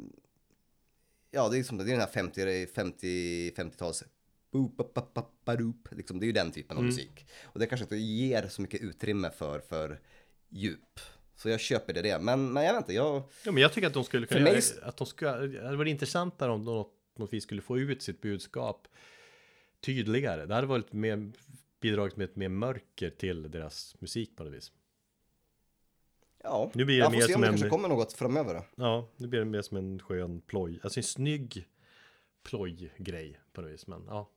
ja 1.36 1.50
det 1.50 1.58
är 1.58 1.64
som 1.64 1.78
det 1.78 1.84
är 1.84 1.88
den 1.88 2.00
här 2.00 2.08
50, 2.08 2.68
50, 2.68 3.52
50-tals, 3.52 4.04
boop, 4.52 4.78
bap, 4.78 4.94
bap, 4.94 5.14
bap, 5.14 5.46
badoop. 5.46 5.88
liksom, 5.92 6.20
det 6.20 6.26
är 6.26 6.28
ju 6.28 6.34
den 6.34 6.52
typen 6.52 6.78
av 6.78 6.84
musik. 6.84 7.28
Och 7.44 7.60
det 7.60 7.68
kanske 7.68 7.84
inte 7.84 7.96
ger 7.96 8.48
så 8.48 8.62
mycket 8.62 8.82
utrymme 8.82 9.30
för, 9.30 9.60
för 9.60 10.00
djup. 10.50 11.00
Så 11.36 11.50
jag 11.50 11.60
köper 11.60 11.94
det, 11.94 12.02
det. 12.02 12.20
Men, 12.20 12.54
men 12.54 12.64
jag 12.64 12.74
vet 12.74 12.82
inte, 12.82 12.94
jag, 12.94 13.24
Ja 13.44 13.52
men 13.52 13.62
jag 13.62 13.74
tycker 13.74 13.88
att 13.88 13.94
de 13.94 14.04
skulle 14.04 14.28
kunna 14.28 14.44
mig 14.44 14.54
göra, 14.54 14.88
att 14.88 14.98
de 14.98 15.08
ska, 15.08 15.38
det 15.38 15.64
hade 15.64 15.78
varit 15.78 15.92
intressantare 15.92 16.52
om 16.52 16.66
de 16.66 16.86
något 17.18 17.34
vis 17.34 17.44
skulle 17.44 17.62
få 17.62 17.78
ut 17.78 18.02
sitt 18.02 18.22
budskap 18.22 18.88
tydligare. 19.82 20.46
Det 20.46 20.56
hade 20.56 20.68
varit 20.68 20.94
mer 20.94 21.32
bidragit 21.82 22.18
med 22.18 22.26
ett 22.26 22.36
mer 22.36 22.50
mörker 22.50 23.10
till 23.10 23.52
deras 23.52 23.96
musik 24.00 24.36
på 24.36 24.44
något 24.44 24.54
vis. 24.54 24.72
Ja. 26.46 26.72
Nu 26.74 26.86
blir 26.86 26.96
det 26.96 27.04
jag 27.04 27.12
mer 27.12 27.22
får 27.22 27.28
se 27.28 27.36
om 27.36 27.42
det 27.42 27.48
en- 27.48 27.54
kanske 27.54 27.70
kommer 27.70 27.90
något 27.90 28.14
framöver. 28.14 28.54
då. 28.54 28.64
Ja, 28.76 29.10
nu 29.18 29.28
blir 29.28 29.40
det 29.40 29.46
mer 29.46 29.62
som 29.62 29.78
en 29.78 30.00
skön 30.00 30.42
ploj, 30.42 30.80
alltså 30.84 31.00
en 31.00 31.04
snygg 31.04 31.68
plojgrej 32.44 33.40
på 33.54 33.62
något 33.62 33.72
vis. 33.72 33.88
Men 33.88 34.04
ja, 34.08 34.30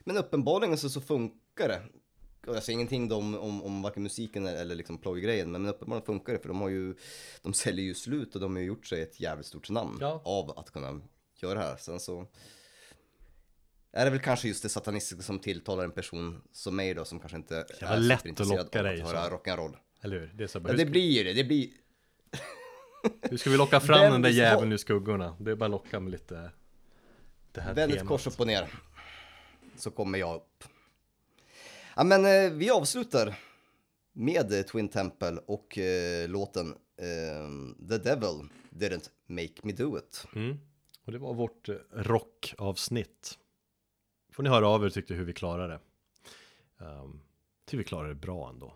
Men 0.00 0.16
uppenbarligen 0.16 0.78
så, 0.78 0.90
så 0.90 1.00
funkar 1.00 1.68
det. 1.68 1.82
Och 2.46 2.56
jag 2.56 2.62
säger 2.62 2.74
ingenting 2.74 3.08
då 3.08 3.16
om, 3.16 3.34
om, 3.38 3.62
om 3.62 3.82
varken 3.82 4.02
musiken 4.02 4.46
eller 4.46 4.74
liksom 4.74 4.98
plojgrejen, 4.98 5.52
men 5.52 5.66
uppenbarligen 5.66 6.06
funkar 6.06 6.32
det 6.32 6.38
för 6.38 6.48
de 6.48 6.60
har 6.60 6.68
ju, 6.68 6.94
de 7.42 7.54
säljer 7.54 7.84
ju 7.84 7.94
slut 7.94 8.34
och 8.34 8.40
de 8.40 8.52
har 8.54 8.60
ju 8.60 8.66
gjort 8.66 8.86
sig 8.86 9.02
ett 9.02 9.20
jävligt 9.20 9.46
stort 9.46 9.70
namn 9.70 9.98
Ja. 10.00 10.22
av 10.24 10.58
att 10.58 10.70
kunna 10.70 11.00
göra 11.36 11.54
det 11.58 11.64
här. 11.64 11.76
Sen 11.76 12.00
så 12.00 12.26
är 13.92 14.04
det 14.04 14.10
väl 14.10 14.20
kanske 14.20 14.48
just 14.48 14.62
det 14.62 14.68
satanistiska 14.68 15.22
som 15.22 15.38
tilltalar 15.38 15.84
en 15.84 15.90
person 15.92 16.42
som 16.52 16.76
mig 16.76 16.94
då, 16.94 17.04
som 17.04 17.20
kanske 17.20 17.36
inte 17.36 17.54
Det 17.54 17.82
var 17.86 17.88
är 17.92 17.98
lätt 17.98 18.40
att 18.40 18.48
locka 18.48 18.78
av 18.78 18.84
dig, 18.84 19.02
att 19.02 19.08
höra 19.10 19.36
rock'n'roll. 19.36 19.76
Eller 20.02 20.20
hur? 20.20 20.32
Det 20.34 20.44
är 20.44 20.48
så 20.48 20.60
bara, 20.60 20.72
Ja, 20.72 20.76
det 20.76 20.86
blir 20.86 21.10
ju 21.10 21.24
det, 21.24 21.32
det 21.32 21.44
blir, 21.44 21.70
hur 23.30 23.36
ska 23.36 23.50
vi 23.50 23.56
locka 23.56 23.80
fram 23.80 24.00
Vem 24.00 24.12
den 24.12 24.22
där 24.22 24.30
jäveln 24.30 24.72
ur 24.72 24.76
skuggorna? 24.76 25.36
Det 25.40 25.50
är 25.50 25.56
bara 25.56 25.68
locka 25.68 26.00
med 26.00 26.10
lite 26.12 26.50
det 27.52 27.60
här 27.60 27.74
vänd 27.74 27.92
ett 27.92 27.98
temat. 27.98 28.08
kors 28.08 28.26
upp 28.26 28.40
och 28.40 28.46
ner. 28.46 28.68
Så 29.76 29.90
kommer 29.90 30.18
jag 30.18 30.36
upp. 30.36 30.64
Ja 31.96 32.04
men 32.04 32.24
eh, 32.24 32.52
vi 32.52 32.70
avslutar 32.70 33.38
med 34.12 34.66
Twin 34.66 34.88
Temple 34.88 35.36
och 35.46 35.78
eh, 35.78 36.28
låten 36.28 36.74
eh, 36.96 37.88
The 37.88 37.98
Devil 37.98 38.48
Didn't 38.70 39.10
Make 39.26 39.54
Me 39.62 39.72
Do 39.72 39.98
It. 39.98 40.26
Mm. 40.34 40.58
Och 41.04 41.12
det 41.12 41.18
var 41.18 41.34
vårt 41.34 41.68
eh, 41.68 41.74
rockavsnitt. 41.92 43.38
Får 44.32 44.42
ni 44.42 44.48
höra 44.48 44.68
av 44.68 44.84
er 44.84 44.90
tyckte 44.90 45.14
hur 45.14 45.24
vi 45.24 45.32
klarade 45.32 45.72
det. 45.72 45.80
Um, 46.84 47.22
tycker 47.66 47.78
vi 47.78 47.84
klarade 47.84 48.08
det 48.08 48.14
bra 48.14 48.48
ändå. 48.48 48.74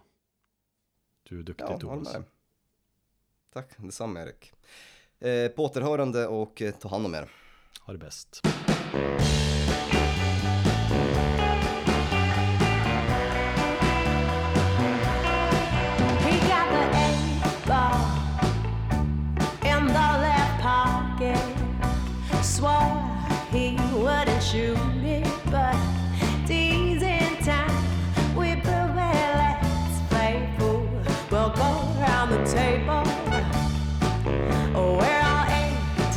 Du 1.28 1.38
är 1.38 1.42
duktig 1.42 1.64
Ja, 1.68 1.78
Thomas. 1.78 2.12
med. 2.12 2.22
Tack, 3.52 3.70
detsamma 3.76 4.22
Erik. 4.22 4.52
Eh, 5.18 5.48
på 5.48 5.64
återhörande 5.64 6.26
och 6.26 6.62
eh, 6.62 6.74
ta 6.74 6.88
hand 6.88 7.06
om 7.06 7.14
er. 7.14 7.30
Ha 7.80 7.92
det 7.92 7.98
bäst. 7.98 8.40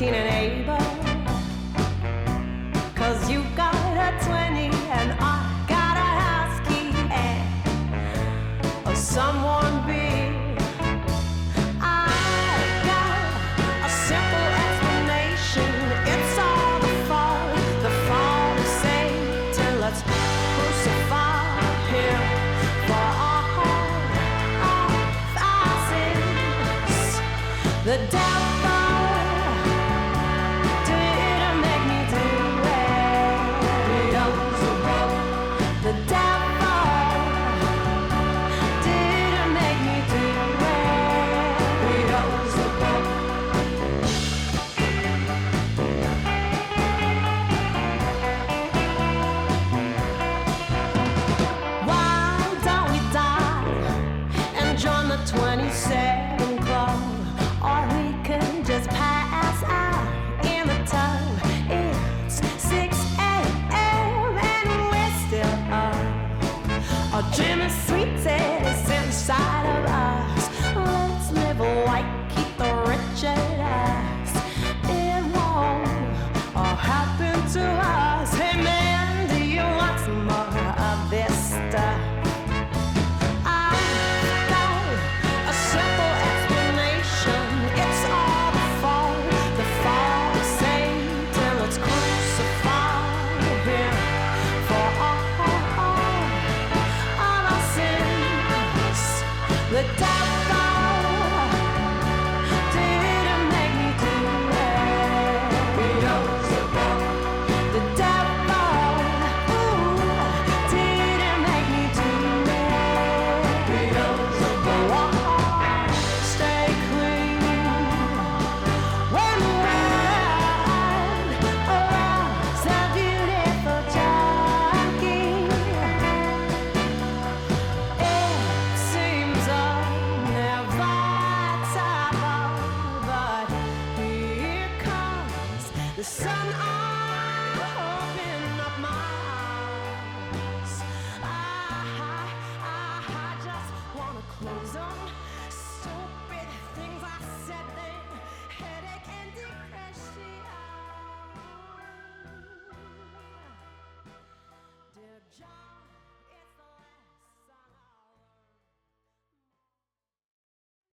18 0.01 0.13
and 0.13 0.28